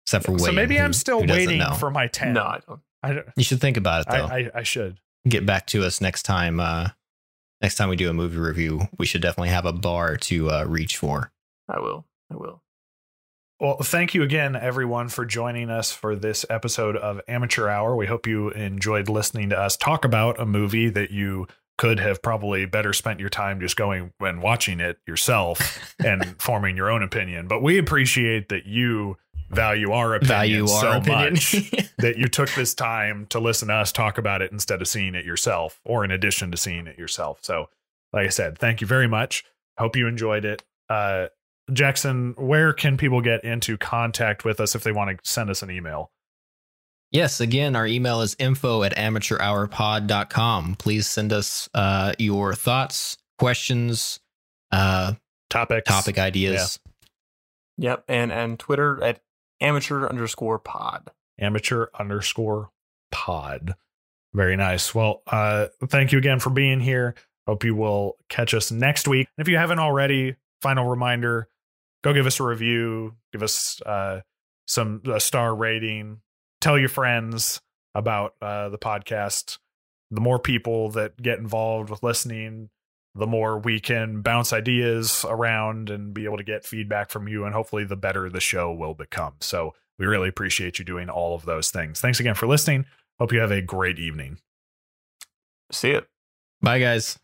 Except 0.07 0.25
for 0.27 0.33
Wade. 0.33 0.41
so 0.43 0.53
maybe 0.53 0.77
who- 0.77 0.83
I'm 0.85 0.93
still 0.93 1.25
waiting 1.27 1.59
know. 1.59 1.75
for 1.75 1.91
my 1.91 2.07
ten. 2.09 2.35
No, 2.35 2.43
I 2.45 2.61
don't. 2.69 2.81
I, 3.03 3.13
don't- 3.15 3.27
You 3.37 3.43
should 3.45 3.61
think 3.61 3.77
about 3.77 4.03
it 4.03 4.07
though. 4.11 4.27
I, 4.27 4.37
I, 4.39 4.51
I 4.57 4.63
should. 4.63 4.99
get 5.29 5.45
back 5.45 5.67
to 5.69 5.83
us 5.85 6.01
next 6.01 6.23
time. 6.25 6.61
Uh, 6.61 6.89
next 7.65 7.77
time 7.77 7.89
we 7.89 7.97
do 7.97 8.11
a 8.11 8.13
movie 8.13 8.37
review, 8.37 8.89
we 8.99 9.07
should 9.07 9.23
definitely 9.23 9.49
have 9.49 9.65
a 9.65 9.73
bar 9.73 10.19
to 10.19 10.51
uh, 10.51 10.65
reach 10.65 10.99
for. 10.99 11.33
I 11.67 11.81
will. 11.81 12.05
I 12.31 12.37
will. 12.37 12.63
Well, 13.59 13.79
thank 13.79 14.13
you 14.13 14.23
again, 14.23 14.55
everyone, 14.55 15.09
for 15.09 15.25
joining 15.25 15.71
us 15.71 15.91
for 15.91 16.15
this 16.15 16.45
episode 16.51 16.95
of 16.95 17.23
Amateur 17.27 17.71
Hour. 17.71 17.97
We 17.97 18.07
hope 18.07 18.27
you 18.27 18.51
enjoyed 18.51 19.09
listening 19.09 19.49
to 19.49 19.59
us 19.59 19.79
talk 19.79 20.05
about 20.05 20.39
a 20.39 20.45
movie 20.45 20.91
that 20.91 21.11
you 21.11 21.47
could 21.79 22.01
have 22.01 22.21
probably 22.21 22.67
better 22.67 22.93
spent 22.93 23.19
your 23.19 23.31
time 23.31 23.61
just 23.61 23.77
going 23.77 24.13
and 24.21 24.43
watching 24.43 24.79
it 24.79 24.99
yourself 25.07 25.95
and 26.05 26.39
forming 26.39 26.77
your 26.77 26.91
own 26.91 27.03
opinion. 27.03 27.49
But 27.49 27.63
we 27.63 27.79
appreciate 27.79 28.51
that 28.51 28.67
you 28.67 29.17
value 29.55 29.91
our 29.93 30.15
opinion 30.15 30.29
Value 30.29 30.67
so 30.67 30.89
our 30.89 30.97
opinion. 30.99 31.33
much 31.35 31.53
that 31.99 32.17
you 32.19 32.27
took 32.29 32.51
this 32.55 32.75
time 32.75 33.27
to 33.31 33.39
listen 33.41 33.69
to 33.69 33.75
us 33.75 33.93
talk 33.93 34.19
about 34.19 34.43
it 34.43 34.53
instead 34.53 34.81
of 34.83 34.89
seeing 34.89 35.15
it 35.15 35.25
yourself 35.25 35.81
or 35.85 36.05
in 36.05 36.11
addition 36.11 36.51
to 36.51 36.57
seeing 36.57 36.87
it 36.87 36.99
yourself. 36.99 37.39
So, 37.43 37.69
like 38.13 38.27
I 38.27 38.31
said, 38.31 38.59
thank 38.59 38.81
you 38.81 38.87
very 38.87 39.09
much. 39.09 39.45
Hope 39.79 39.97
you 39.97 40.07
enjoyed 40.07 40.45
it. 40.45 40.63
Uh, 40.89 41.27
Jackson, 41.73 42.35
where 42.37 42.73
can 42.73 42.97
people 42.97 43.21
get 43.23 43.43
into 43.43 43.79
contact 43.79 44.45
with 44.45 44.61
us 44.61 44.75
if 44.75 44.83
they 44.85 44.93
want 44.93 45.11
to 45.19 45.31
send 45.31 45.49
us 45.51 45.63
an 45.63 45.71
email? 45.71 46.11
yes, 47.11 47.41
again, 47.41 47.77
our 47.77 47.87
email 47.87 48.21
is 48.23 48.35
info 48.41 48.83
at 48.83 48.95
amateurhourpod.com. 48.97 50.75
Please 50.77 51.07
send 51.07 51.33
us 51.33 51.69
uh, 51.75 52.13
your 52.19 52.55
thoughts, 52.55 53.17
questions, 53.39 54.21
uh, 54.73 55.15
Topics. 55.51 55.89
topic 55.89 56.19
ideas. 56.19 56.81
Yep. 57.79 58.05
And 58.09 58.33
and 58.33 58.59
Twitter 58.59 59.03
at 59.03 59.21
amateur 59.61 60.07
underscore 60.07 60.59
pod. 60.59 61.11
Amateur 61.39 61.87
underscore 61.99 62.71
pod. 63.11 63.75
Very 64.33 64.57
nice. 64.57 64.95
Well, 64.95 65.23
uh, 65.27 65.69
thank 65.87 66.13
you 66.13 66.19
again 66.19 66.41
for 66.41 66.51
being 66.51 66.81
here. 66.81 67.15
Hope 67.47 67.65
you 67.65 67.75
will 67.75 68.17
catch 68.29 68.55
us 68.55 68.71
next 68.73 69.07
week. 69.07 69.29
And 69.37 69.47
if 69.47 69.51
you 69.51 69.57
haven't 69.57 69.79
already, 69.79 70.37
final 70.61 70.87
reminder 70.87 71.49
go 72.03 72.13
give 72.13 72.27
us 72.27 72.39
a 72.39 72.45
review, 72.45 73.15
give 73.33 73.43
us 73.43 73.81
uh, 73.87 74.21
some 74.67 75.03
a 75.11 75.19
star 75.19 75.55
rating, 75.55 76.21
tell 76.61 76.79
your 76.79 76.89
friends 76.89 77.61
about 77.95 78.35
uh, 78.43 78.69
the 78.69 78.79
podcast. 78.79 79.59
The 80.11 80.21
more 80.21 80.39
people 80.39 80.91
that 80.91 81.21
get 81.21 81.39
involved 81.39 81.91
with 81.91 82.03
listening, 82.03 82.69
the 83.15 83.27
more 83.27 83.59
we 83.59 83.81
can 83.81 84.23
bounce 84.23 84.53
ideas 84.53 85.25
around 85.29 85.91
and 85.91 86.13
be 86.13 86.25
able 86.25 86.37
to 86.37 86.45
get 86.45 86.65
feedback 86.65 87.11
from 87.11 87.29
you. 87.29 87.45
And 87.45 87.55
hopefully, 87.55 87.85
the 87.85 87.97
better 87.97 88.29
the 88.29 88.41
show 88.41 88.73
will 88.73 88.95
become. 88.95 89.35
So, 89.41 89.75
we 89.99 90.07
really 90.07 90.29
appreciate 90.29 90.79
you 90.79 90.85
doing 90.85 91.09
all 91.09 91.35
of 91.35 91.45
those 91.45 91.71
things. 91.71 92.01
Thanks 92.01 92.21
again 92.21 92.35
for 92.35 92.47
listening. 92.47 92.87
Hope 93.19 93.33
you 93.33 93.41
have 93.41 93.53
a 93.53 93.63
great 93.63 93.99
evening. 93.99 94.39
See 95.71 95.91
it. 95.91 96.09
Bye, 96.61 96.81
guys. 96.81 97.19